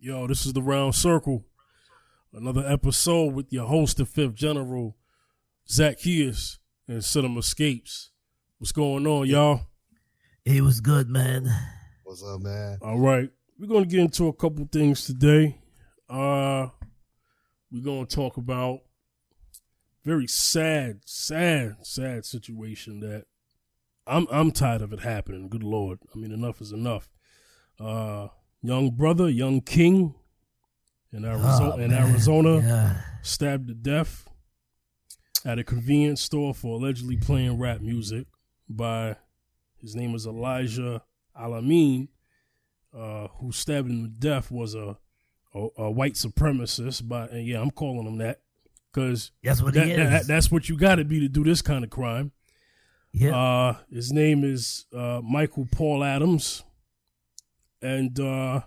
Yo, 0.00 0.28
this 0.28 0.46
is 0.46 0.52
the 0.52 0.62
Round 0.62 0.94
Circle. 0.94 1.44
Another 2.32 2.64
episode 2.64 3.34
with 3.34 3.52
your 3.52 3.66
host, 3.66 3.96
the 3.96 4.06
Fifth 4.06 4.36
General, 4.36 4.96
Zacchaeus, 5.68 6.60
and 6.86 7.04
Cinema 7.04 7.40
Escapes. 7.40 8.12
What's 8.58 8.70
going 8.70 9.08
on, 9.08 9.26
y'all? 9.26 9.62
It 10.44 10.62
was 10.62 10.80
good, 10.80 11.08
man. 11.08 11.48
What's 12.04 12.22
up, 12.22 12.40
man? 12.42 12.78
All 12.80 13.00
right. 13.00 13.28
We're 13.58 13.66
going 13.66 13.82
to 13.82 13.90
get 13.90 13.98
into 13.98 14.28
a 14.28 14.32
couple 14.32 14.68
things 14.70 15.04
today. 15.04 15.58
Uh 16.08 16.68
we're 17.72 17.82
going 17.82 18.06
to 18.06 18.16
talk 18.16 18.36
about 18.36 18.78
very 20.04 20.28
sad, 20.28 21.00
sad, 21.06 21.74
sad 21.82 22.24
situation 22.24 23.00
that 23.00 23.24
I'm 24.06 24.28
I'm 24.30 24.52
tired 24.52 24.80
of 24.80 24.92
it 24.92 25.00
happening. 25.00 25.48
Good 25.48 25.64
lord. 25.64 25.98
I 26.14 26.18
mean, 26.18 26.30
enough 26.30 26.60
is 26.60 26.70
enough. 26.70 27.10
Uh 27.80 28.28
young 28.62 28.90
brother, 28.90 29.28
young 29.28 29.60
king 29.60 30.14
in 31.12 31.24
Arizona, 31.24 31.74
Oh, 31.74 31.78
in. 31.78 31.92
Arizona 31.92 32.58
Yeah. 32.60 33.00
stabbed 33.22 33.68
to 33.68 33.74
death 33.74 34.28
at 35.44 35.58
a 35.58 35.64
convenience 35.64 36.20
store 36.20 36.52
for 36.54 36.78
allegedly 36.78 37.16
playing 37.16 37.58
rap 37.58 37.80
music 37.80 38.26
by 38.68 39.16
his 39.76 39.94
name 39.94 40.14
is 40.14 40.26
Elijah 40.26 41.02
Al-Amin, 41.36 42.08
uh, 42.92 43.28
who 43.38 43.52
stabbed 43.52 43.88
him 43.90 44.02
to 44.02 44.08
death 44.10 44.50
was 44.50 44.74
a 44.74 44.98
a, 45.54 45.66
a 45.78 45.90
white 45.90 46.12
supremacist. 46.14 47.08
But 47.08 47.30
and 47.32 47.46
yeah, 47.46 47.60
I'm 47.60 47.70
calling 47.70 48.06
him 48.06 48.18
that 48.18 48.40
because 48.92 49.30
That's 49.42 49.62
what 49.62 49.72
that, 49.74 49.86
he 49.86 49.94
that- 49.94 50.22
is. 50.22 50.26
that's 50.26 50.50
what 50.50 50.68
you 50.68 50.76
got 50.76 50.96
to 50.96 51.04
be 51.04 51.20
to 51.20 51.28
do 51.28 51.42
this 51.44 51.62
kind 51.62 51.84
of 51.84 51.90
crime. 51.90 52.32
yeah. 53.12 53.34
Uh, 53.34 53.76
his 53.90 54.12
name 54.12 54.44
is 54.44 54.84
uh, 54.94 55.20
Michael 55.24 55.66
Paul 55.72 56.04
Adams, 56.04 56.64
and 57.82 58.18
uh, 58.18 58.60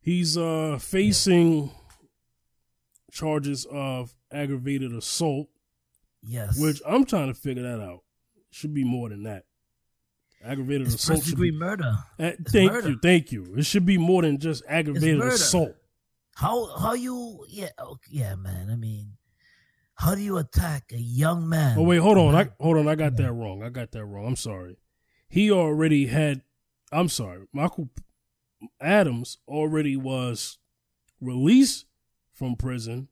he's 0.00 0.36
uh, 0.36 0.78
facing 0.80 1.70
charges 3.10 3.66
of 3.70 4.14
aggravated 4.32 4.92
assault, 4.92 5.48
yes. 6.22 6.58
which 6.58 6.80
I'm 6.86 7.04
trying 7.04 7.28
to 7.28 7.34
figure 7.34 7.62
that 7.62 7.82
out. 7.82 8.00
Should 8.50 8.74
be 8.74 8.84
more 8.84 9.08
than 9.08 9.22
that. 9.24 9.44
Aggravated 10.44 10.86
it's 10.86 10.96
assault. 10.96 11.18
first 11.18 11.28
Should 11.28 11.36
degree 11.36 11.50
be, 11.50 11.58
murder. 11.58 11.98
Uh, 12.18 12.32
thank 12.48 12.72
murder. 12.72 12.88
you, 12.90 12.98
thank 13.02 13.30
you. 13.30 13.54
It 13.56 13.66
should 13.66 13.84
be 13.84 13.98
more 13.98 14.22
than 14.22 14.38
just 14.38 14.62
aggravated 14.66 15.20
assault. 15.20 15.74
How 16.34 16.74
how 16.78 16.94
you 16.94 17.44
yeah 17.48 17.68
okay, 17.78 18.08
yeah 18.10 18.34
man. 18.36 18.70
I 18.70 18.76
mean, 18.76 19.12
how 19.94 20.14
do 20.14 20.22
you 20.22 20.38
attack 20.38 20.92
a 20.92 20.98
young 20.98 21.48
man? 21.48 21.76
Oh 21.78 21.82
wait, 21.82 21.98
hold 21.98 22.16
on. 22.16 22.34
I 22.34 22.48
hold 22.58 22.78
on. 22.78 22.88
I 22.88 22.94
got 22.94 23.16
that 23.16 23.32
wrong. 23.32 23.62
I 23.62 23.68
got 23.68 23.92
that 23.92 24.04
wrong. 24.04 24.26
I'm 24.26 24.36
sorry. 24.36 24.78
He 25.28 25.50
already 25.50 26.06
had. 26.06 26.42
I'm 26.92 27.08
sorry. 27.08 27.46
Michael 27.52 27.88
Adams 28.80 29.38
already 29.46 29.96
was 29.96 30.58
released 31.20 31.86
from 32.32 32.56
prison 32.56 33.08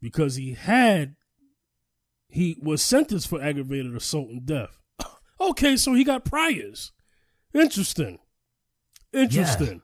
because 0.00 0.36
he 0.36 0.52
had. 0.54 1.16
He 2.28 2.56
was 2.62 2.80
sentenced 2.82 3.28
for 3.28 3.42
aggravated 3.42 3.94
assault 3.96 4.28
and 4.30 4.46
death. 4.46 4.78
Okay, 5.40 5.74
so 5.78 5.94
he 5.94 6.04
got 6.04 6.26
priors. 6.26 6.92
Interesting. 7.54 8.18
Interesting. 9.10 9.80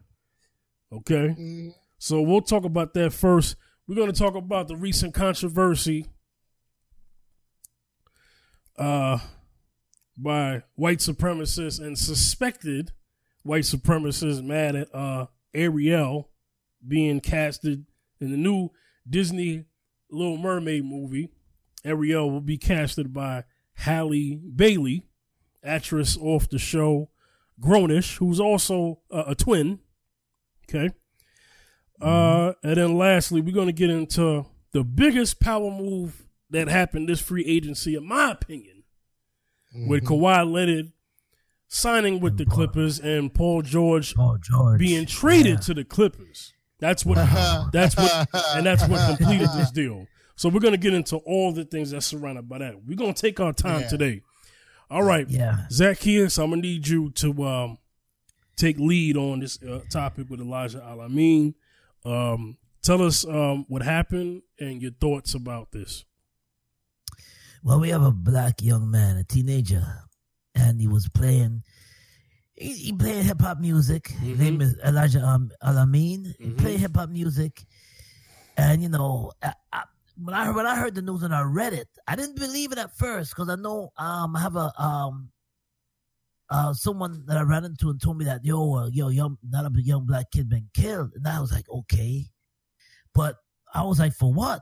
Okay. 0.93 1.35
Mm, 1.39 1.73
So 1.97 2.21
we'll 2.21 2.43
talk 2.43 2.65
about 2.67 2.93
that 2.93 3.15
first. 3.15 3.57
We're 3.89 3.95
going 3.97 4.13
to 4.13 4.19
talk 4.19 4.35
about 4.35 4.69
the 4.69 4.77
recent 4.77 5.15
controversy 5.15 6.07
uh, 8.79 9.19
by 10.17 10.63
white 10.75 10.99
supremacists 10.99 11.81
and 11.81 11.99
suspected 11.99 12.93
white 13.47 13.65
supremacists 13.65 14.43
mad 14.43 14.77
at 14.77 14.95
uh, 14.95 15.27
Ariel 15.55 16.29
being 16.87 17.21
casted 17.21 17.87
in 18.21 18.31
the 18.31 18.37
new 18.37 18.71
Disney 19.09 19.65
Little 20.11 20.37
Mermaid 20.37 20.85
movie. 20.85 21.31
Ariel 21.85 22.31
will 22.31 22.41
be 22.41 22.59
casted 22.59 23.13
by 23.13 23.45
Halle 23.75 24.37
Bailey, 24.37 25.05
actress 25.63 26.17
off 26.17 26.49
the 26.49 26.59
show 26.59 27.11
Grown-ish, 27.59 28.19
who's 28.19 28.39
also 28.39 29.01
uh, 29.11 29.25
a 29.29 29.35
twin. 29.35 29.79
Okay. 30.69 30.93
Uh, 32.01 32.53
and 32.63 32.77
then 32.77 32.99
lastly, 32.99 33.41
we're 33.41 33.55
going 33.55 33.69
to 33.69 33.73
get 33.73 33.89
into 33.89 34.45
the 34.73 34.85
biggest 34.85 35.41
power 35.41 35.71
move 35.71 36.27
that 36.51 36.69
happened 36.69 37.09
this 37.09 37.21
free 37.21 37.45
agency, 37.47 37.95
in 37.95 38.07
my 38.07 38.31
opinion, 38.33 38.85
with 39.89 40.05
mhm. 40.05 40.09
Kawhi 40.09 40.53
Leonard 40.53 40.93
signing 41.69 42.21
with 42.21 42.37
the 42.37 42.45
Paul- 42.47 42.55
Clippers 42.55 42.99
and 43.01 43.33
Paul 43.33 43.63
George 43.63 44.15
Oh 44.19 44.37
George 44.41 44.79
being 44.79 45.07
traded 45.07 45.47
Yeah. 45.47 45.57
to 45.61 45.75
the 45.75 45.85
Clippers. 45.85 46.53
That's 46.79 47.05
what 47.05 47.17
that's 47.73 47.97
what 47.97 48.29
and 48.55 48.65
that's 48.67 48.87
what 48.89 49.17
completed 49.17 49.49
this 49.57 49.71
deal. 49.71 50.07
So 50.37 50.49
we're 50.49 50.61
gonna 50.61 50.77
get 50.77 50.95
into 50.95 51.17
all 51.19 51.53
the 51.53 51.65
things 51.65 51.91
that's 51.91 52.07
surrounded 52.07 52.49
by 52.49 52.59
that. 52.59 52.85
We're 52.85 52.97
gonna 52.97 53.15
take 53.15 53.41
our 53.41 53.53
time 53.53 53.81
Yeah. 53.83 53.89
today. 53.89 54.23
All 54.91 55.03
right, 55.03 55.29
Yeah. 55.29 55.67
Zacchaeus, 55.71 56.39
I'm 56.39 56.51
gonna 56.51 56.63
need 56.63 56.87
you 56.87 57.11
to 57.13 57.45
um, 57.45 57.79
take 58.57 58.79
lead 58.79 59.17
on 59.17 59.41
this 59.41 59.61
uh, 59.63 59.81
topic 59.91 60.31
with 60.31 60.41
Elijah 60.41 60.83
Al-Amin. 60.85 61.55
Um, 62.05 62.57
tell 62.83 63.03
us 63.03 63.25
um, 63.27 63.65
what 63.69 63.83
happened 63.83 64.43
and 64.61 64.81
your 64.81 64.93
thoughts 64.93 65.35
about 65.35 65.73
this. 65.73 66.05
Well, 67.65 67.81
we 67.81 67.89
have 67.89 68.03
a 68.03 68.13
black 68.13 68.63
young 68.63 68.89
man, 68.91 69.17
a 69.17 69.25
teenager, 69.25 69.85
and 70.77 70.81
he 70.83 70.89
was 70.89 71.09
playing. 71.09 71.63
He, 72.55 72.73
he 72.75 72.93
playing 72.93 73.25
hip 73.25 73.41
hop 73.41 73.59
music. 73.61 74.09
His 74.09 74.37
Mhm. 74.37 74.39
name 74.39 74.61
is 74.61 74.77
Elijah 74.85 75.25
um, 75.25 75.51
Al-Amin. 75.63 76.35
He 76.39 76.51
Mhm. 76.51 76.59
played 76.59 76.81
hip 76.81 76.97
hop 76.97 77.09
music, 77.09 77.65
and 78.59 78.83
you 78.83 78.91
know, 78.91 79.33
I, 79.43 79.55
I, 79.73 79.85
when 80.23 80.35
I 80.35 80.51
when 80.51 80.67
I 80.67 80.77
heard 80.77 80.95
the 80.95 81.01
news 81.03 81.23
and 81.23 81.35
I 81.35 81.41
read 81.43 81.73
it, 81.73 81.89
I 82.07 82.15
didn't 82.15 82.37
believe 82.37 82.73
it 82.73 82.79
at 82.79 82.95
first 82.95 83.31
because 83.35 83.49
I 83.49 83.57
know 83.57 83.91
um 83.97 84.37
I 84.37 84.41
have 84.41 84.57
a 84.57 84.71
um 84.83 85.31
uh 86.51 86.73
someone 86.75 87.25
that 87.27 87.39
I 87.39 87.43
ran 87.43 87.65
into 87.65 87.89
and 87.91 88.01
told 88.01 88.19
me 88.19 88.27
that 88.27 88.45
yo 88.45 88.75
uh, 88.75 88.87
yo 88.93 89.09
young 89.09 89.39
not 89.43 89.65
a 89.65 89.83
young 89.83 90.05
black 90.05 90.31
kid 90.31 90.49
been 90.51 90.69
killed, 90.75 91.13
and 91.15 91.27
I 91.27 91.41
was 91.41 91.53
like 91.53 91.69
okay, 91.71 92.29
but 93.15 93.37
I 93.73 93.83
was 93.83 93.99
like 93.99 94.13
for 94.13 94.31
what? 94.33 94.61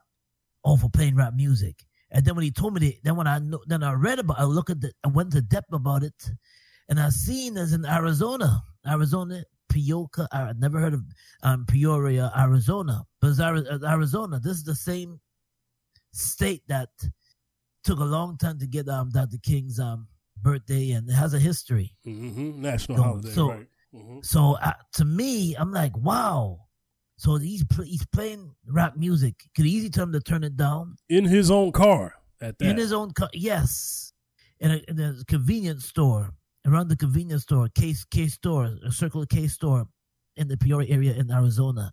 Oh, 0.65 0.77
for 0.77 0.89
playing 0.91 1.17
rap 1.17 1.35
music. 1.35 1.85
And 2.15 2.25
then 2.25 2.35
when 2.37 2.45
he 2.45 2.51
told 2.53 2.73
me 2.75 2.81
that, 2.81 3.03
then 3.05 3.17
when 3.17 3.27
I 3.27 3.39
know, 3.41 3.61
then 3.67 3.83
I 3.83 3.93
read 3.93 4.19
about, 4.21 4.39
I 4.39 4.45
look 4.45 4.71
at 4.71 4.81
the, 4.81 4.93
I 5.05 5.09
went 5.09 5.33
to 5.33 5.43
depth 5.43 5.73
about 5.73 6.03
it, 6.05 6.31
and 6.89 6.99
I 7.01 7.09
seen 7.11 7.59
as 7.59 7.73
in 7.73 7.85
Arizona, 7.85 8.63
Arizona, 8.87 9.45
Pioca. 9.71 10.29
I 10.33 10.53
never 10.57 10.79
heard 10.79 10.95
of 10.95 11.03
um, 11.43 11.67
Peoria, 11.67 12.33
Arizona, 12.39 13.03
but 13.21 13.31
it's 13.31 13.41
uh, 13.41 13.79
Arizona. 13.87 14.39
This 14.41 14.57
is 14.59 14.65
the 14.65 14.77
same 14.77 15.21
state 16.13 16.63
that 16.69 16.89
took 17.83 17.99
a 17.99 18.05
long 18.05 18.39
time 18.39 18.59
to 18.61 18.67
get 18.67 18.89
um 18.89 19.11
Dr. 19.11 19.39
King's 19.43 19.79
um 19.81 20.07
birthday, 20.41 20.93
and 20.93 21.09
it 21.11 21.15
has 21.15 21.35
a 21.35 21.39
history. 21.39 21.95
Mm-hmm. 22.07 22.63
National 22.63 22.97
So- 22.99 23.03
holiday, 23.03 23.31
so- 23.31 23.51
right? 23.51 23.67
hmm 23.93 24.19
So 24.23 24.57
uh, 24.63 24.73
to 24.95 25.05
me, 25.05 25.55
I'm 25.57 25.73
like, 25.73 25.97
wow. 25.97 26.61
So 27.17 27.37
he's 27.37 27.65
he's 27.85 28.07
playing 28.07 28.55
rap 28.67 28.97
music. 28.97 29.35
Could 29.55 29.67
easy 29.67 29.89
tell 29.89 30.05
him 30.05 30.13
to 30.13 30.21
turn 30.21 30.45
it 30.45 30.57
down. 30.57 30.97
In 31.09 31.25
his 31.25 31.51
own 31.51 31.73
car 31.73 32.15
at 32.41 32.59
that. 32.59 32.69
in 32.69 32.77
his 32.77 32.93
own 32.93 33.13
car, 33.13 33.31
yes 33.33 34.13
in 34.61 34.71
a, 34.71 34.81
in 34.89 35.01
a 35.01 35.25
convenience 35.27 35.85
store 35.85 36.31
around 36.67 36.89
the 36.89 36.97
convenience 36.97 37.43
store 37.43 37.69
case 37.75 38.05
case 38.05 38.35
store 38.35 38.77
a 38.87 38.91
circle 38.91 39.25
K 39.27 39.47
store 39.47 39.87
in 40.37 40.49
the 40.49 40.57
Peoria 40.57 40.89
area 40.91 41.15
in 41.15 41.31
Arizona 41.31 41.93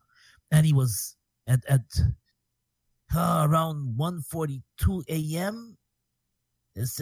and 0.51 0.65
he 0.65 0.73
was 0.73 1.15
at 1.47 1.63
at 1.67 1.81
uh, 3.13 3.45
around 3.49 3.97
1:42 3.97 5.03
a.m. 5.09 5.77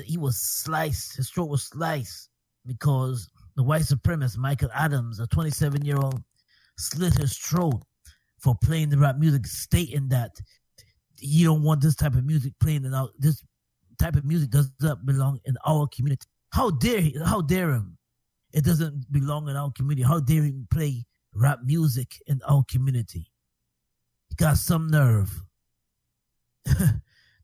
He 0.04 0.18
was 0.18 0.38
sliced 0.42 1.18
his 1.18 1.30
throat 1.30 1.50
was 1.50 1.64
sliced 1.64 2.30
because 2.66 3.30
the 3.56 3.64
white 3.64 3.84
supremacist 3.84 4.38
Michael 4.38 4.72
Adams 4.74 5.20
a 5.20 5.28
27 5.28 5.86
year 5.86 5.98
old 5.98 6.24
slit 6.78 7.14
his 7.14 7.38
throat 7.38 7.84
for 8.42 8.56
playing 8.64 8.90
the 8.90 8.98
rap 8.98 9.18
music 9.18 9.46
stating 9.48 10.10
that 10.10 10.32
you 11.20 11.46
don't 11.46 11.64
want 11.64 11.82
this 11.82 11.96
type 11.96 12.16
of 12.16 12.26
music 12.26 12.54
playing 12.60 12.86
in 12.86 12.94
our 12.94 13.10
this 13.18 13.44
type 14.00 14.16
of 14.16 14.26
music 14.26 14.50
does 14.50 14.72
not 14.82 15.06
belong 15.06 15.40
in 15.46 15.56
our 15.66 15.88
community. 15.88 16.26
How 16.52 16.72
dare 16.72 17.02
he? 17.02 17.18
How 17.24 17.42
dare 17.42 17.72
him? 17.72 17.98
It 18.54 18.64
doesn't 18.64 19.12
belong 19.12 19.48
in 19.50 19.56
our 19.56 19.72
community. 19.72 20.04
How 20.04 20.20
dare 20.20 20.44
he 20.44 20.64
play 20.72 21.06
rap 21.34 21.60
music 21.64 22.16
in 22.26 22.42
our 22.48 22.64
community? 22.70 23.32
He 24.30 24.36
got 24.36 24.58
some 24.58 24.88
nerve. 24.88 25.44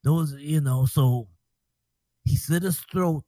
Those, 0.03 0.33
you 0.33 0.61
know, 0.61 0.85
so 0.85 1.27
he 2.23 2.35
slit 2.35 2.63
his 2.63 2.79
throat, 2.91 3.23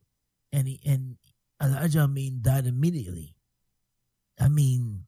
and 0.52 0.68
he 0.68 0.80
and 0.86 1.18
Elijah 1.62 2.02
Amin 2.02 2.40
died 2.42 2.66
immediately. 2.66 3.36
I 4.40 4.48
mean, 4.48 5.06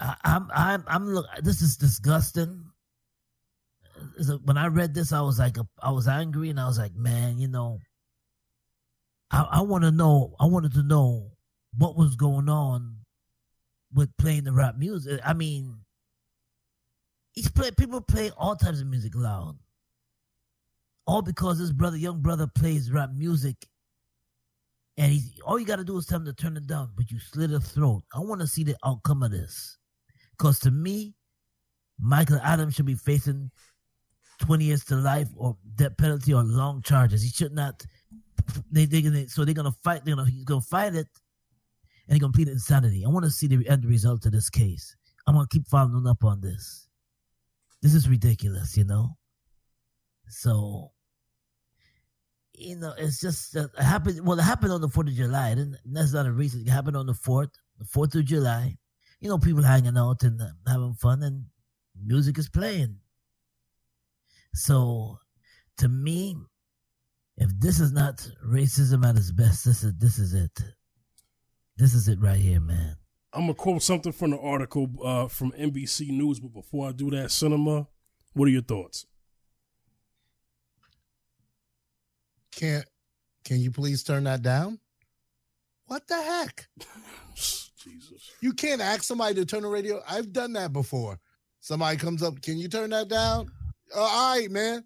I, 0.00 0.16
I'm 0.24 0.50
I'm 0.54 0.84
I'm 0.86 1.06
look. 1.08 1.26
This 1.42 1.62
is 1.62 1.76
disgusting 1.76 2.64
when 4.44 4.56
I 4.56 4.66
read 4.66 4.94
this, 4.94 5.12
I 5.12 5.20
was 5.20 5.38
like, 5.38 5.56
I 5.82 5.90
was 5.90 6.08
angry, 6.08 6.50
and 6.50 6.60
I 6.60 6.66
was 6.66 6.78
like, 6.78 6.94
man, 6.94 7.38
you 7.38 7.48
know, 7.48 7.80
I, 9.30 9.46
I 9.52 9.60
want 9.62 9.84
to 9.84 9.90
know, 9.90 10.34
I 10.40 10.46
wanted 10.46 10.72
to 10.74 10.82
know 10.82 11.30
what 11.76 11.96
was 11.96 12.16
going 12.16 12.48
on 12.48 12.96
with 13.94 14.16
playing 14.18 14.44
the 14.44 14.52
rap 14.52 14.76
music. 14.76 15.20
I 15.24 15.32
mean, 15.32 15.76
he's 17.32 17.50
play 17.50 17.70
people 17.70 18.00
play 18.00 18.30
all 18.36 18.56
types 18.56 18.80
of 18.80 18.86
music 18.86 19.12
loud. 19.14 19.58
All 21.06 21.22
because 21.22 21.58
this 21.58 21.72
brother, 21.72 21.96
young 21.96 22.20
brother, 22.20 22.46
plays 22.46 22.90
rap 22.90 23.10
music. 23.14 23.56
And 24.96 25.12
he's 25.12 25.38
all 25.44 25.58
you 25.58 25.66
gotta 25.66 25.84
do 25.84 25.98
is 25.98 26.06
tell 26.06 26.18
him 26.18 26.24
to 26.24 26.32
turn 26.32 26.56
it 26.56 26.66
down, 26.66 26.90
but 26.96 27.10
you 27.10 27.18
slit 27.18 27.50
his 27.50 27.68
throat. 27.68 28.02
I 28.14 28.20
wanna 28.20 28.46
see 28.46 28.64
the 28.64 28.76
outcome 28.84 29.22
of 29.22 29.30
this. 29.30 29.78
Cause 30.38 30.58
to 30.60 30.70
me, 30.70 31.14
Michael 31.98 32.40
Adams 32.42 32.74
should 32.74 32.86
be 32.86 32.94
facing 32.94 33.50
20 34.40 34.64
years 34.64 34.84
to 34.84 34.96
life 34.96 35.28
or 35.36 35.56
death 35.76 35.96
penalty 35.96 36.34
or 36.34 36.42
long 36.42 36.82
charges. 36.82 37.22
He 37.22 37.30
should 37.30 37.52
not 37.52 37.84
they 38.70 38.84
they 38.84 39.02
gonna 39.02 39.28
so 39.28 39.44
they're 39.44 39.54
gonna 39.54 39.72
fight, 39.72 40.04
they're 40.04 40.14
gonna 40.14 40.30
he's 40.30 40.44
gonna 40.44 40.60
fight 40.60 40.94
it 40.94 41.08
and 42.06 42.14
he's 42.14 42.20
gonna 42.20 42.32
plead 42.32 42.48
insanity. 42.48 43.04
I 43.04 43.08
want 43.08 43.24
to 43.24 43.30
see 43.30 43.46
the 43.46 43.66
end 43.68 43.84
result 43.84 44.26
of 44.26 44.32
this 44.32 44.50
case. 44.50 44.94
I'm 45.26 45.34
gonna 45.34 45.48
keep 45.50 45.66
following 45.66 46.06
up 46.06 46.22
on 46.24 46.40
this. 46.40 46.88
This 47.82 47.94
is 47.94 48.08
ridiculous, 48.08 48.76
you 48.76 48.84
know. 48.84 49.16
So, 50.28 50.92
you 52.52 52.76
know, 52.76 52.94
it's 52.96 53.20
just 53.20 53.52
that 53.52 53.70
it 53.78 53.82
happened. 53.82 54.24
Well, 54.24 54.38
it 54.38 54.42
happened 54.42 54.72
on 54.72 54.80
the 54.80 54.88
Fourth 54.88 55.08
of 55.08 55.14
July. 55.14 55.50
And 55.50 55.76
that's 55.84 56.12
not 56.12 56.26
a 56.26 56.32
reason. 56.32 56.62
It 56.62 56.70
happened 56.70 56.96
on 56.96 57.06
the 57.06 57.14
fourth, 57.14 57.50
the 57.78 57.84
Fourth 57.84 58.14
of 58.14 58.24
July. 58.24 58.76
You 59.26 59.32
know, 59.32 59.38
people 59.38 59.64
hanging 59.64 59.98
out 59.98 60.22
and 60.22 60.40
uh, 60.40 60.50
having 60.68 60.94
fun, 60.94 61.20
and 61.24 61.46
music 62.00 62.38
is 62.38 62.48
playing. 62.48 62.98
So, 64.54 65.18
to 65.78 65.88
me, 65.88 66.36
if 67.36 67.50
this 67.58 67.80
is 67.80 67.90
not 67.90 68.24
racism 68.46 69.04
at 69.04 69.16
its 69.16 69.32
best, 69.32 69.64
this 69.64 69.82
is 69.82 69.94
this 69.98 70.20
is 70.20 70.32
it. 70.32 70.56
This 71.76 71.92
is 71.92 72.06
it 72.06 72.20
right 72.20 72.38
here, 72.38 72.60
man. 72.60 72.98
I'm 73.32 73.40
gonna 73.40 73.54
quote 73.54 73.82
something 73.82 74.12
from 74.12 74.30
the 74.30 74.38
article 74.38 74.88
uh, 75.04 75.26
from 75.26 75.50
NBC 75.50 76.10
News, 76.10 76.38
but 76.38 76.54
before 76.54 76.90
I 76.90 76.92
do 76.92 77.10
that, 77.10 77.32
cinema, 77.32 77.88
what 78.32 78.46
are 78.46 78.52
your 78.52 78.62
thoughts? 78.62 79.06
Can't 82.52 82.86
can 83.44 83.58
you 83.58 83.72
please 83.72 84.04
turn 84.04 84.22
that 84.22 84.42
down? 84.42 84.78
What 85.86 86.06
the 86.06 86.14
heck? 86.14 86.68
Jesus. 87.86 88.30
You 88.40 88.52
can't 88.52 88.80
ask 88.80 89.02
somebody 89.04 89.34
to 89.36 89.44
turn 89.46 89.62
the 89.62 89.68
radio. 89.68 90.02
I've 90.08 90.32
done 90.32 90.52
that 90.54 90.72
before. 90.72 91.18
Somebody 91.60 91.96
comes 91.96 92.22
up, 92.22 92.40
can 92.42 92.58
you 92.58 92.68
turn 92.68 92.90
that 92.90 93.08
down? 93.08 93.50
Uh, 93.94 94.00
all 94.00 94.34
right, 94.36 94.50
man. 94.50 94.84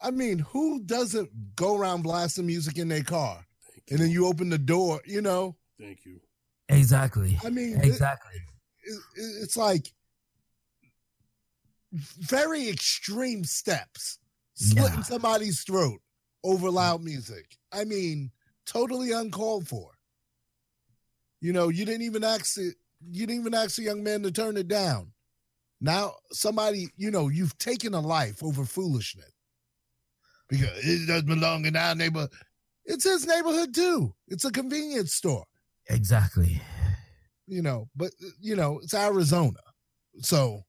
I 0.00 0.10
mean, 0.10 0.38
who 0.40 0.80
doesn't 0.82 1.30
go 1.56 1.76
around 1.76 2.02
blasting 2.02 2.46
music 2.46 2.78
in 2.78 2.88
their 2.88 3.02
car? 3.02 3.44
And 3.90 3.98
then 3.98 4.10
you 4.10 4.26
open 4.26 4.50
the 4.50 4.58
door, 4.58 5.00
you 5.06 5.20
know? 5.22 5.56
Thank 5.80 6.04
you. 6.04 6.20
Exactly. 6.68 7.38
I 7.44 7.50
mean, 7.50 7.76
it- 7.78 7.84
exactly. 7.84 8.32
it- 8.82 9.00
it's 9.42 9.56
like 9.56 9.92
very 11.92 12.68
extreme 12.68 13.44
steps 13.44 14.18
slitting 14.54 14.98
Yeah. 14.98 15.02
somebody's 15.02 15.62
throat 15.62 16.00
over 16.42 16.70
loud 16.70 17.02
music. 17.02 17.56
I 17.72 17.84
mean, 17.84 18.30
totally 18.66 19.12
uncalled 19.12 19.68
for. 19.68 19.92
You 21.44 21.52
know, 21.52 21.68
you 21.68 21.84
didn't 21.84 22.00
even 22.00 22.24
ask 22.24 22.56
it. 22.56 22.74
You 23.06 23.26
didn't 23.26 23.42
even 23.42 23.52
ask 23.52 23.76
the 23.76 23.82
young 23.82 24.02
man 24.02 24.22
to 24.22 24.32
turn 24.32 24.56
it 24.56 24.66
down. 24.66 25.12
Now, 25.78 26.14
somebody, 26.32 26.88
you 26.96 27.10
know, 27.10 27.28
you've 27.28 27.58
taken 27.58 27.92
a 27.92 28.00
life 28.00 28.42
over 28.42 28.64
foolishness 28.64 29.30
because 30.48 30.70
it 30.82 31.06
doesn't 31.06 31.26
belong 31.28 31.66
in 31.66 31.76
our 31.76 31.94
neighborhood. 31.94 32.30
It's 32.86 33.04
his 33.04 33.26
neighborhood 33.26 33.74
too. 33.74 34.14
It's 34.26 34.46
a 34.46 34.50
convenience 34.50 35.12
store 35.12 35.44
Exactly. 35.90 36.62
you 37.46 37.60
know, 37.60 37.90
but 37.94 38.12
you 38.40 38.56
know, 38.56 38.78
it's 38.82 38.94
Arizona. 38.94 39.60
So 40.22 40.62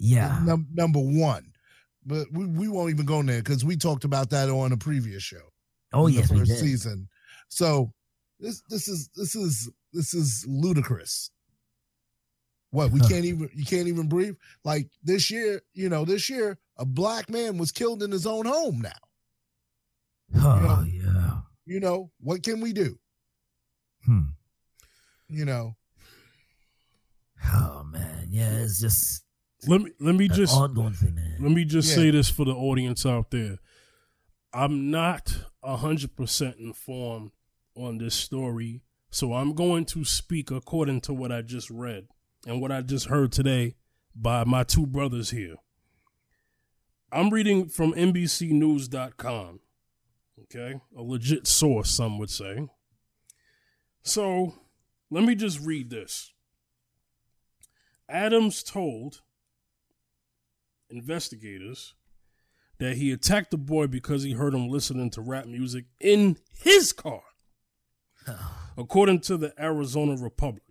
Yeah. 0.00 0.40
num- 0.44 0.66
number 0.74 0.98
one. 0.98 1.52
But 2.04 2.26
we, 2.32 2.46
we 2.46 2.66
won't 2.66 2.90
even 2.90 3.06
go 3.06 3.20
in 3.20 3.26
there 3.26 3.42
because 3.42 3.64
we 3.64 3.76
talked 3.76 4.02
about 4.02 4.30
that 4.30 4.48
on 4.48 4.72
a 4.72 4.76
previous 4.76 5.22
show. 5.22 5.52
Oh 5.92 6.08
the 6.08 6.14
yes, 6.14 6.30
we 6.32 6.38
first 6.40 6.50
did. 6.50 6.58
season. 6.58 7.08
So 7.48 7.92
this 8.40 8.60
this 8.68 8.88
is 8.88 9.08
this 9.14 9.36
is 9.36 9.70
this 9.92 10.14
is 10.14 10.44
ludicrous. 10.48 11.30
What 12.70 12.90
we 12.92 13.00
can't 13.00 13.24
even 13.30 13.50
you 13.54 13.64
can't 13.64 13.88
even 13.88 14.08
breathe. 14.08 14.36
Like 14.64 14.88
this 15.02 15.30
year, 15.30 15.62
you 15.72 15.88
know, 15.88 16.04
this 16.04 16.28
year 16.30 16.58
a 16.76 16.84
black 16.86 17.28
man 17.28 17.58
was 17.58 17.72
killed 17.72 18.02
in 18.02 18.10
his 18.10 18.26
own 18.26 18.46
home. 18.46 18.80
Now, 18.82 18.92
Oh 20.36 20.84
yeah. 20.88 21.40
you 21.66 21.80
know 21.80 22.10
what 22.20 22.42
can 22.42 22.60
we 22.60 22.72
do? 22.72 22.98
Hmm. 24.06 24.20
You 25.28 25.44
know, 25.44 25.76
Oh 27.52 27.82
man, 27.84 28.28
yeah. 28.30 28.50
It's 28.58 28.80
just 28.80 29.24
Let 29.66 29.80
me 29.82 29.90
let 30.00 30.14
me 30.14 30.28
just 30.28 30.54
thing, 30.54 31.18
let 31.40 31.50
me 31.52 31.64
just 31.64 31.88
Yeah. 31.90 31.94
say 31.96 32.10
this 32.10 32.30
for 32.30 32.44
the 32.44 32.52
audience 32.52 33.04
out 33.04 33.30
there. 33.30 33.58
I'm 34.52 34.90
not 34.90 35.36
hundred 35.62 36.16
percent 36.16 36.56
informed 36.58 37.32
on 37.74 37.98
this 37.98 38.14
story, 38.14 38.82
so 39.10 39.34
I'm 39.34 39.54
going 39.54 39.84
to 39.86 40.04
speak 40.04 40.50
according 40.50 41.00
to 41.02 41.12
what 41.12 41.32
I 41.32 41.42
just 41.42 41.68
read 41.70 42.06
and 42.46 42.60
what 42.60 42.72
I 42.72 42.80
just 42.82 43.06
heard 43.06 43.32
today 43.32 43.74
by 44.14 44.44
my 44.44 44.62
two 44.62 44.86
brothers 44.86 45.30
here. 45.30 45.56
I'm 47.12 47.30
reading 47.30 47.68
from 47.68 47.92
NBCNews.com. 47.92 49.60
Okay, 50.42 50.80
a 50.96 51.02
legit 51.02 51.46
source, 51.46 51.90
some 51.90 52.18
would 52.18 52.30
say. 52.30 52.68
So, 54.02 54.54
let 55.10 55.24
me 55.24 55.34
just 55.34 55.60
read 55.60 55.90
this. 55.90 56.32
Adams 58.08 58.62
told 58.62 59.22
investigators 60.88 61.94
that 62.78 62.96
he 62.96 63.12
attacked 63.12 63.50
the 63.50 63.58
boy 63.58 63.86
because 63.86 64.22
he 64.22 64.32
heard 64.32 64.54
him 64.54 64.68
listening 64.68 65.10
to 65.10 65.20
rap 65.20 65.46
music 65.46 65.84
in 66.00 66.38
his 66.52 66.92
car. 66.92 67.22
According 68.76 69.20
to 69.20 69.36
the 69.36 69.52
Arizona 69.62 70.16
Republic, 70.16 70.62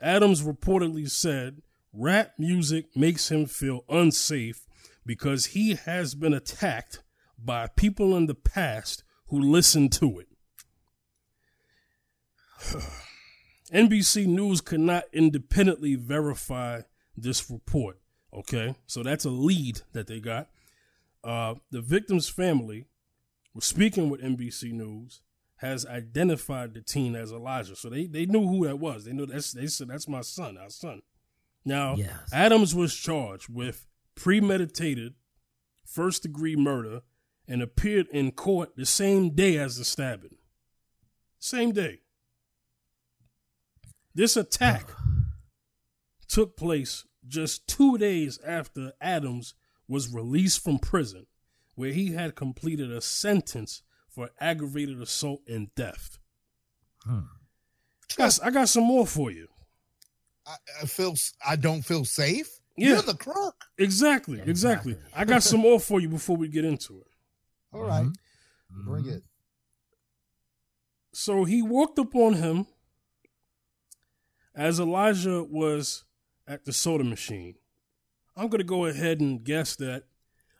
Adams 0.00 0.42
reportedly 0.42 1.10
said 1.10 1.62
rap 1.92 2.34
music 2.38 2.86
makes 2.96 3.30
him 3.30 3.46
feel 3.46 3.84
unsafe 3.88 4.66
because 5.04 5.46
he 5.46 5.74
has 5.74 6.14
been 6.14 6.34
attacked 6.34 7.02
by 7.38 7.66
people 7.66 8.16
in 8.16 8.26
the 8.26 8.34
past 8.34 9.02
who 9.28 9.40
listened 9.40 9.92
to 9.92 10.20
it. 10.20 10.28
NBC 13.72 14.26
News 14.26 14.60
could 14.60 14.80
not 14.80 15.04
independently 15.12 15.94
verify 15.94 16.82
this 17.16 17.50
report. 17.50 17.98
Okay, 18.32 18.76
so 18.86 19.02
that's 19.02 19.24
a 19.24 19.30
lead 19.30 19.80
that 19.92 20.06
they 20.06 20.20
got. 20.20 20.48
Uh, 21.22 21.54
the 21.70 21.80
victim's 21.80 22.28
family 22.28 22.86
was 23.54 23.64
speaking 23.64 24.08
with 24.08 24.22
NBC 24.22 24.72
News, 24.72 25.20
has 25.60 25.84
identified 25.84 26.72
the 26.72 26.80
teen 26.80 27.14
as 27.14 27.32
Elijah. 27.32 27.76
So 27.76 27.90
they, 27.90 28.06
they 28.06 28.24
knew 28.24 28.48
who 28.48 28.66
that 28.66 28.78
was. 28.78 29.04
They 29.04 29.12
knew 29.12 29.26
that's 29.26 29.52
they 29.52 29.66
said 29.66 29.88
that's 29.88 30.08
my 30.08 30.22
son, 30.22 30.56
our 30.56 30.70
son. 30.70 31.02
Now 31.64 31.96
Yes. 31.96 32.32
Adams 32.32 32.74
was 32.74 32.94
charged 32.96 33.48
with 33.50 33.86
premeditated 34.14 35.14
first 35.84 36.22
degree 36.22 36.56
murder 36.56 37.02
and 37.46 37.60
appeared 37.60 38.06
in 38.08 38.32
court 38.32 38.74
the 38.76 38.86
same 38.86 39.34
day 39.34 39.58
as 39.58 39.76
the 39.76 39.84
stabbing. 39.84 40.36
Same 41.38 41.72
day. 41.72 42.00
This 44.14 44.36
attack 44.36 44.88
took 46.26 46.56
place 46.56 47.04
just 47.26 47.66
two 47.66 47.98
days 47.98 48.38
after 48.46 48.92
Adams 49.00 49.54
was 49.86 50.12
released 50.12 50.62
from 50.62 50.78
prison, 50.78 51.26
where 51.74 51.92
he 51.92 52.12
had 52.12 52.34
completed 52.34 52.90
a 52.90 53.00
sentence 53.00 53.82
for 54.10 54.30
aggravated 54.40 55.00
assault 55.00 55.40
and 55.48 55.74
theft. 55.74 56.18
Hmm. 57.04 57.20
Guys, 58.16 58.40
I 58.40 58.50
got 58.50 58.68
some 58.68 58.84
more 58.84 59.06
for 59.06 59.30
you. 59.30 59.48
I, 60.46 60.56
I 60.82 60.86
feel 60.86 61.12
s- 61.12 61.32
I 61.46 61.56
don't 61.56 61.82
feel 61.82 62.04
safe. 62.04 62.48
Yeah. 62.76 62.88
You're 62.94 63.02
the 63.02 63.14
crook. 63.14 63.54
Exactly, 63.78 64.40
exactly. 64.40 64.92
exactly. 64.92 64.96
I 65.14 65.24
got 65.24 65.42
some 65.42 65.60
more 65.60 65.78
for 65.80 66.00
you 66.00 66.08
before 66.08 66.36
we 66.36 66.48
get 66.48 66.64
into 66.64 67.00
it. 67.00 67.06
All 67.72 67.82
right, 67.82 68.06
Mhm. 68.72 68.84
bring 68.84 69.06
it. 69.06 69.22
So 71.12 71.44
he 71.44 71.62
walked 71.62 71.98
up 71.98 72.14
on 72.14 72.34
him 72.34 72.66
as 74.54 74.80
Elijah 74.80 75.42
was 75.44 76.04
at 76.46 76.64
the 76.64 76.72
soda 76.72 77.04
machine. 77.04 77.54
I'm 78.36 78.48
going 78.48 78.58
to 78.60 78.64
go 78.64 78.86
ahead 78.86 79.20
and 79.20 79.42
guess 79.44 79.76
that 79.76 80.04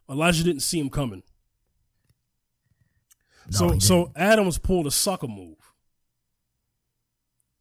Elijah 0.08 0.44
didn't 0.44 0.62
see 0.62 0.78
him 0.78 0.90
coming. 0.90 1.22
So 3.50 3.78
so. 3.78 4.12
Adams 4.16 4.58
pulled 4.58 4.86
a 4.86 4.90
sucker 4.90 5.26
move 5.28 5.56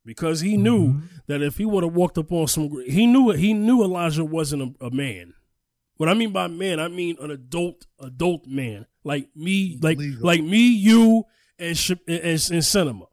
because 0.05 0.41
he 0.41 0.57
knew 0.57 0.93
Mhm. 0.93 1.09
that 1.27 1.41
if 1.41 1.57
he 1.57 1.65
would 1.65 1.83
have 1.83 1.93
walked 1.93 2.17
up 2.17 2.31
on 2.31 2.47
some, 2.47 2.69
he 2.87 3.05
knew 3.05 3.29
it. 3.31 3.39
He 3.39 3.53
knew 3.53 3.83
Elijah 3.83 4.25
wasn't 4.25 4.75
a, 4.81 4.85
a 4.87 4.91
man. 4.91 5.33
What 5.97 6.09
I 6.09 6.13
mean 6.13 6.31
by 6.31 6.47
man, 6.47 6.79
I 6.79 6.87
mean 6.87 7.17
an 7.19 7.31
adult, 7.31 7.85
adult 7.99 8.45
man 8.47 8.85
like 9.03 9.29
me, 9.35 9.77
like 9.81 9.97
Legal. 9.97 10.25
like 10.25 10.41
me, 10.43 10.69
you, 10.69 11.25
and 11.57 11.77
Sh- 11.77 11.91
and, 12.07 12.19
and, 12.19 12.49
and 12.51 12.65
cinema. 12.65 13.05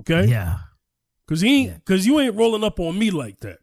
Okay, 0.00 0.26
Yeah. 0.28 0.58
Cause 1.26 1.40
he 1.40 1.66
Yeah. 1.66 1.78
cause 1.86 2.04
you 2.04 2.20
ain't 2.20 2.34
rolling 2.34 2.64
up 2.64 2.78
on 2.80 2.98
me 2.98 3.10
like 3.10 3.40
that. 3.40 3.60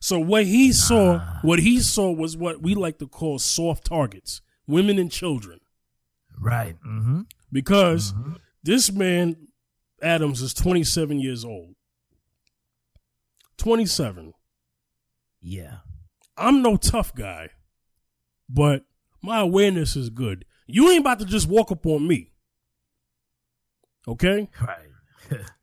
So 0.00 0.20
what 0.20 0.44
he 0.46 0.72
saw, 0.72 1.18
what 1.42 1.58
he 1.58 1.80
saw 1.80 2.12
was 2.12 2.36
what 2.36 2.62
we 2.62 2.74
like 2.76 2.98
to 2.98 3.08
call 3.08 3.40
soft 3.40 3.84
targets, 3.86 4.40
women 4.68 4.96
and 4.98 5.10
children. 5.10 5.58
Right. 6.40 6.76
Mm-hmm. 6.86 7.22
Because 7.50 8.12
mm-hmm. 8.12 8.34
this 8.62 8.92
man, 8.92 9.48
Adams, 10.02 10.42
is 10.42 10.54
27 10.54 11.18
years 11.20 11.44
old. 11.44 11.74
27. 13.56 14.34
Yeah. 15.40 15.78
I'm 16.36 16.62
no 16.62 16.76
tough 16.76 17.14
guy, 17.14 17.50
but 18.48 18.84
my 19.22 19.40
awareness 19.40 19.96
is 19.96 20.10
good. 20.10 20.44
You 20.66 20.90
ain't 20.90 21.00
about 21.00 21.18
to 21.18 21.24
just 21.24 21.48
walk 21.48 21.72
up 21.72 21.84
on 21.86 22.06
me. 22.06 22.32
Okay? 24.06 24.48
Right. 24.60 25.40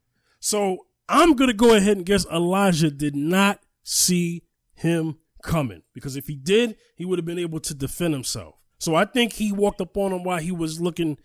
So 0.46 0.86
I'm 1.10 1.34
going 1.34 1.48
to 1.48 1.56
go 1.56 1.74
ahead 1.74 1.98
and 1.98 2.06
guess 2.06 2.28
Elijah 2.28 2.92
did 2.92 3.16
not 3.16 3.62
see 3.82 4.44
him 4.76 5.18
coming 5.42 5.82
because 5.92 6.16
if 6.16 6.28
he 6.28 6.36
did, 6.36 6.76
he 6.96 7.04
would 7.04 7.18
have 7.18 7.26
been 7.26 7.40
able 7.40 7.60
to 7.62 7.74
defend 7.74 8.14
himself. 8.14 8.54
So 8.78 8.94
I 8.94 9.06
think 9.06 9.34
he 9.34 9.52
walked 9.52 9.82
up 9.82 9.98
on 9.98 10.14
him 10.14 10.24
while 10.24 10.38
he 10.38 10.52
was 10.52 10.80
looking 10.80 11.18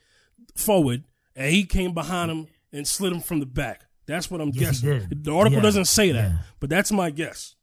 forward 0.60 1.04
and 1.34 1.52
he 1.52 1.64
came 1.64 1.94
behind 1.94 2.30
him 2.30 2.46
and 2.72 2.86
slid 2.86 3.12
him 3.12 3.20
from 3.20 3.40
the 3.40 3.46
back. 3.46 3.84
That's 4.06 4.30
what 4.30 4.40
I'm 4.40 4.50
Yes, 4.50 4.80
guessing. 4.80 5.08
The 5.22 5.32
article 5.32 5.58
Yeah. 5.58 5.62
doesn't 5.62 5.84
say 5.86 6.12
that, 6.12 6.30
Yeah. 6.30 6.38
but 6.60 6.70
that's 6.70 6.90
my 6.92 7.10
guess. 7.10 7.54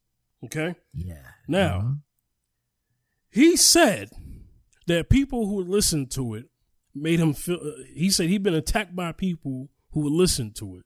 Okay? 0.45 0.75
yeah. 0.93 1.23
Now, 1.47 1.81
Mhm. 1.81 2.01
he 3.31 3.57
said 3.57 4.09
that 4.87 5.09
people 5.09 5.47
who 5.47 5.61
listened 5.63 6.11
to 6.11 6.35
it 6.35 6.49
made 6.93 7.19
him 7.19 7.33
feel. 7.33 7.57
Uh, 7.57 7.83
he 7.93 8.09
said 8.09 8.29
he'd 8.29 8.43
been 8.43 8.53
attacked 8.53 8.95
by 8.95 9.11
people 9.11 9.69
who 9.91 10.01
would 10.01 10.13
listen 10.13 10.51
to 10.53 10.77
it. 10.77 10.83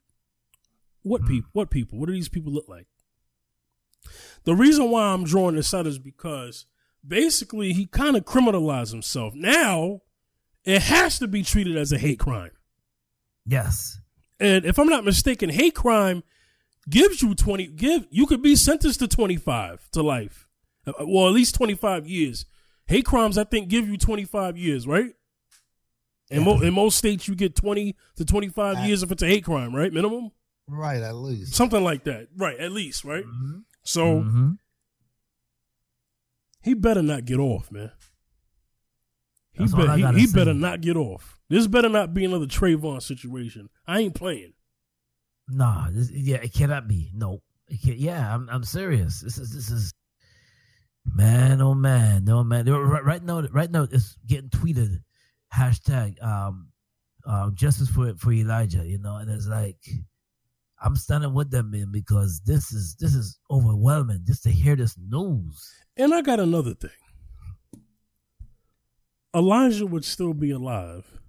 What 1.03 1.25
people? 1.25 1.49
What 1.53 1.69
people? 1.71 1.99
What 1.99 2.07
do 2.07 2.13
these 2.13 2.29
people 2.29 2.51
look 2.51 2.67
like? 2.67 2.87
The 4.43 4.55
reason 4.55 4.89
why 4.89 5.07
I'm 5.13 5.23
drawing 5.23 5.55
this 5.55 5.73
out 5.73 5.87
is 5.87 5.99
because 5.99 6.65
basically 7.07 7.73
he 7.73 7.85
kind 7.85 8.15
of 8.15 8.25
criminalized 8.25 8.91
himself. 8.91 9.33
Now 9.35 10.01
it 10.63 10.81
has 10.83 11.19
to 11.19 11.27
be 11.27 11.43
treated 11.43 11.75
as 11.77 11.91
a 11.91 11.97
hate 11.97 12.19
crime. 12.19 12.51
Yes. 13.45 13.99
And 14.39 14.65
if 14.65 14.77
I'm 14.79 14.87
not 14.87 15.03
mistaken, 15.05 15.49
hate 15.49 15.75
crime 15.75 16.23
gives 16.89 17.21
you 17.21 17.35
20 17.35 17.67
give 17.67 18.07
you 18.09 18.25
could 18.25 18.41
be 18.41 18.55
sentenced 18.55 18.99
to 18.99 19.07
25 19.07 19.89
to 19.91 20.01
life. 20.03 20.47
Uh, 20.85 20.93
Well, 21.05 21.27
at 21.27 21.33
least 21.33 21.55
25 21.55 22.07
years. 22.07 22.45
Hate 22.87 23.05
crimes 23.05 23.37
I 23.37 23.43
think 23.43 23.69
give 23.69 23.87
you 23.87 23.97
25 23.97 24.57
years, 24.57 24.87
right? 24.87 25.13
In, 26.29 26.43
mo- 26.43 26.61
in 26.61 26.73
most 26.73 26.97
states 26.97 27.27
you 27.27 27.35
get 27.35 27.55
20 27.55 27.95
to 28.15 28.25
25 28.25 28.77
Uh, 28.77 28.81
years 28.81 29.03
if 29.03 29.11
it's 29.11 29.21
a 29.21 29.27
hate 29.27 29.43
crime, 29.43 29.75
right? 29.75 29.91
Minimum? 29.91 30.31
Right, 30.67 31.01
at 31.01 31.15
least. 31.15 31.53
Something 31.53 31.83
like 31.83 32.05
that. 32.05 32.29
Right, 32.37 32.57
at 32.57 32.71
least, 32.71 33.03
right? 33.03 33.25
Mhm. 33.25 33.63
So 33.83 34.21
Mhm. 34.21 34.57
he 36.61 36.73
better 36.73 37.01
not 37.01 37.25
get 37.25 37.39
off, 37.39 37.71
man. 37.71 37.91
He, 39.61 39.67
That's 39.67 39.73
all 39.73 39.97
bet- 39.97 40.05
I 40.05 40.11
he, 40.13 40.21
he 40.21 40.33
better 40.33 40.53
not 40.53 40.81
get 40.81 40.97
off. 40.97 41.39
This 41.49 41.67
better 41.67 41.89
not 41.89 42.13
be 42.13 42.25
another 42.25 42.47
Trayvon 42.47 43.01
situation. 43.01 43.69
I 43.85 43.99
ain't 43.99 44.15
playing. 44.15 44.53
Nah, 45.47 45.87
this, 45.91 46.09
yeah, 46.11 46.37
it 46.37 46.53
cannot 46.53 46.87
be. 46.87 47.11
No, 47.13 47.41
yeah, 47.67 48.33
I'm 48.33 48.49
I'm 48.49 48.63
serious. 48.63 49.21
This 49.21 49.37
is 49.37 49.53
this 49.53 49.69
is 49.69 49.93
man, 51.05 51.61
oh 51.61 51.73
man, 51.73 52.23
no 52.25 52.43
man. 52.43 52.65
Right, 52.65 53.03
right 53.03 53.23
now, 53.23 53.41
right 53.51 53.69
now, 53.69 53.87
it's 53.91 54.17
getting 54.25 54.49
tweeted. 54.49 55.01
Hashtag 55.53 56.23
um, 56.23 56.69
uh, 57.27 57.51
justice 57.51 57.89
for 57.89 58.15
for 58.17 58.31
Elijah. 58.31 58.85
You 58.85 58.97
know, 58.97 59.17
and 59.17 59.29
it's 59.29 59.47
like 59.47 59.77
I'm 60.81 60.95
standing 60.95 61.33
with 61.33 61.51
them, 61.51 61.71
man, 61.71 61.89
because 61.91 62.41
this 62.45 62.71
is 62.71 62.95
this 62.95 63.13
is 63.13 63.37
overwhelming 63.51 64.21
just 64.25 64.43
to 64.43 64.49
hear 64.49 64.75
this 64.75 64.95
news. 64.97 65.71
And 65.97 66.13
I 66.13 66.21
got 66.21 66.39
another 66.39 66.73
thing. 66.73 66.89
Elijah 69.35 69.85
would 69.85 70.03
still 70.03 70.33
be 70.33 70.51
alive 70.51 71.19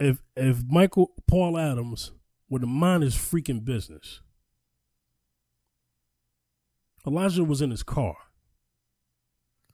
if 0.00 0.22
if 0.36 0.62
Michael 0.68 1.12
Paul 1.26 1.56
Adams 1.56 2.12
would 2.48 2.62
have 2.62 2.68
mind 2.68 3.02
his 3.02 3.14
freaking 3.14 3.64
business. 3.64 4.20
Elijah 7.06 7.44
was 7.44 7.60
in 7.60 7.70
his 7.70 7.82
car 7.82 8.16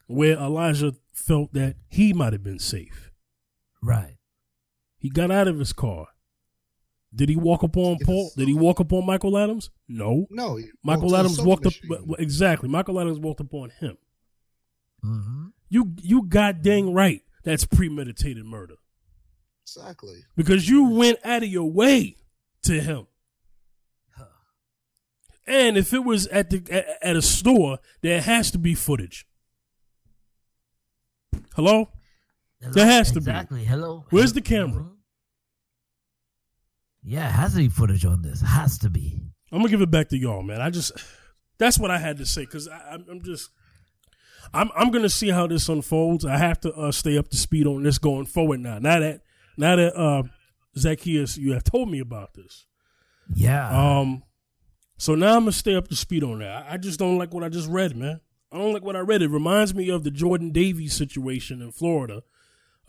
where 0.06 0.37
Elijah 0.37 0.94
felt 1.12 1.52
that 1.52 1.76
he 1.88 2.12
might 2.12 2.32
have 2.32 2.42
been 2.42 2.59
safe. 2.59 3.11
Right. 3.80 4.16
He 4.99 5.09
got 5.09 5.30
out 5.30 5.49
of 5.49 5.59
his 5.59 5.73
car. 5.73 6.09
Did 7.14 7.28
he 7.28 7.37
walk 7.37 7.64
up 7.64 7.76
on 7.76 7.99
Paul? 8.04 8.30
Did 8.37 8.49
he 8.49 8.54
walk 8.54 8.80
up 8.80 8.92
on 8.92 9.06
Michael 9.06 9.38
Adams? 9.38 9.70
No. 9.88 10.26
No, 10.30 10.59
Michael 10.82 11.11
walked 11.11 11.11
to 11.11 11.11
the 11.11 11.18
Adams 11.18 11.42
walked 11.42 11.66
up 11.66 11.73
machine. 11.85 12.14
exactly. 12.18 12.68
Michael 12.68 13.00
Adams 13.00 13.18
walked 13.18 13.40
up 13.40 13.54
on 13.54 13.70
him. 13.70 13.97
Mm-hmm. 15.04 15.47
You 15.69 15.95
you 16.02 16.23
got 16.26 16.62
dang 16.62 16.92
right. 16.92 17.23
That's 17.45 17.64
premeditated 17.64 18.45
murder 18.45 18.75
Exactly. 19.64 20.25
because 20.37 20.69
you 20.69 20.90
went 20.90 21.19
out 21.25 21.42
of 21.42 21.49
your 21.49 21.71
way 21.71 22.16
to 22.64 22.80
him. 22.80 23.07
And 25.47 25.76
if 25.76 25.92
it 25.95 26.04
was 26.04 26.26
at 26.28 26.50
the 26.50 26.62
at, 26.71 26.87
at 27.02 27.16
a 27.16 27.23
store, 27.23 27.78
there 28.02 28.21
has 28.21 28.50
to 28.52 28.59
be 28.59 28.75
footage. 28.75 29.26
Hello, 31.57 31.88
There 32.61 32.87
has 32.87 33.09
to 33.12 33.21
be. 33.21 33.30
exactly. 33.30 33.64
Hello. 33.64 34.04
Where's 34.11 34.33
the 34.33 34.40
camera? 34.40 34.83
Mhm. 34.85 34.97
Yeah, 37.02 37.28
it 37.28 37.33
has 37.33 37.52
to 37.52 37.59
be 37.59 37.69
footage 37.69 38.04
on 38.04 38.23
this. 38.23 38.40
Has 38.42 38.78
to 38.78 38.90
be. 38.90 39.21
I'm 39.50 39.59
gonna 39.59 39.71
give 39.71 39.80
it 39.80 39.90
back 39.90 40.09
to 40.11 40.19
y'all, 40.19 40.42
man. 40.42 40.61
I 40.61 40.71
just 40.71 40.92
that's 41.59 41.78
what 41.78 41.90
I 41.90 41.99
had 41.99 42.19
to 42.19 42.26
say 42.26 42.42
because 42.42 42.69
I'm, 42.69 43.04
I'm 43.11 43.23
just 43.23 43.50
I'm 44.54 44.70
I'm 44.76 44.90
gonna 44.90 45.09
see 45.09 45.30
how 45.30 45.47
this 45.47 45.68
unfolds. 45.68 46.25
I 46.25 46.37
have 46.38 46.61
to 46.61 46.73
uh, 46.75 46.92
stay 46.92 47.16
up 47.18 47.28
to 47.30 47.37
speed 47.37 47.66
on 47.66 47.82
this 47.82 47.99
going 47.99 48.26
forward 48.26 48.61
now. 48.61 48.78
Now 48.78 49.00
that 49.00 49.23
now 49.56 49.76
that 49.76 49.97
uh, 49.97 50.23
Zacchaeus, 50.78 51.37
you 51.37 51.52
have 51.52 51.64
told 51.64 51.90
me 51.90 51.99
about 52.00 52.35
this. 52.35 52.66
Yeah. 53.35 53.68
Um, 54.00 54.23
so 54.99 55.14
now 55.14 55.35
I'm 55.37 55.42
gonna 55.42 55.52
stay 55.52 55.75
up 55.75 55.88
to 55.88 55.97
speed 55.97 56.23
on 56.25 56.40
that. 56.40 56.66
I 56.68 56.75
I 56.75 56.76
just 56.76 56.99
don't 56.99 57.18
like 57.18 57.32
what 57.32 57.44
I 57.44 57.49
just 57.49 57.68
read, 57.68 57.97
man. 57.97 58.20
I 58.52 58.59
don't 58.59 58.73
like 58.73 58.82
what 58.82 58.97
I 58.97 59.00
read. 59.00 59.23
It 59.23 59.30
reminds 59.30 59.75
me 59.75 59.88
of 59.90 60.02
the 60.02 60.11
Jordan 60.11 60.50
Davis 60.50 60.94
situation 60.94 61.62
in 61.62 61.70
Florida, 61.73 62.23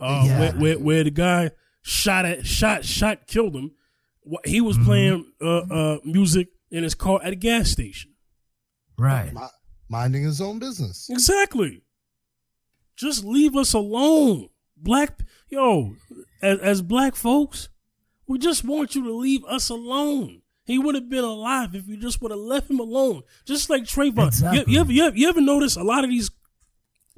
uh, 0.00 0.24
Yeah. 0.26 0.40
where, 0.40 0.52
where 0.52 0.78
where 0.78 1.04
the 1.04 1.10
guy 1.12 1.50
shot 1.82 2.24
at 2.24 2.46
shot 2.46 2.84
shot 2.84 3.26
killed 3.26 3.54
him. 3.54 3.72
He 4.44 4.60
was 4.60 4.78
playing 4.78 5.32
uh, 5.40 5.58
uh, 5.58 5.98
music 6.04 6.48
in 6.70 6.82
his 6.84 6.94
car 6.94 7.20
at 7.22 7.32
a 7.32 7.36
gas 7.36 7.70
station. 7.70 8.12
right. 8.98 9.32
Mi- 9.32 9.40
minding 9.92 10.24
his 10.24 10.40
own 10.40 10.58
business. 10.58 11.08
Exactly. 11.10 11.82
Just 12.96 13.24
leave 13.24 13.54
us 13.54 13.74
alone, 13.74 14.48
black. 14.76 15.20
Yo, 15.48 15.94
as, 16.40 16.58
as 16.60 16.82
black 16.82 17.14
folks, 17.14 17.68
we 18.26 18.38
just 18.38 18.64
want 18.64 18.94
you 18.94 19.04
to 19.04 19.12
leave 19.12 19.44
us 19.44 19.68
alone. 19.68 20.40
He 20.64 20.78
would 20.78 20.94
have 20.94 21.10
been 21.10 21.24
alive 21.24 21.74
if 21.74 21.86
you 21.88 21.96
just 21.98 22.22
would 22.22 22.30
have 22.30 22.40
left 22.40 22.70
him 22.70 22.80
alone. 22.80 23.22
Just 23.44 23.68
like 23.68 23.82
Trayvon. 23.82 24.28
Exactly. 24.28 24.64
You, 24.72 24.74
you, 24.74 24.80
ever, 24.80 24.92
you, 24.92 25.04
ever, 25.04 25.16
you 25.16 25.28
ever 25.28 25.40
notice 25.40 25.76
a 25.76 25.82
lot 25.82 26.04
of 26.04 26.10
these 26.10 26.30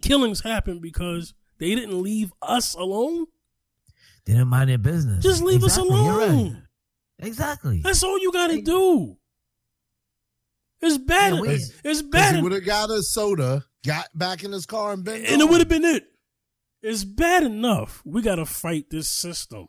killings 0.03 0.41
happen 0.43 0.81
because 0.81 1.33
they 1.59 1.75
didn't 1.75 2.03
leave 2.03 2.33
us 2.43 2.75
alone? 2.75 3.27
They 4.25 4.33
didn't 4.33 4.49
mind 4.49 4.71
their 4.71 4.79
business. 4.79 5.23
Just 5.23 5.43
leave 5.43 5.63
us 5.63 5.77
Exactly, 5.77 6.03
you're 6.05 6.19
right. 6.19 6.29
alone. 6.31 6.69
Exactly. 7.21 7.81
That's 7.83 8.03
all 8.03 8.19
you 8.19 8.33
got 8.33 8.49
to 8.49 8.61
do. 8.63 9.17
It's 10.81 10.99
bad. 10.99 11.35
Yeah, 11.35 11.59
it's, 11.85 12.03
bad. 12.03 12.37
he 12.37 12.43
would 12.43 12.53
have 12.53 12.65
got 12.65 12.91
a 12.91 13.03
soda, 13.03 13.65
got 13.87 14.07
back 14.15 14.45
in 14.45 14.53
his 14.53 14.67
car, 14.67 14.93
and 14.93 15.05
been 15.05 15.25
and 15.25 15.41
it 15.41 15.49
would 15.49 15.61
have 15.61 15.69
been 15.69 15.85
it. 15.85 16.07
It's 16.83 17.05
bad 17.05 17.43
enough. 17.45 18.03
We 18.05 18.21
got 18.21 18.37
to 18.37 18.45
fight 18.45 18.91
this 18.91 19.09
system 19.09 19.69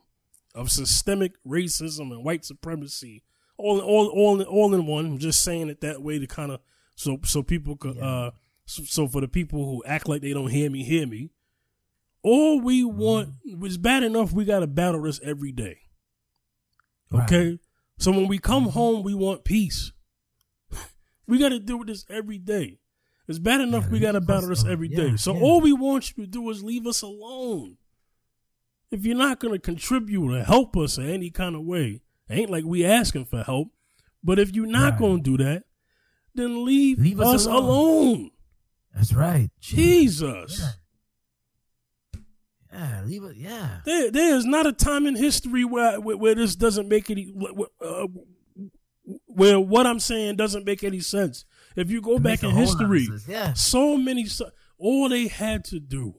of 0.54 0.70
systemic 0.70 1.34
racism 1.48 2.12
and 2.12 2.24
white 2.24 2.44
supremacy, 2.44 3.24
all, 3.58 3.80
all, 3.80 4.08
all, 4.08 4.42
all 4.42 4.74
in 4.74 4.86
one. 4.86 5.06
I'm 5.06 5.18
just 5.18 5.42
saying 5.42 5.70
it 5.70 5.82
that 5.82 6.02
way 6.02 6.20
to 6.20 6.28
kind 6.28 6.52
of 6.52 6.60
so 6.96 7.20
so 7.24 7.44
people 7.44 7.76
could 7.76 7.98
uh 7.98 8.32
so, 8.66 8.84
so 8.84 9.08
for 9.08 9.22
the 9.22 9.28
people 9.28 9.66
who 9.66 9.84
act 9.86 10.10
like 10.10 10.22
they 10.22 10.34
don't 10.34 10.50
hear 10.50 10.70
me, 10.70 10.84
hear 10.84 11.06
me. 11.06 11.32
All 12.24 12.60
we 12.60 12.84
want 12.84 13.30
is 13.46 13.78
bad 13.78 14.04
enough. 14.04 14.34
We 14.34 14.46
got 14.46 14.62
to 14.62 14.68
battle 14.68 15.04
this 15.04 15.20
every 15.24 15.52
day. 15.52 15.78
Okay, 17.14 17.60
so 18.00 18.12
when 18.12 18.28
we 18.28 18.40
come 18.40 18.70
home, 18.70 19.04
we 19.04 19.14
want 19.14 19.46
peace. 19.46 19.92
We 21.28 21.38
got 21.38 21.50
to 21.50 21.60
deal 21.60 21.78
with 21.80 21.88
this 21.88 22.06
every 22.10 22.38
day. 22.38 22.80
It's 23.28 23.40
bad 23.40 23.62
enough 23.62 23.86
Yeah, 23.86 23.92
we 23.92 24.00
got 24.00 24.12
to 24.14 24.22
battle 24.22 24.50
this 24.50 24.64
every 24.66 24.88
day. 24.88 25.10
Yeah, 25.10 25.16
so 25.16 25.34
yeah. 25.34 25.42
all 25.42 25.62
we 25.62 25.74
want 25.74 26.14
you 26.16 26.24
to 26.26 26.30
do 26.30 26.48
is 26.52 26.64
leave 26.64 26.86
us 26.86 27.02
alone. 27.02 27.78
If 28.92 29.04
you're 29.06 29.18
not 29.18 29.40
going 29.40 29.54
to 29.54 29.60
contribute 29.60 30.32
or 30.32 30.44
help 30.44 30.78
us 30.78 30.98
in 31.00 31.10
any 31.10 31.32
kind 31.32 31.56
of 31.56 31.64
way, 31.64 32.02
it 32.30 32.34
ain't 32.40 32.52
like 32.52 32.66
we 32.66 32.86
asking 32.86 33.26
for 33.26 33.44
help. 33.44 33.70
But 34.24 34.38
if 34.40 34.56
you're 34.56 34.68
not 34.68 34.92
Right. 34.94 35.00
going 35.00 35.24
to 35.24 35.38
do 35.38 35.44
that, 35.44 35.64
then 36.36 36.66
leave, 36.66 37.00
Leave 37.00 37.20
us, 37.20 37.34
us 37.36 37.46
alone. 37.48 37.64
alone. 37.64 38.32
That's 38.94 39.14
right. 39.14 39.50
Jesus. 39.60 40.60
Yeah. 40.60 40.70
Yeah, 42.74 43.02
leave 43.06 43.24
it. 43.24 43.38
Yeah. 43.38 43.78
There, 43.86 44.12
there 44.12 44.36
is 44.36 44.46
not 44.46 44.66
a 44.66 44.74
time 44.74 45.06
in 45.08 45.16
history 45.16 45.64
where 45.64 46.00
where, 46.02 46.18
where 46.18 46.36
this 46.36 46.56
doesn't 46.58 46.90
make 46.90 47.10
any 47.10 47.34
uh, 47.82 48.08
where 49.26 49.60
what 49.60 49.86
I'm 49.88 50.00
saying 50.00 50.36
doesn't 50.36 50.66
make 50.66 50.84
any 50.84 51.00
sense. 51.00 51.46
If 51.76 51.92
you 51.92 52.02
go 52.02 52.16
It 52.16 52.24
back 52.24 52.44
in 52.44 52.50
a 52.50 52.54
whole 52.54 52.66
lot 52.66 52.82
of 52.82 52.92
history, 52.92 53.20
Yeah. 53.28 53.54
so 53.54 53.98
many, 53.98 54.28
all 54.78 55.10
they 55.10 55.28
had 55.28 55.64
to 55.66 55.80
do 55.80 56.16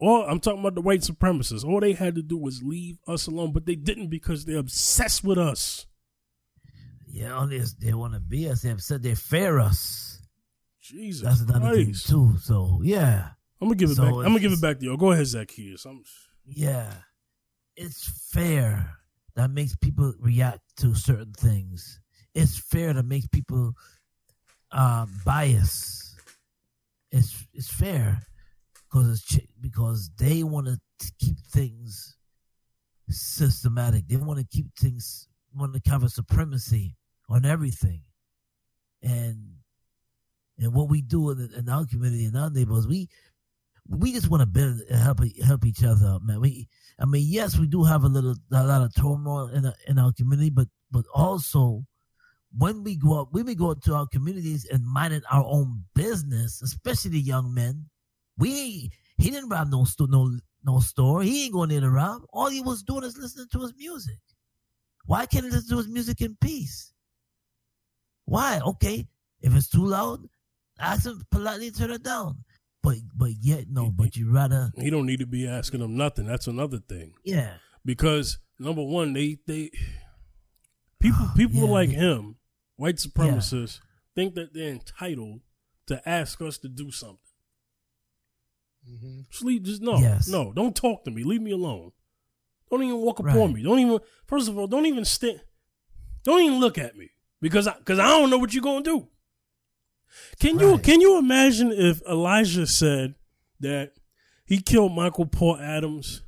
all 0.00 0.24
I'm 0.26 0.40
talking 0.40 0.60
about 0.60 0.74
the 0.74 0.80
white 0.80 1.00
supremacists. 1.00 1.64
All 1.64 1.80
they 1.80 1.92
had 1.92 2.14
to 2.14 2.22
do 2.22 2.38
was 2.38 2.62
leave 2.62 2.98
us 3.06 3.26
alone, 3.26 3.52
but 3.52 3.66
they 3.66 3.74
didn't 3.74 4.08
because 4.08 4.44
they're 4.44 4.58
obsessed 4.58 5.22
with 5.22 5.38
us. 5.38 5.86
Yeah, 7.06 7.46
is 7.48 7.74
they 7.74 7.92
want 7.92 8.14
to 8.14 8.20
be 8.20 8.48
us. 8.48 8.62
They 8.62 8.74
said 8.78 9.02
they 9.02 9.14
fear 9.14 9.58
us. 9.58 10.22
Jesus 10.80 11.22
That's 11.22 11.40
another 11.42 11.74
thing 11.76 11.94
too. 11.94 12.36
So 12.38 12.80
yeah, 12.82 13.30
I'm 13.60 13.68
gonna 13.68 13.76
give 13.76 13.90
it 13.90 13.96
So 13.96 14.04
back. 14.04 14.12
I'm 14.14 14.22
gonna 14.22 14.40
give 14.40 14.52
it 14.52 14.60
back 14.62 14.78
to 14.78 14.84
you. 14.86 14.96
Go 14.96 15.10
ahead, 15.12 15.26
Zacchaeus. 15.26 15.84
I'm 15.84 16.02
yeah, 16.46 16.92
it's 17.76 18.30
fair 18.32 18.96
that 19.34 19.50
makes 19.50 19.76
people 19.76 20.14
react 20.18 20.60
to 20.78 20.94
certain 20.94 21.32
things. 21.34 21.99
It's 22.34 22.58
fair 22.58 22.92
to 22.92 23.02
make 23.02 23.30
people 23.30 23.74
um, 24.72 25.10
bias. 25.24 26.16
It's 27.10 27.46
it's 27.52 27.72
fair 27.72 28.20
because 28.74 29.10
it's 29.10 29.24
ch- 29.24 29.48
because 29.60 30.10
they 30.16 30.42
want 30.42 30.66
to 30.68 30.78
keep 31.18 31.38
things 31.52 32.16
systematic. 33.08 34.06
They 34.06 34.16
want 34.16 34.38
to 34.38 34.46
keep 34.46 34.66
things 34.78 35.26
want 35.54 35.74
to 35.74 35.80
cover 35.80 36.08
supremacy 36.08 36.96
on 37.28 37.44
everything, 37.44 38.02
and 39.02 39.54
and 40.58 40.72
what 40.72 40.88
we 40.88 41.02
do 41.02 41.30
in, 41.30 41.50
in 41.56 41.68
our 41.68 41.86
community 41.86 42.26
and 42.26 42.36
our 42.36 42.50
neighborhoods, 42.50 42.86
we 42.86 43.08
we 43.88 44.12
just 44.12 44.30
want 44.30 44.40
to 44.42 44.46
build 44.46 44.80
help 44.90 45.18
help 45.44 45.66
each 45.66 45.82
other 45.82 46.06
up, 46.06 46.22
man. 46.22 46.40
We, 46.40 46.68
I 46.98 47.06
mean, 47.06 47.24
yes, 47.26 47.58
we 47.58 47.66
do 47.66 47.82
have 47.84 48.04
a 48.04 48.08
little 48.08 48.36
a 48.52 48.64
lot 48.64 48.82
of 48.82 48.94
turmoil 48.94 49.48
in 49.48 49.72
in 49.88 49.98
our 49.98 50.12
community, 50.12 50.50
but 50.50 50.68
but 50.92 51.06
also 51.12 51.84
when 52.56 52.82
we 52.82 52.96
go 52.96 53.20
out, 53.20 53.28
when 53.32 53.46
we 53.46 53.54
go 53.54 53.74
to 53.74 53.94
our 53.94 54.06
communities 54.06 54.66
and 54.70 54.84
minding 54.84 55.22
our 55.30 55.44
own 55.46 55.84
business, 55.94 56.60
especially 56.62 57.12
the 57.12 57.20
young 57.20 57.52
men, 57.54 57.86
we 58.38 58.90
he 59.18 59.30
didn't 59.30 59.48
rob 59.50 59.68
no 59.70 59.84
store, 59.84 60.08
no 60.08 60.30
no 60.64 60.80
store. 60.80 61.22
He 61.22 61.44
ain't 61.44 61.52
going 61.54 61.68
there 61.70 61.80
to 61.80 61.90
rob. 61.90 62.22
All 62.32 62.48
he 62.48 62.60
was 62.60 62.82
doing 62.82 63.04
is 63.04 63.16
listening 63.16 63.46
to 63.52 63.60
his 63.60 63.74
music. 63.76 64.18
Why 65.06 65.26
can't 65.26 65.44
he 65.44 65.50
listen 65.50 65.70
to 65.70 65.76
his 65.78 65.88
music 65.88 66.20
in 66.20 66.36
peace? 66.40 66.92
Why? 68.24 68.60
Okay, 68.64 69.06
if 69.40 69.54
it's 69.54 69.68
too 69.68 69.84
loud, 69.86 70.20
ask 70.78 71.06
him 71.06 71.22
politely 71.30 71.70
to 71.70 71.76
turn 71.78 71.90
it 71.90 72.02
down. 72.02 72.44
But 72.82 72.96
but 73.14 73.30
yet 73.40 73.66
no. 73.68 73.90
But 73.90 74.16
you 74.16 74.30
rather 74.32 74.70
he 74.76 74.90
don't 74.90 75.06
need 75.06 75.20
to 75.20 75.26
be 75.26 75.46
asking 75.46 75.80
them 75.80 75.96
nothing. 75.96 76.26
That's 76.26 76.46
another 76.46 76.78
thing. 76.78 77.12
yeah 77.24 77.54
Because 77.84 78.38
number 78.58 78.82
one, 78.82 79.12
they 79.12 79.38
they 79.46 79.70
people 81.00 81.28
people 81.36 81.60
Yeah, 81.60 81.70
like 81.70 81.90
they- 81.90 81.96
him, 81.96 82.36
white 82.80 82.96
supremacists, 82.96 83.80
think 84.14 84.34
that 84.34 84.54
they're 84.54 84.72
entitled 84.72 85.40
to 85.86 86.08
ask 86.08 86.40
us 86.40 86.56
to 86.58 86.68
do 86.68 86.90
something. 86.90 87.18
Mhm. 88.88 89.28
Just 89.30 89.62
just 89.64 89.82
no, 89.82 89.98
Yes. 89.98 90.28
no, 90.28 90.52
don't 90.52 90.74
talk 90.74 91.04
to 91.04 91.10
me. 91.10 91.22
Leave 91.22 91.42
me 91.42 91.50
alone. 91.50 91.92
Don't 92.70 92.82
even 92.82 92.96
walk 92.98 93.18
upon 93.18 93.34
Right. 93.36 93.54
me. 93.54 93.62
Don't 93.62 93.78
even. 93.78 93.98
First 94.26 94.48
of 94.48 94.56
all, 94.56 94.66
don't 94.66 94.86
even 94.86 95.04
stand. 95.04 95.42
Don't 96.24 96.40
even 96.42 96.60
look 96.60 96.78
at 96.78 96.96
me 96.96 97.10
because 97.40 97.66
I 97.66 97.76
because 97.78 97.98
I 97.98 98.06
don't 98.08 98.30
know 98.30 98.38
what 98.38 98.54
you're 98.54 98.62
gonna 98.62 98.82
do. 98.84 99.08
Can 100.38 100.58
you 100.58 100.78
can 100.78 101.00
you 101.00 101.18
imagine 101.18 101.70
if 101.72 102.00
Elijah 102.02 102.66
said 102.66 103.14
that 103.60 103.92
he 104.46 104.60
killed 104.62 104.92
Michael 104.94 105.26
Paul 105.26 105.56
Adams 105.58 106.22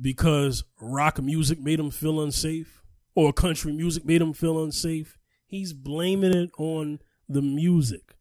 because 0.00 0.64
rock 0.80 1.20
music 1.20 1.58
made 1.60 1.80
him 1.80 1.90
feel 1.90 2.20
unsafe 2.22 2.82
or 3.14 3.32
country 3.32 3.72
music 3.72 4.04
made 4.04 4.22
him 4.22 4.32
feel 4.32 4.62
unsafe? 4.62 5.18
He's 5.52 5.74
blaming 5.74 6.32
it 6.34 6.50
on 6.56 6.98
the 7.28 7.42
music. 7.42 8.16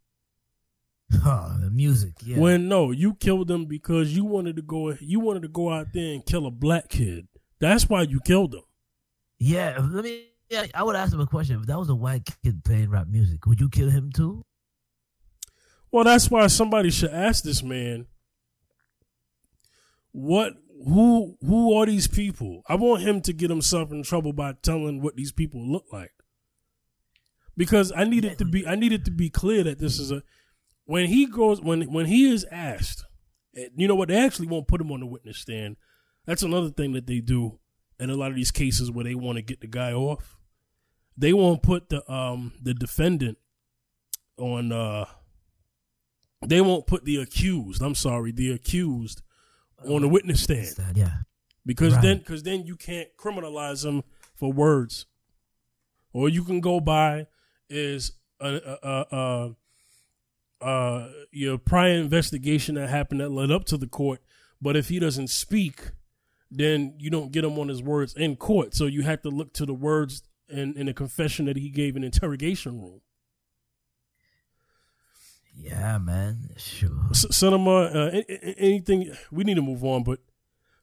Huh, 1.13 1.55
the 1.61 1.69
music 1.69 2.13
yeah 2.25 2.37
When 2.39 2.67
no, 2.67 2.91
you 2.91 3.13
killed 3.15 3.47
them 3.47 3.65
because 3.65 4.13
you 4.15 4.25
wanted 4.25 4.57
to 4.57 4.61
go 4.61 4.95
you 4.99 5.19
wanted 5.21 5.43
to 5.43 5.47
go 5.47 5.71
out 5.71 5.87
there 5.93 6.13
and 6.13 6.25
kill 6.25 6.45
a 6.45 6.51
black 6.51 6.89
kid. 6.89 7.27
That's 7.61 7.87
why 7.87 8.01
you 8.03 8.19
killed 8.19 8.53
him. 8.53 8.63
yeah. 9.39 9.77
Let 9.79 10.03
me. 10.03 10.27
Yeah, 10.49 10.65
I 10.75 10.83
would 10.83 10.97
ask 10.97 11.13
him 11.13 11.21
a 11.21 11.25
question. 11.25 11.61
If 11.61 11.67
that 11.67 11.79
was 11.79 11.87
a 11.87 11.95
white 11.95 12.27
kid 12.43 12.65
playing 12.65 12.89
rap 12.89 13.07
music, 13.07 13.45
would 13.45 13.61
you 13.61 13.69
kill 13.69 13.89
him 13.89 14.11
too? 14.11 14.43
Well, 15.89 16.03
that's 16.03 16.29
why 16.29 16.47
somebody 16.47 16.89
should 16.89 17.11
ask 17.11 17.43
this 17.45 17.63
man 17.63 18.07
what 20.11 20.53
who 20.85 21.37
who 21.45 21.73
are 21.75 21.85
these 21.85 22.07
people? 22.07 22.63
I 22.67 22.75
want 22.75 23.03
him 23.03 23.21
to 23.21 23.33
get 23.33 23.49
himself 23.49 23.91
in 23.91 24.03
trouble 24.03 24.33
by 24.33 24.53
telling 24.61 25.01
what 25.01 25.15
these 25.15 25.31
people 25.31 25.61
look 25.65 25.85
like. 25.93 26.11
Because 27.57 27.91
I 27.95 28.05
need 28.05 28.25
it 28.25 28.37
to 28.39 28.45
be 28.45 28.65
I 28.65 28.75
need 28.75 28.93
it 28.93 29.05
to 29.05 29.11
be 29.11 29.29
clear 29.29 29.63
that 29.63 29.79
this 29.79 29.99
is 29.99 30.11
a 30.11 30.23
when 30.85 31.07
he 31.07 31.25
goes 31.25 31.61
when 31.61 31.81
when 31.91 32.05
he 32.05 32.31
is 32.31 32.45
asked, 32.51 33.03
eh, 33.55 33.67
you 33.75 33.87
know 33.87 33.95
what, 33.95 34.07
they 34.09 34.17
actually 34.17 34.47
won't 34.47 34.67
put 34.67 34.81
him 34.81 34.91
on 34.91 34.99
the 35.01 35.05
witness 35.05 35.37
stand. 35.37 35.75
That's 36.25 36.43
another 36.43 36.69
thing 36.69 36.93
that 36.93 37.07
they 37.07 37.19
do 37.19 37.59
in 37.99 38.09
a 38.09 38.15
lot 38.15 38.29
of 38.29 38.35
these 38.35 38.51
cases 38.51 38.89
where 38.91 39.03
they 39.03 39.15
want 39.15 39.37
to 39.37 39.41
get 39.41 39.61
the 39.61 39.67
guy 39.67 39.91
off. 39.93 40.37
They 41.17 41.33
won't 41.33 41.61
put 41.61 41.89
the 41.89 42.09
um 42.11 42.53
the 42.61 42.73
defendant 42.73 43.37
on 44.37 44.71
uh 44.71 45.05
they 46.47 46.61
won't 46.61 46.87
put 46.87 47.05
the 47.05 47.17
accused 47.17 47.83
i'm 47.83 47.93
sorry 47.93 48.31
the 48.31 48.51
accused 48.51 49.21
on 49.87 50.01
the 50.01 50.07
witness 50.07 50.41
stand 50.41 50.65
Stand, 50.65 50.97
Yeah, 50.97 51.11
because 51.65 51.93
Right. 51.93 52.01
then 52.01 52.17
because 52.19 52.41
then 52.41 52.65
you 52.65 52.75
can't 52.75 53.09
criminalize 53.19 53.83
them 53.83 54.03
for 54.33 54.51
words 54.51 55.05
or 56.13 56.27
you 56.29 56.43
can 56.43 56.59
go 56.59 56.79
by 56.79 57.27
is 57.71 58.11
a, 58.39 58.47
a, 58.47 58.77
a, 58.83 59.55
a, 60.61 60.65
uh 60.65 61.09
your 61.31 61.57
prior 61.57 61.93
investigation 61.93 62.75
that 62.75 62.89
happened 62.89 63.19
that 63.21 63.29
led 63.29 63.49
up 63.51 63.65
to 63.65 63.77
the 63.77 63.87
court 63.87 64.21
but 64.61 64.75
if 64.75 64.89
he 64.89 64.99
doesn't 64.99 65.29
speak 65.29 65.91
then 66.51 66.93
you 66.99 67.09
don't 67.09 67.31
get 67.31 67.43
him 67.43 67.57
on 67.57 67.67
his 67.67 67.81
words 67.81 68.13
in 68.13 68.35
court 68.35 68.75
so 68.75 68.85
you 68.85 69.01
have 69.01 69.21
to 69.21 69.29
look 69.29 69.53
to 69.53 69.65
the 69.65 69.73
words 69.73 70.23
in, 70.49 70.73
in 70.75 70.85
the 70.85 70.93
confession 70.93 71.45
that 71.45 71.55
he 71.57 71.69
gave 71.69 71.95
in 71.95 72.03
interrogation 72.03 72.81
room 72.81 73.01
yeah, 75.53 75.97
man. 75.97 76.49
Sure. 76.57 76.89
C- 77.13 77.27
cinema 77.31 77.83
uh, 77.83 78.21
anything 78.57 79.13
we 79.31 79.43
need 79.43 79.55
to 79.55 79.61
move 79.61 79.83
on 79.83 80.03
but 80.03 80.19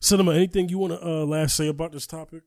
cinema 0.00 0.34
anything 0.34 0.68
you 0.68 0.78
want 0.78 0.92
to 0.92 1.06
uh, 1.06 1.24
last 1.24 1.56
say 1.56 1.68
about 1.68 1.92
this 1.92 2.06
topic 2.06 2.42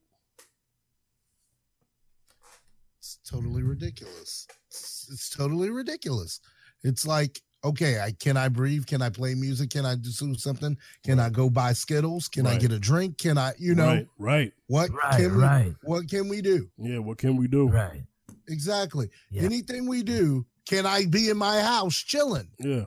It's 3.02 3.18
totally 3.28 3.64
ridiculous. 3.64 4.48
It's, 4.70 5.08
it's 5.12 5.30
totally 5.32 5.72
ridiculous. 5.72 6.40
It's 6.84 7.04
like, 7.08 7.42
okay, 7.64 8.00
I 8.00 8.12
can 8.12 8.38
I 8.38 8.48
breathe? 8.48 8.86
Can 8.86 9.02
I 9.02 9.10
play 9.10 9.34
music? 9.34 9.72
Can 9.72 9.88
I 9.88 9.96
do 9.96 10.12
something? 10.12 10.78
Can 11.04 11.20
I 11.20 11.30
go 11.30 11.50
buy 11.50 11.74
Skittles? 11.74 12.28
Can 12.28 12.46
I 12.46 12.60
get 12.60 12.72
a 12.72 12.78
drink? 12.78 13.18
Can 13.18 13.40
I, 13.40 13.54
you 13.58 13.74
know, 13.74 13.88
right 13.88 14.08
right 14.20 14.54
what 14.68 14.92
Right, 14.92 15.18
can 15.18 15.36
we, 15.36 15.76
what 15.82 16.08
can 16.08 16.28
we 16.30 16.42
do? 16.42 16.70
yeah 16.78 17.00
what 17.00 17.18
can 17.18 17.38
we 17.38 17.48
do 17.48 17.68
Right. 17.68 18.04
Exactly. 18.48 19.10
Yeah. 19.32 19.44
Anything 19.44 19.88
we 19.88 20.04
do, 20.04 20.46
can 20.70 20.86
I 20.86 21.06
be 21.06 21.30
in 21.30 21.38
my 21.38 21.60
house 21.62 21.96
chilling? 21.96 22.50
yeah 22.60 22.86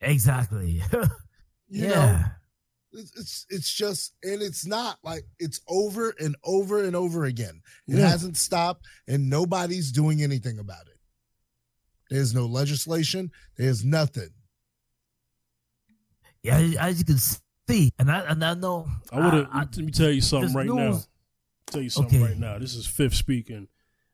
Exactly. 0.00 0.82
You 1.74 1.88
yeah. 1.88 1.88
know, 1.88 2.24
it's, 2.92 3.16
it's 3.18 3.46
it's 3.48 3.72
just 3.72 4.14
and 4.22 4.42
it's 4.42 4.66
not 4.66 4.98
like 5.02 5.24
it's 5.38 5.60
over 5.68 6.14
and 6.20 6.36
over 6.44 6.82
and 6.84 6.94
over 6.96 7.24
again. 7.24 7.62
It 7.88 7.98
Yeah. 7.98 8.08
hasn't 8.08 8.36
stopped 8.36 8.84
and 9.08 9.28
nobody's 9.30 9.92
doing 9.92 10.22
anything 10.22 10.58
about 10.58 10.86
it. 10.88 10.98
There's 12.10 12.34
no 12.34 12.46
legislation, 12.46 13.30
there's 13.56 13.84
nothing. 13.84 14.30
Yeah, 16.42 16.58
as 16.80 16.98
you 16.98 17.04
can 17.04 17.18
see, 17.18 17.92
and 17.98 18.10
I 18.10 18.20
and 18.20 18.44
I 18.44 18.54
know. 18.54 18.88
I 19.12 19.24
would 19.24 19.34
have. 19.34 19.48
Let 19.54 19.76
me 19.76 19.92
tell 19.92 20.10
you 20.10 20.20
something 20.20 20.48
this 20.48 20.56
right 20.56 20.66
now. 20.66 21.00
Tell 21.66 21.80
you 21.82 21.90
something 21.90 22.20
Okay. 22.22 22.32
right 22.32 22.38
now. 22.38 22.58
This 22.58 22.74
is 22.74 22.86
Fifth 22.86 23.14
speaking. 23.14 23.68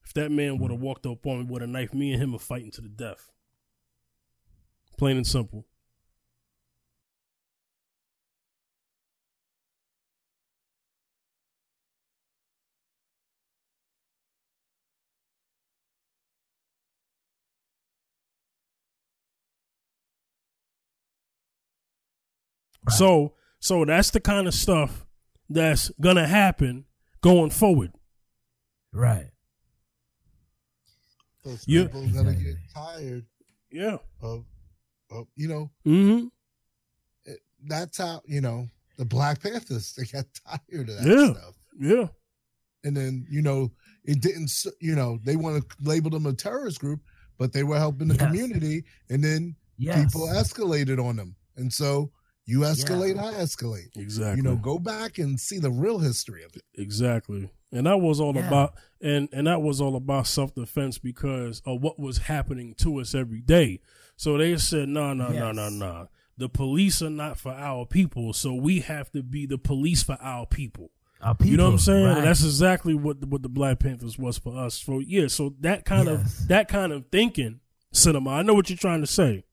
If 0.04 0.12
that 0.14 0.30
man 0.30 0.58
would 0.58 0.70
have 0.70 0.80
walked 0.80 1.06
up 1.06 1.26
on 1.26 1.40
me 1.40 1.44
with 1.46 1.62
a 1.62 1.66
knife, 1.66 1.92
me 1.94 2.12
and 2.12 2.22
him 2.22 2.34
are 2.34 2.38
fighting 2.38 2.70
to 2.72 2.80
the 2.80 2.88
death. 2.88 3.30
Plain 4.96 5.16
and 5.16 5.26
simple. 5.26 5.66
So, 22.90 23.35
so 23.61 23.85
that's 23.85 24.11
the 24.11 24.20
kind 24.20 24.46
of 24.48 24.55
stuff 24.55 25.05
that's 25.48 25.90
gonna 26.01 26.27
happen 26.27 26.85
going 27.20 27.51
forward. 27.51 27.92
Right. 28.92 29.31
Those 31.44 31.66
You- 31.66 31.85
people 31.85 32.05
are 32.05 32.12
gonna 32.12 32.35
get 32.35 32.57
tired 32.74 33.27
Yeah. 33.70 33.98
of, 34.20 34.44
of 35.11 35.27
you 35.37 35.48
know, 35.48 35.70
Mm-hmm. 35.87 36.27
that's 37.66 37.98
how 37.98 38.22
you 38.27 38.40
know 38.40 38.68
the 38.96 39.05
Black 39.05 39.42
Panthers. 39.42 39.92
They 39.94 40.05
got 40.05 40.27
tired 40.46 40.88
of 40.90 40.96
that 40.96 41.07
Yeah. 41.07 41.33
stuff. 41.33 41.55
Yeah. 41.79 42.09
And 42.85 42.96
then, 42.96 43.27
you 43.31 43.42
know, 43.42 43.72
it 44.05 44.20
didn't, 44.20 44.51
you 44.81 44.94
know, 44.94 45.18
they 45.24 45.37
want 45.37 45.62
to 45.68 45.77
label 45.83 46.11
them 46.11 46.27
a 46.27 46.33
terrorist 46.33 46.81
group, 46.81 47.01
but 47.37 47.53
they 47.53 47.62
were 47.64 47.79
helping 47.79 48.09
the 48.09 48.14
Yes. 48.14 48.22
community. 48.27 48.85
And 49.09 49.22
then 49.22 49.57
Yes. 49.77 50.05
people 50.12 50.27
escalated 50.29 51.03
on 51.05 51.16
them. 51.16 51.37
And 51.57 51.72
so 51.72 52.12
you 52.48 52.61
escalate, 52.61 53.14
Yeah. 53.16 53.26
I 53.26 53.32
escalate. 53.34 53.96
Exactly. 53.96 54.37
You 54.38 54.42
know, 54.42 54.56
go 54.56 54.78
back 54.78 55.18
and 55.18 55.38
see 55.38 55.58
the 55.58 55.70
real 55.70 55.98
history 55.98 56.42
of 56.42 56.56
it. 56.56 56.62
Exactly. 56.74 57.50
And 57.70 57.87
that 57.87 58.00
was 58.00 58.18
all 58.20 58.34
Yeah. 58.34 58.48
about 58.48 58.74
and 59.00 59.28
and 59.32 59.46
that 59.46 59.61
was 59.62 59.80
all 59.80 59.94
about 59.96 60.26
self 60.26 60.54
defense 60.54 60.98
because 60.98 61.61
of 61.66 61.82
what 61.82 61.98
was 61.98 62.18
happening 62.18 62.74
to 62.78 62.98
us 63.00 63.14
every 63.14 63.40
day. 63.42 63.80
So 64.16 64.37
they 64.38 64.56
said, 64.56 64.88
no, 64.88 65.12
no, 65.14 65.28
no, 65.28 65.52
no, 65.52 65.64
Yes. 65.64 65.72
no. 65.72 66.08
The 66.38 66.48
police 66.48 67.02
are 67.02 67.11
not 67.11 67.38
for 67.38 67.52
our 67.52 67.84
people, 67.84 68.32
so 68.32 68.54
we 68.54 68.80
have 68.80 69.11
to 69.12 69.22
be 69.22 69.44
the 69.46 69.58
police 69.58 70.02
for 70.02 70.16
our 70.20 70.46
people. 70.46 70.90
Our 71.20 71.34
people, 71.34 71.50
you 71.50 71.56
know 71.56 71.64
what 71.66 71.72
I'm 71.72 71.78
saying? 71.78 72.04
right. 72.06 72.24
That's 72.24 72.44
exactly 72.44 72.94
what 72.94 73.20
the, 73.20 73.26
what 73.26 73.42
the 73.42 73.48
Black 73.48 73.80
Panthers 73.80 74.16
was 74.18 74.38
for 74.38 74.56
us. 74.56 74.74
So 74.76 75.00
yeah, 75.00 75.26
so 75.26 75.54
that 75.61 75.84
kind 75.84 76.06
Yes. 76.08 76.40
of 76.42 76.48
that 76.48 76.68
kind 76.68 76.92
of 76.92 77.06
thinking, 77.11 77.58
cinema. 77.92 78.30
I 78.30 78.42
know 78.42 78.54
what 78.54 78.70
you're 78.70 78.76
trying 78.76 79.00
to 79.00 79.06
say. 79.08 79.44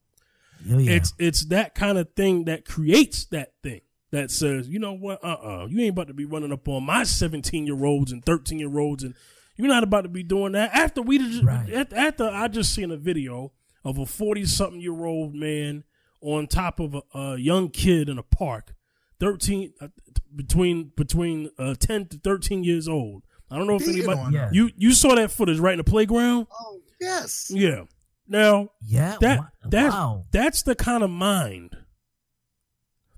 Oh, 0.71 0.78
yeah. 0.78 0.93
It's 0.93 1.13
it's 1.19 1.45
that 1.47 1.75
kind 1.75 1.97
of 1.97 2.13
thing 2.15 2.45
that 2.45 2.65
creates 2.65 3.25
that 3.28 3.54
thing 3.63 3.82
that 4.12 4.32
says, 4.32 4.67
you 4.69 4.80
know 4.80 4.93
what, 4.93 5.23
uh 5.23 5.28
uh 5.41 5.67
you 5.69 5.80
ain't 5.82 5.91
about 5.91 6.08
to 6.08 6.13
be 6.13 6.25
running 6.25 6.51
up 6.51 6.67
on 6.67 6.84
my 6.86 7.04
17 7.04 7.65
year 7.67 7.86
olds 7.86 8.12
and 8.12 8.23
13 8.25 8.60
year 8.60 8.80
olds, 8.80 9.04
and 9.04 9.13
you're 9.58 9.67
not 9.67 9.84
about 9.84 10.01
to 10.01 10.10
be 10.10 10.23
doing 10.23 10.51
that. 10.54 10.73
After 10.73 11.01
we 11.01 11.17
just, 11.17 11.43
Right. 11.43 11.71
after, 11.73 11.95
after 11.95 12.23
I 12.25 12.47
just 12.47 12.73
seen 12.73 12.91
a 12.91 12.97
video 12.97 13.51
of 13.84 13.97
a 13.97 14.06
40 14.06 14.45
something 14.45 14.82
year 14.82 15.06
old 15.06 15.34
man 15.36 15.84
on 16.21 16.47
top 16.47 16.80
of 16.80 16.95
a, 16.95 17.01
a 17.17 17.38
young 17.38 17.69
kid 17.69 18.10
in 18.10 18.17
a 18.17 18.23
park, 18.23 18.73
13 19.19 19.73
uh, 19.80 19.88
between 20.36 20.91
between 20.97 21.49
uh, 21.58 21.75
10 21.80 22.08
to 22.08 22.17
13 22.17 22.63
years 22.63 22.88
old. 22.88 23.23
I 23.49 23.58
don't 23.58 23.67
know 23.67 23.75
if 23.75 23.86
Beating 23.86 24.10
anybody 24.10 24.36
Yeah. 24.36 24.49
you 24.51 24.71
you 24.75 24.91
saw 24.93 25.15
that 25.15 25.32
footage 25.32 25.60
right 25.60 25.73
in 25.73 25.78
the 25.78 25.84
playground. 25.84 26.47
Oh, 26.51 26.80
yes. 26.99 27.49
Yeah. 27.54 27.84
Now 28.27 28.69
yeah. 28.81 29.17
that 29.21 29.39
wa- 29.39 29.69
that 29.69 29.91
wow. 29.91 30.25
that's 30.31 30.63
the 30.63 30.75
kind 30.75 31.03
of 31.03 31.09
mind 31.09 31.77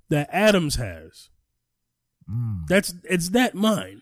that 0.09 0.29
Adams 0.31 0.75
has. 0.75 1.29
Mm. 2.29 2.67
That's 2.67 2.93
it's 3.03 3.29
that 3.29 3.55
mind. 3.55 4.01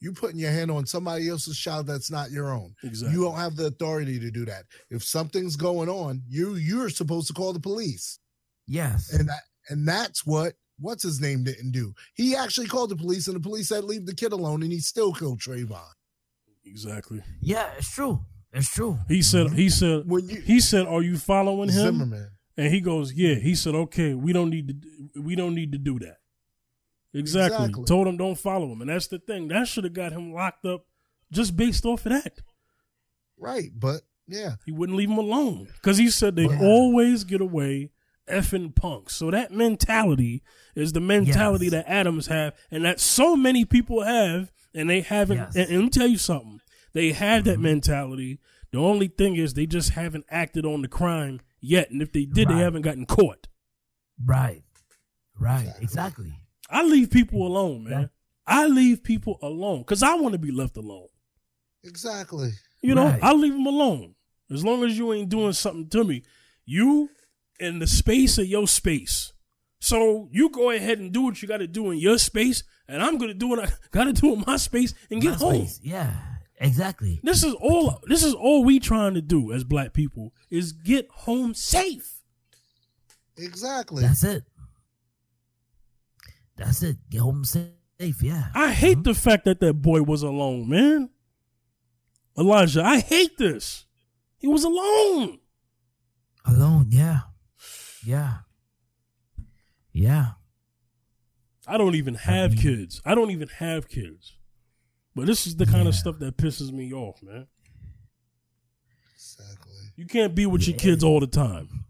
You 0.00 0.12
putting 0.12 0.38
your 0.38 0.52
hand 0.52 0.70
on 0.70 0.86
somebody 0.86 1.28
else's 1.28 1.58
child 1.58 1.88
that's 1.88 2.10
not 2.10 2.30
your 2.30 2.52
own. 2.52 2.74
Exactly. 2.84 3.16
You 3.16 3.24
don't 3.24 3.36
have 3.36 3.56
the 3.56 3.66
authority 3.66 4.20
to 4.20 4.30
do 4.30 4.44
that. 4.44 4.64
If 4.90 5.02
something's 5.02 5.56
going 5.56 5.88
on, 5.88 6.22
you 6.28 6.54
you're 6.54 6.90
supposed 6.90 7.26
to 7.28 7.34
call 7.34 7.52
the 7.52 7.60
police. 7.60 8.18
Yes. 8.66 9.12
And 9.12 9.28
that 9.28 9.42
and 9.68 9.86
that's 9.86 10.24
what 10.24 10.54
what's 10.78 11.02
his 11.02 11.20
name 11.20 11.44
didn't 11.44 11.72
do. 11.72 11.94
He 12.14 12.36
actually 12.36 12.68
called 12.68 12.90
the 12.90 12.96
police 12.96 13.26
and 13.26 13.36
the 13.36 13.40
police 13.40 13.68
said 13.68 13.84
leave 13.84 14.06
the 14.06 14.14
kid 14.14 14.32
alone 14.32 14.62
and 14.62 14.72
he 14.72 14.80
still 14.80 15.12
killed 15.12 15.40
Trayvon. 15.40 15.82
exactly. 16.64 17.22
yeah, 17.40 17.70
it's 17.76 17.92
true. 17.92 18.20
It's 18.52 18.70
true. 18.70 18.98
He 19.08 19.22
said 19.22 19.50
he 19.50 19.66
mm-hmm. 19.66 19.68
said 19.68 20.02
When 20.06 20.28
you 20.28 20.40
he 20.40 20.60
said, 20.60 20.86
"Are 20.86 21.02
you 21.02 21.16
following 21.16 21.68
him?" 21.68 21.84
Zimmerman. 21.84 22.30
And 22.56 22.72
he 22.72 22.80
goes, 22.80 23.12
"Yeah." 23.12 23.34
He 23.34 23.54
said, 23.54 23.74
"Okay, 23.74 24.14
we 24.14 24.32
don't 24.32 24.50
need 24.50 24.68
to 24.68 25.20
we 25.20 25.36
don't 25.36 25.54
need 25.54 25.72
to 25.72 25.78
do 25.78 25.98
that." 26.00 26.16
Exactly. 27.14 27.56
Exactly. 27.56 27.84
Told 27.84 28.06
him 28.06 28.16
don't 28.16 28.38
follow 28.38 28.72
him, 28.72 28.80
and 28.80 28.90
that's 28.90 29.06
the 29.06 29.18
thing. 29.18 29.48
That 29.48 29.68
should 29.68 29.84
have 29.84 29.92
got 29.92 30.12
him 30.12 30.32
locked 30.32 30.64
up 30.64 30.84
just 31.30 31.56
based 31.56 31.84
off 31.84 32.06
of 32.06 32.12
that. 32.12 32.38
Right, 33.38 33.70
but 33.74 34.02
yeah. 34.26 34.56
He 34.66 34.72
wouldn't 34.72 34.96
leave 34.96 35.10
him 35.10 35.18
alone 35.18 35.68
because 35.74 35.98
he 35.98 36.10
said 36.10 36.36
they 36.36 36.44
Yeah. 36.46 36.60
always 36.60 37.24
get 37.24 37.40
away 37.40 37.90
effing 38.28 38.74
punks. 38.74 39.14
So 39.14 39.30
that 39.30 39.52
mentality 39.52 40.42
is 40.74 40.92
the 40.92 41.00
mentality 41.00 41.66
Yes. 41.66 41.72
that 41.72 41.88
Adams 41.88 42.26
have, 42.26 42.54
and 42.70 42.84
that 42.84 43.00
so 43.00 43.36
many 43.36 43.64
people 43.64 44.02
have, 44.02 44.52
and 44.74 44.90
they 44.90 45.00
haven't. 45.00 45.38
Yes. 45.38 45.56
And, 45.56 45.68
and 45.68 45.76
let 45.76 45.84
me 45.84 45.90
tell 45.90 46.06
you 46.06 46.18
something: 46.18 46.60
they 46.92 47.12
have 47.12 47.44
that 47.44 47.58
Mhm. 47.58 47.62
mentality. 47.62 48.38
The 48.72 48.78
only 48.78 49.08
thing 49.08 49.36
is 49.36 49.54
they 49.54 49.66
just 49.66 49.90
haven't 49.90 50.24
acted 50.28 50.64
on 50.66 50.82
the 50.82 50.88
crime 50.88 51.40
yet, 51.60 51.90
and 51.90 52.02
if 52.02 52.12
they 52.12 52.24
did, 52.26 52.48
they 52.48 52.58
haven't 52.58 52.82
gotten 52.82 53.06
caught. 53.06 53.48
Right. 54.24 54.62
Right. 55.38 55.72
Exactly. 55.80 56.34
I 56.68 56.82
leave 56.82 57.10
people 57.10 57.46
alone, 57.46 57.84
man. 57.84 58.00
Yeah. 58.02 58.06
I 58.46 58.66
leave 58.66 59.02
people 59.02 59.38
alone 59.42 59.80
because 59.80 60.02
I 60.02 60.14
want 60.14 60.32
to 60.32 60.38
be 60.38 60.50
left 60.50 60.76
alone. 60.76 61.08
Exactly. 61.84 62.50
You 62.82 62.94
know, 62.94 63.04
Right. 63.06 63.22
I 63.22 63.32
leave 63.32 63.52
them 63.52 63.66
alone 63.66 64.14
as 64.50 64.64
long 64.64 64.84
as 64.84 64.96
you 64.98 65.12
ain't 65.12 65.28
doing 65.28 65.52
something 65.52 65.88
to 65.90 66.04
me. 66.04 66.22
You 66.64 67.10
in 67.60 67.78
the 67.78 67.86
space 67.86 68.38
of 68.38 68.46
your 68.46 68.66
space. 68.68 69.32
So 69.80 70.28
you 70.32 70.50
go 70.50 70.70
ahead 70.70 70.98
and 70.98 71.12
do 71.12 71.22
what 71.22 71.40
you 71.40 71.48
got 71.48 71.58
to 71.58 71.66
do 71.66 71.90
in 71.90 71.98
your 71.98 72.18
space, 72.18 72.64
and 72.88 73.02
I'm 73.02 73.16
gonna 73.18 73.34
do 73.34 73.46
what 73.48 73.60
I 73.60 73.72
got 73.90 74.04
to 74.04 74.12
do 74.12 74.34
in 74.34 74.44
my 74.46 74.56
space 74.56 74.92
and 75.10 75.20
get 75.22 75.32
My 75.32 75.36
home. 75.36 75.66
space. 75.66 75.80
Yeah. 75.82 76.37
Exactly. 76.60 77.20
This 77.22 77.44
is 77.44 77.54
all. 77.54 78.00
This 78.06 78.24
is 78.24 78.34
all 78.34 78.64
we 78.64 78.80
trying 78.80 79.14
to 79.14 79.22
do 79.22 79.52
as 79.52 79.64
black 79.64 79.92
people 79.92 80.32
is 80.50 80.72
get 80.72 81.08
home 81.10 81.54
safe. 81.54 82.22
Exactly. 83.36 84.02
That's 84.02 84.24
it. 84.24 84.44
That's 86.56 86.82
it. 86.82 86.96
Get 87.08 87.20
home 87.20 87.44
safe. 87.44 87.72
Yeah. 88.20 88.48
I 88.54 88.72
hate 88.72 88.98
mm-hmm. 88.98 89.02
the 89.02 89.14
fact 89.14 89.44
that 89.44 89.60
that 89.60 89.74
boy 89.74 90.02
was 90.02 90.22
alone, 90.22 90.68
man. 90.68 91.10
Elijah, 92.36 92.82
I 92.82 93.00
hate 93.00 93.38
this. 93.38 93.86
He 94.38 94.46
was 94.46 94.64
alone. 94.64 95.38
Alone. 96.44 96.86
Yeah. 96.90 97.20
Yeah. 98.04 98.38
Yeah. 99.92 100.32
I 101.66 101.76
don't 101.76 101.94
even 101.94 102.14
have 102.14 102.52
mean- 102.52 102.60
kids. 102.60 103.02
I 103.04 103.14
don't 103.14 103.30
even 103.30 103.48
have 103.48 103.88
kids. 103.88 104.37
But 105.18 105.26
this 105.26 105.46
is 105.48 105.56
the 105.56 105.66
kind 105.66 105.88
of 105.88 105.94
stuff 105.96 106.18
that 106.20 106.36
pisses 106.36 106.70
me 106.72 106.92
off, 106.92 107.20
man. 107.22 107.46
exactly. 109.14 109.72
You 109.96 110.06
can't 110.06 110.32
be 110.34 110.46
with 110.46 110.66
your 110.68 110.76
kids 110.76 111.02
all 111.02 111.18
the 111.20 111.26
time. 111.26 111.84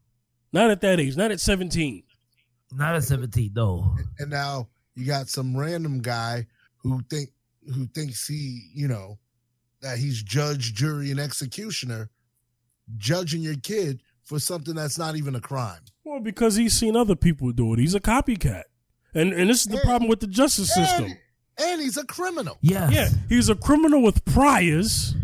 Not 0.53 0.71
at 0.71 0.81
that 0.81 0.99
age. 0.99 1.15
Not 1.17 1.31
at 1.31 1.41
17. 1.41 2.03
Not 2.73 2.95
at 2.97 3.05
17, 3.05 3.53
no. 3.55 3.95
And 4.19 4.31
now 4.31 4.69
you 4.95 5.05
got 5.07 5.29
some 5.29 5.55
random 5.57 6.01
guy 6.01 6.47
who 6.79 7.03
think 7.11 7.29
who 7.75 7.87
thinks 7.89 8.27
he, 8.27 8.71
you 8.75 8.89
know, 8.89 9.19
that 9.83 9.99
he's 9.99 10.23
judge, 10.23 10.73
jury, 10.73 11.11
and 11.11 11.21
executioner, 11.21 12.09
judging 12.97 13.43
your 13.43 13.57
kid 13.57 14.01
for 14.25 14.39
something 14.39 14.75
that's 14.75 14.97
not 14.99 15.17
even 15.17 15.35
a 15.35 15.41
crime. 15.41 15.81
Well, 16.03 16.21
because 16.21 16.57
he's 16.57 16.73
seen 16.79 16.97
other 16.97 17.15
people 17.15 17.53
do 17.53 17.75
it. 17.75 17.79
He's 17.79 17.95
a 17.95 18.01
copycat. 18.01 18.63
And 19.15 19.35
and 19.35 19.51
this 19.51 19.61
is 19.63 19.67
the 19.67 19.77
Yeah. 19.77 19.83
problem 19.83 20.09
with 20.09 20.21
the 20.21 20.27
justice 20.29 20.73
system. 20.73 21.13
And, 21.59 21.71
and 21.73 21.81
he's 21.83 21.97
a 21.97 22.05
criminal. 22.05 22.57
Yes. 22.61 22.93
Yeah, 22.93 23.09
he's 23.29 23.49
a 23.49 23.55
criminal 23.55 24.03
with 24.03 24.25
priors. 24.25 25.15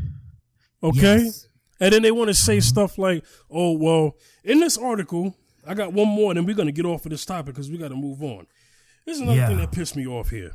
Okay? 0.83 1.25
Yes. 1.25 1.49
And 1.81 1.93
then 1.93 2.03
they 2.03 2.11
want 2.13 2.29
to 2.29 2.35
say 2.35 2.61
stuff 2.61 2.99
like, 2.99 3.25
oh, 3.51 3.73
well, 3.73 4.13
in 4.45 4.61
this 4.61 4.77
article, 4.79 5.35
I 5.67 5.75
got 5.75 5.93
one 5.93 6.09
more, 6.09 6.31
and 6.31 6.39
then 6.39 6.47
we're 6.47 6.55
going 6.55 6.67
to 6.67 6.73
get 6.73 6.85
off 6.87 7.05
of 7.07 7.11
this 7.11 7.25
topic 7.25 7.55
because 7.55 7.71
we 7.71 7.79
got 7.79 7.89
to 7.89 7.97
move 7.97 8.23
on. 8.23 8.47
This 9.07 9.17
is 9.17 9.23
another 9.23 9.37
Yeah. 9.39 9.49
thing 9.49 9.57
that 9.59 9.73
pissed 9.73 9.97
me 9.97 10.07
off 10.07 10.31
here. 10.31 10.53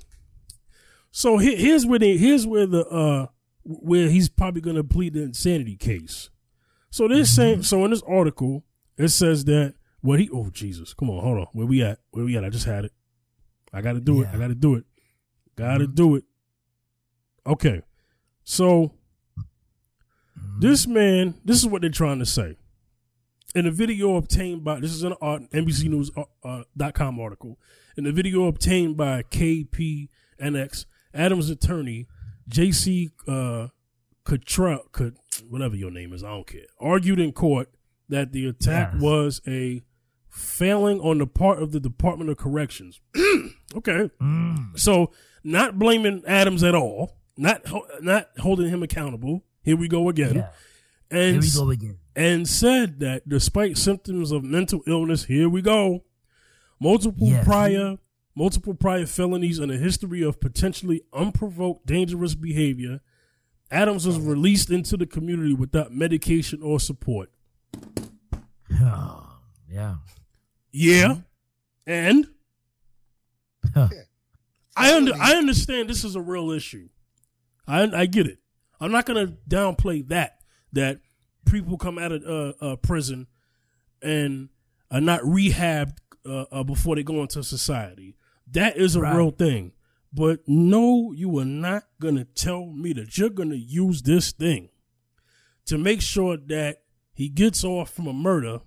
So 1.12 1.38
he- 1.38 1.56
here's 1.56 1.86
where 1.86 2.00
they, 2.00 2.18
here's 2.18 2.46
where 2.48 2.66
the 2.68 2.86
uh 2.88 3.28
where 3.64 4.10
he's 4.10 4.30
probably 4.30 4.62
going 4.62 4.76
to 4.78 4.84
plead 4.84 5.14
the 5.14 5.22
insanity 5.24 5.76
case. 5.76 6.30
So 6.92 7.08
they're 7.08 7.26
saying 7.26 7.64
so 7.64 7.84
in 7.86 7.92
this 7.92 8.02
article 8.08 8.64
it 8.98 9.10
says 9.10 9.46
that 9.46 9.76
what 10.02 10.20
he 10.20 10.30
oh 10.34 10.50
Jesus 10.52 10.94
come 10.94 11.10
on 11.10 11.22
hold 11.24 11.38
on 11.40 11.48
where 11.54 11.66
we 11.68 11.84
at 11.84 12.00
where 12.12 12.26
we 12.26 12.36
at 12.38 12.44
I 12.46 12.50
just 12.50 12.66
had 12.66 12.86
it 12.86 12.94
I 13.74 13.82
got 13.82 13.94
to 13.94 14.00
do 14.00 14.22
it 14.22 14.30
I 14.34 14.38
got 14.38 14.48
to 14.48 14.56
do 14.56 14.76
it 14.76 14.86
got 15.60 15.78
to 15.78 15.88
do 15.88 16.16
it 16.16 16.24
okay 17.46 17.82
so 18.44 18.92
this 20.60 20.88
man, 20.88 21.36
this 21.46 21.58
is 21.58 21.68
what 21.68 21.82
they're 21.82 21.90
trying 21.92 22.20
to 22.20 22.26
say. 22.26 22.58
In 23.56 23.66
a 23.66 23.72
video 23.72 24.16
obtained 24.18 24.64
by, 24.64 24.80
this 24.80 24.92
is 24.92 25.04
an 25.04 25.14
uh, 25.22 25.40
NBC 25.54 25.86
News 25.90 26.12
uh, 26.18 26.24
uh, 26.44 26.64
dot 26.76 26.94
com 26.96 27.20
article. 27.20 27.58
In 27.98 28.06
a 28.06 28.12
video 28.12 28.46
obtained 28.46 28.98
by 28.98 29.24
KPNX, 29.24 30.86
Adams' 31.14 31.50
attorney, 31.50 32.08
J.C. 32.48 33.10
Uh, 33.28 33.68
whatever 35.48 35.76
your 35.76 35.92
name 35.92 36.14
is, 36.14 36.24
I 36.24 36.30
don't 36.30 36.48
care, 36.48 36.66
argued 36.80 37.20
in 37.20 37.32
court 37.32 37.70
that 38.10 38.32
the 38.34 38.48
attack 38.48 38.92
Yes. 38.94 39.02
was 39.02 39.42
a 39.48 39.84
failing 40.30 41.00
on 41.02 41.18
the 41.18 41.28
part 41.28 41.62
of 41.62 41.72
the 41.72 41.80
Department 41.80 42.30
of 42.30 42.38
Corrections. 42.38 43.00
okay. 43.76 44.10
Mm. 44.22 44.78
So 44.80 45.12
not 45.44 45.80
blaming 45.80 46.24
Adams 46.28 46.64
at 46.64 46.76
all, 46.76 47.18
not 47.38 47.62
not 48.02 48.30
holding 48.40 48.70
him 48.70 48.84
accountable. 48.84 49.44
Here 49.64 49.76
we 49.78 49.88
go 49.88 50.10
again. 50.10 50.36
Yeah. 50.36 50.50
And 51.12 51.34
Here 51.36 51.42
we 51.42 51.52
go 51.56 51.70
again. 51.72 51.98
and 52.16 52.48
said 52.48 53.00
that 53.00 53.28
despite 53.28 53.78
symptoms 53.78 54.32
of 54.32 54.44
mental 54.44 54.82
illness, 54.86 55.26
here 55.26 55.50
we 55.50 55.62
go, 55.62 56.04
multiple 56.80 57.28
Yes. 57.28 57.44
prior 57.46 57.98
multiple 58.36 58.74
prior 58.74 59.06
felonies 59.06 59.60
and 59.60 59.72
a 59.72 59.78
history 59.78 60.22
of 60.22 60.40
potentially 60.40 61.02
unprovoked 61.12 61.86
dangerous 61.86 62.36
behavior, 62.36 63.02
Adams 63.72 64.06
was 64.08 64.18
released 64.20 64.70
into 64.70 64.96
the 64.96 65.06
community 65.06 65.54
without 65.54 65.92
medication 65.92 66.62
or 66.62 66.80
support. 66.80 67.30
Oh, 68.82 69.40
yeah. 69.70 69.96
Yeah. 70.72 71.18
And 71.86 72.28
I 74.76 74.94
under, 74.96 75.14
I 75.20 75.34
understand 75.36 75.90
this 75.90 76.04
is 76.04 76.16
a 76.16 76.22
real 76.22 76.52
issue. 76.52 76.90
I 77.68 77.84
I 77.84 78.06
get 78.06 78.28
it. 78.28 78.40
I'm 78.80 78.92
not 78.92 79.06
gonna 79.06 79.36
downplay 79.48 80.08
that 80.10 80.40
that 80.74 81.00
people 81.46 81.78
come 81.78 81.98
out 81.98 82.12
of 82.12 82.24
uh, 82.24 82.54
uh, 82.66 82.76
prison 82.78 83.28
and 84.02 84.50
are 84.92 85.02
not 85.02 85.22
rehabbed 85.22 85.98
uh, 86.26 86.46
uh, 86.52 86.64
before 86.64 86.96
they 86.96 87.04
go 87.04 87.22
into 87.22 87.44
society. 87.44 88.16
That 88.52 88.78
is 88.78 88.96
a 88.96 89.02
Right. 89.02 89.16
real 89.16 89.32
thing. 89.32 89.74
But 90.12 90.42
no, 90.48 91.12
you 91.12 91.38
are 91.40 91.46
not 91.46 91.84
gonna 92.02 92.26
tell 92.26 92.66
me 92.68 92.94
that 92.94 93.18
you're 93.18 93.30
gonna 93.30 93.56
use 93.56 94.02
this 94.04 94.32
thing 94.32 94.70
to 95.66 95.78
make 95.78 96.02
sure 96.02 96.38
that 96.38 96.78
he 97.14 97.30
gets 97.30 97.64
off 97.64 97.92
from 97.94 98.08
a 98.08 98.14
murder. 98.14 98.62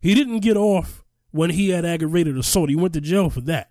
He 0.00 0.14
didn't 0.14 0.40
get 0.40 0.56
off 0.56 1.04
when 1.30 1.50
he 1.50 1.70
had 1.70 1.84
aggravated 1.84 2.36
assault. 2.36 2.68
He 2.68 2.76
went 2.76 2.94
to 2.94 3.00
jail 3.00 3.30
for 3.30 3.40
that. 3.42 3.70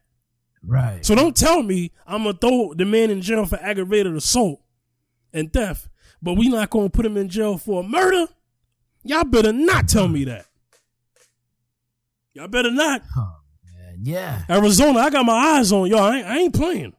Right. 0.63 1.06
So 1.06 1.15
don't 1.15 1.36
tell 1.36 1.63
me 1.63 1.91
I'm 2.06 2.24
gonna 2.24 2.38
throw 2.38 2.74
the 2.74 2.86
man 2.86 3.10
in 3.10 3.22
jail 3.22 3.46
for 3.46 3.58
aggravated 3.62 4.15
assault 4.15 4.62
and 5.34 5.52
theft, 5.52 5.88
but 6.22 6.34
we 6.34 6.50
not 6.50 6.70
gonna 6.70 6.89
put 6.89 7.06
him 7.06 7.17
in 7.17 7.30
jail 7.30 7.58
for 7.58 7.84
murder. 7.84 8.28
Y'all 9.04 9.24
better 9.24 9.54
not 9.54 9.88
tell 9.88 10.08
me 10.08 10.26
that. 10.26 10.46
Y'all 12.34 12.48
better 12.48 12.72
not. 12.72 13.02
Oh, 13.17 13.36
man. 13.63 14.00
Yeah. 14.04 14.43
Arizona, 14.50 15.00
I 15.00 15.10
got 15.10 15.26
my 15.26 15.58
eyes 15.58 15.72
on 15.72 15.88
y'all. 15.88 16.02
I 16.02 16.17
ain't, 16.17 16.28
I 16.28 16.38
ain't 16.39 16.56
playing. 16.56 16.93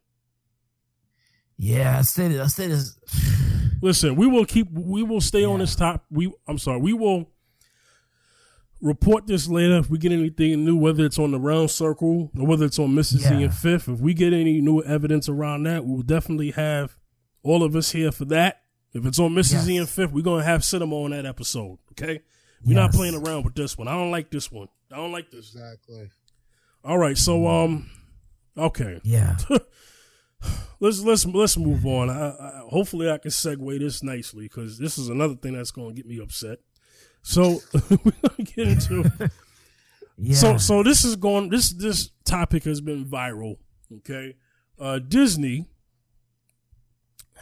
Yeah. 1.58 1.98
I 1.98 2.02
said 2.02 2.32
it. 2.32 2.40
I 2.40 2.46
said 2.46 2.70
this. 2.70 2.98
Listen, 3.82 4.16
we 4.16 4.26
will 4.26 4.44
keep. 4.44 4.68
We 4.72 5.02
will 5.02 5.20
stay 5.20 5.44
on 5.44 5.60
this 5.60 5.76
top. 5.76 6.04
We. 6.10 6.32
I'm 6.48 6.58
sorry. 6.58 6.80
We 6.80 6.92
will 6.92 7.30
report 8.80 9.26
this 9.26 9.48
later 9.48 9.76
if 9.78 9.90
we 9.90 9.98
get 9.98 10.12
anything 10.12 10.64
new, 10.64 10.76
whether 10.76 11.04
it's 11.04 11.18
on 11.18 11.30
the 11.32 11.38
round 11.40 11.70
circle 11.70 12.30
or 12.38 12.46
whether 12.46 12.64
it's 12.64 12.78
on 12.78 12.94
Mississippi 12.94 13.36
Yeah. 13.36 13.40
and 13.46 13.54
Fifth. 13.54 13.88
If 13.88 14.00
we 14.00 14.14
get 14.14 14.32
any 14.32 14.60
new 14.60 14.82
evidence 14.82 15.28
around 15.28 15.64
that, 15.64 15.84
we 15.84 15.94
will 15.96 16.02
definitely 16.02 16.52
have 16.52 16.96
all 17.42 17.62
of 17.62 17.74
us 17.76 17.90
here 17.92 18.12
for 18.12 18.24
that. 18.26 18.62
If 18.92 19.04
it's 19.04 19.18
on 19.18 19.34
Mississippi 19.34 19.74
Yes. 19.74 19.80
and 19.80 19.88
Fifth, 19.88 20.12
we're 20.12 20.22
gonna 20.24 20.44
have 20.44 20.64
cinema 20.64 20.94
on 20.96 21.10
that 21.10 21.26
episode. 21.26 21.78
Okay, 21.92 22.20
we're 22.64 22.74
not 22.74 22.92
playing 22.92 23.14
around 23.14 23.44
with 23.44 23.54
this 23.54 23.76
one. 23.76 23.88
I 23.88 23.92
don't 23.92 24.10
like 24.10 24.30
this 24.30 24.50
one. 24.50 24.68
I 24.92 24.96
don't 24.96 25.12
like 25.12 25.30
this. 25.30 25.54
Exactly. 25.54 26.08
All 26.84 26.98
right, 26.98 27.18
so 27.18 27.46
um, 27.48 27.90
okay 28.56 29.00
Yeah. 29.04 29.36
let's 30.80 31.00
let's 31.00 31.26
let's 31.26 31.56
move 31.56 31.84
on. 31.84 32.08
I, 32.10 32.28
I, 32.30 32.62
hopefully, 32.68 33.10
I 33.10 33.18
can 33.18 33.30
segue 33.30 33.78
this 33.80 34.02
nicely 34.02 34.44
because 34.44 34.78
this 34.78 34.96
is 34.98 35.08
another 35.08 35.34
thing 35.34 35.54
that's 35.54 35.70
going 35.72 35.88
to 35.90 35.94
get 35.94 36.06
me 36.06 36.20
upset. 36.20 36.58
So 37.22 37.60
we're 37.90 38.12
gonna 38.22 38.44
get 38.44 38.68
into 38.68 39.10
Yeah. 40.20 40.34
so 40.34 40.56
so 40.58 40.82
this 40.82 41.04
is 41.04 41.14
going 41.16 41.48
this 41.50 41.72
this 41.72 42.10
topic 42.24 42.64
has 42.64 42.80
been 42.80 43.04
viral. 43.04 43.56
Okay, 43.98 44.34
uh, 44.78 44.98
Disney 44.98 45.68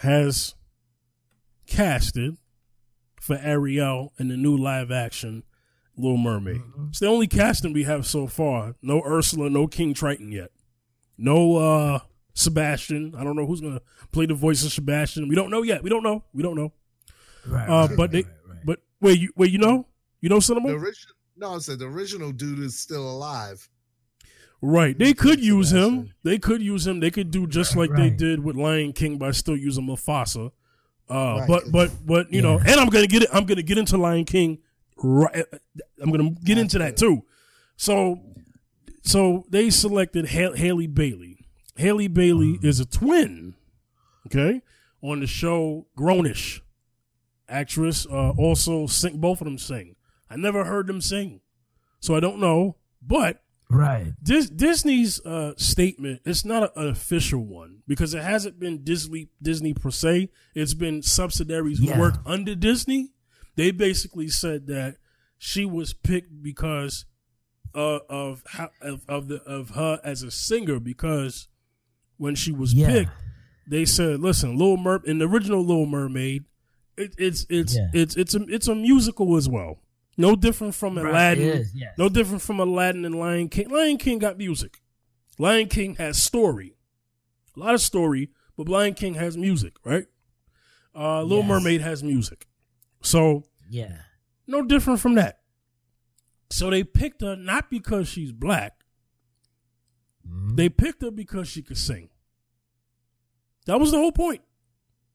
has 0.01 0.55
casted 1.67 2.37
for 3.21 3.37
Ariel 3.43 4.13
in 4.19 4.29
the 4.29 4.37
new 4.37 4.57
live 4.57 4.91
action 4.91 5.43
Little 5.97 6.19
Mermaid. 6.19 6.61
It's 6.91 7.01
the 7.01 7.07
only 7.07 7.27
casting 7.27 7.73
we 7.73 7.85
have 7.85 8.07
so 8.07 8.27
far. 8.27 8.75
No 8.83 9.03
Ursula, 9.03 9.49
no 9.49 9.67
King 9.67 9.95
Triton 9.95 10.31
yet. 10.31 10.51
No 11.17 11.57
uh 11.57 11.99
Sebastian. 12.35 13.15
I 13.17 13.25
don't 13.25 13.35
know 13.37 13.47
who's 13.47 13.63
gonna 13.63 13.81
play 14.13 14.27
the 14.27 14.35
voice 14.35 14.63
of 14.65 14.73
Sebastian. 14.73 15.29
We 15.29 15.35
don't 15.35 15.51
know 15.51 15.63
yet. 15.63 15.83
We 15.83 15.89
don't 15.89 16.03
know. 16.03 16.25
We 16.35 16.43
don't 16.43 16.57
know. 16.57 16.73
right, 17.47 17.67
Uh, 17.69 17.87
right, 17.89 17.97
but 17.97 18.13
right, 18.13 18.25
right. 18.27 18.35
But 19.07 19.13
wait, 19.13 19.21
you 19.21 19.31
wait, 19.37 19.51
you 19.53 19.59
know, 19.59 19.87
you 20.21 20.29
know, 20.29 20.37
The 20.37 20.43
cinema, 20.43 20.69
original, 20.71 21.15
no, 21.37 21.55
I 21.55 21.59
said 21.59 21.79
the 21.79 21.87
original 21.87 22.33
dude 22.33 22.59
is 22.59 22.77
still 22.79 23.09
alive. 23.09 23.69
right? 24.63 24.99
They 24.99 25.13
could 25.15 25.41
use 25.41 25.71
him. 25.73 26.13
They 26.25 26.39
could 26.39 26.61
use 26.63 26.87
him. 26.87 27.01
They 27.01 27.11
could 27.11 27.31
do 27.31 27.47
just 27.47 27.77
like 27.77 27.91
they 27.95 28.11
did 28.11 28.43
with 28.43 28.57
Lion 28.57 28.93
King 28.93 29.19
by 29.19 29.31
still 29.33 29.57
using 29.57 29.87
Mufasa. 29.87 30.51
Uh, 31.09 31.15
Right. 31.15 31.49
but 31.49 31.63
but 31.71 31.91
but 32.05 32.33
you 32.33 32.43
know, 32.43 32.59
and 32.59 32.81
I'm 32.81 32.89
gonna 32.89 33.07
get 33.07 33.23
it. 33.23 33.29
I'm 33.33 33.45
gonna 33.47 33.63
get 33.63 33.79
into 33.79 33.97
Lion 33.97 34.25
King. 34.25 34.59
Right, 34.97 35.45
I'm 36.01 36.11
gonna 36.11 36.31
get 36.31 36.59
into 36.59 36.79
that 36.79 36.97
too. 36.97 37.23
So, 37.77 38.21
so 39.03 39.45
they 39.51 39.69
selected 39.71 40.27
ha- 40.31 40.55
Halle 40.57 40.87
Bailey. 40.89 41.39
Halle 41.77 42.09
Bailey 42.09 42.59
is 42.63 42.81
a 42.81 42.87
twin. 42.87 43.55
Okay, 44.27 44.63
on 45.03 45.21
the 45.21 45.27
show 45.29 45.87
Grown-ish. 45.95 46.63
Actress, 47.49 48.07
uh, 48.07 48.31
also 48.31 48.87
sing. 48.87 49.19
Both 49.21 49.41
of 49.41 49.45
them 49.47 49.59
sing. 49.59 49.97
I 50.31 50.37
never 50.37 50.65
heard 50.65 50.87
them 50.89 51.01
sing, 51.01 51.41
so 52.01 52.17
I 52.17 52.21
don't 52.21 52.41
know. 52.41 52.77
But 53.01 53.43
right. 53.71 54.13
Dis- 54.23 54.51
Disney's 54.51 55.21
uh, 55.25 55.53
statement 55.57 56.23
it's 56.25 56.45
not 56.45 56.63
a, 56.65 56.81
an 56.81 56.89
official 56.89 57.45
one 57.47 57.83
because 57.87 58.15
it 58.15 58.23
hasn't 58.23 58.59
been 58.59 58.83
Disney 58.83 59.29
Disney 59.41 59.75
per 59.75 59.91
se. 59.91 60.31
It's 60.55 60.75
been 60.75 61.03
subsidiaries 61.03 61.79
who 61.79 61.99
work 61.99 62.17
under 62.27 62.55
Disney. 62.57 63.11
They 63.55 63.71
basically 63.71 64.29
said 64.29 64.67
that 64.67 64.97
she 65.39 65.65
was 65.65 65.93
picked 65.93 66.43
because 66.43 67.05
uh, 67.75 68.01
of 68.09 68.43
how 68.47 68.71
of, 68.83 69.03
of 69.09 69.29
the 69.29 69.37
of 69.45 69.71
her 69.71 70.01
as 70.03 70.23
a 70.23 70.31
singer 70.31 70.81
because 70.81 71.47
when 72.17 72.35
she 72.35 72.51
was 72.51 72.75
Yeah. 72.75 72.89
picked, 72.89 73.11
they 73.69 73.85
said, 73.85 74.19
"Listen, 74.21 74.57
Little 74.59 74.77
Mer 74.79 75.01
in 75.05 75.19
the 75.19 75.29
original 75.29 75.61
Little 75.65 75.87
Mermaid, 75.87 76.45
it, 76.97 77.15
it's 77.19 77.47
it's 77.49 77.77
Yeah. 77.77 77.89
it's 77.93 78.17
it's 78.17 78.35
a 78.35 78.43
it's 78.49 78.69
a 78.69 78.75
musical 78.75 79.37
as 79.37 79.49
well. 79.49 79.79
No 80.17 80.35
different 80.35 80.75
from 80.75 80.97
Right, 80.97 81.11
Aladdin. 81.11 81.45
it 81.49 81.55
is, 81.57 81.75
yes. 81.75 81.95
No 81.99 82.09
different 82.09 82.41
from 82.43 82.59
Aladdin 82.59 83.05
and 83.05 83.15
Lion 83.19 83.49
King. 83.49 83.69
Lion 83.69 83.99
King 83.99 84.19
got 84.19 84.39
music. 84.39 84.81
Lion 85.39 85.69
King 85.69 85.97
has 85.97 86.23
story, 86.23 86.77
a 87.57 87.61
lot 87.61 87.75
of 87.75 87.83
story, 87.83 88.31
but 88.57 88.69
Lion 88.69 88.95
King 88.95 89.15
has 89.15 89.37
music, 89.37 89.75
right? 89.85 90.07
Uh, 90.95 91.21
Little 91.23 91.41
Yes. 91.41 91.49
Mermaid 91.49 91.81
has 91.83 92.03
music, 92.03 92.47
so 93.03 93.45
Yeah. 93.69 93.99
no 94.47 94.63
different 94.63 95.01
from 95.01 95.15
that. 95.17 95.41
So 96.49 96.71
they 96.71 96.83
picked 96.85 97.21
her 97.21 97.37
not 97.37 97.69
because 97.71 98.09
she's 98.09 98.33
black. 98.33 98.85
Mhm. 100.27 100.57
They 100.57 100.69
picked 100.71 101.03
her 101.03 101.11
because 101.11 101.49
she 101.49 101.61
could 101.63 101.77
sing. 101.77 102.09
That 103.67 103.79
was 103.81 103.91
the 103.91 103.99
whole 103.99 104.13
point. 104.13 104.43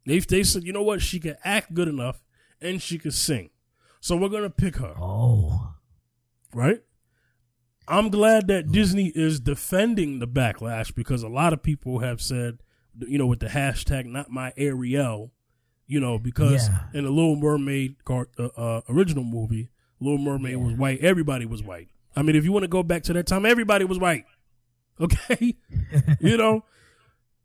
They 0.05 0.19
they 0.19 0.43
said, 0.43 0.63
you 0.63 0.73
know 0.73 0.83
what, 0.83 1.01
she 1.01 1.19
can 1.19 1.35
act 1.43 1.73
good 1.73 1.87
enough 1.87 2.21
and 2.59 2.81
she 2.81 2.97
can 2.97 3.11
sing, 3.11 3.49
so 3.99 4.15
we're 4.15 4.29
gonna 4.29 4.49
pick 4.49 4.77
her. 4.77 4.93
Oh. 4.99 5.73
right? 6.53 6.81
I'm 7.87 8.09
glad 8.09 8.47
that 8.47 8.71
Disney 8.71 9.11
is 9.15 9.39
defending 9.39 10.19
the 10.19 10.27
backlash 10.27 10.93
because 10.95 11.23
a 11.23 11.27
lot 11.27 11.51
of 11.53 11.61
people 11.63 11.99
have 11.99 12.21
said, 12.21 12.59
you 12.99 13.17
know, 13.17 13.25
with 13.27 13.39
the 13.39 13.47
hashtag 13.47 14.05
not 14.05 14.29
my 14.29 14.53
Ariel, 14.55 15.31
you 15.87 15.99
know, 15.99 16.17
because 16.17 16.69
Yeah. 16.69 16.83
in 16.93 17.03
the 17.03 17.09
Little 17.09 17.35
Mermaid 17.35 17.95
uh, 18.09 18.23
uh, 18.55 18.81
original 18.87 19.23
movie, 19.23 19.71
Little 19.99 20.19
Mermaid 20.19 20.57
was 20.57 20.73
white. 20.75 20.99
Everybody 21.01 21.45
was 21.45 21.61
white. 21.63 21.89
I 22.15 22.21
mean, 22.21 22.35
if 22.35 22.43
you 22.45 22.51
want 22.51 22.63
to 22.63 22.67
go 22.69 22.83
back 22.83 23.03
to 23.03 23.13
that 23.13 23.25
time, 23.27 23.45
everybody 23.45 23.83
was 23.85 23.99
white. 23.99 24.25
Okay, 24.99 25.55
you 26.21 26.37
know, 26.37 26.63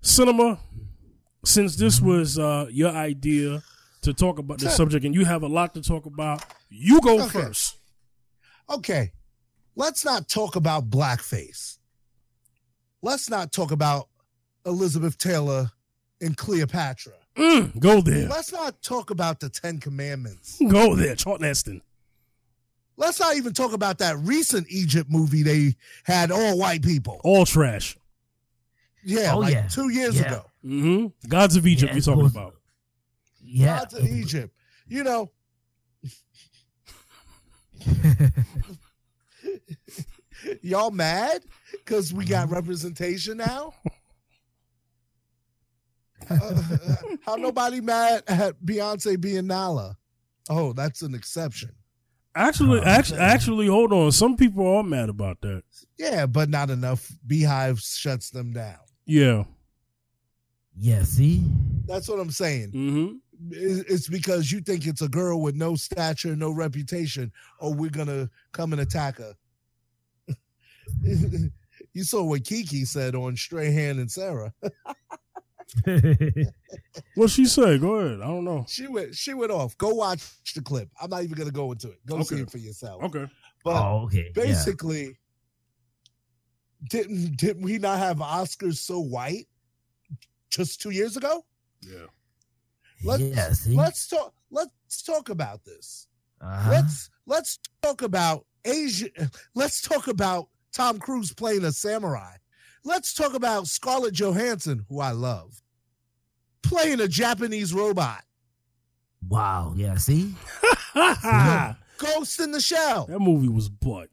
cinema. 0.00 0.58
Since 1.46 1.76
this 1.76 2.00
was 2.00 2.38
uh, 2.38 2.66
your 2.70 2.90
idea 2.90 3.62
to 4.02 4.12
talk 4.12 4.38
about 4.40 4.58
the 4.58 4.68
subject, 4.68 5.04
and 5.04 5.14
you 5.14 5.24
have 5.24 5.42
a 5.44 5.46
lot 5.46 5.74
to 5.74 5.80
talk 5.82 6.06
about, 6.06 6.44
you 6.68 7.00
go 7.00 7.22
Okay. 7.22 7.40
first. 7.40 7.76
Okay, 8.68 9.12
let's 9.76 10.04
not 10.04 10.28
talk 10.28 10.56
about 10.56 10.90
blackface. 10.90 11.78
Let's 13.00 13.30
not 13.30 13.52
talk 13.52 13.70
about 13.70 14.08
Elizabeth 14.64 15.18
Taylor 15.18 15.70
and 16.20 16.36
Cleopatra. 16.36 17.12
Mm, 17.36 17.78
go 17.78 18.00
there. 18.00 18.28
Let's 18.28 18.50
not 18.52 18.82
talk 18.82 19.10
about 19.10 19.38
the 19.38 19.48
Ten 19.48 19.78
Commandments. 19.78 20.60
Go 20.68 20.96
there, 20.96 21.14
Charlton 21.14 21.46
Heston. 21.46 21.82
Let's 22.96 23.20
not 23.20 23.36
even 23.36 23.52
talk 23.52 23.72
about 23.72 23.98
that 23.98 24.16
recent 24.18 24.66
Egypt 24.68 25.10
movie 25.10 25.44
they 25.44 25.76
had 26.02 26.32
all 26.32 26.58
white 26.58 26.82
people. 26.82 27.20
All 27.22 27.46
trash. 27.46 27.96
Yeah, 29.08 29.34
Oh, 29.34 29.38
like 29.38 29.52
yeah. 29.54 29.68
two 29.68 29.88
years 29.90 30.16
Yeah. 30.18 30.26
ago. 30.26 30.44
Mm-hmm. 30.64 31.28
Gods 31.28 31.54
of 31.54 31.64
Egypt, 31.66 31.90
Yeah, 31.90 31.94
we 31.94 32.00
it 32.00 32.04
talking 32.04 32.22
was- 32.24 32.32
about. 32.32 32.56
Yeah. 33.40 33.78
Gods 33.78 33.94
of 33.94 34.04
Egypt. 34.04 34.52
You 34.88 35.04
know, 35.04 35.30
y'all 40.62 40.90
mad 40.90 41.42
because 41.72 42.12
we 42.12 42.24
got 42.24 42.50
representation 42.50 43.38
now? 43.38 43.74
Uh, 46.28 46.60
how 47.24 47.36
nobody 47.36 47.80
mad 47.80 48.20
at 48.26 48.60
Beyonce 48.64 49.20
being 49.20 49.46
Nala? 49.46 49.96
Oh, 50.50 50.72
that's 50.72 51.02
an 51.02 51.14
exception. 51.14 51.70
Actually, 52.34 52.80
Oh, 52.80 52.84
actually, 52.84 53.20
actually, 53.20 53.66
hold 53.68 53.92
on. 53.92 54.10
Some 54.10 54.36
people 54.36 54.66
are 54.66 54.82
mad 54.82 55.08
about 55.08 55.40
that. 55.42 55.62
Yeah, 55.96 56.26
but 56.26 56.48
not 56.48 56.68
enough. 56.70 57.12
BeyHive 57.24 57.78
shuts 57.80 58.30
them 58.30 58.52
down. 58.52 58.74
Yeah. 59.06 59.44
yeah. 60.76 61.02
See. 61.02 61.42
That's 61.86 62.08
what 62.08 62.18
I'm 62.18 62.30
saying. 62.30 62.72
Mm-hmm. 62.72 63.16
It's 63.50 64.08
because 64.08 64.50
you 64.50 64.60
think 64.60 64.86
it's 64.86 65.02
a 65.02 65.08
girl 65.08 65.40
with 65.40 65.54
no 65.54 65.76
stature, 65.76 66.34
no 66.34 66.50
reputation, 66.50 67.30
or 67.60 67.72
we're 67.72 67.90
gonna 67.90 68.28
come 68.52 68.72
and 68.72 68.80
attack 68.80 69.18
her. 69.18 69.34
you 71.02 72.02
saw 72.02 72.24
what 72.24 72.42
Keke 72.42 72.86
said 72.86 73.14
on 73.14 73.36
Strahan 73.36 73.98
and 73.98 74.10
Sara. 74.10 74.52
What 77.14 77.30
she 77.30 77.46
said? 77.46 77.80
Go 77.80 77.94
ahead. 77.96 78.20
I 78.20 78.26
don't 78.26 78.44
know. 78.44 78.64
She 78.68 78.86
went 78.86 79.14
she 79.14 79.34
went 79.34 79.50
off. 79.50 79.76
Go 79.78 79.94
watch 79.94 80.22
the 80.54 80.62
clip. 80.62 80.88
I'm 81.00 81.10
not 81.10 81.22
even 81.22 81.36
gonna 81.36 81.50
go 81.50 81.72
into 81.72 81.88
it. 81.88 81.98
Go 82.06 82.22
see 82.22 82.40
it 82.40 82.50
for 82.50 82.58
yourself. 82.58 83.02
Okay. 83.04 83.26
But 83.64 83.82
oh, 83.82 84.04
okay. 84.04 84.30
yeah. 84.36 84.44
basically, 84.44 85.16
didn't 86.84 87.36
didn't 87.36 87.62
we 87.62 87.78
not 87.78 87.98
have 87.98 88.18
Oscars 88.18 88.76
so 88.76 89.00
white 89.00 89.46
just 90.50 90.80
two 90.80 90.90
years 90.90 91.16
ago? 91.16 91.44
Yeah. 91.82 92.06
Let's 93.04 93.66
yeah, 93.66 93.74
let's 93.76 94.08
talk 94.08 94.34
let's 94.50 95.02
talk 95.02 95.28
about 95.28 95.64
this. 95.64 96.08
Uh-huh. 96.40 96.70
Let's 96.70 97.10
let's 97.26 97.58
talk 97.82 98.02
about 98.02 98.46
Asia. 98.64 99.08
Let's 99.54 99.80
talk 99.80 100.08
about 100.08 100.48
Tom 100.72 100.98
Cruise 100.98 101.32
playing 101.32 101.64
a 101.64 101.72
samurai. 101.72 102.36
Let's 102.84 103.14
talk 103.14 103.34
about 103.34 103.66
Scarlett 103.66 104.14
Johansson, 104.14 104.86
who 104.88 105.00
I 105.00 105.10
love, 105.10 105.60
playing 106.62 107.00
a 107.00 107.08
Japanese 107.08 107.74
robot. 107.74 108.22
Wow. 109.28 109.74
Yeah. 109.76 109.96
See? 109.96 110.34
Ghost 111.98 112.40
in 112.40 112.52
the 112.52 112.60
Shell. 112.60 113.06
That 113.06 113.18
movie 113.20 113.48
was 113.48 113.68
butt. 113.68 114.08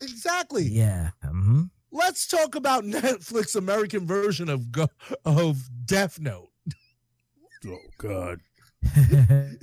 Exactly. 0.00 0.64
Yeah. 0.64 1.10
hmm 1.24 1.64
Let's 1.92 2.26
talk 2.26 2.54
about 2.54 2.84
Netflix 2.84 3.56
American 3.56 4.06
version 4.06 4.48
of 4.48 4.70
Go- 4.72 4.88
of 5.24 5.68
Death 5.84 6.20
Note. 6.20 6.50
Oh 7.66 7.78
God. 7.98 8.40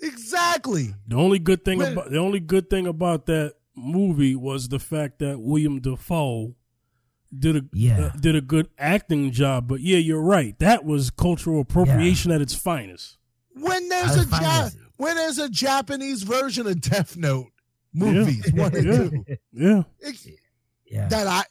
Exactly. 0.00 0.94
The 1.06 1.16
only 1.16 1.38
good 1.38 1.64
thing 1.64 1.78
Man. 1.78 1.92
about 1.92 2.10
the 2.10 2.18
only 2.18 2.40
good 2.40 2.68
thing 2.68 2.86
about 2.86 3.26
that 3.26 3.54
movie 3.74 4.34
was 4.34 4.68
the 4.68 4.78
fact 4.78 5.18
that 5.20 5.38
William 5.40 5.80
Dafoe 5.80 6.54
did 7.36 7.56
a 7.56 7.62
Yeah. 7.72 8.06
uh, 8.06 8.10
did 8.18 8.34
a 8.36 8.40
good 8.40 8.68
acting 8.78 9.30
job. 9.30 9.68
But 9.68 9.80
yeah, 9.80 9.98
you're 9.98 10.20
right. 10.22 10.58
That 10.58 10.84
was 10.84 11.10
cultural 11.10 11.60
appropriation 11.60 12.30
at 12.32 12.40
its 12.40 12.54
finest. 12.54 13.16
When 13.54 13.88
there's 13.88 14.10
I 14.10 14.14
a 14.14 14.16
was 14.18 14.26
fine 14.28 14.42
ja- 14.42 14.68
when 14.96 15.16
there's 15.16 15.38
a 15.38 15.48
Japanese 15.48 16.22
version 16.22 16.66
of 16.66 16.80
Death 16.80 17.16
Note 17.16 17.48
movies, 17.96 18.52
one 18.52 18.74
and 18.76 18.86
Yeah. 18.86 18.96
two, 18.96 19.24
Yeah. 19.52 19.82
it- 20.00 20.40
yeah. 20.86 21.08
that 21.08 21.26
I, 21.26 21.42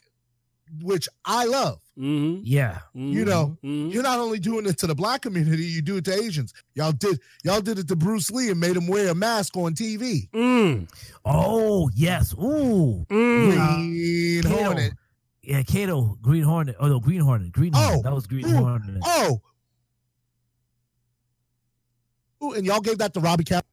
which 0.82 1.08
I 1.26 1.46
love. 1.46 1.80
Mm-hmm. 1.98 2.42
yeah. 2.44 2.80
You 2.94 3.24
know, 3.24 3.58
Mhm. 3.64 3.94
You're 3.94 4.04
not 4.04 4.20
only 4.20 4.38
doing 4.40 4.66
it 4.66 4.78
to 4.80 4.88
the 4.88 4.96
black 4.96 5.22
community, 5.22 5.64
you 5.66 5.82
do 5.82 5.96
it 5.98 6.04
to 6.06 6.14
Asians. 6.14 6.54
Y'all 6.74 6.92
did 6.92 7.20
y'all 7.46 7.62
did 7.62 7.80
it 7.80 7.88
to 7.88 7.96
Bruce 7.96 8.30
Lee 8.32 8.50
and 8.50 8.60
made 8.60 8.76
him 8.76 8.88
wear 8.88 9.08
a 9.10 9.16
mask 9.16 9.56
on 9.56 9.74
TV. 9.76 10.30
Mm. 10.34 10.90
Oh, 11.24 11.90
yes. 11.96 12.34
Ooh. 12.34 13.06
Mm. 13.10 13.52
Green 13.54 14.44
Kato. 14.44 14.64
Hornet. 14.64 14.94
Yeah, 15.42 15.62
Kato, 15.64 16.18
Green 16.22 16.44
Hornet. 16.44 16.76
Oh 16.80 16.88
no, 16.88 17.00
Green 17.00 17.22
Hornet. 17.22 17.52
Green 17.54 17.72
Oh, 17.76 17.80
Hornet. 17.80 18.04
That 18.04 18.14
was 18.14 18.28
Green 18.28 18.46
ooh, 18.46 18.58
Hornet. 18.58 19.02
Oh. 19.06 19.42
Ooh, 22.44 22.52
and 22.54 22.66
y'all 22.66 22.82
gave 22.82 22.98
that 22.98 23.14
to 23.14 23.20
Robbie 23.22 23.44
Cap. 23.46 23.66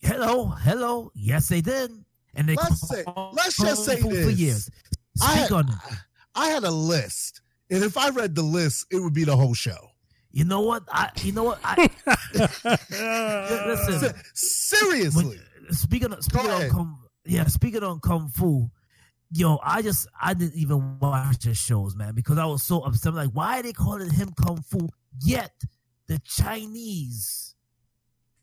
Hello, 0.00 0.46
hello. 0.46 1.10
Yes, 1.14 1.48
they 1.48 1.60
did. 1.60 1.90
And 2.36 2.48
they 2.48 2.54
Let's 2.56 2.88
say- 2.88 3.04
let's 3.32 3.56
just 3.56 3.84
say 3.84 4.00
for 4.00 4.08
this. 4.12 4.38
years. 4.38 4.70
I 5.20 5.28
Speak 5.36 5.40
had, 5.42 5.52
on 5.52 5.68
it. 5.70 5.78
I 6.34 6.48
had 6.50 6.64
a 6.64 6.70
list. 6.70 7.40
And 7.70 7.82
if 7.82 7.96
I 7.96 8.10
read 8.10 8.34
the 8.34 8.42
list, 8.42 8.86
it 8.90 8.98
would 9.00 9.14
be 9.14 9.24
the 9.24 9.34
whole 9.36 9.54
show. 9.54 9.88
You 10.30 10.44
know 10.44 10.60
what? 10.60 10.82
I. 10.92 11.10
You 11.22 11.32
know 11.32 11.44
what? 11.44 11.58
I. 11.64 11.88
Listen. 13.66 14.14
Seriously. 14.34 15.24
when, 15.24 15.72
speaking 15.72 16.12
of 16.12 16.22
speaking 16.22 16.50
on 16.50 16.68
kung, 16.70 16.98
yeah, 17.24 17.46
speaking 17.46 17.82
on 17.82 18.00
kung 18.00 18.28
fu, 18.28 18.70
yo, 19.32 19.58
I 19.64 19.82
just 19.82 20.06
I 20.20 20.34
didn't 20.34 20.54
even 20.56 20.98
watch 20.98 21.38
the 21.38 21.54
shows, 21.54 21.96
man, 21.96 22.14
because 22.14 22.38
I 22.38 22.44
was 22.44 22.62
so 22.62 22.80
upset. 22.82 23.10
I'm 23.10 23.16
like, 23.16 23.30
why 23.30 23.60
are 23.60 23.62
they 23.62 23.72
calling 23.72 24.10
him 24.10 24.30
kung 24.44 24.60
fu? 24.62 24.88
Yet 25.24 25.52
the 26.06 26.18
Chinese, 26.24 27.54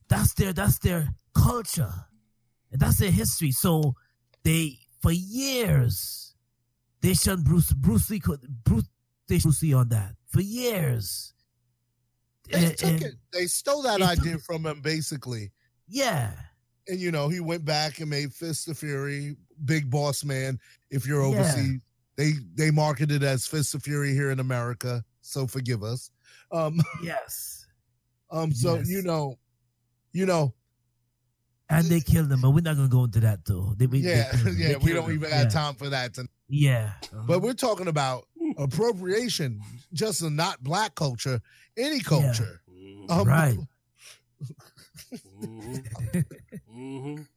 that's 0.10 0.34
their 0.34 0.52
that's 0.54 0.80
their 0.80 1.10
culture, 1.36 1.94
and 2.74 2.82
that's 2.82 2.98
their 2.98 3.12
history. 3.12 3.52
So 3.52 3.96
they 4.44 4.80
for 5.02 5.12
years 5.14 6.36
they 7.02 7.14
shunned 7.14 7.46
Bruce 7.46 7.72
Bruce 7.72 8.10
Lee 8.10 8.20
could 8.20 8.42
Bruce 8.66 8.90
they 9.30 9.38
Bruce 9.40 9.62
Lee 9.62 9.74
on 9.74 9.88
that 9.90 10.16
for 10.28 10.42
years. 10.42 11.34
They 12.50 12.66
And- 12.66 12.78
took 12.78 12.90
and- 12.90 13.02
it. 13.04 13.16
They 13.32 13.48
stole 13.48 13.84
that 13.84 14.02
idea 14.02 14.38
from 14.40 14.66
him, 14.66 14.82
basically. 14.82 15.52
Yeah. 15.88 16.34
And 16.88 17.00
you 17.00 17.12
know, 17.12 17.30
he 17.30 17.40
went 17.40 17.64
back 17.64 18.00
and 18.02 18.10
made 18.10 18.34
Fist 18.34 18.68
of 18.68 18.78
Fury, 18.78 19.38
Big 19.64 19.90
Boss 19.90 20.26
Man. 20.26 20.60
If 20.90 21.06
you're 21.08 21.22
Yeah. 21.22 21.40
overseas, 21.40 21.80
they 22.18 22.34
they 22.56 22.70
marketed 22.72 23.24
as 23.24 23.48
Fist 23.48 23.74
of 23.76 23.84
Fury 23.84 24.14
here 24.14 24.32
in 24.32 24.40
America. 24.42 25.04
So 25.22 25.48
forgive 25.48 25.84
us. 25.84 26.12
Um, 26.52 26.82
Yes. 27.04 27.66
um. 28.30 28.54
So 28.54 28.76
Yes. 28.76 28.90
you 28.90 29.02
know, 29.04 29.40
you 30.12 30.26
know, 30.26 30.54
And 31.80 31.86
they 31.88 32.02
killed 32.02 32.32
him, 32.32 32.42
but 32.42 32.52
we're 32.52 32.62
not 32.62 32.76
gonna 32.76 32.88
go 32.88 33.04
into 33.06 33.20
that 33.22 33.46
though. 33.46 33.74
They, 33.78 33.88
we- 33.88 34.02
they 34.02 34.16
yeah, 34.16 34.32
killed 34.32 34.56
yeah. 34.58 34.68
They 34.70 34.76
We 34.78 34.94
don't 34.94 35.06
him. 35.10 35.16
even 35.16 35.30
yeah. 35.30 35.38
have 35.38 35.52
time 35.54 35.76
for 35.76 35.90
that. 35.90 36.14
To, 36.16 36.28
Yeah, 36.50 36.92
Uh-huh. 37.12 37.24
but 37.28 37.42
we're 37.42 37.54
talking 37.54 37.88
about 37.88 38.28
appropriation, 38.58 39.62
just 39.94 40.22
in 40.22 40.36
not 40.36 40.62
black 40.64 40.96
culture, 40.96 41.42
any 41.78 42.00
culture. 42.00 42.62
Mhm. 42.70 43.10
Um, 43.12 43.28
Right. 43.28 43.58
Mhm. 45.42 45.84
Mhm. 46.76 47.28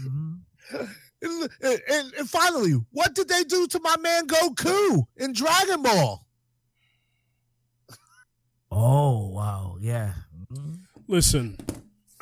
Mhm. 0.00 0.38
And, 1.24 1.48
and, 1.62 2.12
and 2.18 2.28
finally, 2.28 2.72
what 2.90 3.14
did 3.14 3.28
they 3.28 3.44
do 3.44 3.68
to 3.68 3.78
my 3.80 3.94
man 3.98 4.26
Goku 4.26 5.04
in 5.16 5.32
Dragon 5.32 5.80
Ball? 5.80 6.26
Oh 8.72 9.28
wow, 9.28 9.76
yeah. 9.80 10.14
Mhm. 10.52 10.78
Listen, 11.06 11.56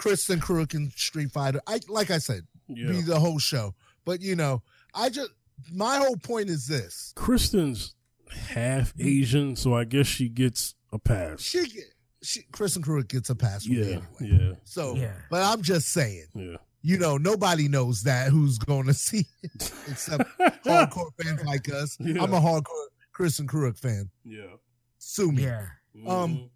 Kristin 0.00 0.38
Kreuk 0.40 0.74
and 0.74 0.90
Street 0.92 1.30
Fighter. 1.30 1.60
I 1.66 1.80
like 1.88 2.10
I 2.10 2.18
said, 2.18 2.42
be 2.68 3.00
the 3.02 3.18
whole 3.20 3.38
show. 3.38 3.74
But 4.04 4.20
you 4.22 4.34
know, 4.36 4.62
I 4.94 5.08
just 5.10 5.30
my 5.72 5.98
whole 5.98 6.16
point 6.16 6.48
is 6.48 6.66
this: 6.66 7.12
Kristin's 7.16 7.94
half 8.30 8.92
Asian, 8.98 9.56
so 9.56 9.74
I 9.74 9.84
guess 9.84 10.06
she 10.06 10.28
gets 10.28 10.74
a 10.92 10.98
pass. 10.98 11.40
she 11.42 11.68
get 11.68 11.84
she 12.22 12.40
Kristin 12.52 12.82
Kreuk 12.82 13.08
gets 13.08 13.30
a 13.30 13.34
pass 13.34 13.66
Yeah, 13.66 13.84
anyway. 13.84 14.02
yeah, 14.20 14.52
So, 14.64 14.94
Yeah. 14.94 15.14
but 15.30 15.42
I'm 15.42 15.62
just 15.62 15.88
saying, 15.88 16.26
yeah. 16.34 16.56
you 16.82 16.98
know, 16.98 17.16
nobody 17.16 17.66
knows 17.66 18.02
that 18.02 18.28
who's 18.28 18.58
going 18.58 18.86
to 18.86 18.92
see 18.94 19.26
it 19.42 19.72
except 19.88 20.24
hardcore 20.64 21.10
fans 21.22 21.42
like 21.44 21.72
us. 21.72 21.96
Yeah. 21.98 22.22
I'm 22.22 22.34
a 22.34 22.40
hardcore 22.40 22.88
Kristin 23.14 23.46
Kreuk 23.46 23.78
fan. 23.78 24.10
Yeah. 24.24 24.56
Sue 24.98 25.32
me. 25.32 25.44
Yeah. 25.44 25.66
Um, 26.06 26.36
Mhm. 26.36 26.50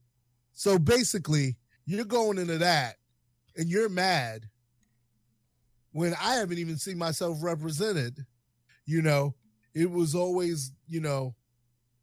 So 0.53 0.79
basically, 0.79 1.57
you're 1.87 2.05
going 2.05 2.39
into 2.39 2.59
that 2.59 2.97
and 3.57 3.69
you're 3.69 3.89
mad 3.89 4.49
when 5.93 6.15
I 6.21 6.35
haven't 6.35 6.59
even 6.59 6.77
seen 6.77 6.99
myself 6.99 7.39
represented. 7.43 8.25
You 8.87 9.03
know, 9.03 9.35
it 9.75 9.91
was 9.91 10.15
always, 10.15 10.73
you 10.89 11.01
know, 11.01 11.35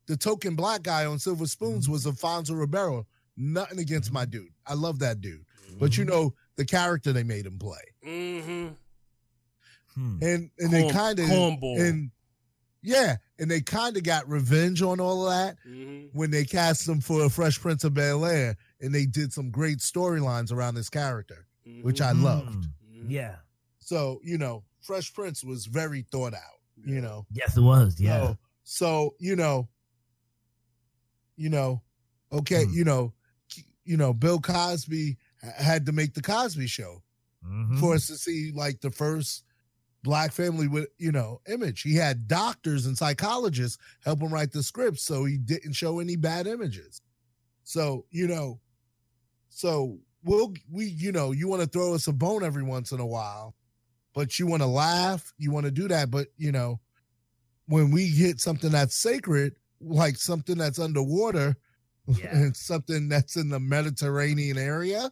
the 0.07 0.17
token 0.17 0.55
black 0.55 0.81
guy 0.83 1.05
on 1.05 1.19
Silver 1.19 1.45
Spoons 1.45 1.87
was 1.87 2.05
Alfonso 2.07 2.53
Ribeiro. 2.53 3.05
Nothing 3.37 3.79
against 3.79 4.11
my 4.11 4.25
dude. 4.25 4.49
I 4.65 4.73
love 4.73 4.99
that 4.99 5.21
dude. 5.21 5.45
But 5.79 5.97
you 5.97 6.03
know, 6.05 6.33
the 6.57 6.65
character 6.65 7.13
they 7.13 7.23
made 7.23 7.45
him 7.45 7.57
play. 7.57 7.81
Mhm. 8.05 8.75
Hmm. 9.95 10.17
And 10.21 10.51
and 10.59 10.71
they 10.71 10.89
kind 10.89 11.19
of 11.19 11.29
and 11.29 12.11
yeah, 12.81 13.17
and 13.39 13.49
they 13.49 13.61
kind 13.61 13.95
of 13.95 14.03
got 14.03 14.27
revenge 14.27 14.81
on 14.81 14.99
all 14.99 15.27
of 15.27 15.31
that 15.33 15.57
Mhm. 15.67 16.09
when 16.13 16.31
they 16.31 16.43
cast 16.45 16.87
him 16.87 16.99
for 16.99 17.23
a 17.25 17.29
Fresh 17.29 17.59
Prince 17.61 17.83
of 17.83 17.93
Bel 17.93 18.25
Air, 18.25 18.57
and 18.81 18.93
they 18.93 19.05
did 19.05 19.31
some 19.31 19.49
great 19.51 19.77
storylines 19.79 20.51
around 20.51 20.75
this 20.75 20.89
character, 20.89 21.47
which 21.81 22.01
I 22.01 22.11
Hmm. 22.13 22.23
loved. 22.23 22.67
Mhm. 22.89 23.05
Yeah. 23.09 23.37
So 23.79 24.19
you 24.23 24.37
know, 24.37 24.63
Fresh 24.81 25.13
Prince 25.13 25.43
was 25.43 25.65
very 25.67 26.05
thought 26.11 26.33
out. 26.33 26.59
You 26.83 26.99
know, 27.01 27.25
Yes, 27.31 27.55
it 27.57 27.61
was. 27.61 27.99
Yeah. 27.99 28.19
So, 28.27 28.37
so 28.63 29.15
you 29.19 29.35
know, 29.35 29.69
you 31.35 31.49
know, 31.49 31.81
okay, 32.31 32.65
Hmm. 32.65 32.73
you 32.73 32.83
know, 32.83 33.13
you 33.83 33.97
know, 33.97 34.13
Bill 34.13 34.39
Cosby 34.39 35.17
had 35.41 35.85
to 35.87 35.91
make 35.91 36.13
the 36.13 36.21
Cosby 36.21 36.67
Show 36.67 37.03
Mhm. 37.43 37.79
for 37.79 37.95
us 37.95 38.07
to 38.07 38.17
see 38.17 38.51
like 38.51 38.81
the 38.81 38.91
first 38.91 39.43
black 40.03 40.31
family 40.31 40.67
with 40.67 40.87
you 40.97 41.11
know 41.11 41.41
image. 41.47 41.81
He 41.81 41.95
had 41.95 42.27
doctors 42.27 42.85
and 42.85 42.97
psychologists 42.97 43.77
help 44.03 44.21
him 44.21 44.33
write 44.33 44.51
the 44.51 44.63
script, 44.63 44.99
so 44.99 45.25
he 45.25 45.37
didn't 45.37 45.73
show 45.73 45.99
any 45.99 46.15
bad 46.15 46.47
images. 46.47 47.01
So 47.63 48.05
you 48.11 48.27
know, 48.27 48.59
so 49.51 49.99
we'll 50.23 50.53
we 50.71 50.85
you 50.85 51.11
know 51.11 51.31
you 51.31 51.47
want 51.47 51.61
to 51.61 51.67
throw 51.67 51.93
us 51.93 52.07
a 52.07 52.13
bone 52.13 52.43
every 52.43 52.63
once 52.63 52.91
in 52.91 52.99
a 52.99 53.05
while, 53.05 53.53
but 54.15 54.39
you 54.39 54.47
want 54.47 54.61
to 54.63 54.67
laugh, 54.67 55.31
you 55.37 55.51
want 55.51 55.65
to 55.65 55.71
do 55.71 55.87
that, 55.89 56.09
but 56.09 56.27
you 56.37 56.51
know, 56.51 56.79
when 57.67 57.91
we 57.91 58.07
hit 58.07 58.39
something 58.39 58.71
that's 58.71 58.95
sacred, 58.95 59.53
like 59.79 60.15
something 60.17 60.57
that's 60.57 60.79
underwater, 60.79 61.55
Yeah. 62.07 62.35
and 62.35 62.57
something 62.57 63.09
that's 63.09 63.35
in 63.35 63.49
the 63.49 63.59
Mediterranean 63.59 64.57
area, 64.57 65.11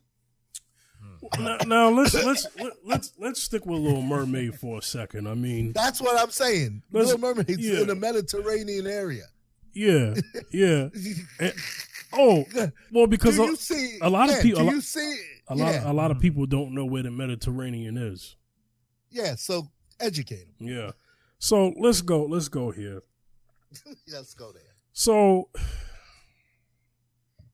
Hmm. 1.01 1.43
now, 1.43 1.57
now 1.65 1.89
let's 1.89 2.13
let's 2.13 2.45
let, 2.59 2.73
let's 2.83 3.13
let's 3.17 3.41
stick 3.43 3.65
with 3.65 3.79
Little 3.79 4.01
Mermaid 4.01 4.55
for 4.55 4.79
a 4.79 4.81
second. 4.81 5.27
I 5.27 5.33
mean, 5.35 5.71
That's 5.71 6.01
what 6.01 6.19
I'm 6.19 6.29
saying. 6.31 6.81
Little 6.91 7.17
Mermaid's 7.19 7.57
yeah. 7.59 7.81
in 7.81 7.87
the 7.87 7.95
Mediterranean 7.95 8.85
area. 8.87 9.23
yeah, 9.73 10.15
yeah. 10.51 10.89
And- 11.39 11.53
oh, 12.13 12.45
well, 12.91 13.07
because 13.07 13.35
do 13.37 13.53
a, 13.53 13.55
see 13.55 13.97
a 14.01 14.09
lot 14.09 14.29
of 14.29 14.41
people- 14.41 14.61
a 14.67 14.69
do 14.69 14.75
you 14.75 14.81
see, 14.81 15.15
a 15.47 15.55
lot, 15.55 15.73
yeah. 15.73 15.91
a 15.91 15.93
lot 15.93 16.11
of 16.11 16.19
people 16.19 16.45
don't 16.45 16.73
know 16.73 16.85
where 16.85 17.03
the 17.03 17.11
Mediterranean 17.11 17.97
is. 17.97 18.35
yeah. 19.09 19.35
So 19.35 19.69
educate 19.99 20.45
them. 20.57 20.67
Yeah. 20.67 20.91
So 21.39 21.73
let's 21.79 22.01
go. 22.01 22.25
Let's 22.25 22.47
go 22.49 22.71
here. 22.71 23.01
Let's 24.11 24.33
go 24.33 24.51
there. 24.51 24.63
So 24.93 25.49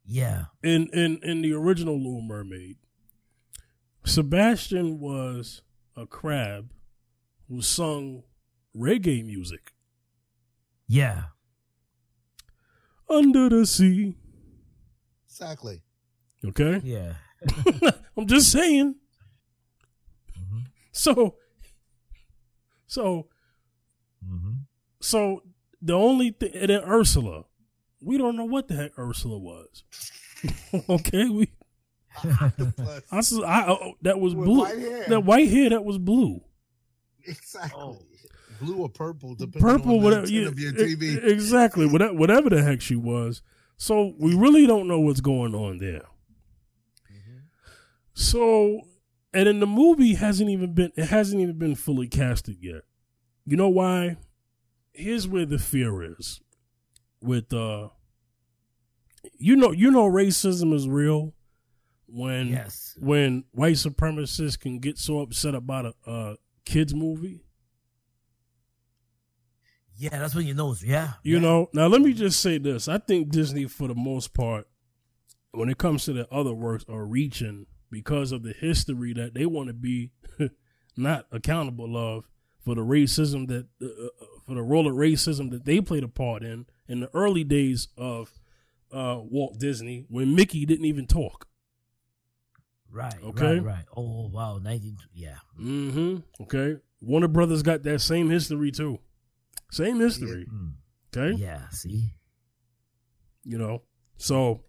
Yeah. 0.06 0.46
in 0.64 0.88
in 0.94 1.20
in 1.24 1.42
the 1.42 1.54
original 1.54 1.98
Little 1.98 2.22
Mermaid, 2.22 2.78
Sebastian 4.06 5.00
was 5.00 5.62
a 5.96 6.06
crab 6.06 6.72
who 7.48 7.62
sung 7.62 8.24
reggae 8.76 9.26
music 9.26 9.74
Yeah. 10.88 11.26
under 13.10 13.50
the 13.50 13.66
sea. 13.66 14.16
Exactly. 15.40 15.82
Okay, 16.46 16.80
Yeah. 16.84 17.14
I'm 18.18 18.26
just 18.28 18.52
saying. 18.52 18.96
hmm 20.38 20.60
So, 20.94 21.36
so, 22.88 23.28
hmm 24.26 24.52
so 25.02 25.44
the 25.82 25.94
only 25.94 26.32
thing, 26.32 26.52
and 26.56 26.70
then 26.70 26.82
Ursula, 26.84 27.44
we 28.02 28.18
don't 28.18 28.36
know 28.38 28.46
what 28.46 28.68
the 28.70 28.76
heck 28.76 28.98
Ursula 28.98 29.38
was. 29.38 29.84
okay, 30.90 31.28
we 31.30 31.52
Octopus. 32.42 33.04
I, 33.12 33.18
s- 33.18 33.34
I- 33.46 33.68
oh, 33.68 33.94
that 34.04 34.20
was 34.20 34.34
With 34.36 34.46
blue. 34.46 34.60
white 34.62 34.78
hair. 34.80 35.06
That 35.10 35.20
white 35.26 35.50
hair 35.50 35.70
that 35.70 35.84
was 35.84 35.98
blue. 35.98 36.42
exactly. 37.26 37.82
Oh. 37.82 38.00
Blue 38.62 38.78
or 38.78 38.90
purple, 38.90 39.36
depending 39.36 39.62
purple, 39.62 39.98
on 39.98 40.04
whatever. 40.04 40.28
Yeah, 40.28 40.48
of 40.48 40.58
your 40.58 40.72
TV. 40.72 41.22
exactly. 41.28 41.86
Whatever, 41.86 42.14
whatever 42.14 42.50
the 42.50 42.64
heck 42.64 42.80
she 42.82 42.96
was. 42.96 43.42
So 43.78 44.14
we 44.20 44.34
really 44.36 44.66
don't 44.66 44.88
know 44.88 45.00
what's 45.00 45.22
going 45.22 45.54
on 45.54 45.78
there. 45.80 46.04
So, 48.14 48.82
and 49.34 49.48
in 49.50 49.60
the 49.60 49.68
movie 49.68 50.14
hasn't 50.16 50.50
even 50.50 50.74
been 50.74 50.92
it 50.96 51.08
hasn't 51.08 51.42
even 51.42 51.58
been 51.58 51.76
fully 51.76 52.08
casted 52.08 52.58
yet. 52.62 52.84
You 53.46 53.58
know 53.58 53.70
why? 53.70 54.18
Here's 54.94 55.28
where 55.28 55.46
the 55.46 55.60
fear 55.60 56.02
is. 56.18 56.40
With 57.22 57.52
uh, 57.54 57.90
you 59.38 59.56
know, 59.56 59.72
you 59.72 59.92
know, 59.92 60.10
racism 60.10 60.74
is 60.74 60.88
real 60.88 61.34
when 62.08 62.48
Yes. 62.48 62.94
when 63.00 63.44
white 63.52 63.76
supremacists 63.76 64.60
can 64.60 64.80
get 64.80 64.98
so 64.98 65.20
upset 65.20 65.56
about 65.56 65.86
a, 65.86 65.94
a 66.10 66.36
kids 66.64 66.94
movie. 66.94 67.45
Yeah, 69.98 70.18
that's 70.18 70.36
when 70.36 70.46
you 70.46 70.54
know. 70.54 70.76
Yeah. 70.84 71.14
You 71.24 71.36
yeah. 71.36 71.42
know, 71.42 71.70
now 71.74 71.88
let 71.88 72.02
me 72.02 72.14
just 72.14 72.42
say 72.42 72.58
this. 72.58 72.88
I 72.88 72.98
think 72.98 73.30
Disney, 73.30 73.66
for 73.66 73.88
the 73.88 73.96
most 73.96 74.34
part, 74.34 74.68
when 75.52 75.70
it 75.70 75.78
comes 75.78 76.06
to 76.06 76.14
their 76.14 76.34
other 76.34 76.54
works, 76.54 76.86
are 76.90 77.06
reaching 77.06 77.66
because 77.90 78.32
of 78.32 78.44
the 78.44 78.54
history 78.54 79.14
that 79.14 79.34
they 79.34 79.46
want 79.46 79.68
to 79.68 79.74
be 79.74 80.12
not 80.98 81.28
accountable 81.32 81.96
of 81.98 82.28
for 82.60 82.76
the 82.76 82.82
racism 82.82 83.48
that, 83.48 83.68
uh, 83.82 83.86
uh, 83.86 84.26
for 84.46 84.56
the 84.56 84.62
role 84.62 84.88
of 84.88 84.96
racism 84.96 85.52
that 85.52 85.66
they 85.66 85.80
played 85.80 86.04
a 86.04 86.08
part 86.08 86.44
in 86.44 86.66
in 86.88 87.00
the 87.00 87.10
early 87.14 87.44
days 87.44 87.88
of 87.98 88.40
uh, 88.92 89.20
Walt 89.22 89.60
Disney 89.60 90.06
when 90.10 90.36
Mickey 90.36 90.66
didn't 90.66 90.86
even 90.86 91.08
talk. 91.08 91.48
Right. 92.92 93.16
Okay. 93.24 93.60
Right. 93.60 93.64
Right. 93.64 93.86
Oh 93.96 94.30
wow. 94.30 94.58
Nineteen. 94.58 94.98
Yeah. 95.14 95.36
Mm-hmm. 95.60 96.44
Okay. 96.44 96.78
Warner 97.02 97.28
Brothers 97.28 97.62
got 97.62 97.84
that 97.84 98.00
same 98.00 98.30
history 98.30 98.72
too. 98.72 99.00
Same 99.76 100.00
history. 100.00 100.48
Okay. 101.16 101.36
Yeah. 101.38 101.68
See. 101.70 102.14
you 103.44 103.58
know. 103.58 103.82
So, 104.18 104.64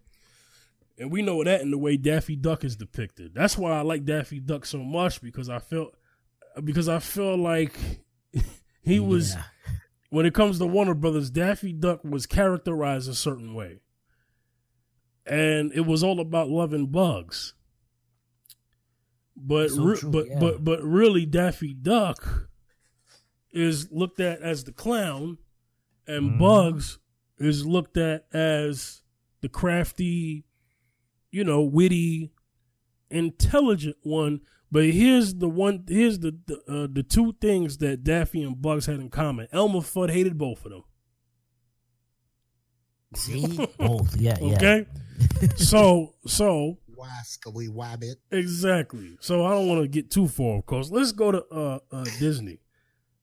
and 0.97 1.09
we 1.11 1.21
know 1.21 1.41
that 1.43 1.61
in 1.61 1.71
the 1.71 1.77
way 1.77 1.95
Daffy 1.95 2.35
Duck 2.35 2.63
is 2.65 2.75
depicted. 2.75 3.33
That's 3.33 3.57
why 3.57 3.71
I 3.71 3.81
like 3.81 4.03
Daffy 4.03 4.39
Duck 4.41 4.65
so 4.65 4.79
much 4.79 5.21
because 5.21 5.49
I 5.49 5.59
felt 5.59 5.95
because 6.63 6.89
I 6.89 6.99
feel 6.99 7.37
like 7.37 7.73
he 8.81 8.99
was 8.99 9.33
Yeah. 9.35 9.43
when 10.09 10.25
it 10.25 10.33
comes 10.33 10.59
to 10.59 10.65
Warner 10.65 10.93
Brothers, 10.95 11.29
Daffy 11.29 11.71
Duck 11.71 12.03
was 12.03 12.25
characterized 12.25 13.09
a 13.09 13.13
certain 13.13 13.53
way, 13.53 13.79
and 15.25 15.71
it 15.73 15.85
was 15.85 16.03
all 16.03 16.19
about 16.19 16.49
loving 16.49 16.87
bugs. 16.87 17.53
But 19.35 19.69
So 19.71 19.83
re- 19.83 19.97
true, 19.97 20.11
but 20.11 20.27
yeah. 20.27 20.39
but 20.39 20.63
but 20.63 20.83
really, 20.83 21.25
Daffy 21.25 21.73
Duck 21.73 22.49
is 23.57 23.91
looked 23.91 24.19
at 24.19 24.41
as 24.41 24.63
the 24.63 24.71
clown, 24.71 25.37
and 26.07 26.31
Mhm. 26.31 26.39
Bugs 26.39 26.99
is 27.39 27.65
looked 27.65 27.97
at 27.97 28.25
as 28.33 29.01
the 29.41 29.49
crafty, 29.49 30.45
you 31.31 31.43
know, 31.43 31.61
witty, 31.63 32.31
intelligent 33.09 33.97
one. 34.03 34.41
But 34.71 34.85
here's 34.85 35.35
the 35.35 35.47
one. 35.49 35.85
Here's 35.87 36.19
the 36.19 36.37
the, 36.45 36.57
uh, 36.67 36.87
the 36.91 37.03
two 37.03 37.33
things 37.39 37.77
that 37.77 38.03
Daffy 38.03 38.41
and 38.43 38.61
Bugs 38.61 38.85
had 38.85 38.99
in 38.99 39.09
common. 39.09 39.47
Elmer 39.51 39.79
Fudd 39.79 40.09
hated 40.11 40.37
both 40.37 40.65
of 40.65 40.71
them. 40.71 40.83
See. 43.15 43.57
Both. 43.79 44.17
Yeah. 44.17 44.37
Yeah. 44.41 44.55
Okay, 44.55 44.85
so 45.55 46.15
so 46.25 46.77
Wascally 46.97 47.69
wabbit. 47.69 48.15
exactly. 48.31 49.17
So 49.21 49.45
I 49.45 49.51
don't 49.51 49.67
want 49.67 49.81
to 49.83 49.87
get 49.87 50.11
too 50.11 50.27
far, 50.27 50.57
of 50.57 50.65
course. 50.65 50.89
Let's 50.91 51.11
go 51.13 51.31
to 51.31 51.45
uh, 51.45 51.79
uh, 51.91 52.03
Disney. 52.19 52.59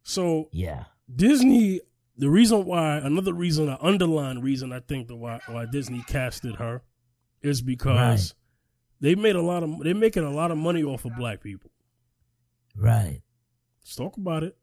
So 0.04 0.48
Yeah. 0.52 0.84
Disney, 1.14 1.80
the 2.16 2.30
reason 2.30 2.64
why, 2.64 2.96
another 2.98 3.32
reason, 3.34 3.68
an 3.68 3.78
underlying 3.80 4.40
reason 4.40 4.72
I 4.72 4.80
think 4.80 5.08
the 5.08 5.16
why 5.16 5.40
why 5.48 5.66
Disney 5.66 6.02
casted 6.06 6.56
her 6.56 6.82
is 7.42 7.60
because 7.62 7.96
Right. 7.96 8.34
they 9.00 9.14
made 9.16 9.34
a 9.36 9.42
lot 9.42 9.62
of 9.62 9.80
they're 9.82 9.94
making 9.94 10.22
a 10.24 10.30
lot 10.30 10.50
of 10.50 10.58
money 10.58 10.82
off 10.84 11.04
of 11.04 11.16
black 11.16 11.42
people. 11.42 11.70
Right. 12.76 13.22
Let's 13.82 13.96
talk 13.96 14.16
about 14.16 14.42
it. 14.44 14.56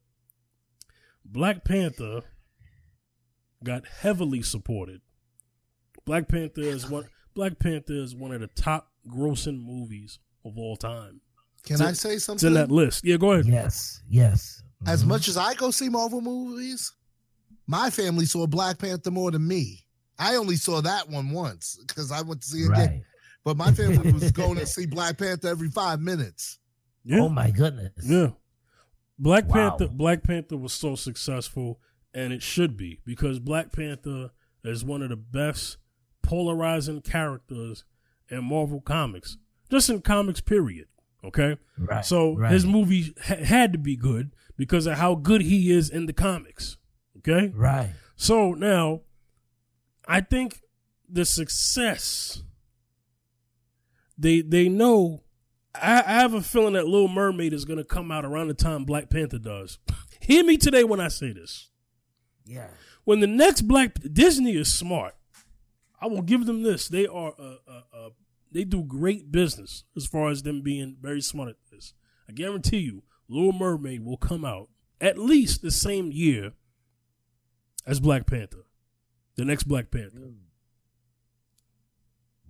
Black 1.26 1.64
Panther 1.64 2.22
got 3.64 3.86
heavily 3.88 4.42
supported. 4.42 5.02
Black 6.06 6.28
Panther 6.28 6.62
is 6.62 6.90
one 6.90 7.06
Black 7.34 7.60
Panther 7.60 7.94
is 7.94 8.16
one 8.16 8.32
of 8.32 8.42
the 8.42 8.48
top 8.48 8.92
grossing 9.08 9.64
movies 9.64 10.20
of 10.44 10.58
all 10.58 10.76
time. 10.76 11.22
Can 11.64 11.76
It's 11.76 11.82
I 11.82 11.90
in- 11.90 11.96
say 11.96 12.14
It's 12.16 12.26
something? 12.26 12.48
in 12.48 12.54
that 12.56 12.72
list. 12.72 13.06
Yeah, 13.06 13.18
go 13.18 13.32
ahead. 13.34 13.46
Yes. 13.46 14.02
Yes. 14.10 14.64
As 14.88 15.04
Mhm. 15.04 15.08
much 15.08 15.28
as 15.28 15.38
I 15.38 15.54
go 15.54 15.72
see 15.72 15.90
Marvel 15.90 16.22
movies, 16.22 16.92
my 17.68 17.90
family 17.90 18.26
saw 18.26 18.48
Black 18.48 18.80
Panther 18.80 19.12
more 19.12 19.32
than 19.32 19.48
me. 19.48 19.86
I 20.18 20.36
only 20.36 20.56
saw 20.56 20.82
that 20.82 21.10
one 21.10 21.32
once 21.32 21.78
because 21.88 22.12
I 22.12 22.22
went 22.22 22.42
to 22.42 22.48
see 22.48 22.62
it 22.64 22.72
again. 22.72 22.90
Right. 22.90 23.04
But 23.44 23.58
my 23.58 23.72
family 23.72 24.12
was 24.12 24.32
going 24.32 24.58
to 24.58 24.66
see 24.66 24.86
Black 24.86 25.18
Panther 25.18 25.48
every 25.48 25.70
five 25.70 26.00
minutes. 26.00 26.60
Yeah. 27.04 27.22
Oh 27.22 27.30
my 27.30 27.50
goodness. 27.52 27.94
Yeah. 28.04 28.32
Black 29.18 29.48
Wow. 29.48 29.70
Panther 29.78 29.88
Black 29.88 30.24
Panther 30.24 30.58
was 30.58 30.74
so 30.74 30.96
successful 30.96 31.80
and 32.14 32.34
it 32.34 32.42
should 32.44 32.76
be 32.78 33.00
because 33.06 33.40
Black 33.40 33.72
Panther 33.72 34.32
is 34.64 34.84
one 34.84 35.02
of 35.02 35.10
the 35.10 35.16
best 35.16 35.78
polarizing 36.22 37.02
characters 37.02 37.84
in 38.30 38.44
Marvel 38.44 38.82
comics. 38.82 39.38
Just 39.70 39.90
in 39.90 40.02
comics 40.02 40.42
period, 40.42 40.88
okay? 41.24 41.58
Right. 41.78 42.06
So 42.06 42.36
right. 42.38 42.52
his 42.52 42.66
movie 42.66 43.14
ha- 43.24 43.44
had 43.44 43.72
to 43.74 43.80
be 43.80 43.96
good 43.96 44.32
because 44.62 44.86
of 44.86 44.96
how 44.96 45.16
good 45.16 45.42
he 45.42 45.72
is 45.72 45.90
in 45.90 46.06
the 46.06 46.14
comics. 46.14 46.78
Okay? 47.18 47.52
Right. 47.56 47.90
So 48.16 48.54
now 48.54 49.02
I 50.08 50.22
think 50.22 50.62
the 51.10 51.26
success 51.26 52.44
they 54.16 54.42
they 54.42 54.70
know 54.70 55.24
I, 55.74 56.04
I 56.06 56.14
have 56.20 56.36
a 56.36 56.44
feeling 56.44 56.74
that 56.74 56.86
Little 56.86 57.08
Mermaid 57.08 57.54
is 57.54 57.66
gonna 57.66 57.84
come 57.84 58.12
out 58.12 58.24
around 58.24 58.50
the 58.50 58.54
time 58.54 58.86
Black 58.86 59.10
Panther 59.10 59.40
does. 59.40 59.80
Hear 60.20 60.44
me 60.44 60.58
today 60.58 60.84
when 60.84 61.00
I 61.00 61.08
say 61.08 61.34
this. 61.34 61.72
Yeah. 62.46 62.68
When 63.04 63.20
the 63.20 63.26
next 63.26 63.64
Black 63.64 63.96
Disney 64.14 64.56
is 64.56 64.72
smart, 64.72 65.16
I 66.00 66.06
will 66.06 66.22
give 66.22 66.46
them 66.46 66.62
this. 66.62 66.88
They 66.88 67.08
are 67.08 67.34
uh, 67.40 67.56
uh, 67.68 67.82
uh, 67.92 68.10
they 68.52 68.64
do 68.64 68.84
great 68.84 69.32
business 69.32 69.86
as 69.98 70.06
far 70.06 70.30
as 70.30 70.44
them 70.44 70.62
being 70.62 70.98
very 71.02 71.22
smart 71.22 71.50
at 71.50 71.56
this. 71.72 71.96
I 72.30 72.34
guarantee 72.34 72.82
you, 72.82 73.02
Little 73.32 73.54
Mermaid 73.54 74.04
will 74.04 74.18
come 74.18 74.44
out 74.44 74.70
at 75.00 75.18
least 75.18 75.62
the 75.62 75.72
same 75.72 76.12
year 76.12 76.52
as 77.86 78.00
Black 78.00 78.28
Panther, 78.28 78.66
the 79.36 79.46
next 79.46 79.64
Black 79.64 79.90
Panther. 79.90 80.34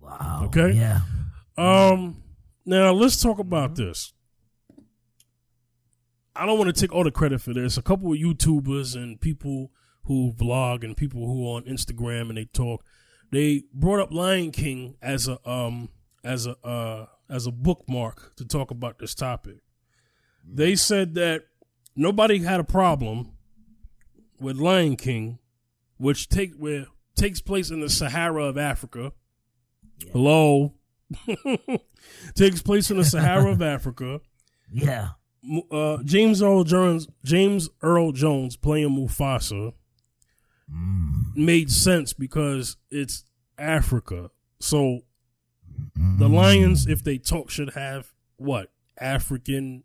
Wow. 0.00 0.42
Okay. 0.46 0.72
Yeah. 0.72 1.00
Um, 1.56 2.22
now 2.66 2.92
let's 2.92 3.20
talk 3.20 3.38
about 3.38 3.76
this. 3.76 4.12
I 6.34 6.46
don't 6.46 6.58
want 6.58 6.74
to 6.74 6.80
take 6.80 6.92
all 6.92 7.04
the 7.04 7.10
credit 7.10 7.40
for 7.40 7.54
this. 7.54 7.76
A 7.76 7.82
couple 7.82 8.12
of 8.12 8.18
YouTubers 8.18 8.96
and 8.96 9.20
people 9.20 9.70
who 10.04 10.32
vlog 10.32 10.82
and 10.82 10.96
people 10.96 11.26
who 11.26 11.46
are 11.46 11.56
on 11.56 11.62
Instagram 11.64 12.28
and 12.28 12.36
they 12.36 12.46
talk, 12.46 12.84
they 13.30 13.64
brought 13.72 14.00
up 14.00 14.12
Lion 14.12 14.50
King 14.50 14.96
as 15.00 15.28
a 15.28 15.38
um 15.48 15.90
as 16.24 16.46
a 16.46 16.56
uh 16.66 17.06
as 17.28 17.46
a 17.46 17.52
bookmark 17.52 18.34
to 18.36 18.44
talk 18.44 18.70
about 18.70 18.98
this 18.98 19.14
topic. 19.14 19.58
They 20.46 20.74
said 20.74 21.14
that 21.14 21.44
nobody 21.96 22.38
had 22.40 22.60
a 22.60 22.64
problem 22.64 23.32
with 24.40 24.56
Lion 24.56 24.96
King, 24.96 25.38
which 25.98 26.28
take 26.28 26.54
where 26.54 26.86
takes 27.16 27.40
place 27.40 27.70
in 27.70 27.80
the 27.80 27.88
Sahara 27.88 28.44
of 28.44 28.58
Africa. 28.58 29.12
Hello, 30.12 30.74
takes 32.34 32.60
place 32.62 32.90
in 32.90 32.96
the 32.96 33.04
Sahara 33.04 33.50
of 33.52 33.62
Africa. 33.62 34.20
Yeah. 34.74 35.08
Uh, 35.70 35.98
James 36.02 36.40
Earl 36.40 36.64
Jones, 36.64 37.06
James 37.24 37.68
Earl 37.82 38.12
Jones 38.12 38.56
playing 38.56 38.88
Mufasa 38.96 39.74
Mm. 40.72 41.36
made 41.36 41.70
sense 41.70 42.14
because 42.14 42.76
it's 42.90 43.24
Africa. 43.58 44.30
So 44.60 45.00
the 46.18 46.28
lions, 46.28 46.86
if 46.86 47.04
they 47.04 47.18
talk, 47.18 47.50
should 47.50 47.74
have 47.74 48.12
what 48.36 48.70
African 48.98 49.84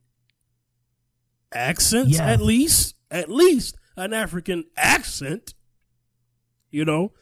accents 1.54 2.18
Yeah. 2.18 2.26
at 2.28 2.42
least, 2.42 2.96
at 3.12 3.30
least 3.30 3.76
an 3.96 4.14
African 4.14 4.66
accent. 4.76 5.54
You 6.72 6.86
know, 6.86 7.14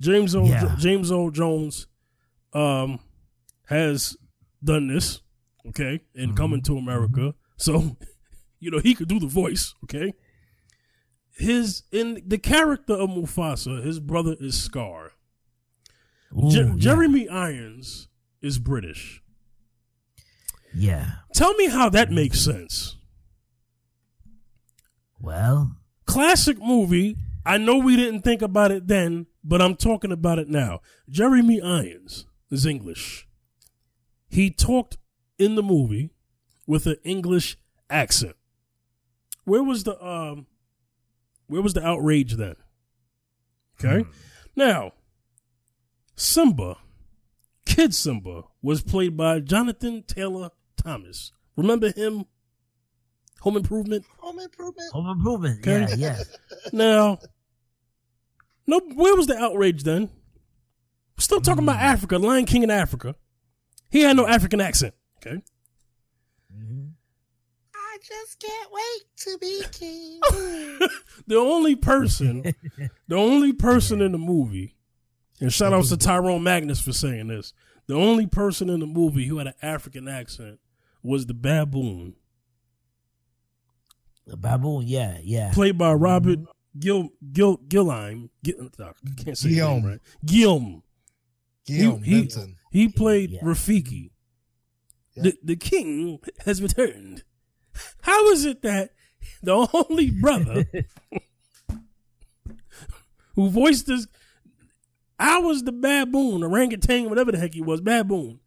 James 0.00 0.34
O. 0.34 0.44
Yeah. 0.44 0.74
James 0.78 1.12
O. 1.12 1.30
Jones 1.30 1.86
um, 2.52 2.98
has 3.66 4.16
done 4.62 4.88
this, 4.88 5.20
okay, 5.68 6.00
in 6.14 6.34
Coming 6.34 6.62
to 6.62 6.76
America. 6.78 7.34
So, 7.58 7.96
you 8.60 8.70
know, 8.70 8.78
he 8.78 8.94
could 8.94 9.08
do 9.08 9.20
the 9.20 9.26
voice, 9.26 9.74
okay. 9.84 10.14
His 11.36 11.82
in 11.90 12.22
the 12.26 12.38
character 12.38 12.94
of 12.94 13.10
Mufasa, 13.10 13.84
his 13.84 13.98
brother 14.00 14.36
is 14.40 14.60
Scar. 14.60 15.12
Ooh, 16.32 16.48
Je- 16.50 16.62
yeah. 16.62 16.74
Jeremy 16.76 17.28
Irons 17.28 18.08
is 18.40 18.58
British. 18.58 19.20
Yeah. 20.72 21.10
Tell 21.34 21.54
me 21.54 21.66
how 21.68 21.88
that 21.90 22.10
makes 22.10 22.40
sense. 22.40 22.96
Well, 25.24 25.76
Classic 26.06 26.58
movie. 26.58 27.16
I 27.46 27.58
know 27.58 27.78
we 27.78 27.96
didn't 27.96 28.22
think 28.22 28.42
about 28.42 28.70
it 28.70 28.88
then, 28.88 29.26
but 29.42 29.62
I'm 29.62 29.74
talking 29.74 30.12
about 30.12 30.38
it 30.38 30.48
now. 30.48 30.80
Jeremy 31.08 31.60
Irons 31.60 32.26
is 32.50 32.66
English. 32.66 33.26
He 34.28 34.50
talked 34.50 34.98
in 35.38 35.54
the 35.54 35.62
movie 35.62 36.10
with 36.66 36.86
an 36.86 36.96
English 37.04 37.56
accent. 37.88 38.36
Where 39.44 39.62
was 39.62 39.84
the 39.84 40.02
um 40.04 40.46
where 41.46 41.62
was 41.62 41.74
the 41.74 41.86
outrage 41.86 42.34
then? 42.34 42.56
Okay? 43.78 44.08
Now, 44.56 44.92
Simba, 46.16 46.78
Kid 47.66 47.94
Simba 47.94 48.42
was 48.62 48.82
played 48.82 49.16
by 49.16 49.40
Jonathan 49.40 50.04
Taylor 50.06 50.50
Thomas. 50.76 51.32
Remember 51.56 51.90
him? 51.92 52.26
Home 53.44 53.58
Improvement? 53.58 54.06
Home 54.20 54.38
improvement. 54.38 54.90
home 54.90 55.06
improvement. 55.06 55.58
Okay. 55.60 55.94
Yeah, 55.98 56.16
yeah. 56.16 56.22
Now, 56.72 57.18
no, 58.66 58.80
where 58.94 59.14
was 59.14 59.26
the 59.26 59.36
outrage 59.36 59.82
then? 59.82 60.04
We're 60.04 61.20
still 61.20 61.42
talking 61.42 61.62
about 61.62 61.76
mm. 61.76 61.82
Africa, 61.82 62.16
Lion 62.16 62.46
King 62.46 62.62
in 62.62 62.70
Africa. 62.70 63.16
He 63.90 64.00
had 64.00 64.16
no 64.16 64.26
African 64.26 64.62
accent. 64.62 64.94
Okay. 65.18 65.42
Mm-hmm. 66.56 66.86
I 67.74 67.98
just 68.02 68.40
can't 68.40 68.70
wait 68.72 69.02
to 69.16 69.38
be 69.38 69.62
king. 69.72 70.88
the 71.26 71.36
only 71.36 71.76
person, 71.76 72.44
the 73.08 73.16
only 73.16 73.52
person 73.52 74.00
in 74.00 74.12
the 74.12 74.18
movie, 74.18 74.74
and 75.38 75.52
shout 75.52 75.74
outs 75.74 75.90
to 75.90 75.98
Tyrone 75.98 76.42
Magnus 76.42 76.80
for 76.80 76.94
saying 76.94 77.28
this. 77.28 77.52
The 77.88 77.94
only 77.94 78.26
person 78.26 78.70
in 78.70 78.80
the 78.80 78.86
movie 78.86 79.26
who 79.26 79.36
had 79.36 79.48
an 79.48 79.54
African 79.60 80.08
accent 80.08 80.60
was 81.02 81.26
the 81.26 81.34
baboon, 81.34 82.14
The 84.26 84.36
baboon. 84.36 84.84
Yeah, 84.86 85.18
yeah. 85.22 85.52
played 85.52 85.76
by 85.78 85.92
mm-hmm. 85.92 86.02
Robert 86.02 86.38
Gil 86.78 87.10
Gil 87.32 87.58
Gilheim. 87.58 88.30
Gil, 88.42 88.70
I 88.80 88.92
can't 89.22 89.36
say 89.38 89.48
his 89.48 89.58
name 89.58 89.82
Guillaume. 89.82 89.86
right. 89.86 90.00
Guillaume. 90.24 90.82
Guillaume 91.66 92.02
he, 92.02 92.20
Benson. 92.20 92.56
He 92.70 92.88
played 92.88 93.30
Yeah. 93.30 93.40
Rafiki. 93.42 94.10
Yeah. 95.14 95.24
The 95.24 95.38
the 95.42 95.56
king 95.56 96.20
has 96.44 96.62
returned. 96.62 97.24
How 98.02 98.28
is 98.30 98.44
it 98.44 98.62
that 98.62 98.90
the 99.42 99.68
only 99.72 100.10
brother 100.10 100.64
who 103.34 103.50
voiced 103.50 103.86
this 103.86 104.06
I 105.18 105.38
was 105.38 105.62
the 105.62 105.72
baboon, 105.72 106.42
orangutan, 106.42 107.08
whatever 107.08 107.30
the 107.32 107.38
heck 107.38 107.54
he 107.54 107.62
was, 107.62 107.80
baboon. 107.80 108.40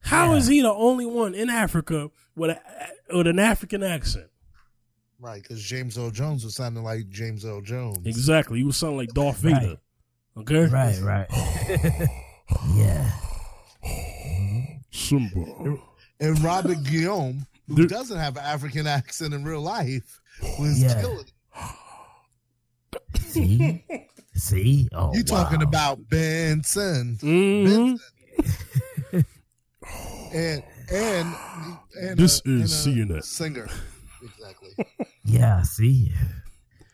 How 0.00 0.34
is 0.34 0.48
Yeah. 0.48 0.54
he 0.54 0.60
the 0.62 0.72
only 0.72 1.06
one 1.06 1.34
in 1.34 1.48
Africa 1.48 2.10
with 2.34 2.50
a, 2.50 2.60
with 3.16 3.26
an 3.26 3.38
African 3.38 3.82
accent? 3.82 4.26
Right, 5.18 5.42
because 5.42 5.62
James 5.62 5.96
Earl 5.96 6.10
Jones 6.10 6.44
was 6.44 6.54
sounding 6.56 6.84
like 6.84 7.08
James 7.08 7.44
Earl 7.44 7.62
Jones. 7.62 8.06
Exactly. 8.06 8.58
He 8.58 8.64
was 8.64 8.76
sounding 8.76 8.98
like 8.98 9.08
Darth 9.14 9.42
Right. 9.42 9.60
Vader. 9.62 9.76
Okay? 10.36 10.66
Right, 10.66 11.00
right. 11.00 11.26
yeah. 12.74 13.10
Simba. 14.90 15.78
And 16.20 16.38
Robert 16.40 16.82
Guillaume, 16.84 17.46
who 17.66 17.74
There- 17.76 17.86
doesn't 17.86 18.18
have 18.18 18.36
an 18.36 18.44
African 18.44 18.86
accent 18.86 19.32
in 19.32 19.42
real 19.44 19.62
life, 19.62 20.20
was 20.58 20.82
Yeah. 20.82 21.00
killing. 21.00 21.24
it. 21.24 23.20
See? 23.20 23.84
See? 24.34 24.88
Oh, 24.92 25.14
You 25.14 25.22
talking 25.24 25.60
wow. 25.60 25.64
about 25.66 26.08
Benson? 26.10 27.16
Mhm. 27.22 27.98
Benson. 29.12 29.26
and 30.34 30.62
and 30.92 31.34
and 32.00 32.18
This 32.18 32.40
a- 32.44 32.48
and 32.48 32.62
is 32.62 32.86
a 32.86 32.90
CNN. 32.90 33.22
singer. 33.24 33.68
Exactly. 34.50 34.86
Yeah, 35.28 35.62
see? 35.62 36.12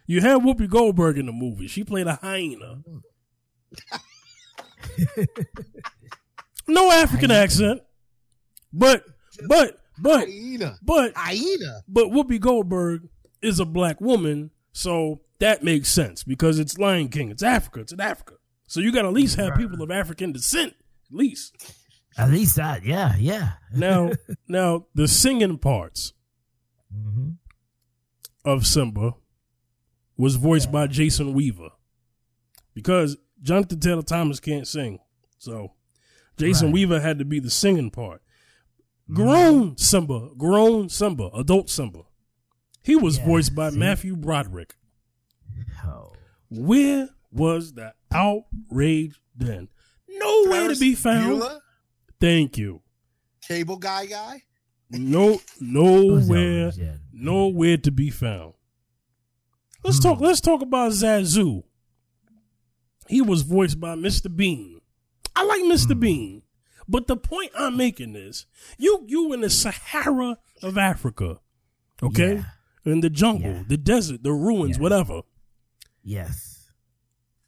You 0.06 0.22
had 0.22 0.40
Whoopi 0.40 0.66
Goldberg 0.66 1.18
in 1.18 1.26
the 1.26 1.32
movie. 1.32 1.66
She 1.68 1.84
played 1.84 2.06
a 2.06 2.14
hyena. 2.14 2.82
no 6.66 6.90
African 6.90 7.28
Hyena. 7.28 7.42
accent, 7.42 7.82
but 8.72 9.04
but 9.46 9.78
but 9.98 10.28
Hyena. 10.28 10.78
but 10.82 11.12
Hyena. 11.14 11.82
but 11.86 12.06
Whoopi 12.06 12.40
Goldberg 12.40 13.08
is 13.42 13.60
a 13.60 13.66
black 13.66 14.00
woman, 14.00 14.50
so 14.72 15.20
that 15.40 15.62
makes 15.62 15.90
sense 15.90 16.24
because 16.24 16.58
it's 16.58 16.78
Lion 16.78 17.08
King. 17.08 17.30
It's 17.30 17.42
Africa. 17.42 17.80
It's 17.80 17.92
in 17.92 18.00
Africa. 18.00 18.36
So 18.66 18.80
you 18.80 18.92
got 18.92 19.02
to 19.02 19.08
at 19.08 19.14
least 19.14 19.36
have 19.36 19.56
people 19.56 19.82
of 19.82 19.90
African 19.90 20.32
descent, 20.32 20.72
at 21.10 21.16
least. 21.16 21.54
At 22.16 22.30
least 22.30 22.56
that, 22.56 22.84
yeah, 22.84 23.14
yeah. 23.18 23.52
Now, 23.74 24.12
now 24.48 24.86
the 24.94 25.06
singing 25.06 25.58
parts 25.58 26.14
hmm 26.90 27.30
of 28.44 28.66
Simba 28.66 29.14
was 30.16 30.36
voiced 30.36 30.70
by 30.72 30.86
Jason 30.86 31.32
Weaver 31.32 31.70
because 32.74 33.16
Jonathan 33.42 33.80
Taylor 33.80 34.02
Thomas 34.02 34.40
can't 34.40 34.66
sing. 34.68 34.98
So 35.38 35.72
Jason 36.36 36.68
Right. 36.68 36.74
Weaver 36.74 37.00
had 37.00 37.18
to 37.18 37.24
be 37.24 37.40
the 37.40 37.50
singing 37.50 37.90
part. 37.90 38.22
Grown 39.12 39.76
Simba, 39.76 40.30
grown 40.38 40.88
Simba, 40.88 41.28
adult 41.34 41.68
Simba. 41.68 42.02
He 42.82 42.96
was 42.96 43.18
Yeah, 43.18 43.26
voiced 43.26 43.54
by 43.54 43.70
see? 43.70 43.78
Matthew 43.78 44.16
Broderick. 44.16 44.76
Oh. 45.84 46.12
Where 46.50 47.08
was 47.30 47.74
the 47.74 47.94
outrage 48.12 49.20
then? 49.36 49.68
Nowhere 50.08 50.68
to 50.68 50.78
be 50.78 50.94
found. 50.94 51.42
Bueller, 51.42 51.60
Thank 52.20 52.56
you. 52.58 52.82
cable 53.42 53.76
guy 53.76 54.06
guy. 54.06 54.42
No, 54.90 55.40
nowhere, 55.60 56.70
that? 56.70 56.76
Yeah. 56.78 56.96
Nowhere 57.12 57.76
to 57.78 57.90
be 57.90 58.10
found. 58.10 58.54
Let's 59.84 59.98
Hmm. 59.98 60.02
talk. 60.02 60.20
Let's 60.20 60.40
talk 60.40 60.62
about 60.62 60.92
Zazu. 60.92 61.64
He 63.08 63.20
was 63.20 63.42
voiced 63.42 63.80
by 63.80 63.94
Mr. 63.96 64.34
Bean. 64.34 64.80
I 65.34 65.44
like 65.44 65.62
Mr. 65.62 65.92
Hmm. 65.94 66.00
Bean, 66.00 66.42
but 66.88 67.06
the 67.06 67.16
point 67.16 67.52
I'm 67.58 67.76
making 67.76 68.14
is, 68.16 68.46
you 68.78 69.04
you 69.08 69.32
in 69.32 69.40
the 69.40 69.50
Sahara 69.50 70.38
of 70.62 70.78
Africa, 70.78 71.40
okay, 72.02 72.44
in 72.84 73.00
the 73.00 73.10
jungle, 73.10 73.50
Yeah. 73.52 73.62
the 73.66 73.76
desert, 73.76 74.22
the 74.22 74.32
ruins, 74.32 74.76
Yeah. 74.76 74.82
whatever. 74.82 75.22
Yes. 76.02 76.70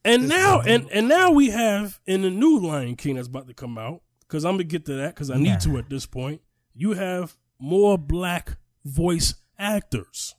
And 0.04 0.24
It's 0.24 0.30
now, 0.30 0.60
and 0.60 0.88
and 0.90 1.08
now 1.08 1.30
we 1.30 1.50
have 1.50 2.00
in 2.06 2.22
the 2.22 2.30
new 2.30 2.58
Lion 2.58 2.96
King 2.96 3.16
that's 3.16 3.28
about 3.28 3.46
to 3.48 3.54
come 3.54 3.78
out. 3.78 4.02
Because 4.20 4.44
I'm 4.44 4.54
gonna 4.54 4.64
get 4.64 4.86
to 4.86 4.94
that 4.96 5.14
because 5.14 5.30
I 5.30 5.36
Yeah. 5.36 5.52
need 5.54 5.60
to 5.60 5.78
at 5.78 5.88
this 5.90 6.06
point. 6.06 6.40
You 6.74 6.92
have 6.94 7.36
more 7.58 7.96
black 7.98 8.56
voice 8.84 9.34
actors, 9.58 10.34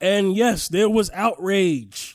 and 0.00 0.34
yes, 0.36 0.68
there 0.68 0.88
was 0.88 1.10
outrage. 1.12 2.14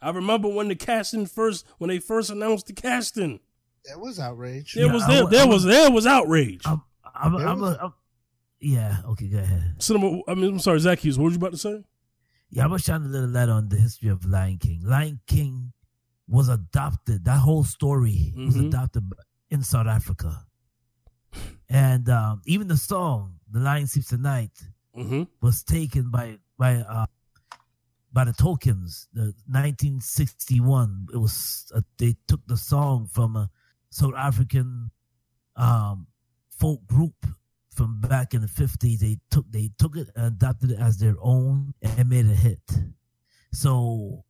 I 0.00 0.10
remember 0.10 0.48
when 0.48 0.68
the 0.68 0.74
casting 0.74 1.26
first, 1.26 1.64
when 1.78 1.88
they 1.88 1.98
first 1.98 2.30
announced 2.30 2.66
the 2.66 2.72
casting, 2.72 3.40
There 3.84 3.98
was 3.98 4.18
outrage. 4.18 4.74
there 4.74 4.86
Yeah, 4.86 4.92
was 4.92 5.06
there, 5.06 5.24
wa- 5.24 5.30
there 5.30 5.42
I 5.42 5.46
was 5.46 5.64
was- 5.64 5.74
there 5.74 5.90
was 5.90 6.06
outrage. 6.06 6.62
I'm, 6.64 6.82
I'm, 7.14 7.38
There 7.38 7.46
I'm, 7.48 7.60
was- 7.60 7.76
a, 7.76 7.84
I'm, 7.84 7.92
yeah, 8.60 8.96
okay, 9.10 9.28
go 9.28 9.38
ahead. 9.38 9.74
Cinema, 9.78 10.20
I 10.28 10.34
mean, 10.34 10.52
I'm 10.52 10.58
sorry, 10.58 10.78
Zach 10.80 10.98
Zacchaeus. 10.98 11.16
What 11.18 11.24
were 11.24 11.30
you 11.30 11.36
about 11.36 11.52
to 11.52 11.58
say? 11.58 11.82
Yeah, 12.50 12.64
I 12.64 12.66
was 12.66 12.82
shining 12.82 13.08
a 13.08 13.10
little 13.10 13.28
light 13.30 13.48
on 13.48 13.68
the 13.68 13.76
history 13.76 14.08
of 14.08 14.24
Lion 14.24 14.58
King. 14.58 14.80
Lion 14.84 15.20
King 15.26 15.72
was 16.28 16.48
adopted. 16.48 17.24
That 17.24 17.38
whole 17.40 17.64
story 17.64 18.32
was 18.36 18.56
Mhm. 18.56 18.68
adopted 18.68 19.04
in 19.50 19.62
South 19.64 19.86
Africa, 19.86 20.44
and 21.68 22.08
um, 22.08 22.42
even 22.46 22.68
the 22.68 22.76
song 22.76 23.36
"The 23.50 23.58
Lion 23.60 23.86
Sleeps 23.86 24.08
Tonight" 24.08 24.52
Mm-hmm. 24.96 25.22
was 25.40 25.62
taken 25.62 26.10
by 26.10 26.38
by 26.58 26.76
uh, 26.76 27.06
by 28.12 28.24
the 28.24 28.32
Tokens. 28.32 29.08
The 29.12 29.34
1961. 29.48 31.08
It 31.14 31.16
was 31.16 31.72
uh, 31.74 31.80
they 31.98 32.16
took 32.28 32.40
the 32.46 32.56
song 32.56 33.08
from 33.10 33.36
a 33.36 33.50
South 33.90 34.14
African 34.16 34.90
um, 35.56 36.06
folk 36.50 36.86
group 36.86 37.14
from 37.74 38.00
back 38.00 38.34
in 38.34 38.42
the 38.42 38.46
50s. 38.46 38.98
They 38.98 39.18
took 39.30 39.50
they 39.50 39.70
took 39.78 39.96
it 39.96 40.08
and 40.14 40.26
adopted 40.26 40.72
it 40.72 40.78
as 40.78 40.98
their 40.98 41.16
own 41.20 41.74
and 41.82 42.08
made 42.08 42.26
a 42.26 42.34
hit. 42.34 42.60
So 43.52 44.24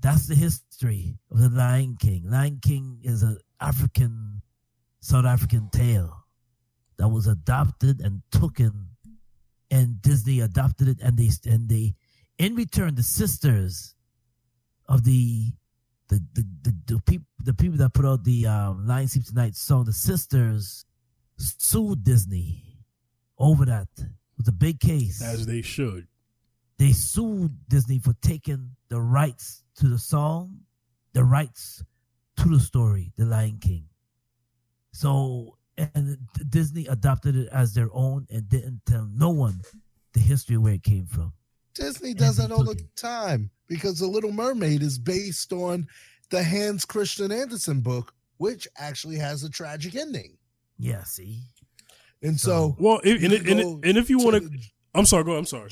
that's 0.00 0.26
the 0.26 0.34
history 0.34 1.18
of 1.30 1.38
the 1.38 1.48
Lion 1.50 1.96
King. 1.98 2.30
Lion 2.30 2.58
King 2.62 3.00
is 3.02 3.22
an 3.22 3.38
African, 3.60 4.42
South 5.00 5.26
African 5.26 5.68
tale 5.70 6.24
that 6.96 7.08
was 7.08 7.26
adopted 7.26 8.00
and 8.00 8.22
taken, 8.30 8.89
and 9.70 10.00
Disney 10.02 10.40
adopted 10.40 10.88
it, 10.88 10.98
and 11.00 11.16
they 11.16 11.30
and 11.46 11.68
they, 11.68 11.94
in 12.38 12.54
return, 12.54 12.94
the 12.94 13.02
sisters 13.02 13.94
of 14.88 15.04
the 15.04 15.52
the 16.08 16.22
the 16.34 16.44
the, 16.62 16.74
the 16.86 17.00
people 17.02 17.26
the 17.44 17.54
people 17.54 17.78
that 17.78 17.92
put 17.94 18.04
out 18.04 18.24
the 18.24 18.46
um, 18.46 18.86
Lion 18.86 19.08
Sleeps 19.08 19.28
Tonight 19.30 19.54
song, 19.56 19.84
the 19.84 19.92
sisters 19.92 20.84
sued 21.36 22.04
Disney 22.04 22.64
over 23.38 23.64
that. 23.64 23.88
It 23.98 24.06
was 24.38 24.48
a 24.48 24.52
big 24.52 24.80
case 24.80 25.22
As 25.22 25.46
they 25.46 25.62
should. 25.62 26.06
they 26.78 26.92
sued 26.92 27.52
Disney 27.68 27.98
for 27.98 28.14
taking 28.22 28.70
the 28.88 29.00
rights 29.00 29.62
to 29.76 29.86
the 29.88 29.98
song, 29.98 30.60
the 31.12 31.24
rights 31.24 31.82
to 32.38 32.48
the 32.48 32.58
story, 32.60 33.12
The 33.16 33.24
Lion 33.26 33.58
King. 33.60 33.84
So, 34.92 35.56
and 35.94 36.18
Disney 36.48 36.86
adopted 36.86 37.36
it 37.36 37.48
as 37.52 37.74
their 37.74 37.88
own 37.92 38.26
and 38.30 38.48
didn't 38.48 38.80
tell 38.86 39.08
no 39.12 39.30
one 39.30 39.60
the 40.14 40.20
history 40.20 40.56
of 40.56 40.62
where 40.62 40.74
it 40.74 40.82
came 40.82 41.06
from. 41.06 41.32
Disney 41.74 42.14
does 42.14 42.36
they 42.36 42.46
that 42.46 42.52
all 42.52 42.64
the 42.64 42.72
it. 42.72 42.96
time 42.96 43.50
because 43.68 43.98
The 43.98 44.06
Little 44.06 44.32
Mermaid 44.32 44.82
is 44.82 44.98
based 44.98 45.52
on 45.52 45.86
the 46.30 46.42
Hans 46.42 46.84
Christian 46.84 47.30
Andersen 47.32 47.80
book, 47.80 48.12
which 48.38 48.66
actually 48.76 49.16
has 49.16 49.44
a 49.44 49.50
tragic 49.50 49.94
ending. 49.94 50.36
Yeah, 50.78 51.04
see? 51.04 51.40
And 52.22 52.38
so, 52.38 52.76
Well, 52.78 53.00
if, 53.04 53.22
and, 53.22 53.32
You 53.32 53.36
and, 53.38 53.46
could 53.46 53.58
and, 53.58 53.84
and 53.84 53.98
if 53.98 54.10
you 54.10 54.18
want 54.18 54.42
to, 54.42 54.58
I'm 54.94 55.06
sorry. 55.06 55.24
Go. 55.24 55.36
I'm 55.36 55.46
sorry. 55.46 55.70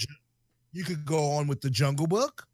you 0.72 0.84
could 0.84 1.04
go 1.04 1.32
on 1.32 1.46
with 1.48 1.60
the 1.60 1.70
Jungle 1.70 2.06
Book. 2.06 2.46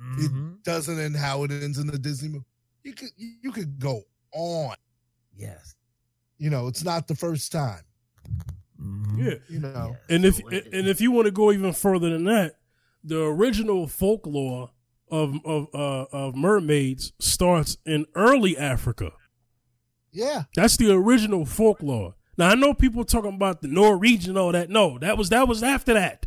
Mhm. 0.00 0.62
Doesn't 0.62 0.98
end 0.98 1.16
how 1.16 1.42
it 1.44 1.50
ends 1.50 1.78
in 1.78 1.86
the 1.88 1.98
Disney 1.98 2.28
movie. 2.28 2.44
You 2.84 2.94
could 2.94 3.10
you 3.16 3.50
could 3.52 3.78
go 3.80 4.02
on. 4.32 4.76
Yes. 5.36 5.74
You 6.38 6.50
know, 6.50 6.68
it's 6.68 6.84
not 6.84 7.08
the 7.08 7.14
first 7.14 7.50
time. 7.52 7.82
Mhm. 8.80 9.18
Yeah. 9.18 9.34
You 9.48 9.58
know, 9.60 9.90
Yes. 9.90 10.00
And 10.08 10.24
if 10.24 10.36
So 10.36 10.48
and 10.48 10.88
if 10.88 11.00
you 11.00 11.10
want 11.10 11.26
to 11.26 11.32
go 11.32 11.50
even 11.52 11.72
further 11.72 12.10
than 12.10 12.24
that, 12.24 12.58
the 13.02 13.20
original 13.22 13.86
folklore 13.88 14.70
of 15.10 15.34
of 15.44 15.68
uh, 15.74 16.04
of 16.12 16.36
mermaids 16.36 17.12
starts 17.18 17.76
in 17.84 18.06
early 18.14 18.56
Africa. 18.56 19.12
yeah, 20.12 20.44
That's 20.54 20.76
the 20.76 20.92
original 20.92 21.44
folklore. 21.44 22.14
Now 22.36 22.50
I 22.50 22.54
know 22.54 22.72
people 22.74 23.04
talking 23.04 23.34
about 23.34 23.62
the 23.62 23.68
Norwegian 23.68 24.36
all 24.36 24.52
that. 24.52 24.70
No, 24.70 24.98
that 24.98 25.18
was 25.18 25.28
that 25.30 25.48
was 25.48 25.62
after 25.62 25.94
that. 25.94 26.26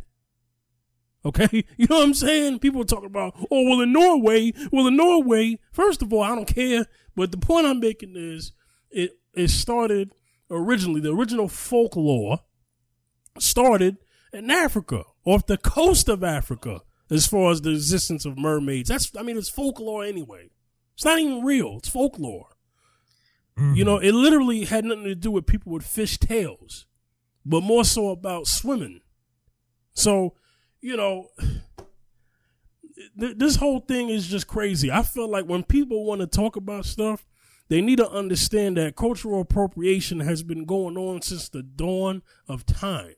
Okay, 1.24 1.64
you 1.76 1.86
know 1.88 1.98
what 1.98 2.04
I'm 2.08 2.14
saying? 2.14 2.58
People 2.58 2.84
talking 2.84 3.06
about, 3.06 3.34
oh 3.50 3.62
well, 3.68 3.80
in 3.80 3.92
Norway, 3.92 4.52
well 4.70 4.88
in 4.88 4.96
Norway. 4.96 5.58
First 5.72 6.02
of 6.02 6.12
all, 6.12 6.22
I 6.22 6.34
don't 6.34 6.46
care, 6.46 6.86
but 7.14 7.30
the 7.30 7.38
point 7.38 7.66
I'm 7.66 7.80
making 7.80 8.14
is 8.16 8.52
it 8.90 9.18
it 9.34 9.48
started 9.48 10.12
originally. 10.50 11.00
The 11.00 11.12
original 11.14 11.48
folklore 11.48 12.40
started 13.38 13.98
in 14.32 14.50
Africa, 14.50 15.04
off 15.24 15.46
the 15.46 15.56
coast 15.58 16.08
of 16.08 16.22
Africa, 16.24 16.80
as 17.10 17.26
far 17.26 17.50
as 17.50 17.60
the 17.60 17.70
existence 17.70 18.24
of 18.24 18.38
mermaids. 18.38 18.88
That's 18.88 19.10
I 19.16 19.22
mean, 19.22 19.36
it's 19.36 19.48
folklore 19.48 20.04
anyway. 20.04 20.50
It's 20.94 21.04
not 21.04 21.18
even 21.18 21.42
real. 21.44 21.76
It's 21.78 21.88
folklore. 21.88 22.48
Mhm. 23.58 23.76
You 23.76 23.84
know, 23.84 23.98
it 23.98 24.12
literally 24.12 24.64
had 24.64 24.84
nothing 24.84 25.04
to 25.04 25.14
do 25.14 25.30
with 25.30 25.46
people 25.46 25.72
with 25.72 25.84
fish 25.86 26.18
tails, 26.18 26.86
but 27.44 27.62
more 27.62 27.84
so 27.84 28.10
about 28.10 28.46
swimming. 28.46 29.00
So, 29.94 30.34
you 30.80 30.96
know, 30.96 31.28
th- 33.18 33.36
this 33.36 33.56
whole 33.56 33.80
thing 33.80 34.08
is 34.08 34.26
just 34.26 34.46
crazy. 34.46 34.90
I 34.90 35.02
feel 35.02 35.28
like 35.28 35.44
when 35.46 35.62
people 35.64 36.04
want 36.04 36.20
to 36.20 36.26
talk 36.26 36.56
about 36.56 36.86
stuff, 36.86 37.26
they 37.72 37.80
need 37.80 37.96
to 37.96 38.10
understand 38.10 38.76
that 38.76 38.96
cultural 38.96 39.40
appropriation 39.40 40.20
has 40.20 40.42
been 40.42 40.66
going 40.66 40.98
on 40.98 41.22
since 41.22 41.48
the 41.48 41.62
dawn 41.62 42.20
of 42.46 42.66
time. 42.66 43.14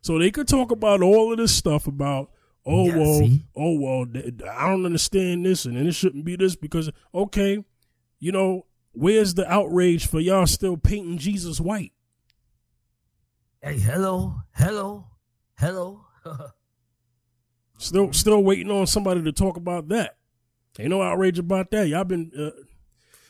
So 0.00 0.18
they 0.18 0.32
could 0.32 0.48
talk 0.48 0.72
about 0.72 1.00
all 1.00 1.30
of 1.30 1.38
this 1.38 1.54
stuff 1.54 1.86
about, 1.86 2.32
oh 2.66 2.88
Yeah, 2.88 2.96
well, 2.96 3.18
see? 3.20 3.46
oh 3.54 3.78
well, 3.78 4.06
I 4.50 4.68
don't 4.68 4.84
understand 4.84 5.46
this, 5.46 5.64
and 5.64 5.76
then 5.76 5.86
it 5.86 5.94
shouldn't 5.94 6.24
be 6.24 6.34
this 6.34 6.56
because 6.56 6.90
okay, 7.14 7.64
you 8.18 8.32
know, 8.32 8.66
where's 8.90 9.34
the 9.34 9.48
outrage 9.48 10.08
for 10.08 10.18
y'all 10.18 10.48
still 10.48 10.76
painting 10.76 11.18
Jesus 11.18 11.60
white? 11.60 11.92
Hey, 13.62 13.78
hello, 13.78 14.40
hello, 14.56 15.06
hello. 15.56 16.00
Still, 17.78 18.12
still 18.12 18.42
waiting 18.42 18.72
on 18.72 18.88
somebody 18.88 19.22
to 19.22 19.30
talk 19.30 19.56
about 19.56 19.88
that. 19.90 20.16
Ain't 20.80 20.90
no 20.90 21.00
outrage 21.00 21.38
about 21.38 21.70
that. 21.70 21.86
Y'all 21.86 22.02
been 22.02 22.32
uh, 22.36 22.50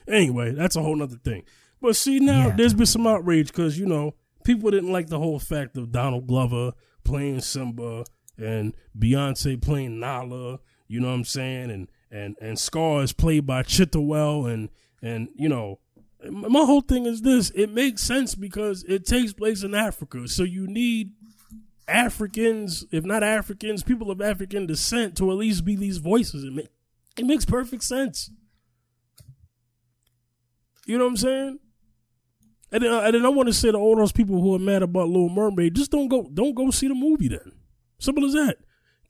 anyway. 0.08 0.52
That's 0.52 0.76
a 0.76 0.82
whole 0.82 0.96
nother 0.96 1.16
thing. 1.16 1.44
But 1.80 1.96
see 1.96 2.18
now, 2.20 2.48
Yeah. 2.48 2.56
there's 2.56 2.74
been 2.74 2.86
some 2.86 3.06
outrage 3.06 3.48
because 3.48 3.78
you 3.78 3.86
know 3.86 4.14
people 4.44 4.70
didn't 4.70 4.92
like 4.92 5.08
the 5.08 5.18
whole 5.18 5.38
fact 5.38 5.76
of 5.76 5.92
Donald 5.92 6.26
Glover 6.26 6.72
playing 7.04 7.40
Simba 7.40 8.04
and 8.38 8.74
Beyonce 8.98 9.60
playing 9.60 10.00
Nala. 10.00 10.60
You 10.88 11.00
know 11.00 11.08
what 11.08 11.14
I'm 11.14 11.24
saying? 11.24 11.70
And 11.70 11.88
and 12.10 12.36
and 12.40 12.58
Scar 12.58 13.02
is 13.02 13.12
played 13.12 13.46
by 13.46 13.62
Chiwetel 13.62 14.52
and 14.52 14.68
and 15.02 15.28
you 15.34 15.48
know. 15.48 15.78
My 16.30 16.64
whole 16.64 16.80
thing 16.80 17.04
is 17.04 17.20
this: 17.20 17.50
it 17.50 17.70
makes 17.70 18.00
sense 18.02 18.34
because 18.34 18.82
it 18.84 19.04
takes 19.04 19.34
place 19.34 19.62
in 19.62 19.74
Africa, 19.74 20.26
so 20.26 20.42
you 20.42 20.66
need 20.66 21.12
Africans, 21.86 22.86
if 22.90 23.04
not 23.04 23.22
Africans, 23.22 23.82
people 23.82 24.10
of 24.10 24.22
African 24.22 24.66
descent 24.66 25.16
to 25.18 25.30
at 25.30 25.36
least 25.36 25.64
be 25.64 25.76
these 25.76 25.98
voices. 25.98 26.44
It, 26.44 26.52
make, 26.54 26.68
it 27.18 27.26
makes 27.26 27.44
perfect 27.44 27.84
sense. 27.84 28.30
You 30.86 30.98
know 30.98 31.04
what 31.04 31.10
I'm 31.10 31.16
saying? 31.16 31.58
And 32.72 32.82
then, 32.82 32.92
uh, 32.92 33.00
and 33.00 33.14
then 33.14 33.24
I 33.24 33.28
want 33.28 33.46
to 33.48 33.52
say 33.52 33.70
to 33.70 33.78
all 33.78 33.96
those 33.96 34.12
people 34.12 34.40
who 34.40 34.54
are 34.54 34.58
mad 34.58 34.82
about 34.82 35.08
Little 35.08 35.28
Mermaid, 35.28 35.74
just 35.74 35.90
don't 35.90 36.08
go, 36.08 36.28
don't 36.32 36.54
go 36.54 36.70
see 36.70 36.88
the 36.88 36.94
movie. 36.94 37.28
Then, 37.28 37.52
simple 37.98 38.24
as 38.24 38.32
that. 38.32 38.56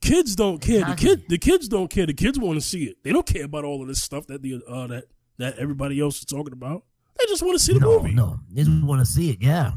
Kids 0.01 0.35
don't 0.35 0.59
care. 0.61 0.85
The 0.85 0.95
kid, 0.95 1.23
the 1.29 1.37
kids 1.37 1.67
don't 1.67 1.89
care. 1.89 2.05
The 2.05 2.13
kids 2.13 2.37
want 2.37 2.59
to 2.59 2.61
see 2.65 2.83
it. 2.83 2.97
They 3.03 3.11
don't 3.11 3.25
care 3.25 3.45
about 3.45 3.63
all 3.65 3.81
of 3.81 3.87
this 3.87 4.03
stuff 4.03 4.27
that 4.27 4.41
the 4.43 4.61
uh, 4.67 4.87
that 4.87 5.05
that 5.37 5.57
everybody 5.57 5.99
else 5.99 6.19
is 6.19 6.25
talking 6.25 6.53
about. 6.53 6.83
They 7.17 7.25
just 7.25 7.41
want 7.41 7.57
to 7.57 7.63
see 7.63 7.73
the 7.73 7.79
no, 7.79 7.99
movie. 7.99 8.13
no, 8.13 8.39
they 8.51 8.63
just 8.63 8.83
want 8.83 8.99
to 8.99 9.05
see 9.05 9.31
it. 9.31 9.37
Yeah. 9.41 9.71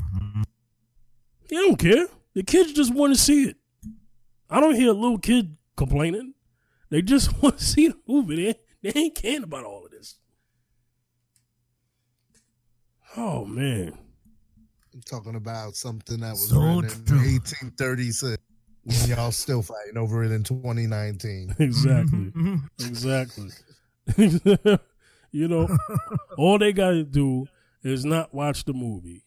They 1.49 1.57
don't 1.57 1.79
care. 1.79 2.09
The 2.35 2.43
kids 2.43 2.73
just 2.73 2.93
want 2.93 3.15
to 3.15 3.21
see 3.21 3.45
it. 3.45 3.57
I 4.51 4.61
don't 4.61 4.75
hear 4.75 4.91
a 4.91 4.95
little 4.95 5.19
kid 5.19 5.57
complaining. 5.77 6.35
They 6.91 7.01
just 7.01 7.43
want 7.43 7.59
to 7.59 7.65
see 7.65 7.89
the 7.89 7.99
movie. 8.07 8.37
They, 8.83 8.91
they 8.93 9.01
ain't 9.01 9.15
caring 9.15 9.45
about 9.45 9.65
all 9.65 9.87
of 9.87 9.93
this. 9.93 10.19
Oh 13.21 13.45
man. 13.45 13.99
I'm 14.95 15.03
talking 15.03 15.35
about 15.35 15.75
something 15.75 16.21
that 16.21 16.31
was 16.31 16.51
So 16.51 16.57
written 16.61 16.85
in 17.09 17.17
1836 17.17 18.39
when 18.85 19.09
y'all 19.09 19.33
still 19.33 19.61
fighting 19.61 19.97
over 19.97 20.23
it 20.23 20.31
in 20.31 20.45
2019. 20.45 21.57
Exactly. 21.59 22.33
Exactly. 22.81 23.51
you 25.33 25.49
know, 25.49 25.69
all 26.37 26.59
they 26.59 26.73
got 26.73 26.91
to 26.91 27.03
do 27.03 27.47
is 27.83 28.05
not 28.05 28.33
watch 28.33 28.65
the 28.65 28.73
movie. 28.73 29.25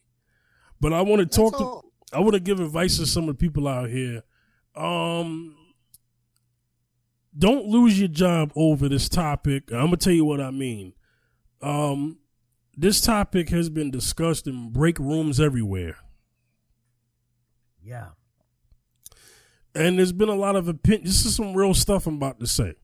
But 0.80 0.94
I 0.94 1.02
want 1.02 1.20
to 1.20 1.26
talk 1.26 1.58
to. 1.58 1.82
I 2.16 2.20
want 2.20 2.32
to 2.32 2.40
give 2.40 2.60
advice 2.60 2.96
to 2.96 3.06
some 3.06 3.28
of 3.28 3.38
the 3.38 3.46
people 3.46 3.68
out 3.68 3.90
here. 3.90 4.22
Um, 4.74 5.54
don't 7.38 7.66
lose 7.66 7.98
your 7.98 8.08
job 8.08 8.52
over 8.56 8.88
this 8.88 9.08
topic. 9.08 9.70
I'm 9.70 9.86
gonna 9.86 9.98
tell 9.98 10.12
you 10.12 10.24
what 10.24 10.40
I 10.40 10.50
mean. 10.50 10.94
Um, 11.60 12.18
this 12.76 13.00
topic 13.00 13.50
has 13.50 13.68
been 13.68 13.90
discussed 13.90 14.46
in 14.46 14.70
break 14.70 14.98
rooms 14.98 15.40
everywhere, 15.40 15.96
Yeah. 17.84 18.10
and 19.74 19.98
there's 19.98 20.12
been 20.12 20.28
a 20.28 20.34
lot 20.34 20.56
of 20.56 20.68
opinion. 20.68 21.04
This 21.04 21.24
is 21.24 21.36
some 21.36 21.54
real 21.54 21.74
stuff 21.74 22.06
I'm 22.06 22.16
about 22.16 22.40
to 22.40 22.46
say. 22.46 22.74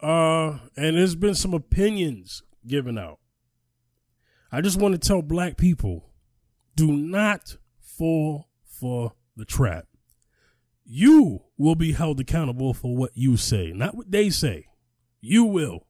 Uh, 0.00 0.58
and 0.76 0.96
there's 0.96 1.14
been 1.14 1.34
some 1.34 1.52
opinions 1.52 2.42
given 2.66 2.96
out. 2.96 3.18
I 4.50 4.60
just 4.62 4.80
want 4.80 4.92
to 4.94 4.98
tell 4.98 5.22
black 5.22 5.56
people 5.56 6.10
do 6.74 6.90
not 6.92 7.56
fall 7.78 8.48
for 8.64 9.12
the 9.36 9.44
trap. 9.44 9.86
You 10.84 11.42
will 11.58 11.74
be 11.74 11.92
held 11.92 12.18
accountable 12.18 12.72
for 12.74 12.96
what 12.96 13.10
you 13.14 13.36
say, 13.36 13.72
not 13.72 13.94
what 13.94 14.10
they 14.10 14.30
say. 14.30 14.66
You 15.20 15.44
will. 15.44 15.86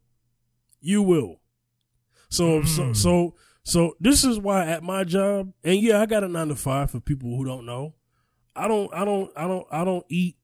You 0.80 1.02
will. 1.02 1.39
So 2.30 2.62
so 2.64 2.82
Mm. 2.84 2.96
so 2.96 3.34
So 3.62 3.94
this 4.00 4.24
is 4.24 4.38
why 4.38 4.64
at 4.66 4.82
my 4.82 5.04
job, 5.04 5.52
and 5.62 5.78
yeah, 5.80 6.00
I 6.00 6.06
got 6.06 6.24
a 6.24 6.28
nine 6.28 6.48
to 6.48 6.56
five 6.56 6.90
for 6.90 6.98
people 7.00 7.36
who 7.36 7.44
don't 7.44 7.66
know. 7.66 7.94
I 8.56 8.66
don't, 8.68 8.92
I 8.94 9.04
don't, 9.04 9.30
I 9.36 9.46
don't, 9.46 9.66
I 9.70 9.84
don't 9.84 10.04
eat 10.08 10.36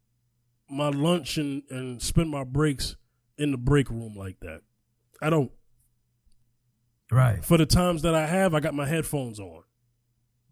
my 0.68 0.90
lunch 0.90 1.38
and 1.38 1.62
and 1.70 2.02
spend 2.02 2.28
my 2.30 2.44
breaks 2.44 2.96
in 3.38 3.50
the 3.52 3.56
break 3.56 3.88
room 3.90 4.14
like 4.16 4.38
that. 4.40 4.60
I 5.22 5.30
don't. 5.30 5.50
Right. 7.10 7.44
For 7.44 7.56
the 7.56 7.66
times 7.66 8.02
that 8.02 8.14
I 8.14 8.26
have, 8.26 8.52
I 8.54 8.60
got 8.60 8.74
my 8.74 8.86
headphones 8.86 9.38
on 9.38 9.62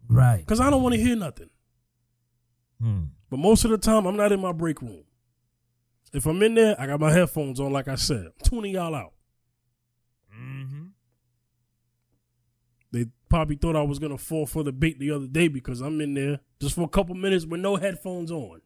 Right. 0.08 0.38
because 0.38 0.60
I 0.60 0.70
don't 0.70 0.82
want 0.82 0.94
to 0.94 1.00
hear 1.00 1.16
nothing. 1.16 1.50
Hmm. 2.80 3.04
But 3.30 3.38
most 3.38 3.64
of 3.64 3.70
the 3.72 3.78
time, 3.78 4.06
I'm 4.06 4.16
not 4.16 4.32
in 4.32 4.40
my 4.40 4.52
break 4.52 4.80
room. 4.80 5.04
If 6.12 6.26
I'm 6.26 6.42
in 6.42 6.54
there, 6.54 6.80
I 6.80 6.86
got 6.86 7.00
my 7.00 7.10
headphones 7.10 7.58
on, 7.58 7.72
like 7.72 7.88
I 7.88 7.96
said. 7.96 8.26
I'm 8.26 8.32
tuning 8.44 8.72
y'all 8.74 8.94
out. 8.94 9.12
They 12.94 13.06
probably 13.28 13.56
thought 13.56 13.74
I 13.74 13.82
was 13.82 13.98
gonna 13.98 14.16
fall 14.16 14.46
for 14.46 14.62
the 14.62 14.70
bait 14.72 15.00
the 15.00 15.10
other 15.10 15.26
day 15.26 15.48
because 15.48 15.80
I'm 15.80 16.00
in 16.00 16.14
there 16.14 16.38
just 16.60 16.76
for 16.76 16.82
a 16.82 16.88
couple 16.88 17.16
minutes 17.16 17.44
with 17.44 17.60
no 17.60 17.74
headphones 17.74 18.30
on. 18.30 18.60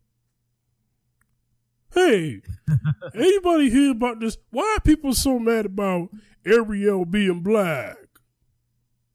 Hey, 1.94 2.42
anybody 3.14 3.70
hear 3.70 3.92
about 3.92 4.20
this? 4.20 4.36
Why 4.50 4.76
are 4.76 4.80
people 4.82 5.14
so 5.14 5.38
mad 5.38 5.64
about 5.66 6.10
Ariel 6.46 7.06
being 7.06 7.40
black 7.40 7.96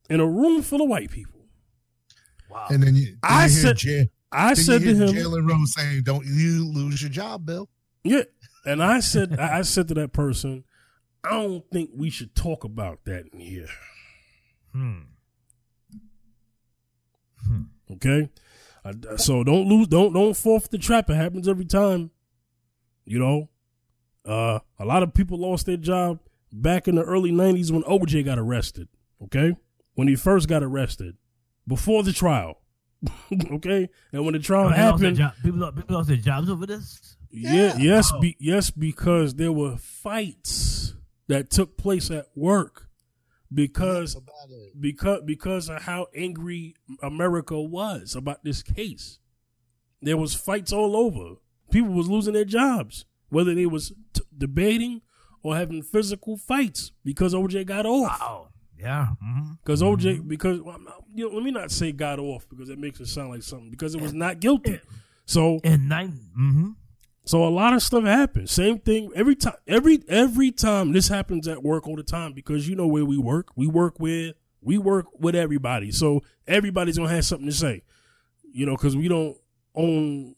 in 0.09 0.20
a 0.20 0.26
room 0.26 0.64
full 0.64 0.82
of 0.82 0.89
white 0.89 1.11
people? 1.11 1.41
Wow. 2.49 2.66
And 2.72 2.82
then 2.82 2.95
you, 2.95 3.05
then 3.05 3.18
I 3.22 3.45
you 3.45 3.51
hear 3.51 3.61
said- 3.61 3.84
Ja- 3.84 4.03
I 4.32 4.55
then 4.55 4.64
said 4.64 4.82
you 4.82 4.93
to 4.93 4.95
hear 4.95 5.07
him, 5.07 5.16
Jalen 5.16 5.47
Rose 5.49 5.74
saying, 5.76 6.01
"Don't 6.03 6.26
you 6.26 6.66
lose 6.68 7.03
your 7.03 7.11
job, 7.11 7.45
Bill." 7.45 7.70
Yeah. 8.03 8.24
And 8.66 8.82
I 8.82 8.99
said 8.99 9.39
I 9.39 9.59
I 9.59 9.61
said 9.61 9.88
to 9.89 9.93
that 9.93 10.11
person, 10.11 10.64
I 11.24 11.30
don't 11.34 11.64
think 11.72 11.91
we 11.95 12.09
should 12.09 12.34
talk 12.34 12.64
about 12.64 13.05
that 13.05 13.26
in 13.32 13.39
here. 13.39 13.68
Hmm. 14.74 14.99
Hmm. 17.47 17.61
Okay? 17.91 18.30
I- 18.86 19.15
so 19.17 19.43
don't 19.43 19.67
lose 19.67 19.88
don't 19.88 20.13
don't 20.13 20.36
fall 20.36 20.59
for 20.59 20.67
the 20.67 20.78
trap. 20.78 21.09
It 21.09 21.15
happens 21.15 21.47
every 21.47 21.65
time. 21.65 22.11
You 23.05 23.19
know? 23.19 23.49
Uh 24.26 24.59
a 24.80 24.86
lot 24.86 25.03
of 25.03 25.13
people 25.13 25.38
lost 25.38 25.65
their 25.65 25.78
job 25.78 26.19
back 26.51 26.88
in 26.88 26.95
the 26.95 27.03
early 27.03 27.32
nineties 27.32 27.71
when 27.71 27.84
OJ 27.84 28.24
got 28.26 28.39
arrested. 28.39 28.88
Okay? 29.24 29.55
When 29.95 30.07
he 30.07 30.15
first 30.15 30.47
got 30.47 30.63
arrested. 30.63 31.15
Before 31.67 32.03
the 32.03 32.11
trial. 32.13 32.59
okay? 33.51 33.89
And 34.11 34.24
when 34.26 34.34
the 34.34 34.39
trial 34.39 34.69
People 34.69 34.84
lost 34.86 34.99
their 35.01 35.09
happened, 35.11 35.17
job- 35.17 35.34
People, 35.43 35.59
lost- 35.59 35.76
people 35.76 35.95
lost 35.97 36.07
their 36.09 36.17
jobs 36.17 36.49
over 36.49 36.65
this. 36.65 37.17
Yeah, 37.30 37.53
Yeah. 37.53 37.78
yes, 37.78 38.11
Oh. 38.13 38.19
be, 38.19 38.36
yes, 38.39 38.69
because 38.69 39.36
there 39.36 39.51
were 39.51 39.76
fights 39.78 40.93
that 41.28 41.49
took 41.49 41.78
place 41.78 42.11
at 42.11 42.28
work 42.36 42.89
because 43.53 44.17
because 44.79 45.21
because 45.25 45.69
of 45.69 45.83
how 45.83 46.07
angry 46.15 46.75
America 47.01 47.59
was 47.59 48.15
about 48.15 48.43
this 48.43 48.63
case. 48.63 49.19
There 50.01 50.17
was 50.17 50.33
fights 50.35 50.73
all 50.73 50.97
over. 50.97 51.35
People 51.71 51.93
was 51.93 52.09
losing 52.09 52.33
their 52.33 52.43
jobs, 52.45 53.05
whether 53.29 53.55
they 53.55 53.65
was 53.65 53.93
t- 54.13 54.21
debating 54.37 55.01
or 55.41 55.55
having 55.55 55.81
physical 55.81 56.35
fights 56.37 56.91
because 57.05 57.33
OJ 57.33 57.65
got 57.65 57.85
off. 57.85 58.19
Wow. 58.19 58.47
Yeah. 58.77 59.07
Mm-hmm. 59.23 59.53
Because 59.63 59.81
OJ, 59.81 60.27
because 60.27 60.61
well, 60.61 60.77
you 61.13 61.29
know, 61.29 61.35
let 61.35 61.43
me 61.43 61.51
not 61.51 61.71
say 61.71 61.93
got 61.93 62.19
off 62.19 62.47
because 62.49 62.69
it 62.69 62.77
makes 62.77 62.99
it 62.99 63.07
sound 63.07 63.29
like 63.29 63.43
something 63.43 63.69
because 63.69 63.95
it 63.95 64.01
was 64.01 64.13
not 64.13 64.39
guilty. 64.41 64.81
So 65.25 65.59
In 65.63 65.87
nine. 65.87 66.19
Mm-hmm. 66.37 66.69
So 67.26 67.43
a 67.45 67.49
lot 67.49 67.74
of 67.74 67.82
stuff 67.82 68.03
happens. 68.03 68.51
Same 68.51 68.80
thing 68.80 69.11
every 69.15 69.36
time. 69.36 69.55
Every 69.67 70.03
every 70.09 70.51
time 70.51 70.91
this 70.91 71.07
happens 71.07 71.47
at 71.47 71.63
work 71.63 71.88
all 71.88 71.95
the 71.95 72.03
time 72.03 72.34
because 72.34 72.67
you 72.67 72.76
know 72.76 72.88
where 72.88 73.05
we 73.05 73.17
work. 73.17 73.47
We 73.55 73.67
work 73.67 73.99
with 73.99 74.36
we 74.61 74.78
work 74.78 75.07
with 75.17 75.36
everybody. 75.36 75.91
So 75.91 76.21
everybody's 76.47 76.97
gonna 76.97 77.09
have 77.09 77.26
something 77.26 77.47
to 77.47 77.53
say. 77.55 77.84
You 78.51 78.65
know, 78.65 78.76
because 78.76 78.95
we 78.95 79.07
don't 79.07 79.38
own 79.74 80.36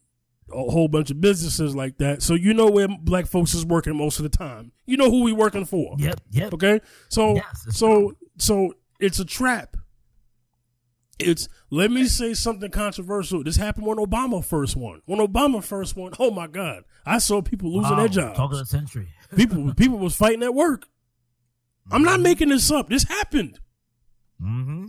a 0.51 0.69
whole 0.69 0.87
bunch 0.87 1.09
of 1.09 1.19
businesses 1.19 1.75
like 1.75 1.97
that. 1.97 2.21
So 2.21 2.35
you 2.35 2.53
know 2.53 2.67
where 2.67 2.87
black 2.87 3.25
folks 3.25 3.53
is 3.55 3.65
working 3.65 3.95
most 3.97 4.19
of 4.19 4.23
the 4.23 4.37
time. 4.37 4.71
You 4.85 4.97
know 4.97 5.09
who 5.09 5.23
we 5.23 5.33
working 5.33 5.65
for. 5.65 5.95
Yep. 5.97 6.21
Yep. 6.31 6.53
Okay. 6.53 6.81
So 7.09 7.35
Yes, 7.35 7.65
so 7.71 8.13
so 8.37 8.73
it's 8.99 9.19
a 9.19 9.25
trap. 9.25 9.75
It's 11.17 11.47
let 11.69 11.91
me 11.91 12.05
say 12.05 12.33
something 12.33 12.69
controversial. 12.71 13.43
This 13.43 13.55
happened 13.55 13.85
when 13.85 13.97
Obama 13.97 14.43
first 14.43 14.75
won. 14.75 15.01
When 15.05 15.19
Obama 15.19 15.63
first 15.63 15.95
won, 15.95 16.11
oh 16.19 16.29
my 16.31 16.47
God, 16.47 16.83
I 17.05 17.19
saw 17.19 17.41
people 17.41 17.73
losing 17.73 17.95
Wow. 17.97 18.07
their 18.07 18.33
Talk 18.33 18.51
of 18.51 18.59
the 18.59 18.65
century. 18.65 19.07
People 19.35 19.73
people 19.75 19.97
was 19.97 20.15
fighting 20.15 20.43
at 20.43 20.53
work. 20.53 20.87
I'm 21.91 22.03
not 22.03 22.19
making 22.19 22.49
this 22.49 22.69
up. 22.71 22.89
This 22.89 23.03
happened. 23.03 23.59
Mm-hmm. 24.41 24.85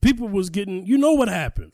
People 0.00 0.28
was 0.28 0.50
getting. 0.50 0.86
You 0.86 0.98
know 0.98 1.12
what 1.12 1.28
happened. 1.28 1.72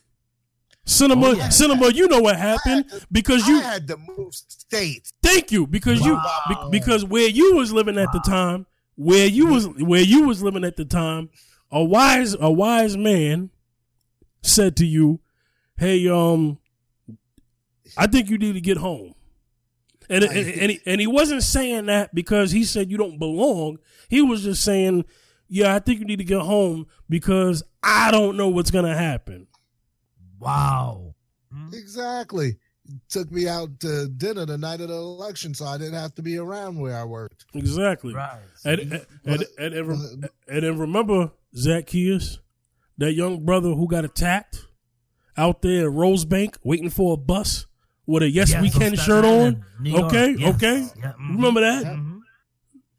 Cinema, 0.85 1.27
Oh, 1.29 1.33
yeah. 1.33 1.49
cinema. 1.51 1.91
You 1.93 2.09
know 2.09 2.21
what 2.21 2.37
happened 2.37 2.87
I 2.89 2.93
had 2.95 3.01
to- 3.03 3.07
because 3.13 3.43
I 3.45 3.49
you. 3.51 3.61
had 3.61 3.89
to 3.89 3.97
move 3.97 4.35
states. 4.35 5.13
Thank 5.23 5.51
you 5.53 5.67
because 5.67 6.01
you 6.05 6.15
Wow. 6.15 6.41
be- 6.71 6.79
because 6.79 7.05
where 7.05 7.29
you 7.29 7.57
was 7.57 7.73
living 7.73 7.99
at 7.99 8.11
the 8.13 8.21
time, 8.21 8.67
where 8.97 9.27
you 9.27 9.47
was 9.47 9.67
where 9.69 10.01
you 10.03 10.23
was 10.27 10.43
living 10.43 10.65
at 10.65 10.77
the 10.77 10.85
time, 10.87 11.29
a 11.71 11.83
wise 11.83 12.35
a 12.39 12.51
wise 12.51 12.97
man 12.97 13.51
said 14.43 14.77
to 14.77 14.87
you, 14.87 15.21
"Hey, 15.77 16.09
um, 16.09 16.59
I 17.97 18.07
think 18.07 18.31
you 18.31 18.39
need 18.39 18.55
to 18.55 18.61
get 18.61 18.79
home." 18.79 19.15
And 20.11 20.25
and, 20.25 20.33
and, 20.35 20.71
he, 20.71 20.81
and 20.87 21.01
he 21.01 21.07
wasn't 21.07 21.43
saying 21.43 21.87
that 21.87 22.15
because 22.15 22.51
he 22.51 22.65
said 22.65 22.91
you 22.91 22.97
don't 22.97 23.19
belong. 23.19 23.79
He 24.09 24.23
was 24.23 24.43
just 24.43 24.63
saying, 24.63 25.05
"Yeah, 25.49 25.75
I 25.75 25.79
think 25.79 26.01
you 26.01 26.07
need 26.07 26.19
to 26.19 26.25
get 26.25 26.41
home 26.41 26.87
because 27.09 27.63
I 27.83 28.11
don't 28.11 28.37
know 28.37 28.49
what's 28.49 28.71
gonna 28.71 28.97
happen." 28.97 29.47
Wow. 30.39 31.15
Exactly. 31.73 32.59
Took 33.11 33.31
me 33.31 33.47
out 33.49 33.81
to 33.81 34.09
dinner 34.09 34.47
the 34.47 34.57
night 34.57 34.81
of 34.81 34.89
the 34.89 34.95
election, 34.95 35.53
so 35.55 35.67
I 35.67 35.77
didn't 35.79 35.95
have 35.95 36.15
to 36.15 36.23
be 36.23 36.39
around 36.39 36.79
where 36.79 36.97
I 36.97 37.05
worked. 37.05 37.45
Exactly. 37.55 38.15
Right. 38.15 38.41
And, 38.65 38.81
and, 38.81 39.07
and, 39.25 39.45
and, 39.59 39.75
and, 39.75 39.89
rem- 39.89 40.25
and 40.49 40.81
remember 40.81 41.33
Zacchaeus, 41.55 42.41
that 42.97 43.13
young 43.13 43.45
brother 43.45 43.71
who 43.71 43.87
got 43.89 44.05
attacked 44.05 44.65
out 45.37 45.61
there 45.63 45.89
at 45.89 45.93
Rosebank 45.95 46.57
waiting 46.65 46.91
for 46.91 47.15
a 47.15 47.17
bus 47.17 47.67
with 48.07 48.23
a 48.23 48.31
Yes, 48.31 48.51
Yes, 48.51 48.63
We 48.63 48.71
Can 48.71 48.97
shirt 48.97 49.25
on. 49.25 49.31
Island, 49.35 49.63
New 49.81 49.91
York. 49.91 50.05
Okay, 50.05 50.35
Yes. 50.39 50.55
okay. 50.57 50.79
Yeah, 50.99 51.13
mhm. 51.21 51.35
Remember 51.37 51.61
that? 51.61 51.85
Mhm. 51.85 52.21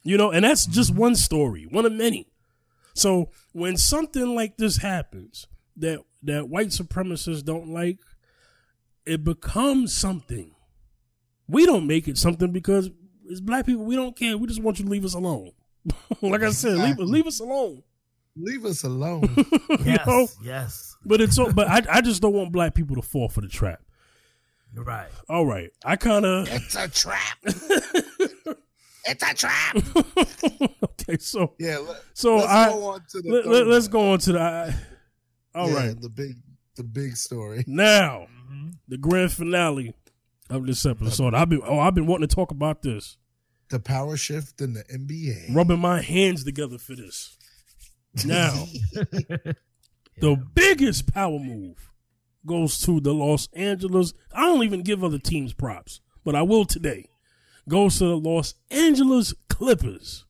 You 0.03 0.17
know, 0.17 0.31
and 0.31 0.45
that's 0.45 0.65
just 0.67 0.93
one 0.93 1.15
story, 1.15 1.67
one 1.69 1.85
of 1.85 1.91
many. 1.93 2.27
So 2.93 3.31
when 3.53 3.75
something 3.75 4.35
like 4.35 4.57
this 4.57 4.77
happens 4.77 5.47
that 5.77 5.99
that 6.23 6.47
white 6.49 6.67
supremacists 6.67 7.43
don't 7.43 7.69
like, 7.69 7.97
it 9.09 9.23
becomes 9.23 9.93
something. 9.93 10.53
We 11.47 11.65
don't 11.65 11.87
make 11.87 12.07
it 12.07 12.17
something 12.17 12.51
because 12.51 12.89
as 13.31 13.41
black 13.41 13.65
people, 13.65 13.83
we 13.85 13.95
don't 13.95 14.15
care. 14.15 14.37
We 14.37 14.47
just 14.47 14.61
want 14.61 14.79
you 14.79 14.85
to 14.85 14.91
leave 14.91 15.05
us 15.05 15.13
alone. 15.15 15.51
like 16.21 16.43
I 16.43 16.51
said, 16.51 16.77
leave, 16.77 16.97
leave 16.99 17.25
us 17.27 17.39
alone. 17.39 17.83
Leave 18.35 18.65
us 18.65 18.83
alone. 18.83 19.23
You 19.69 19.77
Yes. 19.85 20.07
know? 20.07 20.27
Yes. 20.43 20.95
But 21.05 21.21
it's 21.21 21.35
so, 21.35 21.51
but 21.51 21.67
I, 21.67 21.81
I 21.97 22.01
just 22.01 22.21
don't 22.21 22.33
want 22.33 22.51
black 22.51 22.73
people 22.75 22.95
to 22.97 23.01
fall 23.01 23.29
for 23.29 23.41
the 23.41 23.47
trap. 23.47 23.81
Right. 24.75 25.09
All 25.27 25.45
right, 25.45 25.71
I 25.83 25.95
kind 25.95 26.25
of 26.25 26.47
it's 26.51 26.75
a 26.75 26.87
trap. 26.87 27.37
it's 29.05 29.23
a 29.23 29.33
trap. 29.33 29.77
okay. 30.83 31.17
So 31.19 31.53
Yeah. 31.59 31.79
Let, 31.79 32.01
so 32.13 32.35
let's 32.37 32.47
I 32.51 32.69
go 32.69 32.85
on 32.85 33.01
to 33.09 33.21
the. 33.21 33.29
let, 33.31 33.45
third 33.45 33.67
us 33.69 33.87
go 33.87 34.11
on 34.11 34.19
to 34.19 34.31
the. 34.33 34.39
I, 34.39 34.75
all 35.55 35.69
Yeah, 35.71 35.75
right, 35.75 36.01
The 36.01 36.09
big, 36.09 36.35
the 36.75 36.83
big 36.83 37.15
story. 37.17 37.63
now 37.67 38.27
The 38.87 38.97
grand 38.97 39.31
finale 39.31 39.93
of 40.49 40.65
this 40.65 40.85
episode. 40.85 41.33
I've 41.33 41.49
been 41.49 41.61
oh 41.65 41.79
I've 41.79 41.93
been 41.95 42.07
wanting 42.07 42.27
to 42.27 42.35
talk 42.35 42.51
about 42.51 42.81
this, 42.81 43.17
The 43.69 43.79
power 43.79 44.17
shift 44.17 44.61
in 44.61 44.73
the 44.73 44.83
NBA. 44.85 45.53
rubbing 45.55 45.79
my 45.79 46.01
hands 46.01 46.43
together 46.43 46.77
for 46.77 46.95
this. 46.95 47.37
Now 48.25 48.65
the 50.19 50.35
biggest 50.55 51.13
power 51.13 51.37
move 51.39 51.91
goes 52.45 52.79
to 52.79 52.99
the 52.99 53.13
Los 53.13 53.47
Angeles. 53.53 54.13
I 54.33 54.45
don't 54.45 54.63
even 54.63 54.81
give 54.81 55.03
other 55.03 55.19
teams 55.19 55.53
props, 55.53 56.01
but 56.25 56.35
I 56.35 56.41
will 56.41 56.65
today. 56.65 57.05
Goes 57.67 57.99
to 57.99 58.05
the 58.05 58.17
Los 58.17 58.55
Angeles 58.71 59.33
Clippers, 59.47 60.25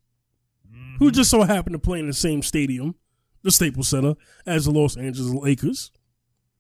who 0.98 1.10
just 1.10 1.30
so 1.30 1.44
happen 1.44 1.72
to 1.72 1.80
play 1.80 2.00
in 2.00 2.08
the 2.08 2.14
same 2.14 2.42
stadium, 2.42 2.96
the 3.44 3.52
Staples 3.52 3.88
Center, 3.88 4.16
as 4.46 4.66
the 4.66 4.72
Los 4.72 4.98
Angeles 4.98 5.32
Lakers. 5.34 5.92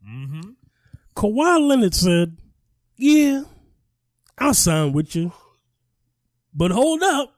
Mm-hmm. 0.07 0.51
Kawhi 1.19 1.67
Leonard 1.67 1.93
said, 1.93 2.37
Yeah, 2.95 3.43
I'll 4.37 4.53
sign 4.53 4.93
with 4.93 5.17
you. 5.17 5.33
But 6.53 6.71
hold 6.71 7.03
up. 7.03 7.33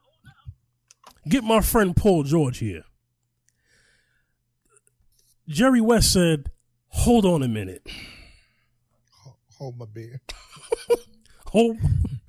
Get 1.28 1.42
my 1.42 1.60
friend 1.60 1.96
Paul 1.96 2.22
George 2.22 2.58
here. 2.58 2.84
Jerry 5.48 5.80
West 5.80 6.12
said, 6.12 6.52
Hold 6.90 7.26
on 7.26 7.42
a 7.42 7.48
minute. 7.48 7.84
Hold 9.58 9.76
my 9.76 9.86
beer. 9.92 10.20
Hold, 11.46 11.76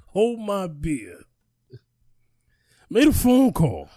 hold 0.07 0.39
my 0.39 0.67
beer. 0.67 1.19
Made 2.89 3.07
a 3.07 3.13
phone 3.13 3.53
call. 3.53 3.89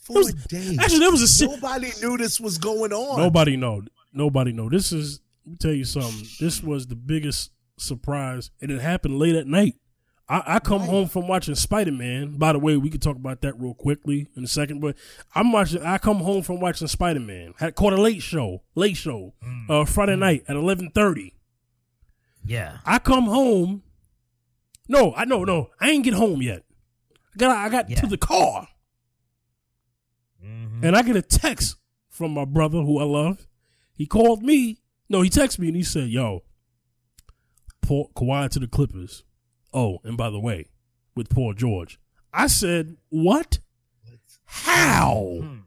Four 0.00 0.16
was- 0.16 0.34
days. 0.34 0.78
Actually, 0.78 0.98
there 1.00 1.10
was 1.10 1.40
a 1.42 1.46
Nobody 1.46 1.90
knew 2.02 2.18
this 2.18 2.38
was 2.38 2.58
going 2.58 2.92
on. 2.92 3.18
Nobody 3.18 3.56
know. 3.56 3.82
Nobody 4.12 4.52
know. 4.52 4.68
This 4.68 4.92
is. 4.92 5.20
Let 5.44 5.50
me 5.50 5.56
tell 5.58 5.72
you 5.72 5.84
something. 5.84 6.26
This 6.40 6.62
was 6.62 6.86
the 6.86 6.96
biggest 6.96 7.50
surprise, 7.76 8.50
and 8.60 8.70
it 8.70 8.80
happened 8.80 9.18
late 9.18 9.34
at 9.36 9.46
night. 9.46 9.76
I, 10.26 10.42
I 10.46 10.58
come 10.58 10.80
Right. 10.80 10.88
home 10.90 11.08
from 11.08 11.28
watching 11.28 11.54
Spider 11.54 11.92
Man. 11.92 12.38
By 12.38 12.54
the 12.54 12.58
way, 12.58 12.78
we 12.78 12.88
could 12.88 13.02
talk 13.02 13.16
about 13.16 13.42
that 13.42 13.60
real 13.60 13.74
quickly 13.74 14.28
in 14.36 14.44
a 14.44 14.46
second. 14.46 14.80
But 14.80 14.96
I'm 15.34 15.52
watching. 15.52 15.82
I 15.82 15.98
come 15.98 16.18
home 16.20 16.42
from 16.42 16.60
watching 16.60 16.88
Spider 16.88 17.20
Man. 17.20 17.52
Had 17.58 17.74
caught 17.74 17.92
a 17.92 18.00
late 18.00 18.22
show, 18.22 18.62
late 18.74 18.96
show, 18.96 19.34
uh, 19.68 19.84
Friday 19.84 20.16
night 20.16 20.44
at 20.48 20.56
11:30. 20.56 21.34
Yeah. 22.42 22.78
I 22.86 22.98
come 23.00 23.24
home. 23.24 23.82
No, 24.88 25.12
I 25.14 25.26
no 25.26 25.44
no. 25.44 25.70
I 25.78 25.90
ain't 25.90 26.04
get 26.04 26.14
home 26.14 26.40
yet. 26.40 26.62
I 27.34 27.36
got 27.38 27.56
I 27.56 27.68
got 27.68 27.90
Yeah. 27.90 28.00
to 28.00 28.06
the 28.06 28.16
car. 28.18 28.68
Mhm. 30.42 30.82
And 30.84 30.96
I 30.96 31.02
get 31.02 31.16
a 31.16 31.22
text 31.22 31.76
from 32.08 32.32
my 32.32 32.44
brother 32.46 32.78
who 32.80 32.98
I 32.98 33.04
love. 33.04 33.46
He 33.92 34.06
called 34.06 34.42
me. 34.42 34.78
No, 35.08 35.22
he 35.22 35.30
texted 35.30 35.58
me 35.58 35.68
and 35.68 35.76
he 35.76 35.82
said, 35.82 36.08
Yo, 36.08 36.42
Paul 37.82 38.10
Kawhi 38.16 38.48
to 38.50 38.58
the 38.58 38.66
Clippers. 38.66 39.24
Oh, 39.72 39.98
and 40.04 40.16
by 40.16 40.30
the 40.30 40.40
way, 40.40 40.70
with 41.14 41.28
Paul 41.28 41.54
George. 41.54 41.98
I 42.32 42.46
said, 42.46 42.96
What? 43.10 43.58
How? 44.44 45.38
Hmm. 45.40 45.58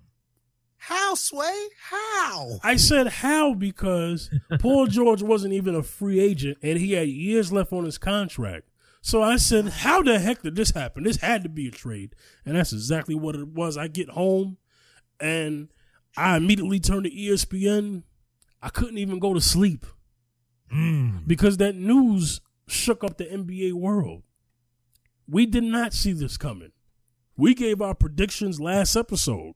How, 0.88 1.16
Sway? 1.16 1.68
How? 1.90 2.60
I 2.64 2.78
said 2.78 3.08
how 3.08 3.54
because 3.54 4.30
Paul 4.60 4.88
George 4.88 5.22
wasn't 5.22 5.54
even 5.54 5.76
a 5.76 5.84
free 5.84 6.18
agent 6.18 6.60
and 6.64 6.80
he 6.80 6.94
had 6.94 7.10
years 7.10 7.52
left 7.52 7.74
on 7.74 7.84
his 7.84 7.98
contract. 7.98 8.70
So 9.02 9.22
I 9.22 9.36
said, 9.36 9.68
how 9.68 10.02
the 10.02 10.18
heck 10.18 10.44
did 10.44 10.56
this 10.56 10.72
happen? 10.72 11.04
This 11.04 11.18
had 11.18 11.44
to 11.44 11.50
be 11.50 11.68
a 11.68 11.72
trade. 11.72 12.16
And 12.46 12.56
that's 12.56 12.72
exactly 12.72 13.16
what 13.16 13.36
it 13.36 13.50
was. 13.50 13.76
I 13.78 13.90
get 13.90 14.12
home 14.12 14.58
and 15.20 15.68
I 16.16 16.38
immediately 16.38 16.80
turned 16.80 17.04
to 17.04 17.12
ESPN. 17.12 18.04
I 18.68 18.70
couldn't 18.70 18.97
even 18.97 19.20
go 19.20 19.34
to 19.34 19.39
sleep 19.39 19.86
Mm. 20.74 21.26
because 21.26 21.55
that 21.57 21.76
news 21.78 22.41
shook 22.68 23.01
up 23.01 23.18
the 23.18 23.24
NBA 23.24 23.72
world. 23.72 24.24
We 25.26 25.45
did 25.45 25.63
not 25.63 25.93
see 25.93 26.11
this 26.11 26.36
coming. 26.36 26.74
We 27.38 27.53
gave 27.55 27.82
our 27.82 27.95
predictions 27.95 28.59
last 28.59 28.97
episode 28.97 29.53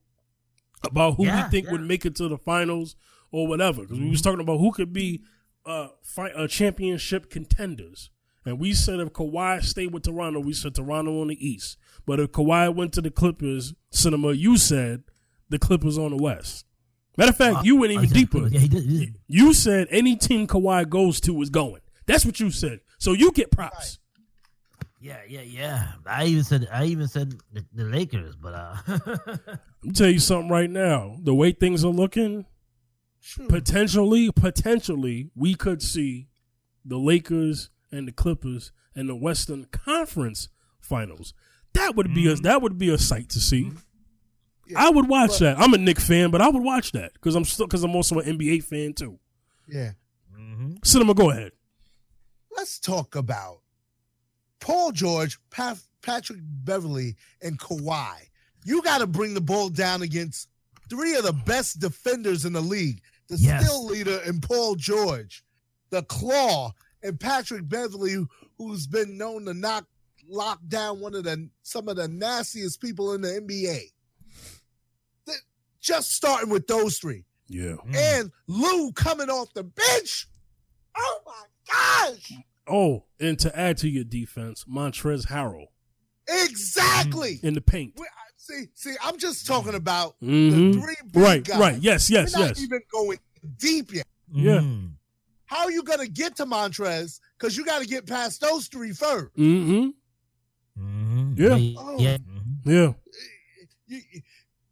about 0.86 1.16
who 1.18 1.26
Yeah, 1.26 1.44
we 1.44 1.52
think 1.52 1.66
yeah. 1.66 1.74
would 1.74 1.82
make 1.82 2.06
it 2.06 2.16
to 2.16 2.30
the 2.30 2.38
finals 2.38 2.96
or 3.30 3.46
whatever. 3.46 3.82
Because 3.82 4.00
we 4.00 4.10
was 4.10 4.22
talking 4.22 4.40
about 4.40 4.60
who 4.60 4.72
could 4.72 4.94
be 4.94 5.22
uh, 5.66 5.90
fight, 6.02 6.32
uh, 6.36 6.48
championship 6.48 7.30
contenders. 7.30 8.10
And 8.46 8.58
we 8.58 8.74
said 8.74 9.02
if 9.02 9.10
Kawhi 9.10 9.62
stayed 9.64 9.94
with 9.94 10.04
Toronto, 10.04 10.40
we 10.40 10.54
said 10.54 10.74
Toronto 10.76 11.20
on 11.22 11.28
the 11.28 11.46
East. 11.46 11.78
But 12.06 12.20
if 12.22 12.32
Kawhi 12.32 12.74
went 12.74 12.94
to 12.94 13.02
the 13.02 13.12
Clippers, 13.12 13.74
Cinema, 13.92 14.32
you 14.32 14.58
said 14.58 15.04
the 15.50 15.60
Clippers 15.60 15.98
on 15.98 16.12
the 16.12 16.24
West. 16.24 16.66
Matter 17.22 17.30
of 17.30 17.38
fact, 17.38 17.66
you 17.66 17.76
went 17.76 17.94
even 17.94 18.08
said- 18.08 18.16
deeper. 18.16 18.48
Yeah, 18.48 18.60
he 18.60 18.68
did. 18.68 18.84
He 18.84 19.06
did. 19.06 19.16
You 19.28 19.54
said 19.54 19.88
any 19.92 20.16
team 20.16 20.48
Kawhi 20.48 20.90
goes 20.90 21.22
to 21.22 21.42
is 21.42 21.50
going. 21.50 21.82
That's 22.08 22.26
what 22.26 22.40
you 22.40 22.50
said. 22.50 22.80
So 22.98 23.14
you 23.14 23.32
get 23.32 23.52
props. 23.52 24.00
Yeah, 25.00 25.20
yeah, 25.28 25.42
yeah. 25.42 25.92
I 26.06 26.26
even 26.26 26.44
said 26.44 26.68
I 26.72 26.86
even 26.86 27.08
said 27.08 27.36
the, 27.54 27.64
the 27.74 27.86
Lakers, 27.86 28.36
but 28.36 28.54
uh, 28.54 28.76
Let 28.88 29.60
me 29.84 29.92
tell 29.94 30.10
you 30.10 30.20
something 30.20 30.50
right 30.50 30.70
now. 30.70 31.18
The 31.22 31.34
way 31.34 31.52
things 31.52 31.84
are 31.84 31.90
looking, 31.90 32.46
potentially, 33.50 34.32
potentially, 34.32 35.30
we 35.36 35.56
could 35.56 35.82
see 35.82 36.28
the 36.86 36.98
Lakers 36.98 37.70
and 37.92 38.08
the 38.08 38.12
Clippers 38.12 38.72
in 38.96 39.08
the 39.08 39.16
Western 39.16 39.66
Conference 39.66 40.50
Finals. 40.80 41.34
That 41.74 41.96
would 41.96 42.14
be 42.14 42.32
a 42.32 42.36
that 42.36 42.62
would 42.62 42.78
be 42.78 42.90
a 42.90 42.98
sight 42.98 43.30
to 43.30 43.40
see. 43.40 43.72
I 44.78 44.90
would 44.90 45.08
watch 45.08 45.40
that. 45.40 45.60
I'm 45.60 45.74
a 45.74 45.78
Knick 45.78 46.00
fan, 46.00 46.32
but 46.32 46.42
I 46.42 46.50
would 46.50 46.64
watch 46.64 46.92
that 46.94 47.14
because 47.14 47.36
I'm 47.36 47.46
still 47.46 47.68
because 47.68 47.84
I'm 47.84 47.96
also 47.96 48.20
an 48.20 48.38
NBA 48.38 48.64
fan 48.64 48.94
too. 48.94 49.20
Yeah. 49.68 49.92
mhm. 50.38 50.84
Cinema, 50.86 51.14
go 51.14 51.30
ahead. 51.32 51.52
Let's 52.56 52.80
talk 52.80 53.16
about 53.16 53.62
Paul 54.60 54.92
George, 54.92 55.40
Pat, 55.50 55.78
Patrick 56.02 56.40
Beverley, 56.42 57.16
and 57.42 57.58
Kawhi. 57.60 58.16
You 58.66 58.82
got 58.82 59.00
to 59.00 59.08
bring 59.08 59.34
the 59.34 59.42
ball 59.42 59.70
down 59.70 60.02
against 60.02 60.48
three 60.90 61.16
of 61.16 61.24
the 61.24 61.34
best 61.34 61.80
defenders 61.80 62.46
in 62.46 62.54
the 62.54 62.62
league. 62.62 63.02
The 63.30 63.38
Yes. 63.38 63.64
still 63.66 63.86
leader 63.86 64.20
in 64.28 64.42
Paul 64.42 64.76
George, 64.76 65.44
the 65.90 66.04
claw, 66.04 66.74
and 67.02 67.20
Patrick 67.20 67.68
Beverley, 67.68 68.18
who's 68.58 68.86
been 68.88 69.18
known 69.18 69.46
to 69.46 69.54
knock 69.54 69.88
lock 70.28 70.60
down 70.68 71.00
one 71.00 71.16
of 71.16 71.24
the 71.24 71.50
some 71.64 71.88
of 71.90 71.96
the 71.96 72.08
nastiest 72.08 72.80
people 72.82 73.14
in 73.14 73.22
the 73.22 73.30
NBA. 73.30 73.92
Th- 75.84 75.98
Just 75.98 76.12
starting 76.14 76.50
with 76.50 76.68
those 76.68 76.98
three. 77.00 77.26
Yeah. 77.48 77.76
Mm. 77.88 77.96
And 77.96 78.32
Lou 78.48 78.92
coming 78.94 79.30
off 79.30 79.54
the 79.54 79.64
bench. 79.64 80.28
Oh 80.96 81.20
my 81.26 81.44
gosh. 82.10 82.32
Oh, 82.68 83.06
and 83.20 83.38
to 83.40 83.58
add 83.58 83.78
to 83.78 83.90
your 83.90 84.04
defense, 84.04 84.66
Montrezl 84.66 85.28
Harrell 85.28 85.66
Exactly. 86.28 87.40
in 87.44 87.54
the 87.54 87.62
paint. 87.62 87.94
We- 87.98 88.06
see, 88.38 88.66
see, 88.74 88.96
I'm 89.04 89.18
just 89.18 89.46
talking 89.46 89.76
about 89.76 90.16
Mhm. 90.22 90.74
the 90.74 90.82
three 90.82 90.96
big 91.12 91.16
Right, 91.22 91.44
guys. 91.44 91.60
right. 91.60 91.82
Yes, 91.82 92.10
yes, 92.10 92.34
We're 92.34 92.40
not 92.42 92.48
yes. 92.50 92.62
even 92.62 92.82
going 92.92 93.20
deep 93.58 93.94
yet. 93.94 94.08
Yeah. 94.34 94.60
Mm. 94.60 94.94
How 95.46 95.66
are 95.66 95.72
you 95.72 95.84
gonna 95.84 96.08
get 96.08 96.38
to 96.38 96.46
Montrezl? 96.46 97.20
Because 97.38 97.58
you 97.58 97.66
got 97.66 97.82
to 97.82 97.88
get 97.88 98.06
past 98.08 98.40
those 98.42 98.68
three 98.68 98.94
first. 98.94 99.36
Mm-hmm. 99.36 99.90
Mhm. 100.82 101.38
Yeah. 101.38 101.56
yeah, 101.56 101.80
Oh. 101.80 102.00
yeah. 102.00 102.18
Mhm. 102.18 102.60
Yeah. 102.66 102.94
You- 103.88 104.02
you- 104.12 104.22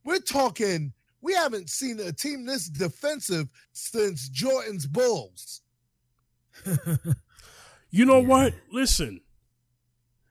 we're 0.06 0.20
talking. 0.20 0.94
We 1.22 1.34
haven't 1.34 1.70
seen 1.70 2.00
a 2.00 2.12
team 2.14 2.46
this 2.46 2.70
defensive 2.70 3.50
since 3.74 4.30
Jordan's 4.30 4.86
Bulls. 4.88 5.62
You 7.92 8.06
know 8.06 8.20
Yeah. 8.22 8.28
what? 8.28 8.54
Listen, 8.72 9.22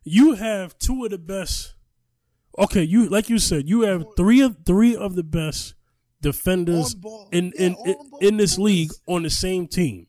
you 0.04 0.34
have 0.34 0.78
two 0.78 1.04
of 1.04 1.10
the 1.10 1.18
best. 1.18 1.74
Okay, 2.56 2.84
you 2.84 3.08
like 3.08 3.28
you 3.28 3.38
said, 3.40 3.68
you 3.68 3.80
have 3.82 4.04
three 4.16 4.40
of 4.42 4.58
three 4.64 4.94
of 4.94 5.16
the 5.16 5.24
best 5.24 5.74
defenders 6.20 6.94
On 7.04 7.28
in 7.32 7.52
Yeah, 7.56 7.66
in 7.66 7.72
in, 7.72 7.74
on 7.74 8.10
ball 8.10 8.18
in 8.20 8.36
this 8.36 8.58
league 8.58 8.92
on 9.08 9.24
the 9.24 9.30
same 9.30 9.66
team. 9.66 10.06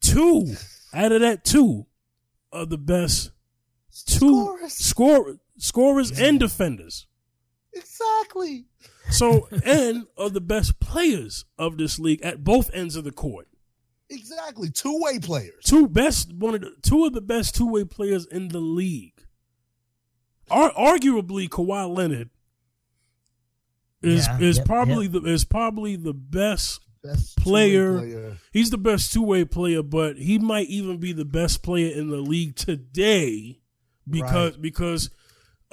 Two 0.00 0.56
out 0.92 1.12
of 1.12 1.20
that 1.20 1.44
two 1.44 1.86
are 2.52 2.66
the 2.66 2.78
best 2.78 3.30
two 4.06 4.44
Scorers. 4.44 4.72
score 4.72 5.36
scorers 5.58 6.18
and 6.20 6.40
defenders. 6.40 7.06
Exactly. 7.72 8.64
So 9.10 9.48
and 9.64 10.06
of 10.16 10.32
the 10.32 10.40
best 10.40 10.80
players 10.80 11.44
of 11.58 11.76
this 11.76 11.98
league 11.98 12.22
at 12.22 12.44
both 12.44 12.70
ends 12.72 12.96
of 12.96 13.04
the 13.04 13.12
court. 13.12 13.48
Exactly. 14.08 14.70
Two 14.70 15.00
way 15.00 15.18
players. 15.18 15.64
two 15.64 15.88
best 15.88 16.32
one 16.32 16.54
of 16.54 16.60
the 16.60 16.74
two 16.82 17.04
of 17.06 17.12
the 17.12 17.20
best 17.20 17.54
two 17.54 17.66
way 17.66 17.84
players 17.84 18.26
in 18.26 18.48
the 18.48 18.60
league. 18.60 19.24
Ar- 20.50 20.72
arguably, 20.72 21.48
Kawhi 21.48 21.94
Leonard 21.94 22.30
is 24.02 24.26
Yeah, 24.26 24.38
is 24.40 24.56
yep, 24.58 24.66
probably 24.66 25.06
the 25.06 25.22
is 25.24 25.44
probably 25.44 25.96
the 25.96 26.14
best. 26.14 26.80
Best 27.02 27.36
Player. 27.38 27.98
player. 27.98 28.36
He's 28.52 28.70
the 28.70 28.78
best 28.78 29.12
two 29.12 29.22
way 29.22 29.44
player, 29.44 29.82
but 29.82 30.18
he 30.18 30.38
might 30.38 30.68
even 30.68 30.98
be 30.98 31.12
the 31.12 31.24
best 31.24 31.60
player 31.64 31.92
in 31.92 32.10
the 32.10 32.18
league 32.18 32.54
today 32.54 33.58
because 34.08 34.56
because 34.56 35.10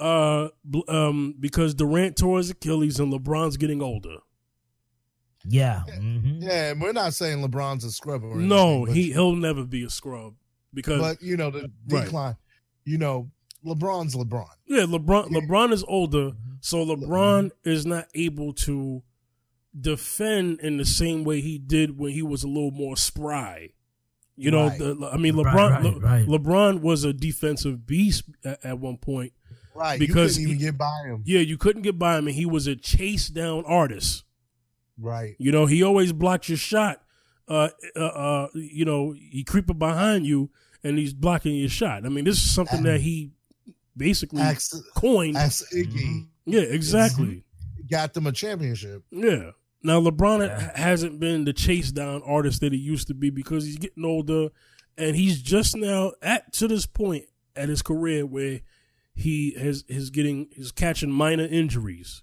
uh 0.00 0.48
um 0.88 1.34
because 1.38 1.74
Durant 1.74 2.16
tore 2.16 2.38
his 2.38 2.50
Achilles 2.50 2.98
and 2.98 3.12
LeBron's 3.12 3.56
getting 3.56 3.82
older. 3.82 4.16
yeah. 5.46 5.82
mhm. 5.88 6.42
Yeah, 6.42 6.70
and 6.72 6.80
we're 6.82 6.92
not 6.92 7.14
saying 7.14 7.38
LeBron's 7.46 7.84
a 7.84 7.90
scrub 7.90 8.22
or 8.24 8.36
No, 8.36 8.66
anything, 8.66 8.84
but- 8.86 8.96
he 8.96 9.12
he'll 9.12 9.36
never 9.36 9.64
be 9.64 9.82
a 9.84 9.90
scrub 9.90 10.34
because 10.74 11.00
but 11.00 11.22
you 11.22 11.36
know 11.36 11.50
the 11.50 11.70
Right. 11.88 12.04
decline. 12.04 12.36
You 12.84 12.98
know, 12.98 13.30
LeBron's 13.64 14.14
LeBron. 14.16 14.46
Yeah, 14.66 14.82
LeBron 14.84 15.28
LeBron 15.28 15.72
is 15.72 15.84
older, 15.86 16.30
Mm-hmm. 16.30 16.50
so 16.60 16.84
LeBron 16.84 17.50
is 17.64 17.84
not 17.86 18.06
able 18.14 18.52
to 18.54 19.02
defend 19.78 20.60
in 20.60 20.76
the 20.78 20.84
same 20.84 21.24
way 21.24 21.40
he 21.40 21.58
did 21.58 21.96
when 21.98 22.12
he 22.12 22.22
was 22.22 22.42
a 22.42 22.48
little 22.48 22.72
more 22.72 22.96
spry. 22.96 23.70
You 24.36 24.50
know, 24.50 24.68
Right. 24.68 24.78
the, 24.78 25.10
I 25.12 25.16
mean, 25.18 25.36
Right, 25.36 25.46
LeBron 25.54 25.70
right, 25.70 25.82
Le- 25.84 26.00
right. 26.00 26.26
LeBron 26.26 26.80
was 26.80 27.04
a 27.04 27.12
defensive 27.12 27.86
beast 27.86 28.24
at, 28.44 28.64
at 28.64 28.78
one 28.78 28.96
point. 28.96 29.32
Right. 29.74 29.98
Because 29.98 30.38
you 30.38 30.46
couldn't 30.46 30.58
he- 30.58 30.64
even 30.64 30.72
get 30.72 30.78
by 30.78 31.02
him. 31.06 31.22
Yeah, 31.24 31.40
you 31.40 31.56
couldn't 31.58 31.82
get 31.82 31.98
by 31.98 32.18
him, 32.18 32.26
and 32.26 32.36
he 32.36 32.46
was 32.46 32.66
a 32.66 32.76
chase 32.76 33.28
down 33.28 33.64
artist. 33.66 34.24
Right. 34.98 35.34
You 35.38 35.52
know, 35.52 35.66
he 35.66 35.82
always 35.82 36.12
blocked 36.12 36.48
your 36.48 36.58
shot. 36.58 37.02
Uh, 37.48 37.68
uh, 37.96 38.00
uh, 38.00 38.48
you 38.54 38.84
know, 38.84 39.12
he 39.12 39.42
creeping 39.44 39.78
behind 39.78 40.26
you, 40.26 40.50
and 40.84 40.98
he's 40.98 41.12
blocking 41.14 41.56
your 41.56 41.68
shot. 41.68 42.04
I 42.06 42.08
mean, 42.08 42.24
this 42.24 42.36
is 42.36 42.50
something 42.54 42.82
that 42.84 43.00
he 43.00 43.30
basically 43.96 44.40
Ask, 44.42 44.76
coined. 44.94 45.36
ask 45.36 45.64
Iggy. 45.72 45.92
Mhm. 45.92 46.26
Yeah, 46.46 46.60
exactly. 46.60 47.44
Got 47.90 48.14
them 48.14 48.26
a 48.26 48.32
championship. 48.32 49.02
Yeah. 49.10 49.50
Now 49.82 50.00
LeBron 50.00 50.46
Yeah. 50.46 50.70
hasn't 50.78 51.18
been 51.18 51.44
the 51.44 51.52
chase 51.52 51.90
down 51.90 52.22
artist 52.24 52.60
that 52.60 52.72
he 52.72 52.78
used 52.78 53.08
to 53.08 53.14
be 53.14 53.30
because 53.30 53.64
he's 53.64 53.78
getting 53.78 54.04
older, 54.04 54.48
and 54.96 55.16
he's 55.16 55.40
just 55.42 55.74
now 55.76 56.12
at 56.22 56.52
to 56.54 56.68
this 56.68 56.86
point 56.86 57.24
at 57.56 57.68
his 57.68 57.82
career 57.82 58.24
where 58.26 58.60
he 59.14 59.54
has 59.58 59.84
is 59.88 60.10
getting 60.10 60.48
is 60.52 60.72
catching 60.72 61.10
minor 61.10 61.44
injuries. 61.46 62.22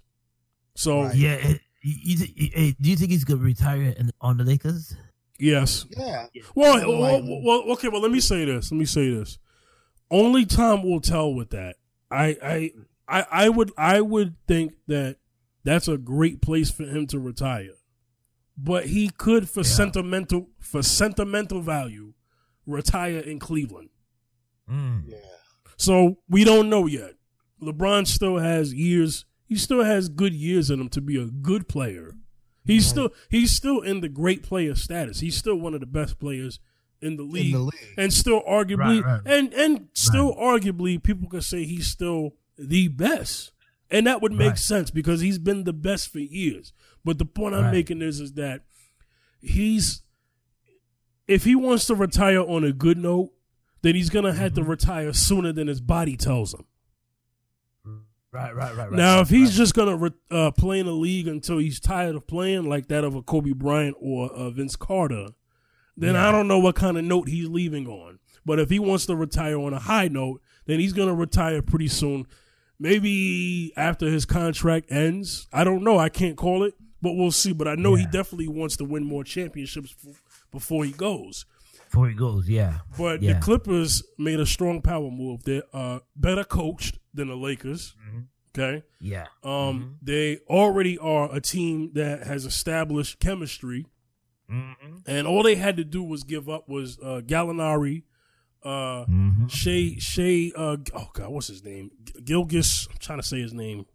So 0.76 1.04
Right. 1.04 1.16
Yeah. 1.16 1.34
it- 1.36 1.62
you, 1.84 1.94
you, 2.04 2.18
hey, 2.36 2.52
eh, 2.56 2.68
eh, 2.70 2.72
do 2.82 2.90
you 2.90 2.96
think 2.96 3.12
he's 3.12 3.24
gonna 3.24 3.42
retire 3.42 3.94
in, 3.98 4.12
on 4.20 4.38
the 4.38 4.44
Lakers? 4.44 4.96
yes. 5.40 5.86
Yeah. 5.96 6.26
Well, 6.56 6.84
More 6.86 7.00
well, 7.22 7.42
well, 7.44 7.72
okay. 7.74 7.88
Well, 7.88 8.02
let 8.02 8.12
me 8.12 8.20
say 8.20 8.44
this. 8.46 8.72
Let 8.72 8.78
me 8.78 8.86
say 8.86 9.10
this. 9.12 9.38
Only 10.10 10.46
time 10.46 10.84
will 10.84 11.00
tell 11.02 11.34
with 11.34 11.52
that. 11.52 11.76
I, 12.10 12.38
I, 12.42 12.72
I, 13.08 13.26
I 13.46 13.50
would, 13.50 13.72
I 13.78 14.02
would 14.02 14.36
think 14.48 14.74
that 14.88 15.18
that's 15.64 15.88
a 15.88 15.98
great 15.98 16.42
place 16.42 16.72
for 16.72 16.84
him 16.84 17.06
to 17.08 17.20
retire. 17.20 17.74
But 18.58 18.88
he 18.88 19.10
could, 19.10 19.48
for 19.50 19.60
Yeah. 19.60 19.66
sentimental, 19.68 20.50
for 20.60 20.82
sentimental 20.82 21.62
value, 21.62 22.14
retire 22.66 23.20
in 23.20 23.38
Cleveland. 23.40 23.90
Mm. 24.70 25.04
Yeah. 25.10 25.18
So 25.78 26.18
we 26.28 26.44
don't 26.44 26.70
know 26.70 26.86
yet. 26.88 27.14
LeBron 27.62 28.06
still 28.08 28.38
has 28.40 28.74
years. 28.74 29.26
He 29.46 29.56
still 29.56 29.84
has 29.84 30.10
good 30.10 30.34
years 30.34 30.70
in 30.70 30.80
him 30.82 30.90
to 30.90 31.02
be 31.02 31.16
a 31.22 31.26
good 31.26 31.68
player. 31.70 32.16
He's 32.66 32.84
Right. 32.86 32.90
still 32.90 33.10
he's 33.30 33.52
still 33.52 33.80
in 33.82 34.02
the 34.02 34.10
great 34.10 34.44
player 34.44 34.76
status. 34.76 35.22
He's 35.22 35.38
still 35.38 35.56
one 35.56 35.74
of 35.74 35.80
the 35.80 35.86
best 35.86 36.20
players 36.20 36.60
in 37.02 37.16
the 37.16 37.24
league, 37.24 37.48
In 37.48 37.52
the 37.54 37.60
league. 37.60 37.94
and 37.98 38.12
still 38.14 38.42
arguably 38.50 39.02
Right, 39.02 39.06
right. 39.06 39.22
and 39.26 39.54
and 39.54 39.88
still 39.94 40.36
arguably 40.36 41.02
people 41.02 41.30
could 41.30 41.44
say 41.44 41.64
he's 41.64 41.88
still 41.88 42.32
the 42.58 42.88
best, 42.90 43.52
and 43.90 44.06
that 44.08 44.22
would 44.22 44.34
make 44.34 44.58
sense 44.58 44.90
because 44.92 45.22
he's 45.22 45.38
been 45.40 45.64
the 45.64 45.74
best 45.74 46.12
for 46.12 46.20
years. 46.20 46.74
But 47.06 47.20
the 47.20 47.26
point 47.26 47.56
I'm 47.56 47.72
making 47.72 48.02
is 48.02 48.20
is 48.20 48.34
that 48.34 48.64
he's 49.42 50.02
if 51.28 51.44
he 51.44 51.56
wants 51.56 51.86
to 51.86 51.96
retire 51.96 52.40
on 52.42 52.64
a 52.64 52.72
good 52.74 52.98
note, 52.98 53.32
then 53.82 53.96
he's 53.96 54.10
gonna 54.10 54.34
have 54.34 54.54
Mm-hmm. 54.54 54.64
to 54.64 54.70
retire 54.70 55.14
sooner 55.14 55.52
than 55.54 55.68
his 55.68 55.82
body 55.82 56.16
tells 56.18 56.54
him. 56.54 56.66
Right, 58.32 58.54
right, 58.54 58.76
right, 58.76 58.90
right. 58.90 58.92
now, 58.92 59.22
if 59.22 59.30
he's 59.30 59.50
right. 59.50 59.58
just 59.58 59.74
gonna 59.74 59.96
re- 59.96 60.12
uh, 60.30 60.52
play 60.52 60.80
in 60.80 60.86
the 60.86 60.92
league 60.92 61.28
until 61.28 61.58
he's 61.58 61.80
tired 61.80 62.16
of 62.16 62.28
playing, 62.28 62.68
like 62.70 62.88
that 62.90 63.04
of 63.04 63.16
a 63.16 63.22
Kobe 63.22 63.54
Bryant 63.54 63.96
or 64.00 64.30
a 64.34 64.52
Vince 64.52 64.76
Carter, 64.76 65.30
then 65.96 66.14
Yeah. 66.14 66.28
I 66.28 66.32
don't 66.32 66.48
know 66.48 66.60
what 66.60 66.76
kind 66.76 66.98
of 66.98 67.06
note 67.06 67.30
he's 67.30 67.48
leaving 67.48 67.88
on. 67.88 68.20
But 68.46 68.60
if 68.60 68.70
he 68.70 68.80
wants 68.80 69.06
to 69.08 69.16
retire 69.16 69.58
on 69.60 69.74
a 69.74 69.80
high 69.80 70.08
note, 70.10 70.42
then 70.66 70.80
he's 70.80 70.94
gonna 70.94 71.16
retire 71.16 71.62
pretty 71.62 71.88
soon. 71.88 72.28
Maybe 72.80 73.74
after 73.76 74.08
his 74.08 74.26
contract 74.26 74.92
ends. 74.92 75.48
I 75.52 75.64
don't 75.64 75.84
know. 75.84 75.98
I 75.98 76.10
can't 76.10 76.38
call 76.38 76.64
it, 76.64 76.76
but 77.02 77.14
we'll 77.14 77.32
see. 77.32 77.54
But 77.54 77.68
I 77.68 77.76
know 77.76 77.96
he 77.96 78.06
definitely 78.06 78.50
wants 78.50 78.78
to 78.78 78.84
win 78.86 79.04
more 79.04 79.24
championships 79.24 79.96
f- 80.08 80.22
before 80.52 80.86
he 80.86 80.92
goes. 80.92 81.46
Before 81.90 82.08
he 82.10 82.16
goes, 82.16 82.48
yeah, 82.50 82.80
But 82.98 83.22
Yeah. 83.22 83.34
the 83.34 83.40
Clippers 83.40 84.04
made 84.18 84.40
a 84.40 84.46
strong 84.46 84.82
power 84.82 85.10
move. 85.12 85.44
They're 85.44 85.64
uh, 85.74 86.00
better 86.16 86.44
coached 86.44 87.00
than 87.14 87.28
the 87.30 87.36
Lakers. 87.36 87.96
Okay. 88.58 88.84
yeah, 89.00 89.26
Um, 89.44 89.52
Mm-hmm. 89.52 89.92
they 90.02 90.38
already 90.50 90.98
are 90.98 91.34
a 91.34 91.40
team 91.40 91.92
that 91.94 92.26
has 92.26 92.44
established 92.46 93.20
chemistry, 93.20 93.86
mm-hmm. 94.52 94.98
and 95.06 95.28
all 95.28 95.44
they 95.44 95.56
had 95.56 95.78
to 95.78 95.84
do 95.84 96.02
was 96.04 96.24
give 96.24 96.50
up 96.50 96.68
was 96.68 96.98
uh, 97.00 97.22
Gallinari, 97.24 98.04
uh, 98.64 99.06
Mm-hmm. 99.06 99.46
Shai, 99.48 99.96
Shai. 100.00 100.52
Uh, 100.56 100.78
oh 100.96 101.10
God, 101.14 101.30
what's 101.30 101.48
his 101.48 101.64
name? 101.64 101.92
Gilgeous. 102.24 102.88
I'm 102.90 102.98
trying 102.98 103.20
to 103.20 103.28
say 103.28 103.40
his 103.42 103.54
name. 103.54 103.86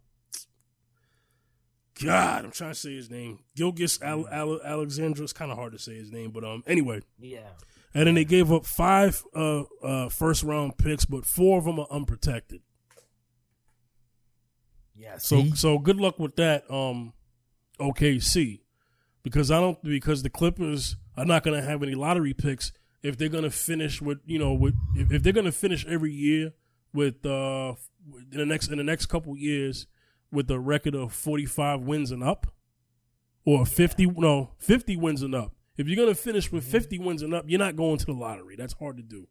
God, 2.03 2.45
I'm 2.45 2.51
trying 2.51 2.71
to 2.71 2.79
say 2.79 2.95
his 2.95 3.09
name. 3.09 3.39
Gilgeous 3.55 4.01
Al- 4.01 4.27
Al- 4.29 4.61
Alexandra. 4.63 5.23
It's 5.23 5.33
kind 5.33 5.51
of 5.51 5.57
hard 5.57 5.73
to 5.73 5.79
say 5.79 5.95
his 5.95 6.11
name, 6.11 6.31
but 6.31 6.43
um, 6.43 6.63
anyway. 6.65 7.01
yeah, 7.19 7.49
And 7.93 8.07
then 8.07 8.15
they 8.15 8.25
gave 8.25 8.51
up 8.51 8.65
five 8.65 9.23
uh, 9.35 9.63
uh, 9.83 10.09
first 10.09 10.43
round 10.43 10.77
picks, 10.77 11.05
but 11.05 11.25
four 11.25 11.59
of 11.59 11.65
them 11.65 11.79
are 11.79 11.87
unprotected. 11.91 12.61
yeah. 14.95 15.17
So 15.17 15.43
see? 15.43 15.55
so 15.55 15.77
good 15.77 15.97
luck 15.97 16.17
with 16.17 16.35
that, 16.37 16.63
um, 16.71 17.13
OKC, 17.79 18.61
because 19.21 19.51
I 19.51 19.59
don't 19.59 19.81
because 19.83 20.23
the 20.23 20.29
Clippers 20.29 20.97
are 21.17 21.25
not 21.25 21.43
going 21.43 21.59
to 21.59 21.67
have 21.67 21.83
any 21.83 21.95
lottery 21.95 22.33
picks 22.33 22.71
if 23.03 23.17
they're 23.17 23.29
going 23.29 23.43
to 23.43 23.51
finish 23.51 24.01
with 24.01 24.19
you 24.25 24.39
know 24.39 24.53
with 24.53 24.75
if, 24.95 25.11
if 25.11 25.23
they're 25.23 25.33
going 25.33 25.45
to 25.45 25.51
finish 25.51 25.85
every 25.85 26.11
year 26.11 26.53
with 26.93 27.25
uh 27.25 27.73
in 28.31 28.37
the 28.37 28.45
next 28.45 28.69
in 28.69 28.77
the 28.77 28.83
next 28.83 29.07
couple 29.07 29.37
years 29.37 29.87
with 30.31 30.49
a 30.49 30.59
record 30.59 30.95
of 30.95 31.13
forty 31.13 31.45
five 31.45 31.81
wins 31.81 32.11
and 32.11 32.23
up, 32.23 32.47
or 33.45 33.65
fifty 33.65 34.07
no 34.07 34.51
fifty 34.57 34.95
wins 34.95 35.21
and 35.21 35.35
up. 35.35 35.53
If 35.77 35.87
you're 35.87 35.95
going 35.95 36.09
to 36.09 36.15
finish 36.15 36.51
with 36.51 36.63
fifty 36.63 36.99
wins 36.99 37.21
and 37.21 37.33
up, 37.33 37.45
you're 37.47 37.59
not 37.59 37.75
going 37.75 37.97
to 37.97 38.05
the 38.05 38.13
lottery. 38.13 38.55
That's 38.55 38.73
hard 38.73 38.97
to 38.97 39.03
do. 39.03 39.27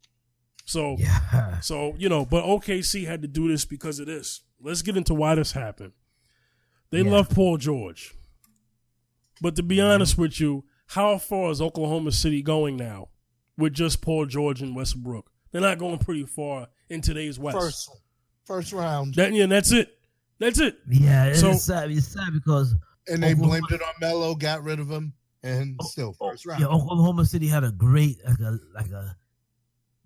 So 0.64 0.97
yeah, 0.99 1.61
so, 1.61 1.95
you 1.99 2.09
know, 2.09 2.24
but 2.24 2.45
OKC 2.45 3.07
had 3.07 3.22
to 3.22 3.28
do 3.28 3.49
this 3.49 3.64
because 3.64 3.99
of 3.99 4.07
this. 4.07 4.43
Let's 4.61 4.82
get 4.82 4.97
into 4.97 5.12
why 5.14 5.34
this 5.34 5.53
happened. 5.53 5.93
They 6.90 7.03
Yeah. 7.03 7.11
love 7.11 7.30
Paul 7.30 7.57
George. 7.59 8.14
But 9.40 9.57
to 9.57 9.62
be 9.62 9.76
mm-hmm. 9.76 9.86
honest 9.90 10.16
with 10.18 10.40
you, 10.40 10.64
how 10.86 11.18
far 11.18 11.51
is 11.51 11.61
Oklahoma 11.61 12.12
City 12.12 12.43
going 12.43 12.76
now 12.76 13.09
with 13.59 13.72
just 13.72 14.01
Paul 14.03 14.26
George 14.26 14.62
and 14.62 14.76
Westbrook? 14.76 15.30
They're 15.51 15.61
not 15.61 15.78
going 15.78 15.99
pretty 15.99 16.26
far 16.26 16.68
in 16.88 17.01
today's 17.01 17.38
West. 17.38 17.59
First, 17.59 17.90
first 18.45 18.72
round, 18.72 19.14
That, 19.16 19.32
yeah, 19.32 19.47
that's 19.47 19.72
it. 19.72 19.88
That's 20.38 20.61
it. 20.61 20.78
yeah. 20.88 21.26
It's 21.26 21.40
So- 21.40 21.55
sad. 21.55 21.90
It's 21.90 22.07
sad 22.07 22.32
because 22.32 22.74
and 23.09 23.20
they 23.22 23.32
Oklahoma- 23.32 23.61
blamed 23.66 23.72
it 23.72 23.82
on 23.82 23.95
Melo, 24.01 24.34
got 24.36 24.62
rid 24.62 24.78
of 24.78 24.88
him, 24.88 25.12
and 25.43 25.78
still 25.82 26.12
first 26.12 26.47
round. 26.47 26.61
yeah, 26.61 26.66
Oklahoma 26.68 27.24
City 27.24 27.47
had 27.49 27.64
a 27.64 27.72
great 27.72 28.18
like 28.26 28.38
a 28.40 28.59
like 28.74 28.90
a. 28.90 29.16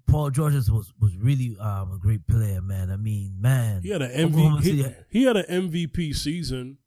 Paul 0.09 0.31
George 0.31 0.55
was 0.55 0.93
was 1.01 1.17
really 1.19 1.57
um, 1.59 1.93
a 1.93 1.99
great 1.99 2.27
player, 2.29 2.63
man. 2.63 2.91
I 2.91 2.97
mean, 2.97 3.35
man, 3.41 3.83
He 3.83 3.91
had 3.91 4.03
an 4.03 4.31
MVP. 4.31 4.61
He, 4.63 4.83
City- 4.83 4.95
he 5.11 5.23
had 5.25 5.37
an 5.37 5.69
MVP 5.71 6.15
season. 6.15 6.79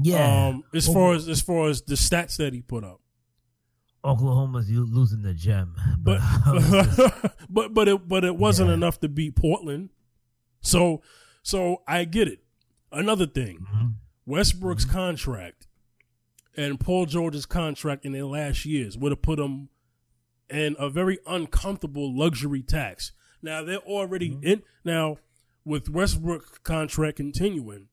yeah. 0.00 0.46
Um, 0.48 0.62
as 0.72 0.86
far 0.86 1.14
as 1.14 1.28
as 1.28 1.40
far 1.40 1.68
as 1.68 1.82
the 1.82 1.94
stats 1.96 2.36
that 2.36 2.52
he 2.52 2.60
put 2.62 2.84
up. 2.84 3.00
Oklahoma's 4.04 4.68
losing 4.70 5.22
the 5.22 5.32
gem, 5.34 5.74
but 5.98 6.20
but 7.50 7.72
but 7.74 7.88
it 7.88 8.06
but 8.08 8.24
it 8.24 8.36
wasn't 8.36 8.68
Yeah. 8.68 8.74
enough 8.74 9.00
to 9.00 9.08
beat 9.08 9.34
Portland. 9.36 9.90
So 10.60 11.02
so 11.42 11.82
I 11.88 12.04
get 12.04 12.28
it. 12.28 12.40
Another 12.92 13.26
thing, 13.26 13.66
Mhm. 13.74 13.94
Westbrook's 14.26 14.84
contract 14.84 15.66
and 16.56 16.78
Paul 16.78 17.06
George's 17.06 17.46
contract 17.46 18.04
in 18.04 18.12
their 18.12 18.24
last 18.24 18.64
years 18.64 18.96
would 18.96 19.12
have 19.12 19.22
put 19.22 19.38
them 19.38 19.68
in 20.50 20.76
a 20.78 20.88
very 20.88 21.18
uncomfortable 21.26 22.16
luxury 22.16 22.62
tax. 22.62 23.12
Now 23.42 23.62
they're 23.62 23.78
already 23.78 24.30
mm-hmm. 24.30 24.46
in 24.46 24.62
now 24.84 25.18
with 25.64 25.88
Westbrook 25.88 26.62
contract 26.62 27.16
continuing, 27.16 27.88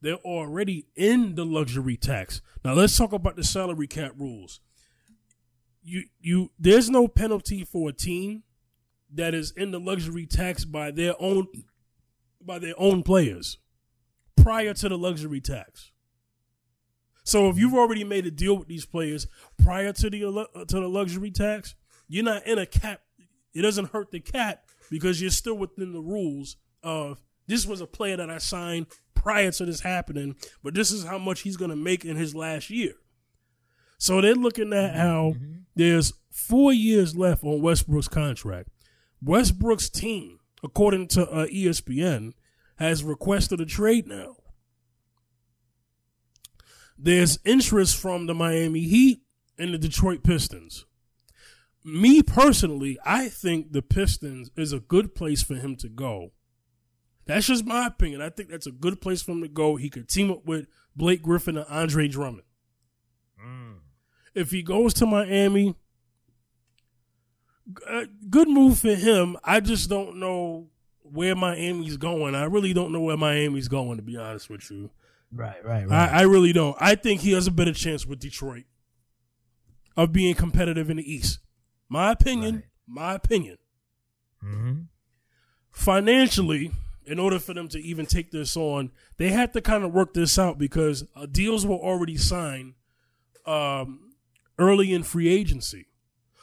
they're 0.00 0.14
already 0.16 0.86
in 0.94 1.34
the 1.34 1.44
luxury 1.44 1.96
tax. 1.96 2.40
Now 2.64 2.74
let's 2.74 2.96
talk 2.96 3.12
about 3.12 3.36
the 3.36 3.44
salary 3.44 3.86
cap 3.86 4.12
rules 4.16 4.60
you 5.88 6.04
you 6.20 6.50
there's 6.58 6.90
no 6.90 7.08
penalty 7.08 7.64
for 7.64 7.88
a 7.88 7.92
team 7.92 8.42
that 9.12 9.34
is 9.34 9.52
in 9.56 9.70
the 9.70 9.80
luxury 9.80 10.26
tax 10.26 10.64
by 10.64 10.90
their 10.90 11.14
own 11.18 11.46
by 12.40 12.58
their 12.58 12.74
own 12.76 13.02
players 13.02 13.58
prior 14.36 14.74
to 14.74 14.88
the 14.88 14.98
luxury 14.98 15.40
tax. 15.40 15.90
So 17.28 17.50
if 17.50 17.58
you've 17.58 17.74
already 17.74 18.04
made 18.04 18.24
a 18.24 18.30
deal 18.30 18.56
with 18.56 18.68
these 18.68 18.86
players 18.86 19.26
prior 19.62 19.92
to 19.92 20.08
the 20.08 20.24
lu- 20.24 20.46
uh, 20.54 20.64
to 20.64 20.80
the 20.80 20.88
luxury 20.88 21.30
tax, 21.30 21.74
you're 22.08 22.24
not 22.24 22.46
in 22.46 22.58
a 22.58 22.64
cap. 22.64 23.02
It 23.54 23.60
doesn't 23.60 23.90
hurt 23.90 24.10
the 24.10 24.20
cap 24.20 24.64
because 24.90 25.20
you're 25.20 25.30
still 25.30 25.58
within 25.58 25.92
the 25.92 26.00
rules 26.00 26.56
of 26.82 27.20
this 27.46 27.66
was 27.66 27.82
a 27.82 27.86
player 27.86 28.16
that 28.16 28.30
I 28.30 28.38
signed 28.38 28.86
prior 29.14 29.50
to 29.50 29.66
this 29.66 29.80
happening, 29.80 30.36
but 30.62 30.72
this 30.72 30.90
is 30.90 31.04
how 31.04 31.18
much 31.18 31.40
he's 31.40 31.58
going 31.58 31.70
to 31.70 31.76
make 31.76 32.06
in 32.06 32.16
his 32.16 32.34
last 32.34 32.70
year. 32.70 32.94
So 33.98 34.22
they're 34.22 34.34
looking 34.34 34.72
at 34.72 34.92
mm-hmm. 34.92 34.98
how 34.98 35.32
mm-hmm. 35.34 35.58
there's 35.76 36.14
four 36.30 36.72
years 36.72 37.14
left 37.14 37.44
on 37.44 37.60
Westbrook's 37.60 38.08
contract. 38.08 38.70
Westbrook's 39.22 39.90
team, 39.90 40.38
according 40.62 41.08
to 41.08 41.28
uh, 41.28 41.46
ESPN, 41.48 42.32
has 42.76 43.04
requested 43.04 43.60
a 43.60 43.66
trade 43.66 44.06
now. 44.06 44.36
There's 46.98 47.38
interest 47.44 47.96
from 47.96 48.26
the 48.26 48.34
Miami 48.34 48.80
Heat 48.80 49.22
and 49.56 49.72
the 49.72 49.78
Detroit 49.78 50.24
Pistons. 50.24 50.84
Me 51.84 52.22
personally, 52.22 52.98
I 53.04 53.28
think 53.28 53.72
the 53.72 53.82
Pistons 53.82 54.50
is 54.56 54.72
a 54.72 54.80
good 54.80 55.14
place 55.14 55.42
for 55.42 55.54
him 55.54 55.76
to 55.76 55.88
go. 55.88 56.32
That's 57.26 57.46
just 57.46 57.64
my 57.64 57.86
opinion. 57.86 58.20
I 58.20 58.30
think 58.30 58.48
that's 58.48 58.66
a 58.66 58.72
good 58.72 59.00
place 59.00 59.22
for 59.22 59.32
him 59.32 59.42
to 59.42 59.48
go. 59.48 59.76
He 59.76 59.90
could 59.90 60.08
team 60.08 60.30
up 60.30 60.44
with 60.44 60.66
Blake 60.96 61.22
Griffin 61.22 61.56
and 61.56 61.66
Andre 61.68 62.08
Drummond. 62.08 62.42
If 64.34 64.50
he 64.50 64.62
goes 64.62 64.94
to 64.94 65.06
Miami, 65.06 65.76
uh, 67.88 68.06
good 68.28 68.48
move 68.48 68.78
for 68.78 68.94
him. 68.94 69.36
I 69.44 69.60
just 69.60 69.88
don't 69.88 70.16
know 70.16 70.68
where 71.02 71.34
Miami's 71.34 71.96
going. 71.96 72.34
I 72.34 72.44
really 72.44 72.72
don't 72.72 72.92
know 72.92 73.00
where 73.00 73.16
Miami's 73.16 73.68
going, 73.68 73.96
to 73.96 74.02
be 74.02 74.16
honest 74.16 74.50
with 74.50 74.70
you. 74.70 74.90
Right, 75.32 75.62
right, 75.64 75.86
right. 75.88 76.10
I, 76.10 76.20
I 76.20 76.22
really 76.22 76.52
don't. 76.52 76.76
I 76.80 76.94
think 76.94 77.20
he 77.20 77.32
has 77.32 77.46
a 77.46 77.50
better 77.50 77.72
chance 77.74 78.06
with 78.06 78.18
Detroit 78.18 78.64
of 79.96 80.12
being 80.12 80.34
competitive 80.34 80.88
in 80.90 80.96
the 80.96 81.12
East. 81.12 81.40
My 81.88 82.12
opinion, 82.12 82.54
Right. 82.56 82.64
my 82.86 83.14
opinion. 83.14 83.58
hmm 84.40 84.72
Financially, 85.70 86.72
in 87.06 87.18
order 87.18 87.38
for 87.38 87.54
them 87.54 87.68
to 87.68 87.78
even 87.80 88.06
take 88.06 88.30
this 88.30 88.56
on, 88.56 88.90
they 89.16 89.28
had 89.30 89.52
to 89.52 89.60
kind 89.60 89.84
of 89.84 89.92
work 89.92 90.12
this 90.14 90.38
out 90.38 90.58
because 90.58 91.04
uh, 91.14 91.26
deals 91.26 91.64
were 91.66 91.76
already 91.76 92.16
signed 92.16 92.74
um, 93.46 94.12
early 94.58 94.92
in 94.92 95.02
free 95.02 95.28
agency. 95.28 95.86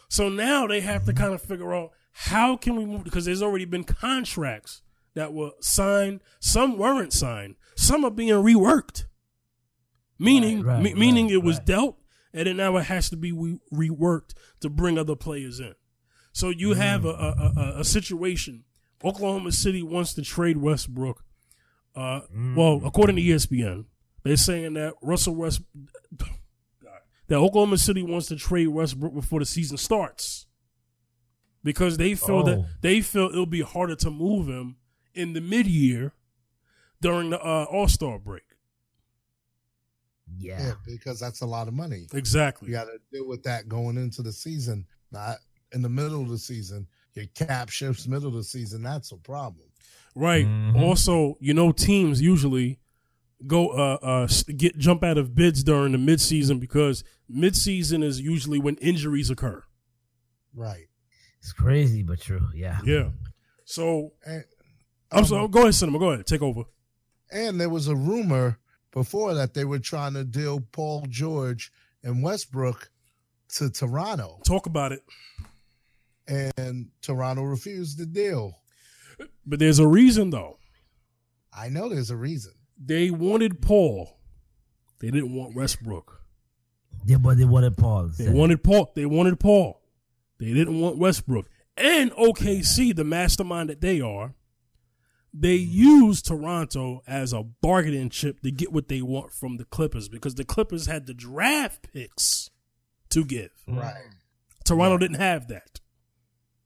So 0.10 0.30
now 0.30 0.68
they 0.68 0.82
have 0.82 1.06
to 1.06 1.14
kind 1.14 1.34
of 1.34 1.42
figure 1.42 1.74
out 1.74 1.92
how 2.14 2.56
can 2.56 2.76
we 2.76 2.86
move 2.86 3.04
because 3.04 3.26
there's 3.26 3.42
already 3.42 3.66
been 3.66 3.84
contracts 3.84 4.82
that 5.16 5.34
were 5.34 5.52
signed. 5.60 6.22
Some 6.40 6.78
weren't 6.78 7.12
signed. 7.14 7.56
Some 7.76 8.06
are 8.06 8.12
being 8.12 8.30
reworked. 8.30 9.06
Meaning, 10.18 10.64
Right, 10.64 10.76
right, 10.76 10.84
me- 10.84 10.94
meaning 10.94 11.26
right, 11.26 11.34
it 11.36 11.44
was 11.44 11.60
dealt, 11.60 11.98
and 12.34 12.48
then 12.48 12.58
now 12.58 12.78
it 12.78 12.84
has 12.86 13.10
to 13.10 13.18
be 13.18 13.32
re- 13.34 13.60
reworked 13.74 14.34
to 14.62 14.70
bring 14.70 14.98
other 14.98 15.16
players 15.16 15.60
in. 15.60 15.76
So 16.32 16.50
you 16.50 16.74
have 16.74 17.06
a, 17.06 17.10
a, 17.10 17.54
a, 17.58 17.80
a 17.80 17.84
situation. 17.84 18.64
Oklahoma 19.04 19.52
City 19.52 19.84
wants 19.84 20.14
to 20.14 20.22
trade 20.22 20.58
Westbrook. 20.58 21.24
Uh, 21.96 22.22
Well, 22.56 22.82
according 22.86 23.18
to 23.18 23.22
ESPN, 23.22 23.86
they're 24.24 24.36
saying 24.38 24.74
that 24.74 24.94
Russell 25.02 25.36
West, 25.36 25.62
that 27.28 27.36
Oklahoma 27.38 27.78
City 27.78 28.04
wants 28.04 28.28
to 28.28 28.36
trade 28.36 28.68
Westbrook 28.68 29.14
before 29.14 29.40
the 29.40 29.46
season 29.46 29.78
starts 29.78 30.46
because 31.64 31.98
they 31.98 32.16
feel 32.16 32.38
Oh. 32.40 32.44
that 32.44 32.66
they 32.82 33.02
feel 33.02 33.26
it'll 33.30 33.46
be 33.46 33.62
harder 33.62 33.96
to 33.98 34.12
move 34.12 34.48
him 34.48 34.78
in 35.14 35.34
the 35.34 35.42
mid 35.42 35.68
year 35.68 36.14
during 37.06 37.30
the 37.30 37.40
uh, 37.40 37.66
All 37.66 37.88
Star 37.88 38.18
break. 38.18 38.42
Yeah. 40.38 40.60
Yeah, 40.60 40.74
because 40.88 41.20
that's 41.20 41.42
a 41.42 41.46
lot 41.46 41.68
of 41.68 41.76
money. 41.76 42.08
Exactly. 42.14 42.68
You 42.68 42.74
got 42.74 42.86
to 42.86 42.98
deal 43.14 43.28
with 43.28 43.44
that 43.44 43.70
going 43.70 43.98
into 43.98 44.24
the 44.24 44.34
season, 44.34 44.86
not 45.12 45.38
in 45.72 45.84
the 45.84 45.90
middle 45.90 46.22
of 46.22 46.30
the 46.30 46.38
season. 46.38 46.88
Your 47.14 47.28
cap 47.36 47.70
shifts 47.70 48.08
middle 48.08 48.30
of 48.30 48.34
the 48.34 48.44
season. 48.44 48.82
That's 48.82 49.12
a 49.12 49.18
problem. 49.18 49.68
Right. 50.16 50.48
Mhm. 50.48 50.82
Also, 50.82 51.38
you 51.40 51.54
know, 51.54 51.72
teams 51.72 52.22
usually 52.22 52.80
go 53.46 53.70
uh, 53.70 54.00
uh 54.02 54.28
get 54.58 54.78
jump 54.78 55.04
out 55.04 55.18
of 55.20 55.36
bids 55.36 55.64
during 55.64 55.92
the 55.92 55.98
midseason 56.00 56.60
because 56.60 57.04
midseason 57.32 58.04
is 58.04 58.20
usually 58.20 58.60
when 58.60 58.76
injuries 58.78 59.30
occur. 59.30 59.64
Right. 60.56 60.88
It's 61.40 61.54
crazy, 61.54 62.02
but 62.02 62.20
true. 62.20 62.48
Yeah. 62.56 62.80
Yeah. 62.84 63.10
So 63.66 64.14
And, 64.26 64.44
I'm 65.12 65.20
um, 65.20 65.26
sorry. 65.26 65.48
Go 65.50 65.62
ahead, 65.62 65.76
Cinema. 65.76 66.00
Go 66.00 66.12
ahead. 66.12 66.26
Take 66.26 66.42
over. 66.42 66.64
And 67.32 67.60
there 67.60 67.70
was 67.70 67.88
a 67.88 67.96
rumor 67.96 68.60
before 68.92 69.34
that 69.34 69.54
they 69.54 69.66
were 69.66 69.80
trying 69.80 70.14
to 70.14 70.24
deal 70.24 70.62
Paul 70.72 71.06
George 71.10 71.72
and 72.04 72.24
Westbrook 72.24 72.90
to 73.50 73.70
Toronto, 73.70 74.40
Talk 74.46 74.66
about 74.66 74.92
it. 74.92 75.04
and 76.28 76.88
Toronto 77.02 77.44
refused 77.44 77.98
the 77.98 78.06
deal. 78.06 78.54
But 79.46 79.60
there's 79.60 79.80
a 79.80 79.88
reason 79.88 80.30
though. 80.30 80.58
I 81.54 81.70
know 81.70 81.88
there's 81.90 82.12
a 82.12 82.18
reason. 82.18 82.54
They 82.84 83.10
wanted 83.12 83.62
Paul. 83.62 84.18
They 85.00 85.10
didn't 85.12 85.34
want 85.34 85.56
Westbrook. 85.56 86.22
Yeah, 87.06 87.18
but 87.18 87.38
they 87.38 87.46
wanted 87.46 87.78
Paul. 87.78 88.10
They 88.18 88.30
wanted 88.30 88.64
Paul. 88.64 88.92
They 88.96 89.06
wanted 89.06 89.40
Paul. 89.40 89.82
They 90.40 90.54
didn't 90.54 90.80
want 90.80 90.98
Westbrook. 90.98 91.46
And 91.78 92.12
OKC, 92.12 92.96
the 92.96 93.04
mastermind 93.04 93.70
that 93.70 93.82
they 93.82 94.02
are, 94.02 94.34
they 95.38 95.56
use 95.56 96.22
Toronto 96.22 97.02
as 97.08 97.34
a 97.34 97.44
bargaining 97.44 98.10
chip 98.10 98.42
to 98.42 98.52
get 98.52 98.72
what 98.72 98.88
they 98.88 99.02
want 99.02 99.34
from 99.34 99.58
the 99.58 99.66
Clippers 99.66 100.08
because 100.08 100.36
the 100.36 100.46
Clippers 100.46 100.86
had 100.86 101.08
the 101.08 101.14
draft 101.14 101.92
picks 101.92 102.50
to 103.10 103.26
give. 103.26 103.52
Mm. 103.68 103.82
Right. 103.82 104.04
Toronto 104.64 104.98
didn't 104.98 105.20
have 105.20 105.48
that. 105.50 105.82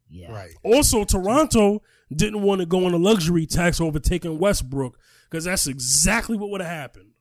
Yeah. 0.10 0.32
Right. 0.32 0.54
Also, 0.64 1.04
Toronto 1.04 1.82
didn't 2.14 2.42
want 2.42 2.60
to 2.62 2.66
go 2.66 2.86
on 2.86 2.94
a 2.94 2.98
luxury 2.98 3.46
tax 3.46 3.82
over 3.82 4.00
taking 4.00 4.38
Westbrook 4.40 4.98
because 5.30 5.46
that's 5.46 5.68
exactly 5.68 6.38
what 6.38 6.50
would 6.50 6.62
have 6.62 6.70
happened. 6.70 7.12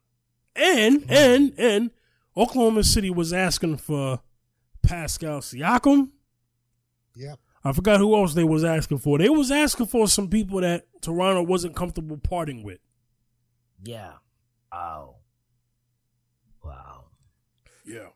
And 0.55 1.03
mm. 1.03 1.11
and 1.11 1.55
and 1.59 1.91
Oklahoma 2.37 2.85
City 2.85 3.11
was 3.11 3.33
asking 3.33 3.79
for 3.79 4.21
Pascal 4.83 5.41
Siakam. 5.41 6.11
Yep. 7.17 7.39
I 7.65 7.73
forgot 7.73 8.01
who 8.01 8.17
else 8.17 8.35
they 8.35 8.45
was 8.45 8.65
asking 8.65 8.99
for. 8.99 9.19
They 9.19 9.29
was 9.29 9.51
asking 9.51 9.87
for 9.87 10.09
some 10.09 10.29
people 10.29 10.61
that 10.61 10.87
Toronto 11.03 11.43
wasn't 11.43 11.77
comfortable 11.77 12.17
parting 12.17 12.63
with. 12.63 12.79
Yeah. 13.83 14.13
Wow. 14.73 15.17
Wow. 16.63 17.07
Yeah. 17.85 18.09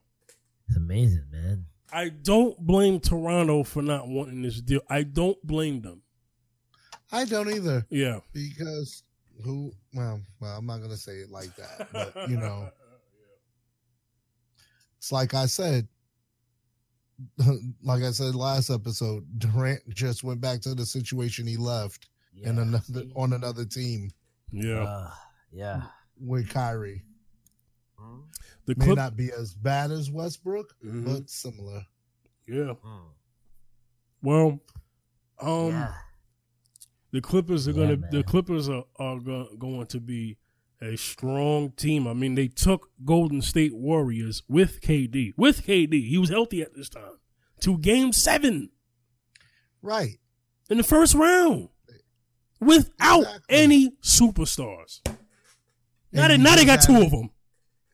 It's 0.68 0.76
amazing, 0.76 1.26
man. 1.30 1.66
I 1.92 2.08
don't 2.08 2.58
blame 2.58 3.00
Toronto 3.00 3.64
for 3.64 3.82
not 3.82 4.08
wanting 4.08 4.42
this 4.42 4.60
deal. 4.60 4.80
I 4.88 5.02
don't 5.02 5.40
blame 5.46 5.82
them. 5.82 6.02
I 7.10 7.24
don't 7.26 7.50
either 7.50 7.86
Yeah. 7.90 8.20
because 8.32 9.02
who? 9.44 9.72
Well, 9.92 10.20
well, 10.40 10.56
I'm 10.56 10.66
not 10.66 10.80
gonna 10.80 10.96
say 10.96 11.16
it 11.16 11.30
like 11.30 11.54
that, 11.56 11.88
but 11.92 12.30
you 12.30 12.38
know, 12.38 12.70
it's 14.98 15.12
like 15.12 15.34
I 15.34 15.46
said. 15.46 15.88
Like 17.82 18.02
I 18.02 18.10
said 18.10 18.34
last 18.34 18.70
episode, 18.70 19.24
Durant 19.38 19.80
just 19.90 20.24
went 20.24 20.40
back 20.40 20.60
to 20.62 20.74
the 20.74 20.86
situation 20.86 21.46
he 21.46 21.56
left 21.56 22.08
Yeah. 22.34 22.50
in 22.50 22.58
another 22.58 23.04
on 23.14 23.32
another 23.32 23.64
team 23.64 24.10
Yeah. 24.50 24.82
Uh, 24.84 25.10
yeah. 25.52 25.82
with 26.20 26.48
Kyrie. 26.48 27.04
The 28.64 28.74
May 28.76 28.94
not 28.94 29.16
be 29.16 29.30
as 29.32 29.54
bad 29.54 29.90
as 29.90 30.10
Westbrook, 30.10 30.74
Mhm. 30.84 31.04
but 31.04 31.30
similar. 31.30 31.84
Yeah. 32.46 32.74
Mm. 32.84 33.08
Well, 34.22 34.60
um, 35.40 35.68
yeah. 35.70 35.94
the 37.12 37.20
Clippers 37.20 37.66
are 37.68 37.72
Yeah, 37.72 37.76
gonna 37.84 37.96
man. 37.98 38.10
the 38.10 38.22
Clippers 38.22 38.68
are, 38.68 38.84
are 38.96 39.18
go, 39.20 39.48
going 39.56 39.86
to 39.86 40.00
be 40.00 40.36
a 40.82 40.96
strong 40.96 41.70
team. 41.72 42.06
I 42.06 42.12
mean, 42.12 42.34
they 42.34 42.48
took 42.48 42.90
Golden 43.04 43.40
State 43.40 43.74
Warriors 43.74 44.42
with 44.48 44.80
KD. 44.80 45.32
With 45.36 45.64
KD, 45.64 46.08
he 46.08 46.18
was 46.18 46.28
healthy 46.30 46.60
at 46.62 46.74
this 46.74 46.88
time. 46.88 47.18
To 47.60 47.78
Game 47.78 48.12
Seven 48.12 48.70
Right. 49.80 50.18
in 50.68 50.78
the 50.78 50.82
first 50.84 51.14
round, 51.14 51.68
without 52.60 53.20
Exactly. 53.20 53.40
any 53.56 53.90
superstars. 54.02 55.00
Now 56.12 56.28
they 56.28 56.36
now 56.36 56.56
they 56.56 56.64
got 56.64 56.76
just 56.76 56.88
two 56.88 56.96
of 57.02 57.10
them. 57.10 57.30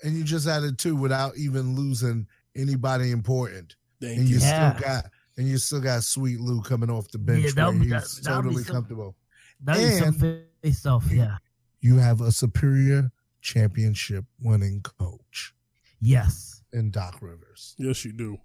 And 0.03 0.17
you 0.17 0.25
just 0.25 0.47
added 0.47 0.79
two 0.79 0.97
without 0.97 1.37
even 1.37 1.75
losing 1.77 2.27
anybody 2.57 3.11
important. 3.11 3.77
Thank 4.01 4.19
and 4.19 4.29
you 4.29 4.37
you. 4.37 4.41
Yeah. 4.43 4.75
still 4.77 4.89
got 4.89 5.05
and 5.37 5.49
you 5.49 5.59
still 5.59 5.81
got 5.81 6.03
Sweet 6.05 6.41
Lou 6.41 6.63
coming 6.63 6.91
off 6.91 7.09
the 7.11 7.19
bench 7.19 7.45
Yeah, 7.45 7.51
that 7.57 7.65
where 7.69 7.73
be- 7.75 7.79
he's 7.81 7.91
that- 7.91 8.25
that 8.25 8.37
would 8.37 8.43
be 8.43 8.47
totally 8.49 8.65
some- 8.65 8.75
comfortable. 8.75 9.17
That 9.65 9.77
is 9.79 9.99
some 9.99 10.09
and- 10.23 10.45
face 10.63 10.87
off. 10.87 11.11
Yeah. 11.13 11.39
You 11.81 11.97
have 11.99 12.21
a 12.21 12.33
superior 12.33 13.11
championship 13.41 14.25
winning 14.41 14.83
coach 14.83 15.55
Yes. 16.01 16.63
in 16.73 16.91
Doc 16.91 17.19
Rivers. 17.21 17.75
Yes, 17.79 18.05
you 18.05 18.13
do. 18.13 18.39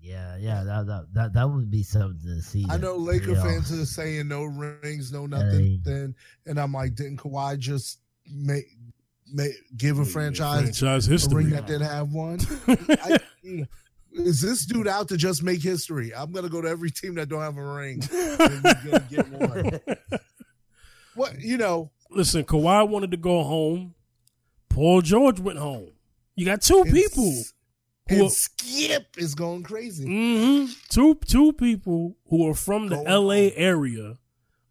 Yeah. 0.00 0.36
Yeah. 0.36 0.64
That 0.64 0.86
that 0.86 1.06
that, 1.14 1.32
that 1.32 1.48
would 1.50 1.70
be 1.70 1.82
something 1.82 2.20
to 2.24 2.42
see. 2.42 2.66
I 2.68 2.76
know 2.76 2.96
Laker 2.96 3.30
you 3.30 3.34
know. 3.34 3.42
fans 3.42 3.72
are 3.72 3.86
saying 3.86 4.28
no 4.28 4.44
rings, 4.44 5.12
no 5.12 5.26
nothing. 5.26 5.64
Hey. 5.64 5.80
Then 5.82 6.14
and 6.46 6.58
I'm 6.60 6.72
like, 6.72 6.94
didn't 6.94 7.18
Kawhi 7.18 7.58
just 7.58 8.00
make, 8.30 8.66
make 9.32 9.52
give 9.76 9.98
a 9.98 10.04
franchise 10.04 10.60
franchise 10.60 11.08
a 11.08 11.10
history. 11.10 11.44
ring 11.44 11.50
that 11.50 11.66
didn't 11.66 11.88
have 11.88 12.12
one? 12.12 12.38
I, 12.68 13.18
is 14.12 14.40
this 14.40 14.64
dude 14.66 14.86
out 14.88 15.08
to 15.08 15.16
just 15.16 15.42
make 15.42 15.62
history? 15.62 16.14
I'm 16.14 16.30
gonna 16.32 16.48
go 16.50 16.60
to 16.60 16.68
every 16.68 16.90
team 16.90 17.14
that 17.16 17.28
don't 17.28 17.40
have 17.40 17.56
a 17.56 17.64
ring. 17.64 18.02
and 18.12 18.52
he's 18.52 18.74
gonna 18.84 19.06
get 19.10 19.28
one. 19.30 19.80
What 21.16 21.38
you 21.40 21.56
know? 21.58 21.92
Listen, 22.10 22.44
Kawhi 22.44 22.88
wanted 22.88 23.10
to 23.10 23.16
go 23.16 23.42
home. 23.42 23.94
Paul 24.68 25.02
George 25.02 25.40
went 25.40 25.58
home. 25.58 25.90
You 26.36 26.44
got 26.46 26.62
two 26.62 26.84
people. 26.84 27.24
Who 28.08 28.14
And 28.16 28.22
are- 28.24 28.30
Skip 28.30 29.06
is 29.16 29.34
going 29.34 29.62
crazy. 29.62 30.04
hmm 30.04 30.66
Two 30.90 31.14
two 31.26 31.52
people 31.54 32.16
who 32.28 32.46
are 32.48 32.54
from 32.54 32.88
the 32.88 32.96
Going 32.96 33.06
L.A. 33.06 33.48
home. 33.50 33.52
area 33.56 34.18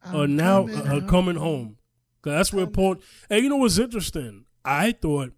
are 0.03 0.23
I'm 0.23 0.35
now 0.35 0.67
coming 0.67 0.87
uh, 1.03 1.07
coming 1.07 1.35
home. 1.37 1.77
'Cause 2.21 2.33
that's 2.33 2.53
where 2.53 2.67
Paul. 2.67 2.97
And 3.29 3.43
you 3.43 3.49
know 3.49 3.57
what's 3.57 3.77
interesting? 3.79 4.45
I 4.63 4.91
thought 4.93 5.33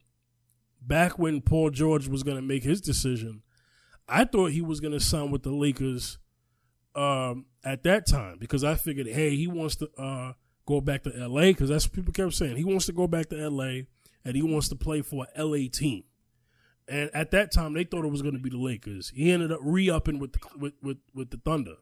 back 0.81 1.17
when 1.17 1.41
Paul 1.41 1.69
George 1.71 2.07
was 2.07 2.21
going 2.23 2.37
to 2.37 2.43
make 2.43 2.63
his 2.63 2.81
decision, 2.81 3.41
I 4.07 4.25
thought 4.25 4.51
he 4.51 4.61
was 4.61 4.79
going 4.79 4.93
to 4.93 4.99
sign 4.99 5.31
with 5.31 5.41
the 5.43 5.51
Lakers 5.51 6.19
um, 6.95 7.45
at 7.63 7.83
that 7.83 8.05
time 8.07 8.37
because 8.39 8.63
I 8.63 8.75
figured, 8.75 9.07
hey, 9.07 9.35
he 9.35 9.47
wants 9.47 9.77
to 9.77 9.89
uh, 9.97 10.33
go 10.65 10.81
back 10.81 11.03
to 11.03 11.15
L.A. 11.19 11.51
because 11.53 11.69
that's 11.69 11.85
what 11.85 11.93
people 11.93 12.13
kept 12.13 12.33
saying. 12.33 12.57
He 12.57 12.63
wants 12.63 12.85
to 12.87 12.93
go 12.93 13.07
back 13.07 13.29
to 13.29 13.39
L.A. 13.39 13.85
and 14.23 14.35
he 14.35 14.41
wants 14.41 14.67
to 14.69 14.75
play 14.75 15.01
for 15.01 15.25
a 15.35 15.39
L.A. 15.39 15.67
team. 15.67 16.03
And 16.87 17.09
at 17.15 17.31
that 17.31 17.51
time, 17.51 17.73
they 17.73 17.83
thought 17.83 18.05
it 18.05 18.11
was 18.11 18.21
going 18.21 18.35
to 18.35 18.39
be 18.39 18.49
the 18.49 18.57
Lakers. 18.59 19.11
He 19.15 19.31
ended 19.31 19.51
up 19.51 19.59
re-upping 19.63 20.19
with 20.19 20.33
the, 20.33 20.39
with, 20.57 20.73
with 20.83 20.97
with 21.15 21.29
the 21.31 21.37
Thunder. 21.37 21.75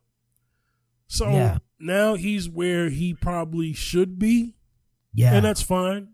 So 1.08 1.30
Yeah. 1.30 1.58
now 1.80 2.16
he's 2.16 2.48
where 2.50 2.90
he 2.90 3.14
probably 3.14 3.74
should 3.74 4.18
be, 4.18 4.56
Yeah. 5.14 5.34
and 5.36 5.44
that's 5.46 5.62
fine. 5.62 6.10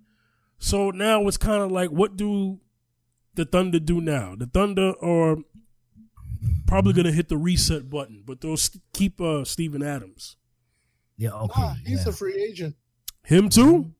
So 0.57 0.89
now 0.91 1.27
it's 1.27 1.37
kind 1.37 1.61
of 1.61 1.71
like, 1.71 1.89
what 1.91 2.17
do 2.17 2.59
the 3.35 3.45
Thunder 3.45 3.79
do 3.79 4.01
now? 4.01 4.35
The 4.35 4.47
Thunder 4.47 4.93
are 5.01 5.37
probably 6.67 6.93
going 6.93 7.05
to 7.05 7.11
hit 7.11 7.29
the 7.29 7.37
reset 7.37 7.89
button, 7.89 8.23
but 8.25 8.41
they'll 8.41 8.57
st- 8.57 8.83
keep 8.93 9.21
uh, 9.21 9.43
Steven 9.45 9.81
Adams. 9.83 10.35
Yeah. 11.19 11.31
Okay. 11.33 11.61
Nah, 11.61 11.73
he's 11.85 12.05
yeah. 12.05 12.09
a 12.09 12.13
free 12.13 12.41
agent. 12.41 12.75
Him 13.25 13.49
too? 13.49 13.93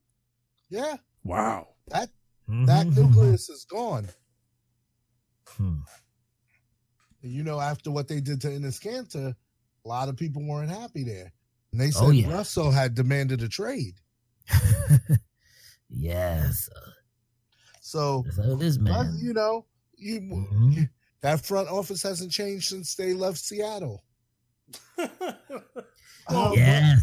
Yeah, 0.69 0.95
Wow. 1.23 1.75
that 1.89 2.09
Mhm. 2.49 2.65
that 2.67 2.87
nucleus 2.95 3.49
is 3.49 3.65
gone. 3.65 4.07
Hmm. 5.47 5.79
You 7.21 7.43
know, 7.43 7.59
after 7.59 7.91
what 7.91 8.07
they 8.07 8.21
did 8.21 8.39
to 8.41 8.47
Enes 8.47 8.79
Kanter, 8.81 9.35
a 9.85 9.87
lot 9.87 10.07
of 10.07 10.15
people 10.15 10.41
weren't 10.47 10.71
happy 10.71 11.03
there. 11.03 11.33
And 11.73 11.81
they 11.81 11.91
said 11.91 12.03
Oh, 12.05 12.09
yeah. 12.11 12.31
Russell 12.31 12.71
had 12.71 12.95
demanded 12.95 13.43
a 13.43 13.49
trade. 13.49 13.99
yes, 15.89 16.69
So, 17.81 18.23
that's 18.25 18.37
how 18.37 18.53
it 18.53 18.61
is, 18.61 18.77
uh, 18.77 18.81
man. 18.81 19.17
you 19.19 19.33
know, 19.33 19.65
you, 19.97 20.21
Mhm. 20.21 20.89
that 21.21 21.45
front 21.45 21.67
office 21.67 22.01
hasn't 22.03 22.31
changed 22.31 22.69
since 22.69 22.95
they 22.95 23.13
left 23.13 23.39
Seattle. 23.39 24.03
Well, 24.97 25.11
Uh, 26.29 26.51
Yes. 26.55 27.01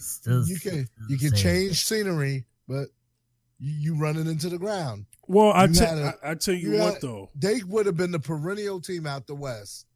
Still- 0.00 0.46
you 0.46 0.58
can 0.58 0.86
still 0.86 1.06
you 1.08 1.18
can 1.18 1.30
same. 1.30 1.38
change 1.38 1.84
scenery, 1.84 2.44
but 2.68 2.88
you, 3.58 3.72
you 3.94 3.94
run 3.96 4.16
it 4.16 4.26
into 4.26 4.48
the 4.48 4.58
ground. 4.58 5.06
Well, 5.28 5.52
I 5.52 5.64
You 5.66 5.74
te- 5.74 5.84
a- 5.84 6.14
I, 6.24 6.30
I 6.30 6.34
tell 6.34 6.54
you, 6.54 6.72
you 6.72 6.78
what 6.78 6.94
had- 6.94 7.02
though. 7.02 7.30
They 7.34 7.62
would 7.62 7.86
have 7.86 7.96
been 7.96 8.10
the 8.10 8.18
perennial 8.20 8.80
team 8.80 9.06
out 9.06 9.26
the 9.26 9.34
West. 9.34 9.86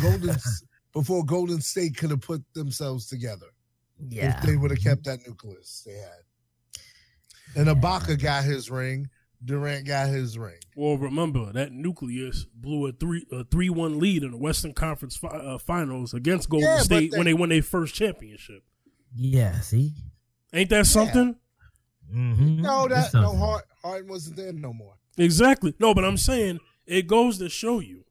Golden 0.00 0.36
before 0.92 1.24
Golden 1.24 1.60
State 1.60 1.96
could 1.96 2.10
have 2.10 2.20
put 2.20 2.42
themselves 2.54 3.06
together 3.06 3.46
Yeah. 4.08 4.38
if 4.38 4.44
they 4.46 4.56
would 4.56 4.70
have 4.70 4.80
kept 4.82 5.04
that 5.04 5.20
nucleus 5.26 5.82
they 5.86 5.94
had. 5.94 6.20
And 7.56 7.66
Ibaka 7.68 8.20
got 8.20 8.44
his 8.44 8.70
ring. 8.70 9.08
Durant 9.42 9.86
got 9.86 10.08
his 10.08 10.36
ring. 10.36 10.58
Well, 10.76 10.98
remember 10.98 11.50
that 11.54 11.72
nucleus 11.72 12.44
blew 12.54 12.86
a 12.86 12.92
three 12.92 13.24
a 13.32 13.42
three 13.44 13.70
one 13.70 13.98
lead 13.98 14.22
in 14.22 14.32
the 14.32 14.36
Western 14.36 14.74
Conference 14.74 15.16
fi- 15.16 15.28
uh, 15.28 15.56
Finals 15.56 16.12
against 16.12 16.50
Golden 16.50 16.68
Yeah, 16.68 16.78
State 16.80 17.10
they- 17.12 17.16
when 17.18 17.24
they 17.24 17.32
won 17.34 17.48
their 17.48 17.62
first 17.62 17.94
championship. 17.94 18.62
Yeah. 19.14 19.60
See. 19.60 19.92
Ain't 20.52 20.70
that 20.70 20.86
something? 20.86 21.36
Mm-hmm. 22.12 22.62
No, 22.62 22.88
that 22.88 23.14
no 23.14 23.36
Hart, 23.36 23.64
Harden 23.82 24.08
wasn't 24.08 24.36
there 24.36 24.52
no 24.52 24.72
more. 24.72 24.94
Exactly. 25.16 25.74
No, 25.78 25.94
but 25.94 26.04
I'm 26.04 26.16
saying 26.16 26.58
it 26.86 27.06
goes 27.06 27.38
to 27.38 27.48
show 27.48 27.78
you 27.78 28.04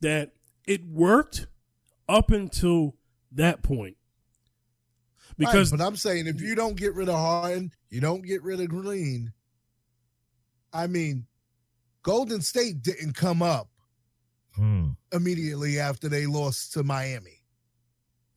that 0.00 0.32
it 0.66 0.86
worked 0.86 1.46
up 2.08 2.30
until 2.30 2.94
that 3.32 3.62
point. 3.62 3.96
Because 5.38 5.70
Right, 5.72 5.78
but 5.78 5.86
I'm 5.86 5.96
saying 5.96 6.26
if 6.26 6.40
you 6.40 6.54
don't 6.54 6.76
get 6.76 6.94
rid 6.94 7.08
of 7.08 7.14
Harden, 7.14 7.70
you 7.90 8.00
don't 8.00 8.22
get 8.22 8.42
rid 8.42 8.60
of 8.60 8.68
Green. 8.68 9.32
I 10.72 10.86
mean, 10.86 11.26
Golden 12.02 12.42
State 12.42 12.82
didn't 12.82 13.14
come 13.14 13.42
up 13.42 13.70
Hmm. 14.54 14.90
immediately 15.12 15.78
after 15.78 16.08
they 16.08 16.26
lost 16.26 16.72
to 16.72 16.82
Miami. 16.82 17.44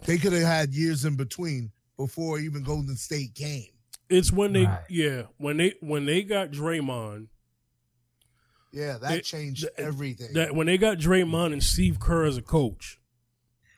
They 0.05 0.17
could 0.17 0.33
have 0.33 0.43
had 0.43 0.73
years 0.73 1.03
in 1.05 1.15
between 1.15 1.71
before 2.05 2.39
even 2.39 2.63
Golden 2.63 2.95
State 2.95 3.35
came. 3.35 3.67
it's 4.09 4.31
when 4.31 4.53
they 4.53 4.65
Right. 4.65 4.83
yeah, 4.89 5.23
when 5.37 5.57
they 5.57 5.75
when 5.81 6.05
they 6.05 6.23
got 6.23 6.51
Draymond, 6.51 7.27
Yeah, 8.73 8.97
that 8.99 9.17
It- 9.19 9.23
changed 9.25 9.61
th- 9.63 9.73
everything. 9.77 10.33
that 10.33 10.55
when 10.55 10.67
they 10.67 10.77
got 10.77 10.97
Draymond 10.97 11.51
and 11.53 11.61
Steve 11.63 11.99
Kerr 11.99 12.25
as 12.25 12.37
a 12.37 12.41
coach, 12.41 12.99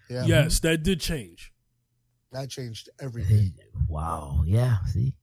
yeah, 0.10 0.26
yes, 0.26 0.60
that 0.62 0.84
did 0.84 1.00
change. 1.02 1.52
that 2.32 2.50
changed 2.50 2.90
everything. 3.00 3.54
Wow. 3.88 4.44
Yeah. 4.48 4.84
See. 4.86 5.14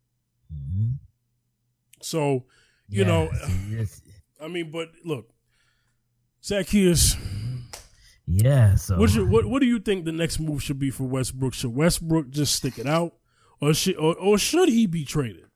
hmm 0.48 0.93
So, 2.02 2.47
you 2.89 3.05
know, 3.05 3.31
I 4.40 4.47
mean, 4.48 4.70
but 4.70 4.90
look, 5.05 5.32
Zacchaeus, 6.44 7.16
Yeah. 8.26 8.76
So. 8.76 8.98
what, 8.98 9.10
should, 9.10 9.28
what 9.28 9.47
what 9.47 9.60
do 9.60 9.66
you 9.66 9.78
think 9.78 10.05
the 10.05 10.12
next 10.12 10.38
move 10.38 10.62
should 10.62 10.78
be 10.78 10.90
for 10.90 11.05
Westbrook? 11.05 11.55
Should 11.55 11.74
Westbrook 11.74 12.30
just 12.30 12.55
stick 12.55 12.78
it 12.78 12.86
out, 12.86 13.14
or 13.60 13.74
should 13.74 13.97
or, 13.97 14.14
or 14.16 14.38
should 14.38 14.68
he 14.68 14.86
be 14.86 15.05
traded? 15.05 15.47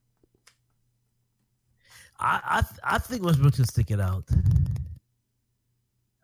I 2.19 2.41
I, 2.45 2.61
th- 2.61 2.81
I 2.83 2.99
think 2.99 3.23
Westbrook 3.23 3.55
should 3.55 3.69
stick 3.69 3.91
it 3.91 4.01
out. 4.01 4.29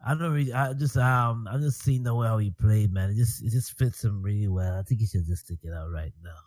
I 0.05 0.15
don't 0.15 0.33
really. 0.33 0.53
I 0.53 0.73
just 0.73 0.97
um. 0.97 1.47
I 1.51 1.59
just 1.59 1.83
seen 1.83 2.03
the 2.03 2.15
way 2.15 2.27
how 2.27 2.39
he 2.39 2.51
played, 2.51 2.93
man. 2.93 3.11
It 3.11 3.17
just 3.17 3.45
it 3.45 3.51
just 3.51 3.77
fits 3.77 4.03
him 4.03 4.23
really 4.23 4.49
well. 4.49 4.79
I 4.79 4.83
think 4.83 5.01
he 5.01 5.07
should 5.07 5.27
just 5.27 5.45
stick 5.45 5.59
it 5.63 5.73
out 5.73 5.91
right 5.91 6.13
now. 6.23 6.39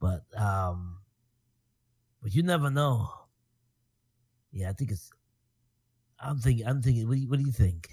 But 0.00 0.40
um, 0.40 0.98
but 2.22 2.34
you 2.34 2.42
never 2.42 2.70
know. 2.70 3.08
Yeah, 4.52 4.70
I 4.70 4.72
think 4.74 4.90
it's. 4.90 5.10
I'm 6.20 6.38
thinking. 6.38 6.66
I'm 6.66 6.82
thinking. 6.82 7.08
What 7.08 7.14
do 7.14 7.20
you, 7.20 7.28
what 7.28 7.38
do 7.38 7.44
you 7.44 7.52
think? 7.52 7.90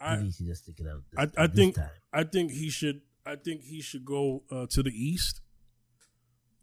I 0.00 0.16
Maybe 0.16 0.26
he 0.26 0.32
should 0.32 0.46
just 0.46 0.62
stick 0.64 0.80
it 0.80 0.86
out. 0.86 1.02
I- 1.16 1.26
this- 1.26 1.34
I 1.36 1.46
this 1.46 1.56
think- 1.56 1.74
time. 1.76 1.90
I 2.12 2.24
think 2.24 2.52
he 2.52 2.70
should. 2.70 3.02
I 3.26 3.36
think 3.36 3.62
he 3.62 3.80
should 3.82 4.04
go 4.04 4.42
uh, 4.50 4.66
to 4.70 4.82
the 4.82 4.90
East. 4.90 5.42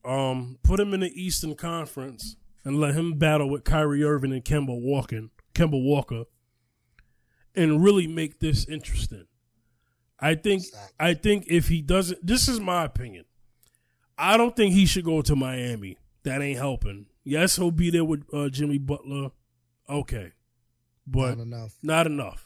Um, 0.04 0.58
put 0.64 0.80
him 0.80 0.94
in 0.94 1.00
the 1.02 1.12
Eastern 1.22 1.56
Conference 1.56 2.36
and 2.64 2.80
let 2.80 2.96
him 2.96 3.18
battle 3.18 3.50
with 3.50 3.64
Kyrie 3.64 4.04
Irving 4.04 4.32
and 4.34 4.44
Kemba 4.44 4.80
Walker, 4.80 5.30
Kemba 5.54 5.82
Walker, 5.84 6.26
and 7.56 7.84
really 7.84 8.08
make 8.08 8.40
this 8.40 8.66
interesting. 8.68 9.26
I 10.20 10.36
think. 10.36 10.64
I 11.00 11.14
think 11.14 11.46
if 11.48 11.68
he 11.68 11.82
doesn't, 11.82 12.26
this 12.26 12.48
is 12.48 12.60
my 12.60 12.86
opinion. 12.86 13.26
I 14.18 14.38
don't 14.38 14.56
think 14.56 14.74
he 14.74 14.86
should 14.86 15.06
go 15.06 15.22
to 15.22 15.36
Miami. 15.36 15.98
That 16.24 16.42
ain't 16.42 16.58
helping. 16.58 17.08
Yes, 17.24 17.58
he'll 17.58 17.70
be 17.72 17.90
there 17.90 18.06
with 18.06 18.24
uh, 18.34 18.50
Jimmy 18.50 18.78
Butler. 18.78 19.30
Okay, 19.90 20.32
but 21.06 21.38
Not 21.38 21.44
enough. 21.44 21.74
not 21.84 22.08
enough. 22.08 22.45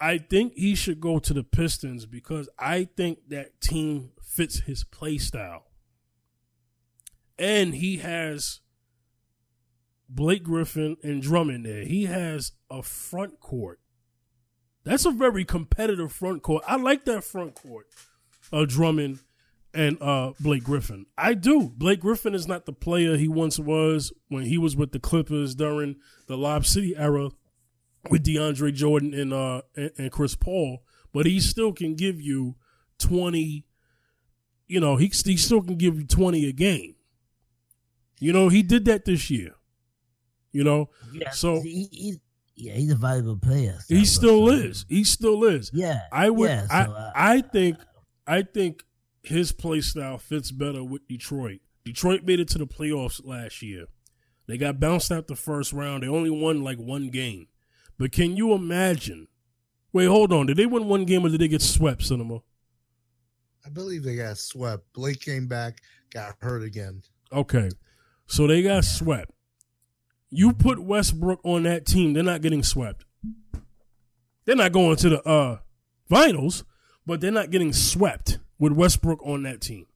I 0.00 0.18
think 0.18 0.54
he 0.54 0.74
should 0.74 1.00
go 1.00 1.18
to 1.18 1.34
the 1.34 1.42
Pistons 1.42 2.06
because 2.06 2.48
I 2.58 2.88
think 2.96 3.28
that 3.28 3.60
team 3.60 4.10
fits 4.22 4.60
his 4.60 4.84
play 4.84 5.18
style. 5.18 5.64
And 7.38 7.74
he 7.74 7.98
has 7.98 8.60
Blake 10.08 10.42
Griffin 10.44 10.96
and 11.02 11.20
Drummond 11.22 11.66
there. 11.66 11.84
He 11.84 12.06
has 12.06 12.52
a 12.70 12.82
front 12.82 13.40
court. 13.40 13.80
That's 14.84 15.04
a 15.04 15.10
very 15.10 15.44
competitive 15.44 16.12
front 16.12 16.42
court. 16.42 16.64
I 16.66 16.76
like 16.76 17.04
that 17.04 17.24
front 17.24 17.54
court. 17.54 17.86
Uh, 18.52 18.64
Drummond 18.66 19.18
and 19.74 20.00
uh, 20.00 20.32
Blake 20.40 20.64
Griffin. 20.64 21.06
I 21.16 21.34
do. 21.34 21.68
Blake 21.68 22.00
Griffin 22.00 22.34
is 22.34 22.48
not 22.48 22.64
the 22.64 22.72
player 22.72 23.16
he 23.16 23.28
once 23.28 23.58
was 23.58 24.12
when 24.28 24.44
he 24.44 24.56
was 24.56 24.76
with 24.76 24.92
the 24.92 24.98
Clippers 24.98 25.54
during 25.54 25.96
the 26.26 26.38
Lob 26.38 26.64
City 26.64 26.96
era 26.96 27.30
with 28.10 28.24
DeAndre 28.24 28.72
Jordan 28.74 29.12
and 29.14 29.32
uh 29.32 29.62
and, 29.76 29.90
and 29.98 30.12
Chris 30.12 30.34
Paul, 30.34 30.82
but 31.12 31.26
he 31.26 31.40
still 31.40 31.72
can 31.72 31.94
give 31.94 32.20
you 32.20 32.56
twenty. 32.98 33.64
You 34.66 34.80
know, 34.80 34.96
he 34.96 35.06
he 35.24 35.36
still 35.36 35.62
can 35.62 35.76
give 35.76 35.98
you 35.98 36.06
twenty 36.06 36.48
a 36.48 36.52
game. 36.52 36.94
You 38.20 38.32
know, 38.32 38.48
he 38.48 38.62
did 38.62 38.84
that 38.86 39.04
this 39.04 39.30
year. 39.30 39.54
You 40.52 40.64
know, 40.64 40.90
Yeah. 41.12 41.30
so- 41.30 41.60
he, 41.60 41.88
he, 41.92 42.20
yeah, 42.56 42.72
he's 42.72 42.90
a 42.90 42.96
valuable 42.96 43.36
player. 43.36 43.78
so- 43.80 43.94
he 43.94 44.04
still 44.04 44.48
is. 44.48 44.84
He 44.88 45.04
still 45.04 45.44
is. 45.44 45.70
Yeah. 45.72 46.00
I 46.10 46.30
would. 46.30 46.48
Yeah, 46.50 46.66
so, 46.66 46.74
I 46.74 46.80
uh, 46.82 47.12
I 47.14 47.40
think. 47.42 47.76
I 48.26 48.42
think 48.42 48.82
his 49.22 49.52
play 49.52 49.80
style 49.80 50.18
fits 50.18 50.50
better 50.50 50.84
with 50.84 51.06
Detroit. 51.08 51.60
Detroit 51.84 52.24
made 52.24 52.40
it 52.40 52.48
to 52.48 52.58
the 52.58 52.66
playoffs 52.66 53.24
last 53.24 53.62
year. 53.62 53.86
They 54.46 54.58
got 54.58 54.78
bounced 54.80 55.10
out 55.10 55.28
the 55.28 55.36
first 55.36 55.72
round. 55.72 56.02
They 56.02 56.08
only 56.08 56.28
won 56.30 56.62
like 56.62 56.76
one 56.78 57.08
game. 57.08 57.46
But 57.98 58.12
can 58.12 58.36
you 58.36 58.52
imagine? 58.52 59.28
Wait, 59.92 60.06
hold 60.06 60.32
on. 60.32 60.46
Did 60.46 60.56
they 60.56 60.66
win 60.66 60.86
one 60.86 61.04
game 61.04 61.24
or 61.24 61.28
did 61.28 61.40
they 61.40 61.48
get 61.48 61.62
swept, 61.62 62.02
Cinema? 62.02 62.40
I 63.66 63.70
believe 63.70 64.02
they 64.04 64.16
got 64.16 64.38
swept. 64.38 64.84
Blake 64.92 65.20
came 65.20 65.46
back, 65.46 65.80
got 66.12 66.36
hurt 66.40 66.62
again. 66.62 67.02
Okay. 67.32 67.70
So 68.26 68.46
they 68.46 68.62
got 68.62 68.84
swept. 68.84 69.30
You 70.30 70.52
put 70.52 70.78
Westbrook 70.78 71.40
on 71.42 71.62
that 71.64 71.86
team, 71.86 72.12
they're 72.12 72.22
not 72.22 72.42
getting 72.42 72.62
swept. 72.62 73.04
They're 74.44 74.56
not 74.56 74.72
going 74.72 74.96
to 74.96 75.08
the 75.08 75.22
uh 75.28 75.58
finals, 76.08 76.64
but 77.06 77.20
they're 77.20 77.30
not 77.30 77.50
getting 77.50 77.72
swept 77.72 78.38
with 78.58 78.72
Westbrook 78.72 79.20
on 79.26 79.42
that 79.44 79.60
team. 79.60 79.86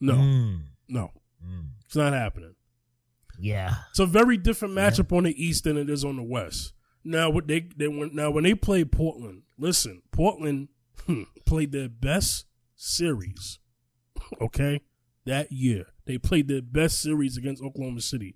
No, 0.00 0.14
Mm, 0.14 0.60
no, 0.88 1.10
mm. 1.44 1.64
it's 1.84 1.96
not 1.96 2.12
happening. 2.12 2.54
Yeah. 3.38 3.74
It's 3.90 3.98
a 3.98 4.06
very 4.06 4.36
different 4.36 4.74
matchup 4.74 5.16
on 5.16 5.24
the 5.24 5.44
East 5.44 5.64
than 5.64 5.76
it 5.76 5.88
is 5.90 6.04
on 6.04 6.16
the 6.16 6.22
West. 6.22 6.72
Now, 7.06 7.30
what 7.30 7.46
they 7.46 7.60
they 7.76 7.86
went 7.86 8.14
now 8.14 8.32
when 8.32 8.42
they 8.42 8.56
played 8.56 8.90
Portland. 8.90 9.42
Listen, 9.56 10.02
Portland 10.10 10.68
hmm, 11.06 11.22
played 11.44 11.70
their 11.70 11.88
best 11.88 12.46
series. 12.74 13.60
Okay, 14.40 14.80
that 15.24 15.52
year 15.52 15.86
they 16.04 16.18
played 16.18 16.48
their 16.48 16.62
best 16.62 17.00
series 17.00 17.36
against 17.36 17.62
Oklahoma 17.62 18.00
City. 18.00 18.34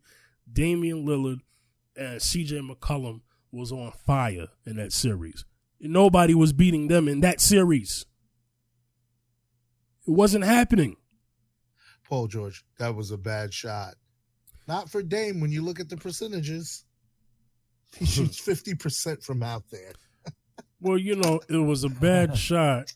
Damian 0.51 1.05
Lillard 1.05 1.41
and 1.97 2.23
C.J. 2.23 2.61
McCollum 2.61 3.23
was 3.51 3.73
on 3.73 3.91
fire 3.91 4.47
in 4.65 4.77
that 4.77 4.93
series. 4.93 5.45
Nobody 5.81 6.35
was 6.35 6.53
beating 6.53 6.87
them 6.87 7.09
in 7.09 7.21
that 7.23 7.41
series. 7.41 8.07
It 10.07 10.13
wasn't 10.13 10.45
happening. 10.45 10.97
Paul 12.05 12.29
George, 12.29 12.65
that 12.79 12.95
was 12.95 13.11
a 13.11 13.19
bad 13.19 13.53
shot. 13.53 13.95
Not 14.69 14.89
for 14.89 15.03
Dame 15.03 15.41
when 15.41 15.51
you 15.51 15.63
look 15.63 15.81
at 15.81 15.89
the 15.89 15.97
percentages. 15.97 16.85
He 17.97 18.07
shoots 18.07 18.41
50% 18.41 19.23
from 19.25 19.43
out 19.43 19.65
there. 19.71 19.93
Well, 20.83 20.97
you 20.97 21.15
know, 21.17 21.41
it 21.49 21.59
was 21.59 21.85
a 21.85 21.91
bad 21.91 22.39
shot 22.49 22.95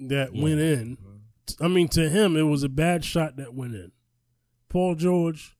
that 0.00 0.34
Yeah. 0.34 0.42
went 0.42 0.58
in. 0.58 0.96
Mm-hmm. 0.96 1.64
I 1.64 1.68
mean, 1.68 1.86
to 1.90 2.08
him, 2.08 2.36
it 2.36 2.42
was 2.42 2.64
a 2.64 2.68
bad 2.68 3.04
shot 3.04 3.36
that 3.36 3.54
went 3.54 3.74
in. 3.76 3.92
Paul 4.68 4.96
George, 4.96 5.56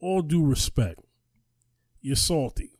all 0.00 0.20
due 0.20 0.44
respect, 0.44 1.00
you're 2.02 2.14
salty 2.16 2.72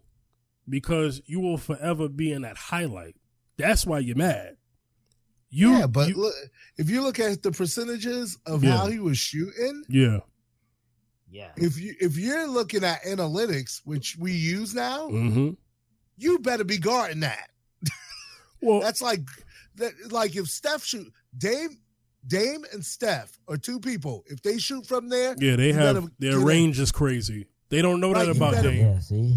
because 0.69 1.23
you 1.25 1.41
will 1.41 1.57
forever 1.57 2.07
be 2.09 2.33
in 2.33 2.43
that 2.43 2.57
highlight. 2.59 3.17
That's 3.57 3.87
why 3.87 4.01
you're 4.01 4.17
mad. 4.17 4.57
You, 5.49 5.73
yeah, 5.73 5.87
but 5.87 6.09
you- 6.11 6.17
look, 6.17 6.35
if 6.77 6.91
you 6.91 7.01
look 7.03 7.19
at 7.19 7.43
the 7.43 7.51
percentages 7.53 8.37
of 8.45 8.63
Yeah. 8.63 8.77
how 8.77 8.87
he 8.89 8.99
was 8.99 9.17
shooting, 9.17 9.85
yeah, 9.89 10.19
Yeah. 11.33 11.51
if 11.57 11.81
you 11.81 11.95
if 12.01 12.17
you're 12.19 12.47
looking 12.47 12.85
at 12.85 13.03
analytics, 13.05 13.81
which 13.85 14.17
we 14.21 14.33
use 14.33 14.75
now, 14.75 15.09
hmm 15.09 15.51
you 16.19 16.39
better 16.39 16.63
be 16.63 16.77
guarding 16.79 17.21
that. 17.21 17.49
well, 18.63 18.81
That's 18.81 19.03
like 19.03 19.23
that. 19.77 19.93
Like 20.13 20.37
if 20.37 20.47
Steph 20.49 20.85
shoot 20.85 21.11
Dame, 21.37 21.79
Dame 22.27 22.65
and 22.73 22.85
Steph 22.85 23.39
are 23.49 23.57
two 23.57 23.81
people. 23.81 24.23
If 24.27 24.43
they 24.43 24.59
shoot 24.59 24.87
from 24.87 25.09
there, 25.09 25.35
yeah, 25.39 25.57
they 25.57 25.73
have 25.73 25.95
better 25.97 26.07
their 26.19 26.31
get 26.33 26.39
in. 26.41 26.45
range 26.45 26.79
is 26.81 26.93
crazy. 26.93 27.47
They 27.71 27.81
don't 27.83 27.99
know 28.01 28.13
Right, 28.13 28.27
that 28.27 28.37
about 28.37 28.53
better- 28.53 28.71
Dame. 28.71 28.85
Yeah. 28.87 28.99
See. 29.01 29.35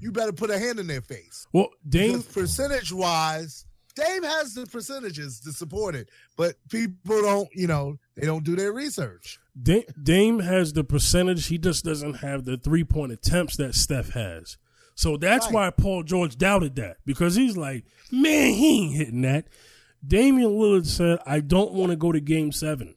you 0.00 0.10
better 0.12 0.32
put 0.32 0.50
a 0.50 0.58
hand 0.58 0.80
in 0.80 0.88
their 0.88 1.00
face. 1.00 1.46
Well, 1.52 1.70
Dame, 1.88 2.22
percentage 2.24 2.92
wise, 2.92 3.64
Dame 3.98 4.22
has 4.22 4.54
the 4.54 4.66
percentages 4.66 5.40
to 5.40 5.52
support 5.52 5.94
it, 5.94 6.08
but 6.36 6.54
people 6.70 7.22
don't. 7.22 7.48
You 7.54 7.66
know, 7.66 7.98
they 8.14 8.26
don't 8.26 8.44
do 8.44 8.54
their 8.56 8.72
research. 8.72 9.38
Dame, 9.60 9.82
Dame 10.02 10.38
has 10.40 10.72
the 10.72 10.84
percentage. 10.84 11.46
He 11.46 11.58
just 11.58 11.84
doesn't 11.84 12.14
have 12.18 12.44
the 12.44 12.56
three 12.56 12.84
point 12.84 13.12
attempts 13.12 13.56
that 13.56 13.74
Steph 13.74 14.10
has. 14.10 14.56
So 14.94 15.16
that's 15.16 15.46
Right. 15.46 15.54
why 15.54 15.70
Paul 15.70 16.02
George 16.02 16.36
doubted 16.38 16.74
that 16.76 16.96
because 17.06 17.34
he's 17.36 17.56
like, 17.56 17.84
man, 18.10 18.52
he 18.54 18.82
ain't 18.84 18.96
hitting 18.96 19.22
that. 19.22 19.46
Damian 20.06 20.50
Lillard 20.50 20.86
said, 20.86 21.18
I 21.26 21.40
don't 21.40 21.72
want 21.72 21.90
to 21.90 21.96
go 21.96 22.12
to 22.12 22.20
game 22.20 22.52
seven. 22.52 22.94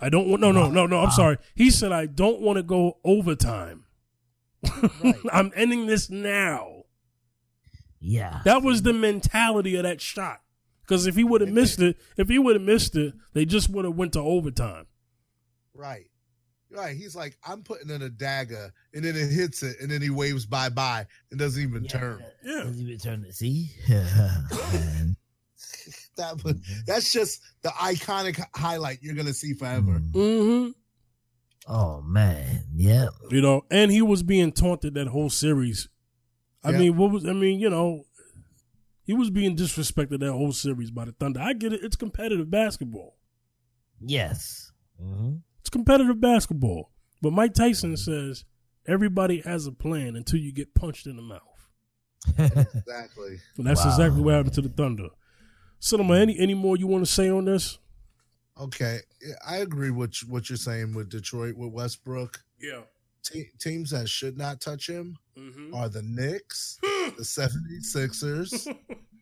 I 0.00 0.08
don't 0.08 0.28
want, 0.28 0.40
no, 0.40 0.52
no, 0.52 0.68
no, 0.70 0.86
no, 0.86 0.98
I'm 1.00 1.10
sorry. 1.10 1.36
He 1.54 1.70
said, 1.70 1.92
I 1.92 2.06
don't 2.06 2.40
want 2.40 2.56
to 2.56 2.62
go 2.62 2.98
overtime. 3.04 3.84
Right. 5.02 5.14
I'm 5.32 5.50
ending 5.56 5.86
this 5.86 6.08
now. 6.10 6.71
Yeah. 8.02 8.40
That 8.44 8.62
was 8.62 8.82
the 8.82 8.92
mentality 8.92 9.76
of 9.76 9.84
that 9.84 10.00
shot. 10.00 10.40
Because 10.82 11.06
if 11.06 11.14
he 11.14 11.24
would 11.24 11.40
have 11.40 11.50
missed 11.50 11.80
it, 11.80 11.96
if 12.16 12.28
he 12.28 12.38
would 12.38 12.56
have 12.56 12.64
missed 12.64 12.96
it, 12.96 13.14
they 13.32 13.44
just 13.44 13.70
would 13.70 13.84
have 13.84 13.94
went 13.94 14.12
to 14.14 14.20
overtime. 14.20 14.86
Right. 15.74 16.10
Right. 16.70 16.96
He's 16.96 17.14
like, 17.14 17.36
I'm 17.46 17.62
putting 17.62 17.90
in 17.90 18.02
a 18.02 18.08
dagger, 18.08 18.72
and 18.92 19.04
then 19.04 19.14
it 19.14 19.30
hits 19.30 19.62
it, 19.62 19.76
and 19.80 19.90
then 19.90 20.02
he 20.02 20.10
waves 20.10 20.44
bye 20.44 20.70
bye 20.70 21.06
and 21.30 21.38
doesn't 21.38 21.62
even 21.62 21.86
turn. 21.86 22.24
Yeah. 22.44 22.64
Doesn't 22.64 22.80
even 22.80 22.98
turn 22.98 23.24
it. 23.24 23.34
See. 23.34 23.70
That 26.16 26.44
was, 26.44 26.56
that's 26.86 27.10
just 27.10 27.40
the 27.62 27.70
iconic 27.70 28.42
highlight 28.54 28.98
you're 29.00 29.14
gonna 29.14 29.32
see 29.32 29.54
forever. 29.54 30.00
Mm. 30.00 30.12
Mm-hmm. 30.12 30.70
Oh 31.72 32.02
man. 32.02 32.64
Yep. 32.74 33.10
You 33.30 33.40
know, 33.40 33.64
and 33.70 33.90
he 33.90 34.02
was 34.02 34.22
being 34.22 34.52
taunted 34.52 34.94
that 34.94 35.08
whole 35.08 35.30
series. 35.30 35.88
I 36.64 36.70
Yeah. 36.70 36.78
mean, 36.78 36.96
what 36.96 37.10
was 37.10 37.24
I 37.26 37.32
mean, 37.32 37.58
you 37.60 37.70
know, 37.70 38.04
he 39.04 39.12
was 39.14 39.30
being 39.30 39.56
disrespected 39.56 40.20
that 40.20 40.32
whole 40.32 40.52
series 40.52 40.90
by 40.90 41.04
the 41.06 41.12
Thunder. 41.12 41.40
I 41.40 41.52
get 41.54 41.72
it, 41.72 41.82
it's 41.82 41.96
competitive 41.96 42.50
basketball. 42.50 43.16
Yes. 44.00 44.72
hmm 44.98 45.36
It's 45.60 45.70
competitive 45.70 46.20
basketball. 46.20 46.90
But 47.20 47.32
Mike 47.32 47.54
Tyson 47.54 47.96
says 47.96 48.44
everybody 48.86 49.40
has 49.42 49.66
a 49.66 49.72
plan 49.72 50.16
until 50.16 50.40
you 50.40 50.52
get 50.52 50.74
punched 50.74 51.06
in 51.06 51.16
the 51.16 51.22
mouth. 51.22 51.40
Exactly. 52.38 53.38
And 53.56 53.66
that's 53.66 53.84
Wow. 53.84 53.90
exactly 53.90 54.20
what 54.22 54.34
happened 54.34 54.54
to 54.54 54.62
the 54.62 54.68
Thunder. 54.68 55.08
Cinema, 55.80 56.14
any 56.14 56.38
any 56.38 56.54
more 56.54 56.76
you 56.76 56.86
want 56.86 57.04
to 57.04 57.10
say 57.12 57.28
on 57.28 57.44
this? 57.44 57.78
Okay. 58.60 59.00
I 59.46 59.56
agree 59.58 59.90
with 59.90 60.16
what 60.28 60.48
you're 60.48 60.56
saying 60.56 60.94
with 60.94 61.08
Detroit 61.08 61.56
with 61.56 61.72
Westbrook. 61.72 62.42
Yeah. 62.60 62.82
Te- 63.24 63.50
teams 63.58 63.90
that 63.90 64.08
should 64.08 64.36
not 64.36 64.60
touch 64.60 64.88
him 64.88 65.16
Mm-hmm. 65.38 65.74
are 65.74 65.88
the 65.88 66.02
Knicks, 66.02 66.78
the 66.82 67.22
76ers, 67.22 68.74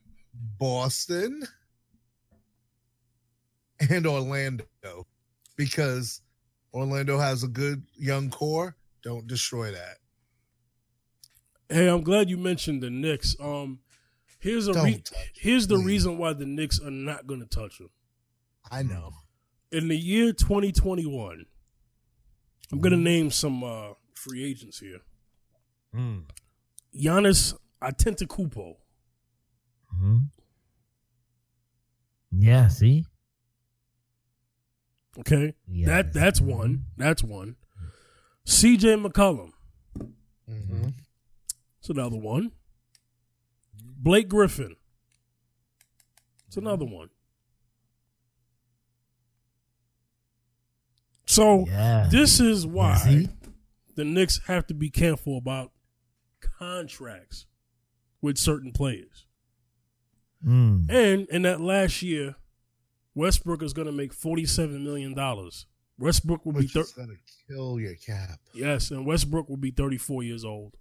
Boston, 0.59 1.43
and 3.89 4.07
Orlando. 4.07 4.65
Because 5.57 6.21
Orlando 6.75 7.19
has 7.19 7.43
a 7.45 7.49
good 7.49 7.83
young 7.97 8.31
core. 8.31 8.77
Don't 9.03 9.27
destroy 9.27 9.71
that. 9.73 9.99
Hey, 11.69 11.87
I'm 11.89 12.03
glad 12.03 12.29
you 12.29 12.37
mentioned 12.37 12.83
the 12.83 12.91
Knicks. 12.91 13.37
Um, 13.41 13.81
here's 14.41 14.67
a 14.69 14.73
re- 14.75 15.03
here's 15.35 15.67
the 15.69 15.77
please. 15.77 15.87
reason 15.87 16.19
why 16.19 16.33
the 16.33 16.47
Knicks 16.47 16.81
are 16.81 16.91
not 16.91 17.27
going 17.27 17.41
to 17.41 17.47
touch 17.47 17.79
them. 17.79 17.91
I 18.71 18.83
know. 18.83 19.13
in 19.73 19.89
the 19.89 19.97
year 19.97 20.33
2021, 20.33 21.45
I'm 22.73 22.81
going 22.81 22.93
to 22.93 22.99
name 22.99 23.31
some 23.31 23.63
uh, 23.63 23.91
free 24.15 24.45
agents 24.45 24.79
here. 24.79 25.01
Mm. 25.95 26.25
Giannis 26.95 27.55
Antetokounmpo. 27.83 28.77
hmm 29.91 30.19
Yeah. 32.33 32.69
See. 32.69 33.05
Okay, 35.19 35.55
Yeah. 35.67 35.87
that 35.87 36.13
that's 36.13 36.41
one. 36.41 36.85
That's 36.97 37.23
one. 37.23 37.57
C.J. 38.45 38.95
McCollum. 38.97 39.51
Mm-hmm. 40.49 40.89
It's 41.81 41.91
another 41.91 42.17
one. 42.17 42.53
Blake 43.83 44.29
Griffin. 44.29 44.77
It's 46.47 46.57
another 46.57 46.85
one. 46.87 47.11
So 51.27 51.67
Yeah. 51.67 52.09
this 52.11 52.41
is 52.41 52.67
why 52.67 52.97
see? 52.97 53.29
the 53.95 54.05
Knicks 54.05 54.41
have 54.47 54.67
to 54.69 54.75
be 54.75 54.91
careful 54.91 55.37
about 55.39 55.73
contracts 56.41 57.47
with 58.23 58.39
certain 58.39 58.73
players. 58.73 59.27
Mm. 60.47 60.91
And 60.91 61.29
in 61.29 61.43
that 61.43 61.61
last 61.61 62.03
year, 62.03 62.37
Westbrook 63.15 63.63
is 63.63 63.73
going 63.73 63.87
to 63.87 63.93
make 63.93 64.13
forty-seven 64.15 64.83
million 64.83 65.15
dollars. 65.15 65.67
Westbrook 65.99 66.47
will 66.47 66.53
be 66.53 66.61
Which 66.61 66.73
thir- 66.73 66.81
is 66.81 66.93
gonna 66.93 67.13
kill 67.49 67.79
your 67.79 67.95
cap. 67.95 68.39
yes, 68.55 68.91
and 68.91 69.05
Westbrook 69.05 69.49
will 69.49 69.59
be 69.59 69.71
thirty-four 69.71 70.23
years 70.23 70.45
old. 70.45 70.77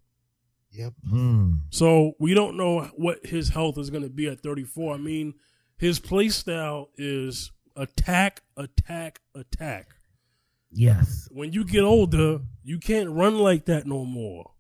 Yep. 0.72 0.94
Mm. 1.12 1.60
So 1.72 2.14
we 2.20 2.34
don't 2.34 2.56
know 2.56 2.84
what 2.96 3.26
his 3.26 3.50
health 3.50 3.78
is 3.78 3.90
going 3.90 4.04
to 4.04 4.10
be 4.10 4.28
at 4.28 4.40
thirty-four. 4.42 4.94
I 4.94 4.98
mean, 4.98 5.34
his 5.78 6.00
play 6.00 6.30
style 6.30 6.90
is 6.98 7.52
attack, 7.76 8.44
attack, 8.56 9.20
attack. 9.36 9.88
Yes. 10.72 11.28
When 11.32 11.52
you 11.52 11.66
get 11.66 11.84
older, 11.84 12.42
you 12.64 12.78
can't 12.78 13.10
run 13.10 13.40
like 13.40 13.66
that 13.66 13.88
no 13.88 14.06
more. 14.06 14.52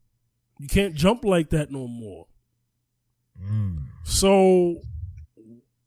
You 0.59 0.67
can't 0.67 0.93
jump 0.93 1.23
like 1.23 1.49
that 1.51 1.71
no 1.71 1.87
more. 1.87 2.27
Mm. 3.41 3.85
So 4.03 4.81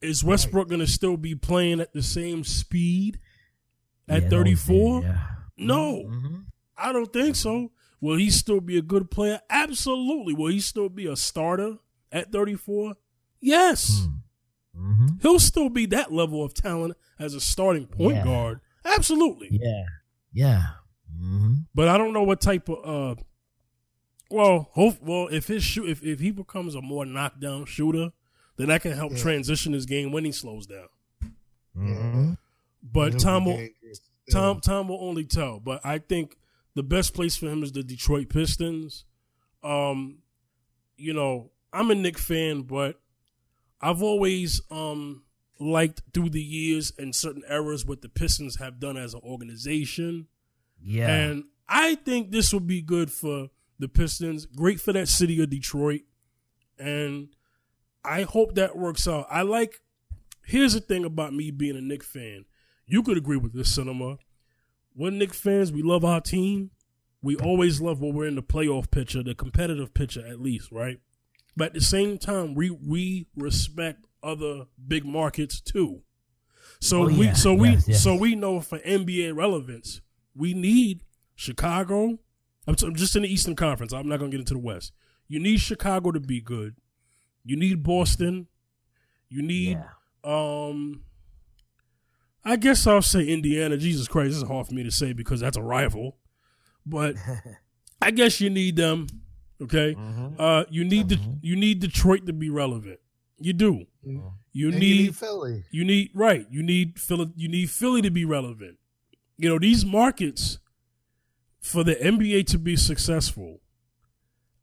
is 0.01 0.25
Westbrook 0.25 0.69
going 0.69 0.81
to 0.81 0.87
still 0.87 1.17
be 1.17 1.35
playing 1.35 1.81
at 1.81 1.93
the 1.93 2.03
same 2.03 2.43
speed 2.45 3.19
at 4.09 4.25
Yeah, 4.25 4.29
34? 4.31 5.03
Yeah. 5.03 5.27
No, 5.59 6.05
Mhm. 6.05 6.45
I 6.77 6.93
don't 6.93 7.13
think 7.13 7.37
so. 7.37 7.71
Will 8.01 8.17
he 8.17 8.31
still 8.31 8.61
be 8.61 8.77
a 8.79 8.83
good 8.83 9.11
player? 9.11 9.41
Absolutely. 9.49 10.35
Will 10.35 10.49
he 10.51 10.59
still 10.61 10.89
be 10.89 11.07
a 11.07 11.15
starter 11.15 11.77
at 12.11 12.33
34? 12.33 12.95
Yes. 13.41 14.09
Mm-hmm. 14.77 15.19
He'll 15.21 15.39
still 15.39 15.69
be 15.69 15.87
that 15.87 16.13
level 16.13 16.43
of 16.43 16.55
talent 16.55 16.95
as 17.19 17.35
a 17.35 17.41
starting 17.41 17.87
point 17.87 18.17
Yeah. 18.17 18.25
guard. 18.25 18.61
Absolutely. 18.85 19.49
Yeah. 19.53 19.85
Yeah. 20.33 20.63
Mm-hmm. 21.15 21.55
But 21.75 21.89
I 21.89 21.99
don't 21.99 22.13
know 22.15 22.25
what 22.25 22.41
type 22.41 22.69
of 22.69 22.79
uh 23.19 23.23
well, 24.33 24.71
hope 24.73 25.01
well 25.03 25.29
if 25.29 25.47
his 25.47 25.63
shoot 25.63 25.89
if, 25.89 26.03
if 26.03 26.21
he 26.21 26.31
becomes 26.31 26.75
a 26.75 26.83
more 26.83 27.05
knockdown 27.07 27.67
shooter, 27.67 28.13
then 28.57 28.69
that 28.69 28.83
can 28.83 28.93
help 28.93 29.13
Yeah. 29.13 29.19
transition 29.19 29.73
his 29.73 29.87
game 29.87 30.11
when 30.13 30.25
he 30.25 30.33
slows 30.33 30.67
down. 30.67 30.89
Mm-hmm. 31.77 32.33
But 32.83 33.19
Tom 33.19 33.45
will. 33.45 33.69
Tom 34.31 34.61
Tom 34.61 34.89
will 34.89 35.03
only 35.03 35.25
tell. 35.25 35.61
But 35.61 35.81
I 35.85 35.99
think 35.99 36.37
the 36.75 36.83
best 36.83 37.15
place 37.15 37.37
for 37.37 37.47
him 37.49 37.63
is 37.63 37.73
the 37.73 37.83
Detroit 37.83 38.29
Pistons. 38.29 39.05
Um, 39.63 40.19
you 40.97 41.13
know, 41.13 41.51
I'm 41.73 41.91
a 41.91 41.95
Knick 41.95 42.19
fan, 42.19 42.63
but 42.63 43.01
I've 43.81 44.03
always 44.03 44.61
um 44.71 45.25
liked 45.61 46.03
through 46.13 46.31
the 46.31 46.43
years 46.43 46.93
and 46.99 47.15
certain 47.15 47.43
eras 47.49 47.87
what 47.87 48.03
the 48.03 48.09
Pistons 48.09 48.57
have 48.57 48.81
done 48.81 48.97
as 48.97 49.15
an 49.15 49.21
organization. 49.25 50.27
Yeah. 50.83 51.09
And 51.09 51.45
I 51.69 51.95
think 51.95 52.33
this 52.33 52.53
will 52.53 52.61
be 52.61 52.83
good 52.83 53.11
for 53.13 53.51
the 53.83 53.89
Pistons, 53.89 54.47
great 54.47 54.81
for 54.81 54.93
that 54.93 55.09
city 55.09 55.43
of 55.43 55.51
Detroit. 55.51 56.03
And 56.79 57.29
I 58.05 58.23
hope 58.23 58.55
that 58.55 58.77
works 58.77 59.07
out. 59.07 59.27
I 59.31 59.43
like 59.43 59.81
here's 60.45 60.75
the 60.75 60.81
thing 60.81 61.05
about 61.05 61.33
me 61.35 61.51
being 61.51 61.77
a 61.77 61.81
Knick 61.81 62.03
fan. 62.03 62.45
You 62.87 63.03
could 63.03 63.17
agree 63.17 63.37
with 63.37 63.53
this 63.55 63.75
cinema. 63.75 64.19
We're 64.95 65.11
Knick 65.11 65.35
fans, 65.35 65.73
we 65.73 65.83
love 65.83 66.05
our 66.05 66.21
team. 66.21 66.71
We 67.23 67.37
always 67.37 67.81
love 67.81 68.01
when 68.01 68.15
we're 68.15 68.27
in 68.27 68.35
the 68.35 68.43
playoff 68.43 68.91
picture, 68.91 69.23
the 69.23 69.35
competitive 69.37 69.95
picture 69.95 70.27
at 70.27 70.41
least, 70.41 70.73
right? 70.73 70.99
But 71.57 71.67
at 71.69 71.75
the 71.75 71.81
same 71.81 72.19
time, 72.19 72.55
we 72.55 72.71
we 72.71 73.29
respect 73.37 74.07
other 74.23 74.65
big 74.89 75.05
markets 75.05 75.61
too. 75.61 76.03
So 76.81 77.05
Oh, 77.05 77.07
we 77.07 77.27
yeah. 77.27 77.33
so 77.35 77.55
we 77.55 77.71
Yes, 77.71 77.89
yes. 77.89 78.03
so 78.03 78.17
we 78.17 78.35
know 78.35 78.61
for 78.61 78.79
NBA 78.81 79.37
relevance, 79.37 80.01
We 80.35 80.53
need 80.55 81.05
Chicago. 81.37 82.19
I'm, 82.67 82.75
t- 82.75 82.87
I'm 82.87 82.95
just 82.95 83.17
in 83.17 83.23
the 83.23 83.33
Eastern 83.33 83.57
Conference. 83.57 83.93
I'm 83.93 84.09
not 84.09 84.19
going 84.19 84.31
to 84.31 84.37
get 84.37 84.41
into 84.43 84.55
the 84.55 84.61
West. 84.61 84.93
You 85.29 85.41
need 85.41 85.59
Chicago 85.61 86.11
to 86.13 86.21
be 86.21 86.41
good. 86.41 86.77
You 87.45 87.57
need 87.57 87.83
Boston. 87.83 88.47
You 89.29 89.43
need 89.43 89.79
Yeah. 89.79 89.89
um 90.25 91.03
I 92.45 92.57
guess 92.57 92.87
I'll 92.87 93.03
say 93.03 93.25
Indiana. 93.27 93.77
Jesus 93.77 94.09
Christ, 94.09 94.31
this 94.31 94.37
is 94.43 94.49
hard 94.49 94.67
for 94.67 94.75
me 94.75 94.83
to 94.83 94.91
say 94.91 95.13
because 95.13 95.41
that's 95.41 95.57
a 95.57 95.63
rival. 95.63 96.19
But 96.85 97.17
I 98.03 98.11
guess 98.11 98.41
you 98.41 98.51
need 98.51 98.77
them. 98.77 99.07
Okay. 99.61 99.95
Mhm. 99.95 100.35
Uh 100.39 100.65
you 100.71 100.85
need 100.85 101.09
the 101.09 101.17
Mhm. 101.17 101.39
you 101.43 101.57
need 101.57 101.81
Detroit 101.81 102.27
to 102.27 102.33
be 102.33 102.51
relevant. 102.51 102.99
You 103.39 103.53
do. 103.53 103.87
Mhm. 104.07 104.33
You 104.53 104.69
And 104.69 104.79
need 104.79 105.17
Philly. 105.17 105.65
you 105.71 105.85
need 105.85 106.11
right. 106.15 106.47
You 106.51 106.63
need 106.63 106.99
Philly. 107.01 107.33
You 107.37 107.49
need 107.49 107.71
Philly 107.71 108.03
to 108.03 108.11
be 108.11 108.25
relevant. 108.25 108.79
You 109.39 109.49
know 109.49 109.59
these 109.59 109.85
markets 109.87 110.59
for 111.63 111.85
the 111.85 111.95
NBA 111.95 112.47
to 112.49 112.59
be 112.59 112.77
successful. 112.77 113.61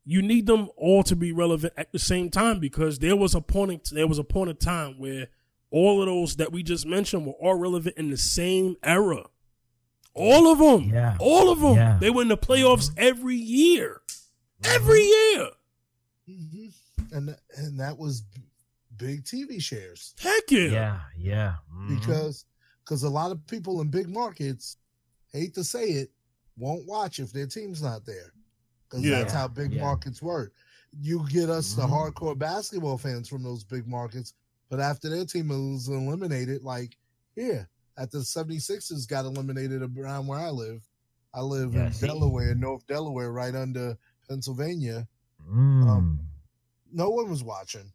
You 0.05 0.21
need 0.21 0.45
them 0.45 0.69
all 0.75 1.03
to 1.03 1.15
be 1.15 1.31
relevant 1.31 1.73
at 1.77 1.91
the 1.91 1.99
same 1.99 2.29
time 2.29 2.59
because 2.59 2.99
there 2.99 3.15
was 3.15 3.33
a 3.33 3.41
point. 3.41 3.89
There 3.91 4.07
was 4.07 4.19
a 4.19 4.23
point 4.23 4.49
of 4.49 4.59
time 4.59 4.99
where 4.99 5.27
all 5.71 6.01
of 6.01 6.07
those 6.07 6.35
that 6.37 6.51
we 6.51 6.61
just 6.63 6.85
mentioned 6.85 7.25
were 7.25 7.33
all 7.33 7.55
relevant 7.55 7.95
in 7.97 8.09
the 8.09 8.17
same 8.17 8.75
era. 8.83 9.23
All 10.13 10.51
of 10.51 10.57
them. 10.59 10.89
Yeah. 10.93 11.15
All 11.19 11.49
of 11.51 11.59
them. 11.61 11.75
Yeah. 11.75 11.97
They 12.01 12.09
were 12.09 12.23
in 12.23 12.27
the 12.27 12.37
playoffs 12.37 12.91
every 12.97 13.35
year. 13.35 14.01
Every 14.63 15.01
year. 15.03 15.49
hmm 16.27 16.67
And 17.11 17.35
and 17.55 17.79
that 17.79 17.97
was 17.97 18.23
big 18.97 19.23
TV 19.23 19.61
shares 19.61 20.13
Heck 20.19 20.51
yeah. 20.51 20.59
Yeah, 20.67 20.99
yeah. 21.17 21.53
Mhm. 21.73 21.99
because 21.99 22.45
because 22.83 23.03
a 23.03 23.09
lot 23.09 23.31
of 23.31 23.45
people 23.47 23.79
in 23.79 23.89
big 23.89 24.09
markets 24.09 24.75
hate 25.31 25.53
to 25.53 25.63
say 25.63 25.85
it 25.85 26.11
won't 26.59 26.85
watch 26.85 27.19
if 27.19 27.31
their 27.31 27.47
team's 27.47 27.81
not 27.81 28.05
there 28.05 28.33
because 28.87 29.03
Yeah. 29.03 29.19
that's 29.19 29.33
how 29.33 29.47
big 29.47 29.73
Yeah. 29.73 29.81
markets 29.81 30.21
work. 30.21 30.53
You 30.99 31.27
get 31.29 31.49
us 31.49 31.73
the 31.73 31.83
Mhm. 31.83 32.13
hardcore 32.13 32.37
basketball 32.37 32.97
fans 32.97 33.27
from 33.29 33.43
those 33.43 33.63
big 33.63 33.87
markets, 33.87 34.33
but 34.69 34.79
after 34.79 35.09
their 35.09 35.25
team 35.25 35.49
was 35.49 35.87
eliminated, 35.87 36.63
like 36.63 36.97
here 37.35 37.69
at 37.97 38.11
the 38.11 38.23
76ers 38.23 39.05
got 39.05 39.25
eliminated 39.25 39.81
around 39.97 40.27
where 40.27 40.39
I 40.39 40.49
live. 40.49 40.81
I 41.33 41.41
live 41.41 41.73
Yeah, 41.75 41.87
in 41.87 41.93
see? 41.93 42.07
Delaware, 42.07 42.55
North 42.55 42.85
Delaware, 42.87 43.31
right 43.31 43.53
under 43.55 43.97
Pennsylvania. 44.27 45.07
Mm. 45.47 45.87
um, 45.87 46.19
no 46.91 47.09
one 47.09 47.29
was 47.29 47.43
watching, 47.43 47.93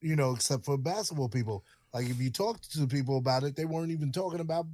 you 0.00 0.16
know, 0.16 0.32
except 0.32 0.64
for 0.64 0.76
basketball 0.76 1.28
people. 1.28 1.64
Like 1.94 2.08
if 2.08 2.20
you 2.20 2.30
talked 2.30 2.70
to 2.72 2.86
people 2.86 3.16
about 3.18 3.44
it, 3.44 3.54
they 3.56 3.64
weren't 3.64 3.92
even 3.92 4.12
talking 4.12 4.40
about. 4.40 4.66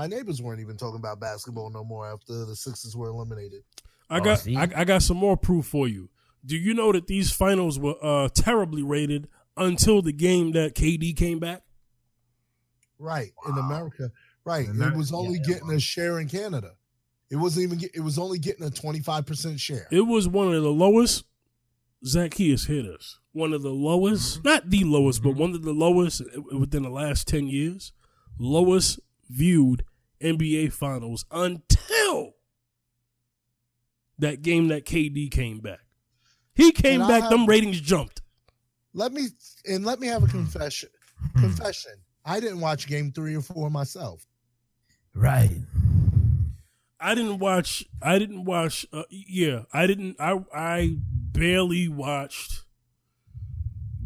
My 0.00 0.06
neighbors 0.06 0.40
weren't 0.40 0.62
even 0.62 0.78
talking 0.78 0.98
about 0.98 1.20
basketball 1.20 1.68
no 1.68 1.84
more 1.84 2.10
after 2.10 2.46
the 2.46 2.56
Sixers 2.56 2.96
were 2.96 3.08
eliminated. 3.08 3.64
I 4.08 4.16
Oh, 4.16 4.20
got 4.22 4.38
see? 4.38 4.56
I, 4.56 4.66
I 4.74 4.84
got 4.84 5.02
some 5.02 5.18
more 5.18 5.36
proof 5.36 5.66
for 5.66 5.86
you. 5.88 6.08
Do 6.42 6.56
you 6.56 6.72
know 6.72 6.90
that 6.92 7.06
these 7.06 7.30
finals 7.32 7.78
were 7.78 7.96
uh, 8.02 8.30
terribly 8.34 8.82
rated 8.82 9.28
until 9.58 10.00
the 10.00 10.14
game 10.14 10.52
that 10.52 10.74
KD 10.74 11.14
came 11.14 11.38
back? 11.38 11.64
Right 12.98 13.32
in 13.46 13.58
America, 13.58 14.10
right? 14.46 14.66
In 14.68 14.80
it 14.80 14.96
was 14.96 15.12
only 15.12 15.34
yeah, 15.34 15.40
yeah, 15.46 15.52
getting 15.52 15.68
wow. 15.68 15.74
a 15.74 15.80
share 15.80 16.18
in 16.18 16.28
Canada. 16.30 16.76
It 17.30 17.36
wasn't 17.36 17.64
even. 17.64 17.76
Get, 17.76 17.90
it 17.94 18.00
was 18.00 18.18
only 18.18 18.38
getting 18.38 18.64
a 18.64 18.70
twenty 18.70 19.00
five 19.00 19.26
percent 19.26 19.60
share. 19.60 19.86
It 19.90 20.06
was 20.06 20.26
one 20.26 20.54
of 20.54 20.62
the 20.62 20.72
lowest. 20.72 21.24
Zacchaeus 22.06 22.64
hit 22.64 22.86
us. 22.86 23.18
One 23.32 23.52
of 23.52 23.60
the 23.60 23.68
lowest, 23.68 24.38
Mm-hmm. 24.38 24.48
not 24.48 24.70
the 24.70 24.84
lowest, 24.84 25.22
but 25.22 25.36
one 25.36 25.50
of 25.54 25.62
the 25.62 25.74
lowest 25.74 26.22
within 26.52 26.84
the 26.84 26.88
last 26.88 27.28
ten 27.28 27.48
years. 27.48 27.92
Lowest 28.38 28.98
viewed 29.28 29.84
NBA 30.22 30.72
finals 30.72 31.24
until 31.30 32.34
that 34.18 34.42
game 34.42 34.68
that 34.68 34.84
KD 34.84 35.30
came 35.30 35.60
back. 35.60 35.80
He 36.54 36.72
came 36.72 37.00
And 37.00 37.10
I 37.12 37.20
back. 37.20 37.30
them 37.30 37.46
ratings 37.46 37.80
jumped. 37.80 38.20
Let 38.92 39.12
me 39.12 39.28
and 39.66 39.84
let 39.84 40.00
me 40.00 40.08
have 40.08 40.22
a 40.22 40.26
Hmm. 40.26 40.32
confession. 40.32 40.90
Confession. 41.36 41.92
I 42.24 42.40
didn't 42.40 42.60
watch 42.60 42.86
Game 42.86 43.12
Three 43.12 43.34
or 43.36 43.40
Four 43.42 43.70
myself. 43.70 44.26
Right. 45.14 45.56
I 46.98 47.14
didn't 47.14 47.38
watch. 47.38 47.84
I 48.02 48.18
didn't 48.18 48.44
watch. 48.44 48.84
Uh, 48.92 49.04
yeah, 49.10 49.62
I 49.72 49.86
didn't. 49.86 50.16
I 50.20 50.38
I 50.54 50.96
barely 51.08 51.88
watched 51.88 52.64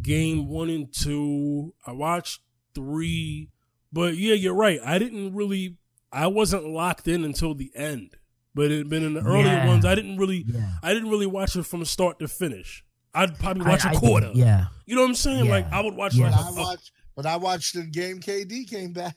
game 0.01 0.49
one 0.49 0.71
and 0.71 0.93
two. 0.93 1.75
I 1.87 1.93
watched 1.93 2.41
three, 2.75 3.51
but 3.93 4.17
yeah, 4.17 4.35
you're 4.35 4.55
right. 4.55 4.79
I 4.85 4.99
didn't 4.99 5.35
really. 5.35 5.77
I 6.15 6.29
wasn't 6.29 6.67
locked 6.69 7.09
in 7.09 7.25
until 7.25 7.55
the 7.55 7.71
end. 7.75 8.17
But 8.55 8.71
it 8.71 8.79
had 8.79 8.89
been 8.89 9.03
in 9.03 9.15
the 9.15 9.21
earlier 9.21 9.47
Yeah. 9.47 9.67
ones. 9.67 9.85
I 9.85 9.97
didn't 9.97 10.17
really. 10.17 10.45
Yeah. 10.47 10.75
I 10.83 10.95
didn't 10.95 11.11
really 11.11 11.27
watch 11.27 11.57
it 11.57 11.65
from 11.67 11.85
start 11.85 12.21
to 12.21 12.29
finish. 12.29 12.85
I'd 13.13 13.37
probably 13.39 13.65
watch 13.67 13.85
a 13.85 13.89
I 13.89 13.93
did, 13.93 14.01
quarter. 14.01 14.31
Yeah. 14.35 14.67
You 14.87 14.95
know 14.95 15.03
what 15.03 15.09
I'm 15.09 15.15
saying? 15.17 15.47
Yeah. 15.47 15.51
Like 15.51 15.73
I 15.73 15.81
would 15.83 15.95
watch 15.95 16.15
Yeah. 16.15 16.31
But 16.31 16.37
like 16.37 16.45
I 16.45 16.49
a- 16.51 16.63
watched. 16.63 16.93
But 17.17 17.27
I 17.27 17.37
watched 17.37 17.75
the 17.75 17.83
game. 17.83 18.21
KD 18.21 18.69
came 18.69 18.93
back. 18.93 19.17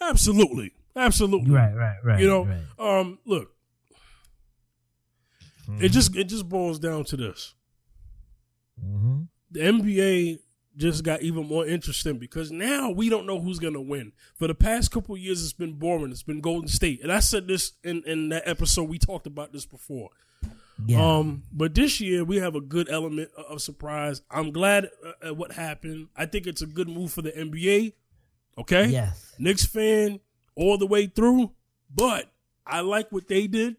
absolutely, 0.00 0.72
absolutely. 0.96 1.50
Right, 1.52 1.72
right, 1.74 1.96
right. 2.04 2.20
you 2.20 2.26
know, 2.28 2.44
right. 2.46 2.60
um, 3.00 3.18
look, 3.24 3.50
it 5.80 5.88
just 5.90 6.14
it 6.16 6.24
just 6.24 6.48
boils 6.48 6.78
down 6.78 7.04
to 7.04 7.16
this. 7.16 7.54
Mhm. 8.84 9.28
the 9.50 9.60
NBA 9.60 10.38
just 10.76 11.04
got 11.04 11.22
even 11.22 11.46
more 11.46 11.66
interesting 11.66 12.18
because 12.18 12.50
now 12.50 12.90
we 12.90 13.08
don't 13.08 13.26
know 13.26 13.40
who's 13.40 13.58
gonna 13.58 13.80
win. 13.80 14.12
For 14.34 14.46
the 14.48 14.54
past 14.54 14.90
couple 14.90 15.14
of 15.14 15.20
years, 15.20 15.42
it's 15.42 15.52
been 15.52 15.74
boring. 15.74 16.10
It's 16.10 16.22
been 16.22 16.40
Golden 16.40 16.68
State, 16.68 17.00
and 17.02 17.12
I 17.12 17.20
said 17.20 17.46
this 17.48 17.72
in 17.84 18.02
in 18.06 18.28
that 18.30 18.46
episode. 18.46 18.88
We 18.88 18.98
talked 18.98 19.26
about 19.26 19.52
this 19.52 19.66
before. 19.66 20.10
Yeah. 20.86 21.18
Um, 21.18 21.44
but 21.52 21.74
this 21.76 22.00
year 22.00 22.24
we 22.24 22.38
have 22.38 22.56
a 22.56 22.60
good 22.60 22.88
element 22.90 23.30
of- 23.36 23.44
of 23.44 23.62
surprise. 23.62 24.22
I'm 24.28 24.50
glad 24.50 24.90
uh, 25.06 25.28
at 25.28 25.36
what 25.36 25.52
happened. 25.52 26.08
I 26.16 26.26
think 26.26 26.48
it's 26.48 26.62
a 26.62 26.66
good 26.66 26.88
move 26.88 27.12
for 27.12 27.22
the 27.22 27.30
NBA. 27.30 27.92
Okay, 28.58 28.86
yes. 28.88 29.32
Knicks 29.38 29.64
fan 29.66 30.18
all 30.56 30.76
the 30.76 30.86
way 30.86 31.06
through, 31.06 31.52
but 31.94 32.30
I 32.66 32.80
like 32.80 33.12
what 33.12 33.28
they 33.28 33.46
did. 33.46 33.76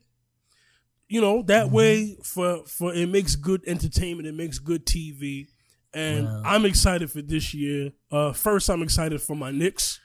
You 1.07 1.21
know 1.21 1.43
that 1.43 1.65
Mm-hmm. 1.67 1.75
way 1.75 2.17
for 2.23 2.65
for 2.65 2.93
it 2.93 3.09
makes 3.09 3.35
good 3.35 3.61
entertainment. 3.67 4.27
It 4.27 4.33
makes 4.33 4.57
good 4.59 4.85
TV, 4.85 5.47
and 5.95 6.25
Well- 6.25 6.41
I'm 6.45 6.65
excited 6.65 7.09
for 7.09 7.21
this 7.21 7.53
year. 7.53 7.91
Uh, 8.11 8.33
first, 8.33 8.69
I'm 8.69 8.83
excited 8.83 9.21
for 9.21 9.35
my 9.35 9.49
Knicks. 9.51 9.99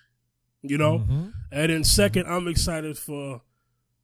You 0.63 0.77
know, 0.77 0.99
Mhm. 1.01 1.33
and 1.53 1.73
then 1.73 1.85
second, 1.85 2.27
I'm 2.27 2.47
excited 2.47 2.99
for 2.99 3.41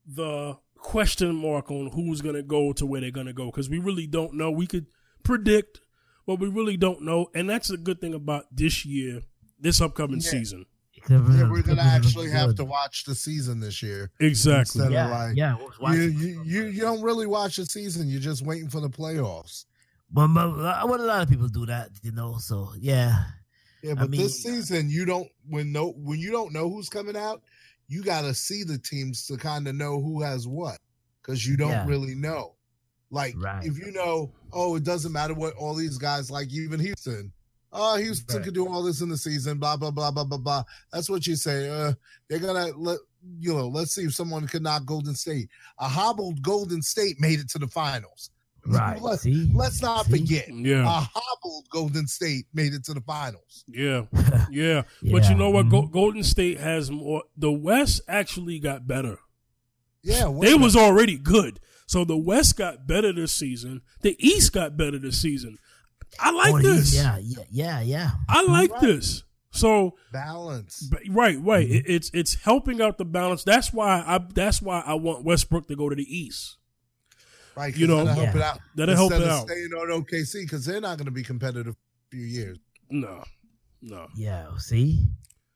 the 0.06 0.56
question 0.76 1.34
mark 1.36 1.70
on 1.70 1.90
who's 1.92 2.22
gonna 2.22 2.42
go 2.42 2.72
to 2.72 2.86
where 2.86 3.00
they're 3.02 3.10
gonna 3.10 3.32
go 3.34 3.46
because 3.50 3.68
we 3.68 3.78
really 3.78 4.06
don't 4.06 4.34
know. 4.34 4.50
We 4.50 4.66
could 4.66 4.86
predict, 5.22 5.80
but 6.26 6.38
we 6.38 6.48
really 6.48 6.76
don't 6.78 7.02
know, 7.02 7.28
and 7.34 7.48
that's 7.50 7.68
a 7.70 7.76
good 7.76 8.00
thing 8.00 8.14
about 8.14 8.44
this 8.56 8.86
year, 8.86 9.20
this 9.60 9.80
upcoming 9.82 10.20
Yeah. 10.20 10.30
season. 10.30 10.64
Yeah, 11.10 11.18
we're 11.50 11.60
gonna 11.62 11.82
actually 11.82 12.30
have 12.30 12.54
to 12.54 12.64
watch 12.64 13.04
the 13.04 13.14
season 13.14 13.60
this 13.60 13.82
year. 13.82 14.10
Exactly. 14.18 14.80
Instead 14.80 14.86
of 14.86 14.92
Yeah, 14.92 15.06
like, 15.10 15.36
yeah. 15.36 15.56
we'll 15.56 15.72
watch 15.80 15.94
you, 15.96 16.02
it. 16.04 16.12
you, 16.14 16.42
you, 16.44 16.62
you 16.68 16.80
don't 16.80 17.02
really 17.02 17.26
watch 17.26 17.56
the 17.56 17.66
season. 17.66 18.08
You're 18.08 18.20
just 18.20 18.42
waiting 18.46 18.70
for 18.70 18.80
the 18.80 18.88
playoffs. 18.90 19.66
But, 20.10 20.28
but 20.28 20.50
what 20.88 21.00
a 21.00 21.04
lot 21.04 21.22
of 21.22 21.28
people 21.28 21.48
do 21.48 21.66
that, 21.66 21.90
you 22.02 22.12
know. 22.12 22.36
So 22.38 22.72
yeah, 22.78 23.24
Yeah, 23.82 23.92
I 23.92 23.94
but 23.94 24.10
mean- 24.10 24.20
this 24.22 24.42
season 24.42 24.88
you 24.88 25.04
don't 25.04 25.28
when 25.48 25.72
no 25.72 25.90
when 25.92 26.18
you 26.18 26.30
don't 26.30 26.52
know 26.52 26.70
who's 26.70 26.88
coming 26.88 27.16
out, 27.16 27.42
you 27.88 28.02
got 28.02 28.22
to 28.22 28.34
see 28.34 28.62
the 28.62 28.78
teams 28.78 29.26
to 29.26 29.36
kind 29.36 29.66
of 29.68 29.74
know 29.74 30.00
who 30.00 30.22
has 30.22 30.46
what 30.46 30.78
because 31.22 31.46
you 31.46 31.56
don't 31.56 31.70
Yeah. 31.70 31.86
really 31.86 32.14
know. 32.14 32.54
Like 33.10 33.34
Right. 33.36 33.64
if 33.64 33.78
you 33.78 33.92
know, 33.92 34.32
oh, 34.52 34.76
it 34.76 34.84
doesn't 34.84 35.12
matter 35.12 35.34
what 35.34 35.54
all 35.54 35.74
these 35.74 35.98
guys 35.98 36.30
like, 36.30 36.50
even 36.52 36.80
Houston. 36.80 37.32
Oh, 37.72 37.96
Houston 37.96 38.36
Right. 38.36 38.44
could 38.44 38.54
do 38.54 38.66
all 38.68 38.82
this 38.82 39.00
in 39.00 39.08
the 39.08 39.18
season. 39.18 39.58
Blah 39.58 39.76
blah 39.76 39.90
blah 39.90 40.10
blah 40.10 40.24
blah 40.24 40.38
blah. 40.38 40.62
That's 40.92 41.10
what 41.10 41.26
you 41.26 41.36
say. 41.36 41.68
Uh, 41.68 41.92
they're 42.28 42.38
gonna 42.38 42.68
let 42.76 42.98
you 43.40 43.52
know. 43.54 43.68
Let's 43.68 43.92
see 43.94 44.04
if 44.04 44.14
someone 44.14 44.46
could 44.46 44.62
knock 44.62 44.84
Golden 44.86 45.14
State. 45.16 45.48
A 45.78 45.88
hobbled 45.88 46.42
Golden 46.42 46.80
State 46.80 47.20
made 47.20 47.38
it 47.40 47.48
to 47.50 47.58
the 47.58 47.66
finals. 47.68 48.30
Right. 48.68 49.00
Let, 49.00 49.20
See, 49.20 49.50
let's 49.54 49.80
not 49.82 50.06
See? 50.06 50.12
forget. 50.20 50.48
Yeah, 50.48 50.82
A 50.84 51.08
hobbled 51.12 51.66
Golden 51.70 52.06
State 52.06 52.46
made 52.54 52.72
it 52.74 52.84
to 52.84 52.94
the 52.94 53.00
finals. 53.00 53.64
yeah, 53.68 54.02
yeah. 54.50 54.82
But 55.02 55.28
you 55.28 55.34
know 55.34 55.50
what? 55.50 55.68
Go- 55.68 55.82
mhm. 55.82 55.92
Golden 55.92 56.22
State 56.22 56.58
has 56.60 56.90
more. 56.90 57.22
The 57.36 57.52
West 57.52 58.00
actually 58.08 58.58
got 58.58 58.86
better. 58.86 59.18
Yeah, 60.02 60.32
They 60.40 60.54
was 60.54 60.76
already 60.76 61.16
good, 61.18 61.58
so 61.86 62.04
the 62.04 62.16
West 62.16 62.56
got 62.56 62.86
better 62.86 63.12
this 63.12 63.34
season. 63.34 63.82
The 64.02 64.14
East 64.24 64.52
got 64.52 64.76
better 64.76 64.98
this 65.00 65.20
season. 65.20 65.58
I 66.20 66.30
like 66.30 66.54
Oh, 66.54 66.58
this. 66.62 66.94
Yeah, 66.94 67.18
yeah, 67.20 67.42
yeah, 67.50 67.80
yeah. 67.80 68.10
I 68.28 68.42
like 68.44 68.70
Right. 68.72 68.80
this. 68.82 69.24
So 69.50 69.96
balance. 70.12 70.86
But- 70.90 71.02
Right, 71.08 71.38
right. 71.42 71.66
Mm-hmm. 71.66 71.74
It, 71.76 71.84
it's 71.88 72.10
it's 72.14 72.34
helping 72.34 72.80
out 72.80 72.98
the 72.98 73.04
balance. 73.04 73.42
That's 73.42 73.72
why 73.72 74.04
I 74.06 74.20
that's 74.34 74.62
why 74.62 74.82
I 74.86 74.94
want 74.94 75.24
Westbrook 75.24 75.66
to 75.68 75.76
go 75.76 75.88
to 75.88 75.96
the 75.96 76.04
East. 76.04 76.56
Right, 77.56 77.72
'cause 77.72 77.80
You 77.80 77.86
know- 77.86 78.04
that'll 78.04 78.14
help 78.24 78.34
Yeah. 78.34 78.40
it 78.40 78.42
out. 78.44 78.60
That'll 78.74 78.94
help 78.96 79.12
Instead 79.12 79.26
it 79.26 79.30
of 79.32 79.40
out. 79.40 79.48
Staying 79.48 79.72
on 79.72 79.90
OKC 79.90 80.42
because 80.42 80.64
they're 80.66 80.80
not 80.80 80.98
going 80.98 81.06
to 81.06 81.10
be 81.10 81.22
competitive 81.22 81.74
for 81.74 82.16
a 82.16 82.16
few 82.16 82.26
years. 82.26 82.58
No, 82.90 83.24
no. 83.82 84.06
Yeah, 84.16 84.48
see? 84.58 85.06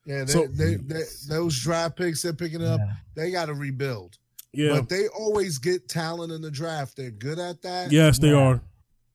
Yeah, 0.06 0.24
they, 0.24 0.32
So- 0.32 0.46
they, 0.46 0.76
they, 0.76 1.02
those 1.28 1.60
draft 1.60 1.96
picks 1.96 2.22
they're 2.22 2.32
picking 2.32 2.64
up, 2.64 2.80
Yeah. 2.80 2.94
they 3.14 3.30
got 3.30 3.46
to 3.46 3.54
rebuild. 3.54 4.16
Yeah. 4.52 4.80
But 4.80 4.88
they 4.88 5.06
always 5.08 5.58
get 5.58 5.88
talent 5.88 6.32
in 6.32 6.40
the 6.40 6.50
draft. 6.50 6.96
They're 6.96 7.10
good 7.12 7.38
at 7.38 7.60
that. 7.62 7.92
yes, 7.92 8.18
they 8.18 8.30
Yeah. 8.30 8.34
are. 8.36 8.62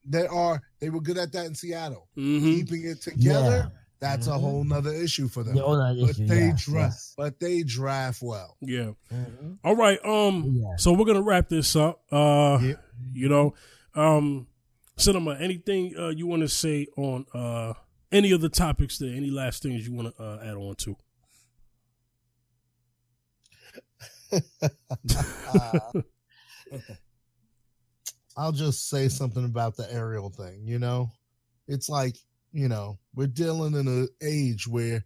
They 0.08 0.28
are. 0.28 0.62
They 0.80 0.90
were 0.92 1.02
good 1.02 1.18
at 1.18 1.32
that 1.34 1.48
in 1.48 1.56
Seattle. 1.56 2.08
hmm 2.16 2.40
Keeping 2.40 2.84
it 2.86 3.02
together, 3.02 3.72
Yeah. 3.74 3.80
That's 4.00 4.28
a 4.28 4.32
Mhm. 4.32 4.40
whole 4.42 4.64
nother 4.64 4.92
issue 4.94 5.28
for 5.28 5.44
them. 5.44 5.56
Yeah, 5.56 5.64
all 5.64 5.78
but 5.78 6.10
issue, 6.10 6.28
they 6.28 6.48
yes, 6.48 6.66
draft. 6.66 6.94
yes. 6.96 7.14
But 7.18 7.40
they 7.40 7.64
draft 7.64 8.22
well. 8.22 8.58
Yeah. 8.62 8.92
Mhm. 9.12 9.58
All 9.64 9.76
right. 9.76 10.00
Um. 10.06 10.58
Yeah. 10.62 10.76
So 10.78 10.94
we're 10.94 11.06
gonna 11.06 11.22
wrap 11.22 11.50
this 11.50 11.76
up. 11.76 12.02
Uh. 12.12 12.60
Yeah. 12.62 12.74
You 13.14 13.30
know. 13.30 13.54
Um. 13.96 14.48
Cinema. 14.98 15.36
Anything 15.40 15.96
uh, 15.98 16.10
you 16.10 16.28
want 16.28 16.42
to 16.42 16.48
say 16.50 16.88
on 16.98 17.26
uh 17.34 17.74
any 18.12 18.32
of 18.32 18.42
the 18.42 18.50
topics 18.50 18.98
there? 18.98 19.14
Any 19.14 19.30
last 19.30 19.64
things 19.64 19.88
you 19.88 19.94
want 19.94 20.16
to 20.16 20.24
uh, 20.24 20.40
add 20.44 20.56
on 20.56 20.76
to? 20.76 20.96
Uh, 25.54 25.80
I'll 28.38 28.52
just 28.52 28.90
say 28.90 29.08
something 29.08 29.46
about 29.46 29.78
the 29.78 29.92
Ariel 29.92 30.30
thing. 30.30 30.62
You 30.66 30.80
know, 30.80 31.12
it's 31.68 31.90
like 31.90 32.18
you 32.56 32.70
know 32.70 32.98
we're 33.16 33.28
dealing 33.28 33.76
in 33.76 33.88
an 33.88 34.08
age 34.24 34.68
where 34.68 35.04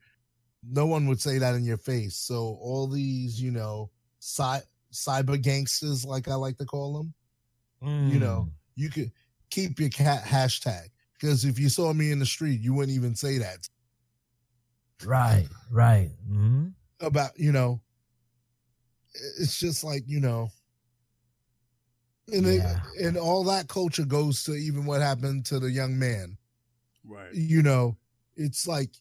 no 0.63 0.85
one 0.85 1.07
would 1.07 1.19
say 1.21 1.37
that 1.39 1.55
in 1.55 1.63
your 1.63 1.77
face. 1.77 2.15
So 2.17 2.57
all 2.61 2.87
these, 2.87 3.41
you 3.41 3.51
know, 3.51 3.89
cy- 4.19 4.63
cyber 4.93 5.41
gangsters, 5.41 6.05
like 6.05 6.27
I 6.27 6.35
like 6.35 6.57
to 6.57 6.65
call 6.65 6.97
them, 6.97 7.13
you 7.81 8.19
know, 8.19 8.49
you 8.75 8.89
could 8.89 9.11
keep 9.49 9.79
your 9.79 9.89
cat 9.89 10.23
hashtag 10.23 10.89
because 11.13 11.45
if 11.45 11.57
you 11.59 11.69
saw 11.69 11.93
me 11.93 12.11
in 12.11 12.19
the 12.19 12.25
street, 12.25 12.61
you 12.61 12.73
wouldn't 12.73 12.95
even 12.95 13.15
say 13.15 13.37
that 13.39 13.67
Mm. 15.01 15.07
Right, 15.07 15.47
right. 15.71 16.09
hmm 16.27 16.67
about 17.01 17.31
you 17.39 17.51
know. 17.51 17.81
It's 19.39 19.59
just 19.59 19.83
like 19.83 20.03
you 20.07 20.19
know, 20.19 20.49
and 22.31 22.45
Yeah. 22.45 22.79
it, 22.95 23.05
and 23.05 23.17
all 23.17 23.43
that 23.45 23.67
culture 23.69 24.05
goes 24.05 24.43
to 24.43 24.53
even 24.53 24.85
what 24.85 25.01
happened 25.01 25.45
to 25.47 25.59
the 25.59 25.71
young 25.71 25.97
man. 25.97 26.37
Right. 27.09 27.33
You 27.33 27.63
know, 27.63 27.97
it's 28.35 28.67
like 28.67 28.91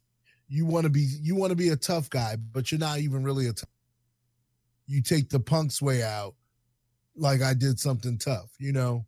you 0.49 0.65
want 0.67 0.85
to 0.85 0.91
be 0.91 1.07
you 1.21 1.35
want 1.37 1.51
to 1.51 1.57
be 1.57 1.69
a 1.69 1.77
tough 1.77 2.09
guy, 2.09 2.37
but 2.37 2.73
you're 2.73 2.79
not 2.79 2.99
even 3.01 3.23
really 3.23 3.47
a 3.49 3.53
tough. 3.53 3.69
You 4.87 5.03
take 5.03 5.29
the 5.29 5.41
punk's 5.41 5.83
way 5.83 6.03
out, 6.03 6.35
like 7.15 7.43
I 7.43 7.53
did 7.55 7.79
something 7.79 8.17
tough. 8.19 8.51
You 8.59 8.73
know, 8.73 9.05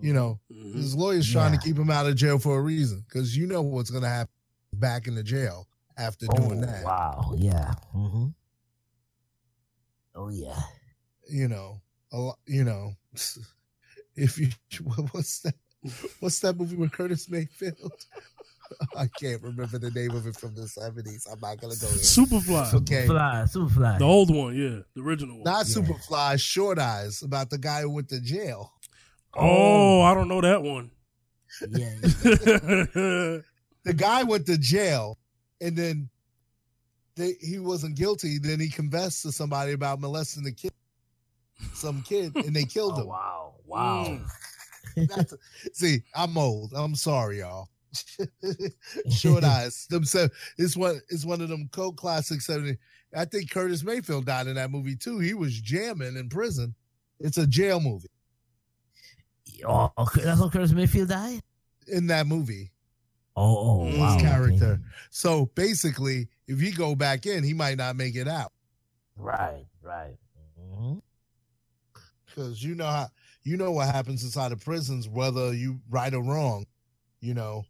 you 0.00 0.12
know, 0.12 0.38
Mhm. 0.52 0.74
his 0.76 0.94
lawyer's 0.94 1.28
trying 1.28 1.52
Yeah. 1.52 1.58
to 1.58 1.64
keep 1.66 1.76
him 1.76 1.90
out 1.90 2.06
of 2.06 2.14
jail 2.14 2.38
for 2.38 2.56
a 2.58 2.62
reason 2.62 3.00
because 3.08 3.36
you 3.36 3.46
know 3.48 3.62
what's 3.62 3.90
going 3.90 4.04
to 4.04 4.08
happen 4.08 4.32
back 4.74 5.08
in 5.08 5.16
the 5.16 5.24
jail 5.24 5.66
after 5.96 6.26
doing 6.28 6.62
Oh, 6.62 6.66
that. 6.66 6.84
wow. 6.84 7.34
Yeah. 7.36 7.74
Mm-hmm. 7.92 8.26
Oh, 10.14 10.28
yeah. 10.28 10.60
You 11.28 11.48
know, 11.48 11.82
a 12.12 12.18
lot. 12.18 12.38
You 12.46 12.62
know, 12.64 12.94
if 14.14 14.38
you 14.38 14.48
what- 14.84 15.08
what's 15.14 15.40
that? 15.40 15.56
What's 16.20 16.40
that 16.40 16.56
movie 16.56 16.76
with 16.76 16.92
Curtis 16.92 17.28
Mayfield? 17.30 17.92
I 18.96 19.06
can't 19.18 19.42
remember 19.42 19.78
the 19.78 19.90
name 19.90 20.10
of 20.10 20.26
it 20.26 20.36
from 20.36 20.54
the 20.54 20.68
seventies. 20.68 21.26
I'm 21.30 21.40
not 21.40 21.58
gonna 21.60 21.74
go 21.80 21.86
there. 21.86 21.98
Superfly. 21.98 22.74
Okay. 22.74 23.06
Fly, 23.06 23.44
Superfly. 23.48 23.98
The 23.98 24.04
old 24.04 24.34
one, 24.34 24.54
yeah, 24.54 24.80
the 24.94 25.02
original 25.02 25.36
one. 25.36 25.44
Not 25.44 25.66
Yeah. 25.68 25.74
Superfly, 25.76 26.38
Short 26.40 26.78
Eyes 26.78 27.22
about 27.22 27.48
the 27.48 27.56
guy 27.58 27.80
who 27.82 27.90
went 27.90 28.08
to 28.10 28.20
jail. 28.20 28.72
oh, 29.34 30.02
I 30.02 30.12
don't 30.14 30.28
know 30.28 30.40
that 30.42 30.62
one. 30.62 30.90
Yeah. 31.70 31.94
The 33.84 33.94
guy 33.94 34.22
went 34.22 34.44
to 34.46 34.58
jail, 34.58 35.16
and 35.62 35.74
then 35.74 36.10
they, 37.16 37.34
he 37.40 37.58
wasn't 37.58 37.96
guilty. 37.96 38.38
Then 38.38 38.60
he 38.60 38.68
confessed 38.68 39.22
to 39.22 39.32
somebody 39.32 39.72
about 39.72 39.98
molesting 40.00 40.42
the 40.44 40.52
kid, 40.52 40.72
some 41.72 42.02
kid, 42.02 42.36
and 42.36 42.54
they 42.54 42.64
killed 42.64 42.94
Oh, 42.96 43.00
him. 43.00 43.06
wow. 43.06 43.54
Wow. 43.64 44.04
Mm. 44.08 44.26
That's 45.08 45.34
see, 45.72 46.02
I'm 46.14 46.36
old. 46.38 46.72
I'm 46.74 46.94
sorry, 46.94 47.40
y'all. 47.40 47.68
Short 49.10 49.44
eyes. 49.44 49.86
Themselves. 49.88 50.32
It's 50.58 50.76
one. 50.76 51.00
It's 51.08 51.24
one 51.24 51.40
of 51.40 51.48
them 51.48 51.68
cult 51.72 51.96
classics. 51.96 52.46
Seventy. 52.46 52.76
I 53.16 53.24
think 53.24 53.50
Curtis 53.50 53.82
Mayfield 53.84 54.26
died 54.26 54.46
in 54.46 54.54
that 54.56 54.70
movie 54.70 54.96
too. 54.96 55.18
He 55.18 55.34
was 55.34 55.60
jamming 55.60 56.16
in 56.16 56.28
prison. 56.28 56.74
It's 57.20 57.38
a 57.38 57.46
jail 57.46 57.80
movie. 57.80 58.08
Oh, 59.66 59.92
okay. 59.98 60.22
That's 60.22 60.40
how 60.40 60.48
Curtis 60.48 60.72
Mayfield 60.72 61.08
died? 61.08 61.40
In 61.88 62.06
that 62.08 62.26
movie, 62.26 62.70
Oh, 63.36 63.82
oh 63.82 63.84
His 63.84 63.98
wow. 63.98 64.14
his 64.14 64.22
okay. 64.22 64.22
character. 64.22 64.80
So 65.10 65.46
basically, 65.54 66.28
if 66.46 66.60
he 66.60 66.70
go 66.70 66.94
back 66.94 67.26
in, 67.26 67.42
he 67.44 67.54
might 67.54 67.78
not 67.78 67.96
make 67.96 68.14
it 68.16 68.28
out 68.28 68.52
Right, 69.16 69.66
right. 69.82 70.16
hmm 70.58 70.98
because 72.26 72.62
you 72.62 72.74
know 72.74 72.86
how 72.86 73.08
you 73.48 73.56
know 73.56 73.72
what 73.72 73.86
happens 73.86 74.22
inside 74.22 74.52
of 74.52 74.62
prisons, 74.62 75.08
whether 75.08 75.54
you 75.54 75.80
right 75.88 76.12
or 76.12 76.22
wrong. 76.22 76.66
You 77.20 77.34
know, 77.34 77.64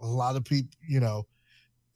a 0.00 0.06
lot 0.06 0.36
of 0.36 0.44
people. 0.44 0.70
You 0.88 1.00
know, 1.00 1.26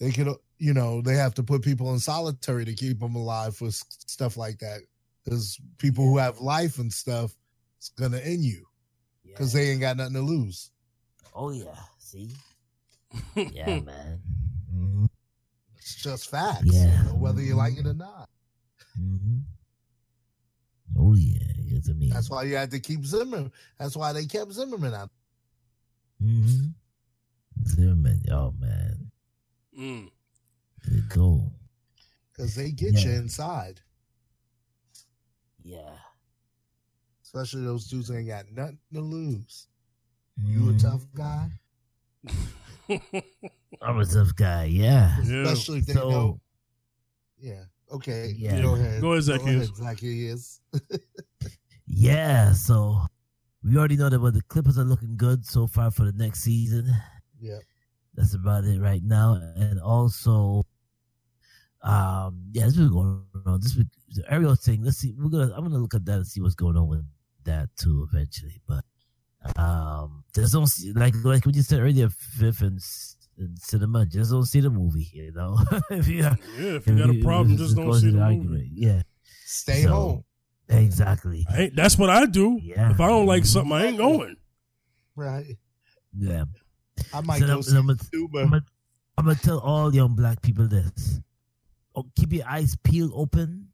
they 0.01 0.11
could. 0.11 0.29
You 0.59 0.75
know, 0.75 1.01
they 1.03 1.15
have 1.15 1.35
to 1.35 1.43
put 1.43 1.63
people 1.63 1.93
in 1.93 1.99
solitary 1.99 2.65
to 2.65 2.75
keep 2.75 3.01
them 3.01 3.17
alive 3.17 3.57
for 3.57 3.71
stuff 3.71 4.37
like 4.37 4.59
that. 4.59 4.81
Because 5.25 5.59
people 5.79 6.05
who 6.05 6.19
have 6.19 6.41
life 6.41 6.79
and 6.79 6.93
stuff, 6.93 7.37
it's 7.79 7.91
gonna 7.91 8.19
end 8.19 8.43
you 8.45 8.67
because 9.25 9.53
they 9.53 9.71
ain't 9.71 9.81
got 9.81 9.97
nothing 9.97 10.15
to 10.15 10.21
lose. 10.21 10.71
Oh, 11.35 11.51
yeah. 11.51 11.75
See? 11.99 12.31
Yeah, 13.35 13.81
man. 13.81 14.21
hmm 14.73 15.07
It's 15.77 15.97
just 15.97 16.31
facts. 16.31 16.65
Yeah. 16.65 16.99
you 16.99 17.05
know, 17.09 17.15
whether 17.15 17.41
you 17.41 17.55
like 17.55 17.79
it 17.79 17.87
or 17.87 17.95
not. 17.95 18.29
Mm-hmm. 19.01 19.39
Oh, 20.99 21.15
yeah. 21.15 21.62
It's 21.77 21.89
amazing. 21.89 22.15
That's 22.15 22.31
why 22.31 22.45
you 22.45 22.57
had 22.57 22.71
to 22.73 22.81
keep 22.81 23.05
Zimmerman. 23.05 23.53
That's 23.79 23.97
why 23.97 24.13
they 24.13 24.27
kept 24.27 24.53
Zimmerman 24.53 24.95
out. 24.95 25.11
Mm-hmm. 26.23 26.69
Zimmerman. 27.67 28.23
Oh, 28.31 28.55
man. 28.59 29.11
Mm. 29.79 30.11
Good 30.89 31.09
go. 31.09 31.45
Because 32.33 32.55
they 32.55 32.71
get 32.71 32.95
you 33.05 33.11
inside. 33.13 33.81
Yeah. 35.65 35.95
Especially 37.25 37.65
those 37.65 37.87
dudes 37.87 38.11
ain't 38.11 38.29
got 38.29 38.45
nothing 38.53 38.79
to 38.93 39.01
lose. 39.01 39.69
You 40.37 40.71
a 40.71 40.73
Mhm. 40.73 40.83
tough 40.83 41.07
guy? 41.15 41.51
I'm 43.83 43.99
a 43.99 44.05
tough 44.05 44.35
guy. 44.35 44.65
Yeah. 44.65 45.17
Yeah. 45.25 45.43
Especially 45.43 45.79
if 45.79 45.87
they 45.87 45.93
So- 45.95 46.11
know. 46.11 46.41
Yeah. 47.39 47.65
Okay. 47.91 48.35
Yeah. 48.37 48.61
Go 48.63 48.75
ahead. 48.75 49.01
Go 49.01 49.13
ahead, 49.13 49.25
Zacchaeus. 49.25 49.69
Zacchaeus. 49.77 50.61
Yeah. 51.95 52.53
So 52.53 52.99
we 53.63 53.77
already 53.77 53.97
know 53.97 54.09
that 54.09 54.19
well, 54.21 54.33
the 54.33 54.43
Clippers 54.43 54.79
are 54.79 54.85
looking 54.85 55.17
good 55.17 55.45
so 55.45 55.67
far 55.67 55.91
for 55.91 56.05
the 56.05 56.13
next 56.13 56.41
season. 56.43 56.91
Yeah. 57.39 57.59
That's 58.15 58.35
about 58.35 58.65
it 58.65 58.81
right 58.81 59.03
now. 59.05 59.39
And 59.57 59.81
also, 59.81 60.65
um, 61.83 62.45
yeah, 62.53 62.65
this 62.67 62.79
is 62.79 62.89
going 62.91 63.23
on. 63.47 63.61
This 63.61 63.77
week, 63.77 63.89
the 64.15 64.25
Ariel 64.33 64.55
thing. 64.55 64.83
Let's 64.85 64.99
see. 64.99 65.15
We're 65.19 65.29
gonna. 65.31 65.53
I'm 65.55 65.63
gonna 65.65 65.79
look 65.79 65.95
at 65.95 66.05
that 66.07 66.17
and 66.17 66.27
see 66.27 66.41
what's 66.41 66.55
going 66.55 66.77
on 66.77 66.89
with 66.89 67.05
that 67.45 67.69
too 67.77 68.07
eventually. 68.13 68.61
But 68.69 68.85
um, 69.57 70.25
just 70.35 70.53
don't 70.53 70.67
see 70.67 70.93
like 70.93 71.15
like 71.25 71.45
we 71.47 71.53
just 71.53 71.69
said 71.71 71.81
earlier, 71.81 72.09
Fifth 72.11 72.61
and, 72.63 72.77
s- 72.79 73.17
and 73.39 73.59
cinema. 73.59 74.07
Just 74.07 74.31
don't 74.31 74.45
see 74.45 74.61
the 74.61 74.71
movie. 74.71 75.09
You 75.13 75.33
know, 75.33 75.59
if 75.91 76.07
you 76.07 76.19
yeah, 76.19 76.35
if 76.59 76.87
you 76.87 76.97
got 76.99 77.11
a 77.11 77.21
problem, 77.25 77.57
just 77.57 77.77
don't 77.77 77.93
see 77.95 78.07
the 78.11 78.13
movie. 78.13 78.23
argument. 78.23 78.69
Yeah, 78.73 79.03
Stay 79.45 79.83
So, 79.83 79.89
home. 79.89 80.25
Exactly. 80.79 81.47
I 81.51 81.71
that's 81.75 81.99
what 81.99 82.11
I 82.11 82.27
do. 82.27 82.59
Yeah. 82.63 82.91
If 82.91 83.01
I 83.01 83.09
don't 83.09 83.27
like 83.27 83.45
something, 83.45 83.73
I 83.73 83.87
ain't 83.87 83.99
going. 83.99 84.37
Right. 85.17 85.57
Yeah. 86.17 86.45
I 87.13 87.21
might 87.21 87.41
So 87.41 87.47
go 87.47 87.53
I'm- 87.55 87.63
see 87.63 87.77
I'm 87.77 87.91
a- 87.91 87.97
Uber. 88.13 88.41
I'm 88.41 88.51
gonna, 88.51 88.65
I'm 89.19 89.25
gonna 89.27 89.39
tell 89.39 89.59
all 89.61 89.95
young 89.95 90.15
black 90.15 90.41
people 90.43 90.67
this: 90.69 91.21
oh, 91.95 92.07
keep 92.17 92.33
your 92.33 92.47
eyes 92.47 92.77
peeled 92.83 93.13
open, 93.15 93.69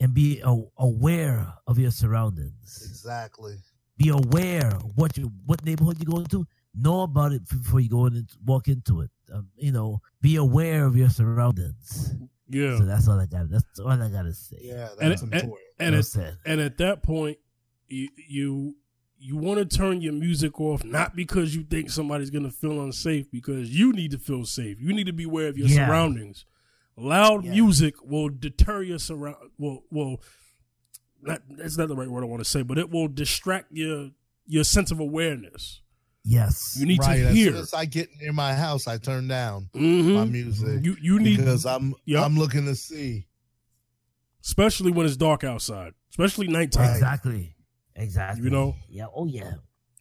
and 0.00 0.14
be 0.14 0.40
a- 0.44 0.62
aware 0.78 1.52
of 1.66 1.78
your 1.78 1.90
surroundings. 1.90 2.82
Exactly. 2.88 3.56
Be 3.96 4.08
aware 4.10 4.70
what 4.94 5.16
you 5.18 5.30
what 5.46 5.64
neighborhood 5.64 5.98
you 5.98 6.06
go 6.06 6.18
into. 6.18 6.46
Know 6.74 7.02
about 7.02 7.32
it 7.32 7.46
before 7.48 7.80
you 7.80 7.88
go 7.88 8.06
in 8.06 8.14
and 8.16 8.28
walk 8.46 8.68
into 8.68 9.00
it. 9.00 9.10
Um, 9.32 9.48
you 9.56 9.72
know, 9.72 10.00
be 10.22 10.36
aware 10.36 10.84
of 10.86 10.96
your 10.96 11.10
surroundings. 11.10 12.14
Yeah. 12.48 12.78
So 12.78 12.84
that's 12.84 13.08
all 13.08 13.18
I 13.20 13.26
got. 13.26 13.50
That's 13.50 13.78
all 13.80 13.88
I 13.90 14.08
gotta 14.08 14.32
say. 14.32 14.56
Yeah, 14.62 14.88
that's 14.98 15.22
and- 15.22 15.34
important. 15.34 15.66
And 15.80 15.92
Well 15.92 16.00
it, 16.00 16.04
said. 16.04 16.38
and 16.46 16.60
at 16.60 16.78
that 16.78 17.02
point, 17.02 17.38
you 17.88 18.08
you 18.28 18.76
you 19.22 19.36
want 19.36 19.58
to 19.58 19.76
turn 19.76 20.00
your 20.00 20.12
music 20.14 20.58
off 20.60 20.82
not 20.82 21.14
because 21.14 21.54
you 21.54 21.62
think 21.64 21.90
somebody's 21.90 22.30
gonna 22.30 22.50
feel 22.50 22.80
unsafe, 22.82 23.30
because 23.30 23.70
you 23.70 23.92
need 23.92 24.10
to 24.12 24.18
feel 24.18 24.44
safe. 24.46 24.80
You 24.80 24.92
need 24.94 25.06
to 25.06 25.12
be 25.12 25.24
aware 25.24 25.48
of 25.48 25.58
your 25.58 25.68
Yeah. 25.68 25.86
surroundings. 25.86 26.46
Loud 26.96 27.44
Yeah. 27.44 27.52
music 27.52 27.94
will 28.02 28.28
deter 28.30 28.82
your 28.82 28.98
surround. 28.98 29.36
Will 29.58 29.84
will 29.90 30.22
not, 31.22 31.42
that's 31.50 31.76
not 31.76 31.88
the 31.88 31.96
right 31.96 32.08
word 32.10 32.22
I 32.22 32.26
want 32.26 32.40
to 32.42 32.48
say, 32.48 32.62
but 32.62 32.78
it 32.78 32.90
will 32.90 33.08
distract 33.08 33.72
your 33.72 34.10
your 34.46 34.64
sense 34.64 34.90
of 34.90 34.98
awareness. 35.00 35.80
yes. 36.24 36.76
You 36.78 36.86
need 36.86 36.98
right. 37.00 37.16
to 37.18 37.26
As 37.28 37.34
hear. 37.34 37.52
soon 37.52 37.60
as 37.60 37.72
I 37.74 37.84
get 37.86 38.08
near 38.20 38.32
my 38.32 38.54
house, 38.54 38.86
I 38.88 38.98
turn 38.98 39.28
down 39.28 39.68
Mhm. 39.74 40.14
my 40.14 40.24
music 40.24 40.84
You 40.84 40.96
you 41.00 41.18
need 41.20 41.36
because 41.38 41.64
I'm 41.66 41.94
Yep. 42.06 42.24
I'm 42.24 42.36
looking 42.38 42.64
to 42.66 42.74
see. 42.74 43.26
Especially 44.42 44.90
when 44.92 45.06
it's 45.06 45.16
dark 45.16 45.44
outside, 45.44 45.94
especially 46.10 46.48
nighttime. 46.48 46.90
Exactly. 46.92 47.54
Exactly. 47.96 48.44
You 48.44 48.50
know? 48.50 48.76
Yeah. 48.88 49.06
Oh 49.14 49.26
yeah. 49.26 49.54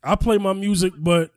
I 0.04 0.16
play 0.16 0.38
my 0.38 0.54
music, 0.54 0.94
but 0.98 1.32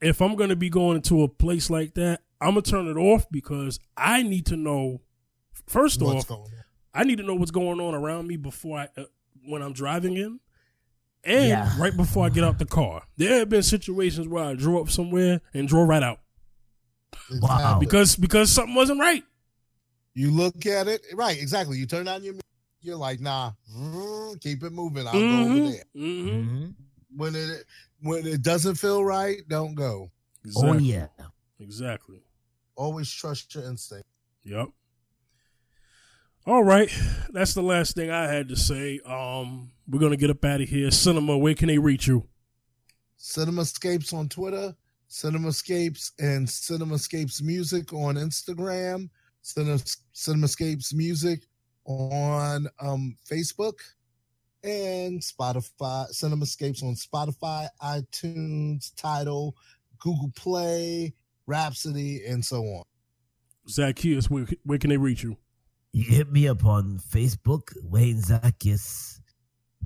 if 0.00 0.20
I'm 0.22 0.36
going 0.36 0.50
to 0.50 0.56
be 0.56 0.68
going 0.70 0.96
into 0.96 1.22
a 1.22 1.28
place 1.28 1.70
like 1.70 1.94
that, 1.94 2.20
I'm 2.40 2.52
going 2.52 2.62
to 2.62 2.70
turn 2.70 2.86
it 2.86 2.96
off 2.96 3.26
because 3.30 3.80
I 3.96 4.22
need 4.22 4.46
to 4.46 4.56
know, 4.56 5.00
first 5.66 6.00
What's 6.00 6.30
off. 6.30 6.48
I 6.94 7.04
need 7.04 7.18
to 7.18 7.24
know 7.24 7.34
what's 7.34 7.50
going 7.50 7.80
on 7.80 7.94
around 7.94 8.26
me 8.28 8.36
before 8.36 8.78
I, 8.78 8.88
uh, 8.96 9.04
when 9.46 9.62
I'm 9.62 9.72
driving 9.72 10.16
in. 10.16 10.40
And 11.24 11.48
Yeah. 11.48 11.72
right 11.80 11.96
before 11.96 12.24
I 12.24 12.28
get 12.28 12.44
out 12.44 12.58
the 12.58 12.66
car, 12.66 13.02
there 13.16 13.40
have 13.40 13.48
been 13.48 13.62
situations 13.64 14.28
where 14.28 14.44
I 14.44 14.54
drove 14.54 14.82
up 14.82 14.90
somewhere 14.90 15.40
and 15.52 15.66
drove 15.66 15.88
right 15.88 16.02
out 16.02 16.20
Wow. 17.40 17.78
Because 17.80 18.14
because 18.16 18.50
something 18.52 18.74
wasn't 18.74 19.00
right. 19.00 19.24
You 20.16 20.30
look 20.30 20.64
at 20.64 20.88
it, 20.88 21.02
right? 21.12 21.38
Exactly. 21.38 21.76
You 21.76 21.84
turn 21.84 22.08
on 22.08 22.24
your, 22.24 22.34
you're 22.80 22.96
like, 22.96 23.20
nah, 23.20 23.52
mm, 23.76 24.40
keep 24.40 24.62
it 24.62 24.72
moving. 24.72 25.06
I'll 25.06 25.12
go 25.12 25.18
Mhm. 25.20 25.50
over 25.50 25.68
there. 25.70 25.84
hmm 25.92 26.28
Mhm. 26.28 26.74
When 27.14 27.34
it 27.34 27.64
when 28.00 28.26
it 28.26 28.40
doesn't 28.42 28.76
feel 28.76 29.04
right, 29.04 29.46
don't 29.48 29.74
go. 29.74 30.10
Exactly. 30.44 30.70
Oh 30.70 30.78
yeah. 30.78 31.08
Exactly. 31.60 32.22
Always 32.76 33.10
trust 33.10 33.54
your 33.54 33.64
instinct. 33.64 34.06
Yep. 34.44 34.68
All 36.46 36.62
right, 36.62 36.90
that's 37.30 37.54
the 37.54 37.62
last 37.62 37.94
thing 37.96 38.10
I 38.10 38.26
had 38.32 38.48
to 38.50 38.56
say. 38.56 39.00
Um, 39.00 39.72
we're 39.86 39.98
gonna 39.98 40.16
get 40.16 40.30
up 40.30 40.44
out 40.44 40.60
of 40.62 40.68
here. 40.68 40.90
Cinema, 40.90 41.36
where 41.36 41.54
can 41.54 41.68
they 41.68 41.78
reach 41.78 42.06
you? 42.06 42.26
Cinemascapes 43.18 44.12
on 44.14 44.28
Twitter, 44.28 44.76
Cinemascapes 45.10 46.12
and 46.20 46.46
Cinemascapes 46.46 47.42
Music 47.42 47.92
on 47.92 48.14
Instagram, 48.14 49.10
Cine, 49.46 49.96
Cinemascapes 50.12 50.92
Music 50.92 51.46
on 51.84 52.66
um, 52.80 53.16
Facebook, 53.30 53.78
and 54.64 55.20
Spotify. 55.20 56.10
Cinemascapes 56.12 56.82
on 56.82 56.96
Spotify, 56.96 57.68
iTunes, 57.80 58.92
Tidal, 58.96 59.54
Google 60.00 60.32
Play, 60.34 61.14
Rhapsody, 61.46 62.24
and 62.26 62.44
so 62.44 62.62
on. 62.62 62.82
Zacchaeus, 63.68 64.28
where, 64.28 64.46
where 64.64 64.78
can 64.78 64.90
they 64.90 64.96
reach 64.96 65.22
you? 65.22 65.36
You 65.92 66.02
hit 66.02 66.30
me 66.30 66.48
up 66.48 66.64
on 66.64 66.98
Facebook, 66.98 67.72
Wayne 67.82 68.20
Zacchaeus, 68.20 69.20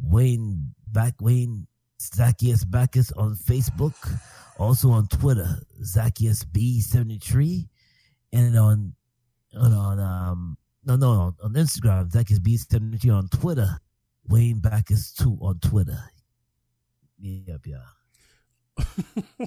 Wayne 0.03 0.75
back 0.89 1.21
Wayne 1.21 1.67
Zacchaeus 2.01 2.65
Backus 2.65 3.13
on 3.13 3.37
Facebook, 3.37 3.95
also 4.59 4.91
on 4.91 5.07
Twitter, 5.09 5.61
Zacchaeus 5.85 6.45
B 6.45 6.81
seventy 6.81 7.19
three, 7.19 7.69
and 8.33 8.59
on 8.59 8.95
on, 9.55 9.73
on 9.73 10.01
um 10.01 10.57
no 10.85 10.97
no 10.97 11.11
on, 11.11 11.35
on 11.43 11.53
Instagram, 11.55 12.11
Zacchaeus 12.11 12.39
B 12.39 12.57
seventy 12.57 12.99
three 12.99 13.11
on 13.11 13.29
Twitter, 13.29 13.79
Wayne 14.29 14.61
Back 14.61 14.91
is 14.91 15.13
two 15.13 15.39
on 15.41 15.59
Twitter. 15.61 15.99
Yep, 17.19 17.67
yeah. 17.67 17.85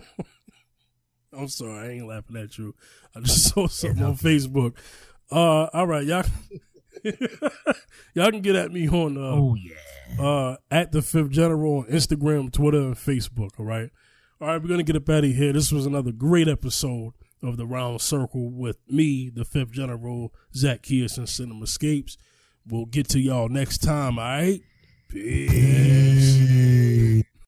I'm 1.36 1.48
sorry, 1.48 1.88
I 1.88 1.92
ain't 1.94 2.08
laughing 2.08 2.38
at 2.38 2.58
you. 2.58 2.76
I 3.16 3.22
just 3.22 3.50
saw 3.54 3.68
something 3.68 4.00
no. 4.02 4.10
on 4.10 4.18
Facebook. 4.18 4.76
Uh, 5.32 5.66
all 5.74 5.88
right, 5.88 6.06
y'all. 6.06 6.24
y'all 8.14 8.30
can 8.32 8.42
get 8.42 8.56
at 8.56 8.72
me 8.72 8.88
on 8.88 9.18
uh, 9.18 9.22
Oh 9.22 9.56
yeah. 9.56 10.22
uh, 10.24 10.58
at 10.70 10.92
the 10.92 11.02
Fifth 11.02 11.32
General 11.32 11.80
on 11.80 11.86
Instagram, 11.86 12.52
Twitter, 12.52 12.78
and 12.78 12.96
Facebook. 12.96 13.60
All 13.60 13.66
right. 13.66 13.90
All 14.40 14.48
right, 14.48 14.62
we're 14.62 14.68
gonna 14.70 14.84
get 14.84 14.96
up 14.96 15.10
out 15.10 15.24
of 15.24 15.32
here. 15.32 15.54
This 15.54 15.72
was 15.72 15.86
another 15.86 16.12
great 16.12 16.48
episode 16.48 17.14
of 17.44 17.58
the 17.58 17.66
Round 17.66 18.02
Circle 18.02 18.52
with 18.52 18.78
me, 18.88 19.30
the 19.30 19.46
Fifth 19.46 19.72
General, 19.72 20.34
Zacchaeus, 20.56 21.18
and 21.18 21.28
Cinemascapes. 21.28 22.18
We'll 22.66 22.86
get 22.86 23.10
to 23.10 23.20
y'all 23.20 23.50
next 23.50 23.80
time. 23.80 24.18
All 24.18 24.26
right. 24.26 24.62
Peace. 25.10 26.63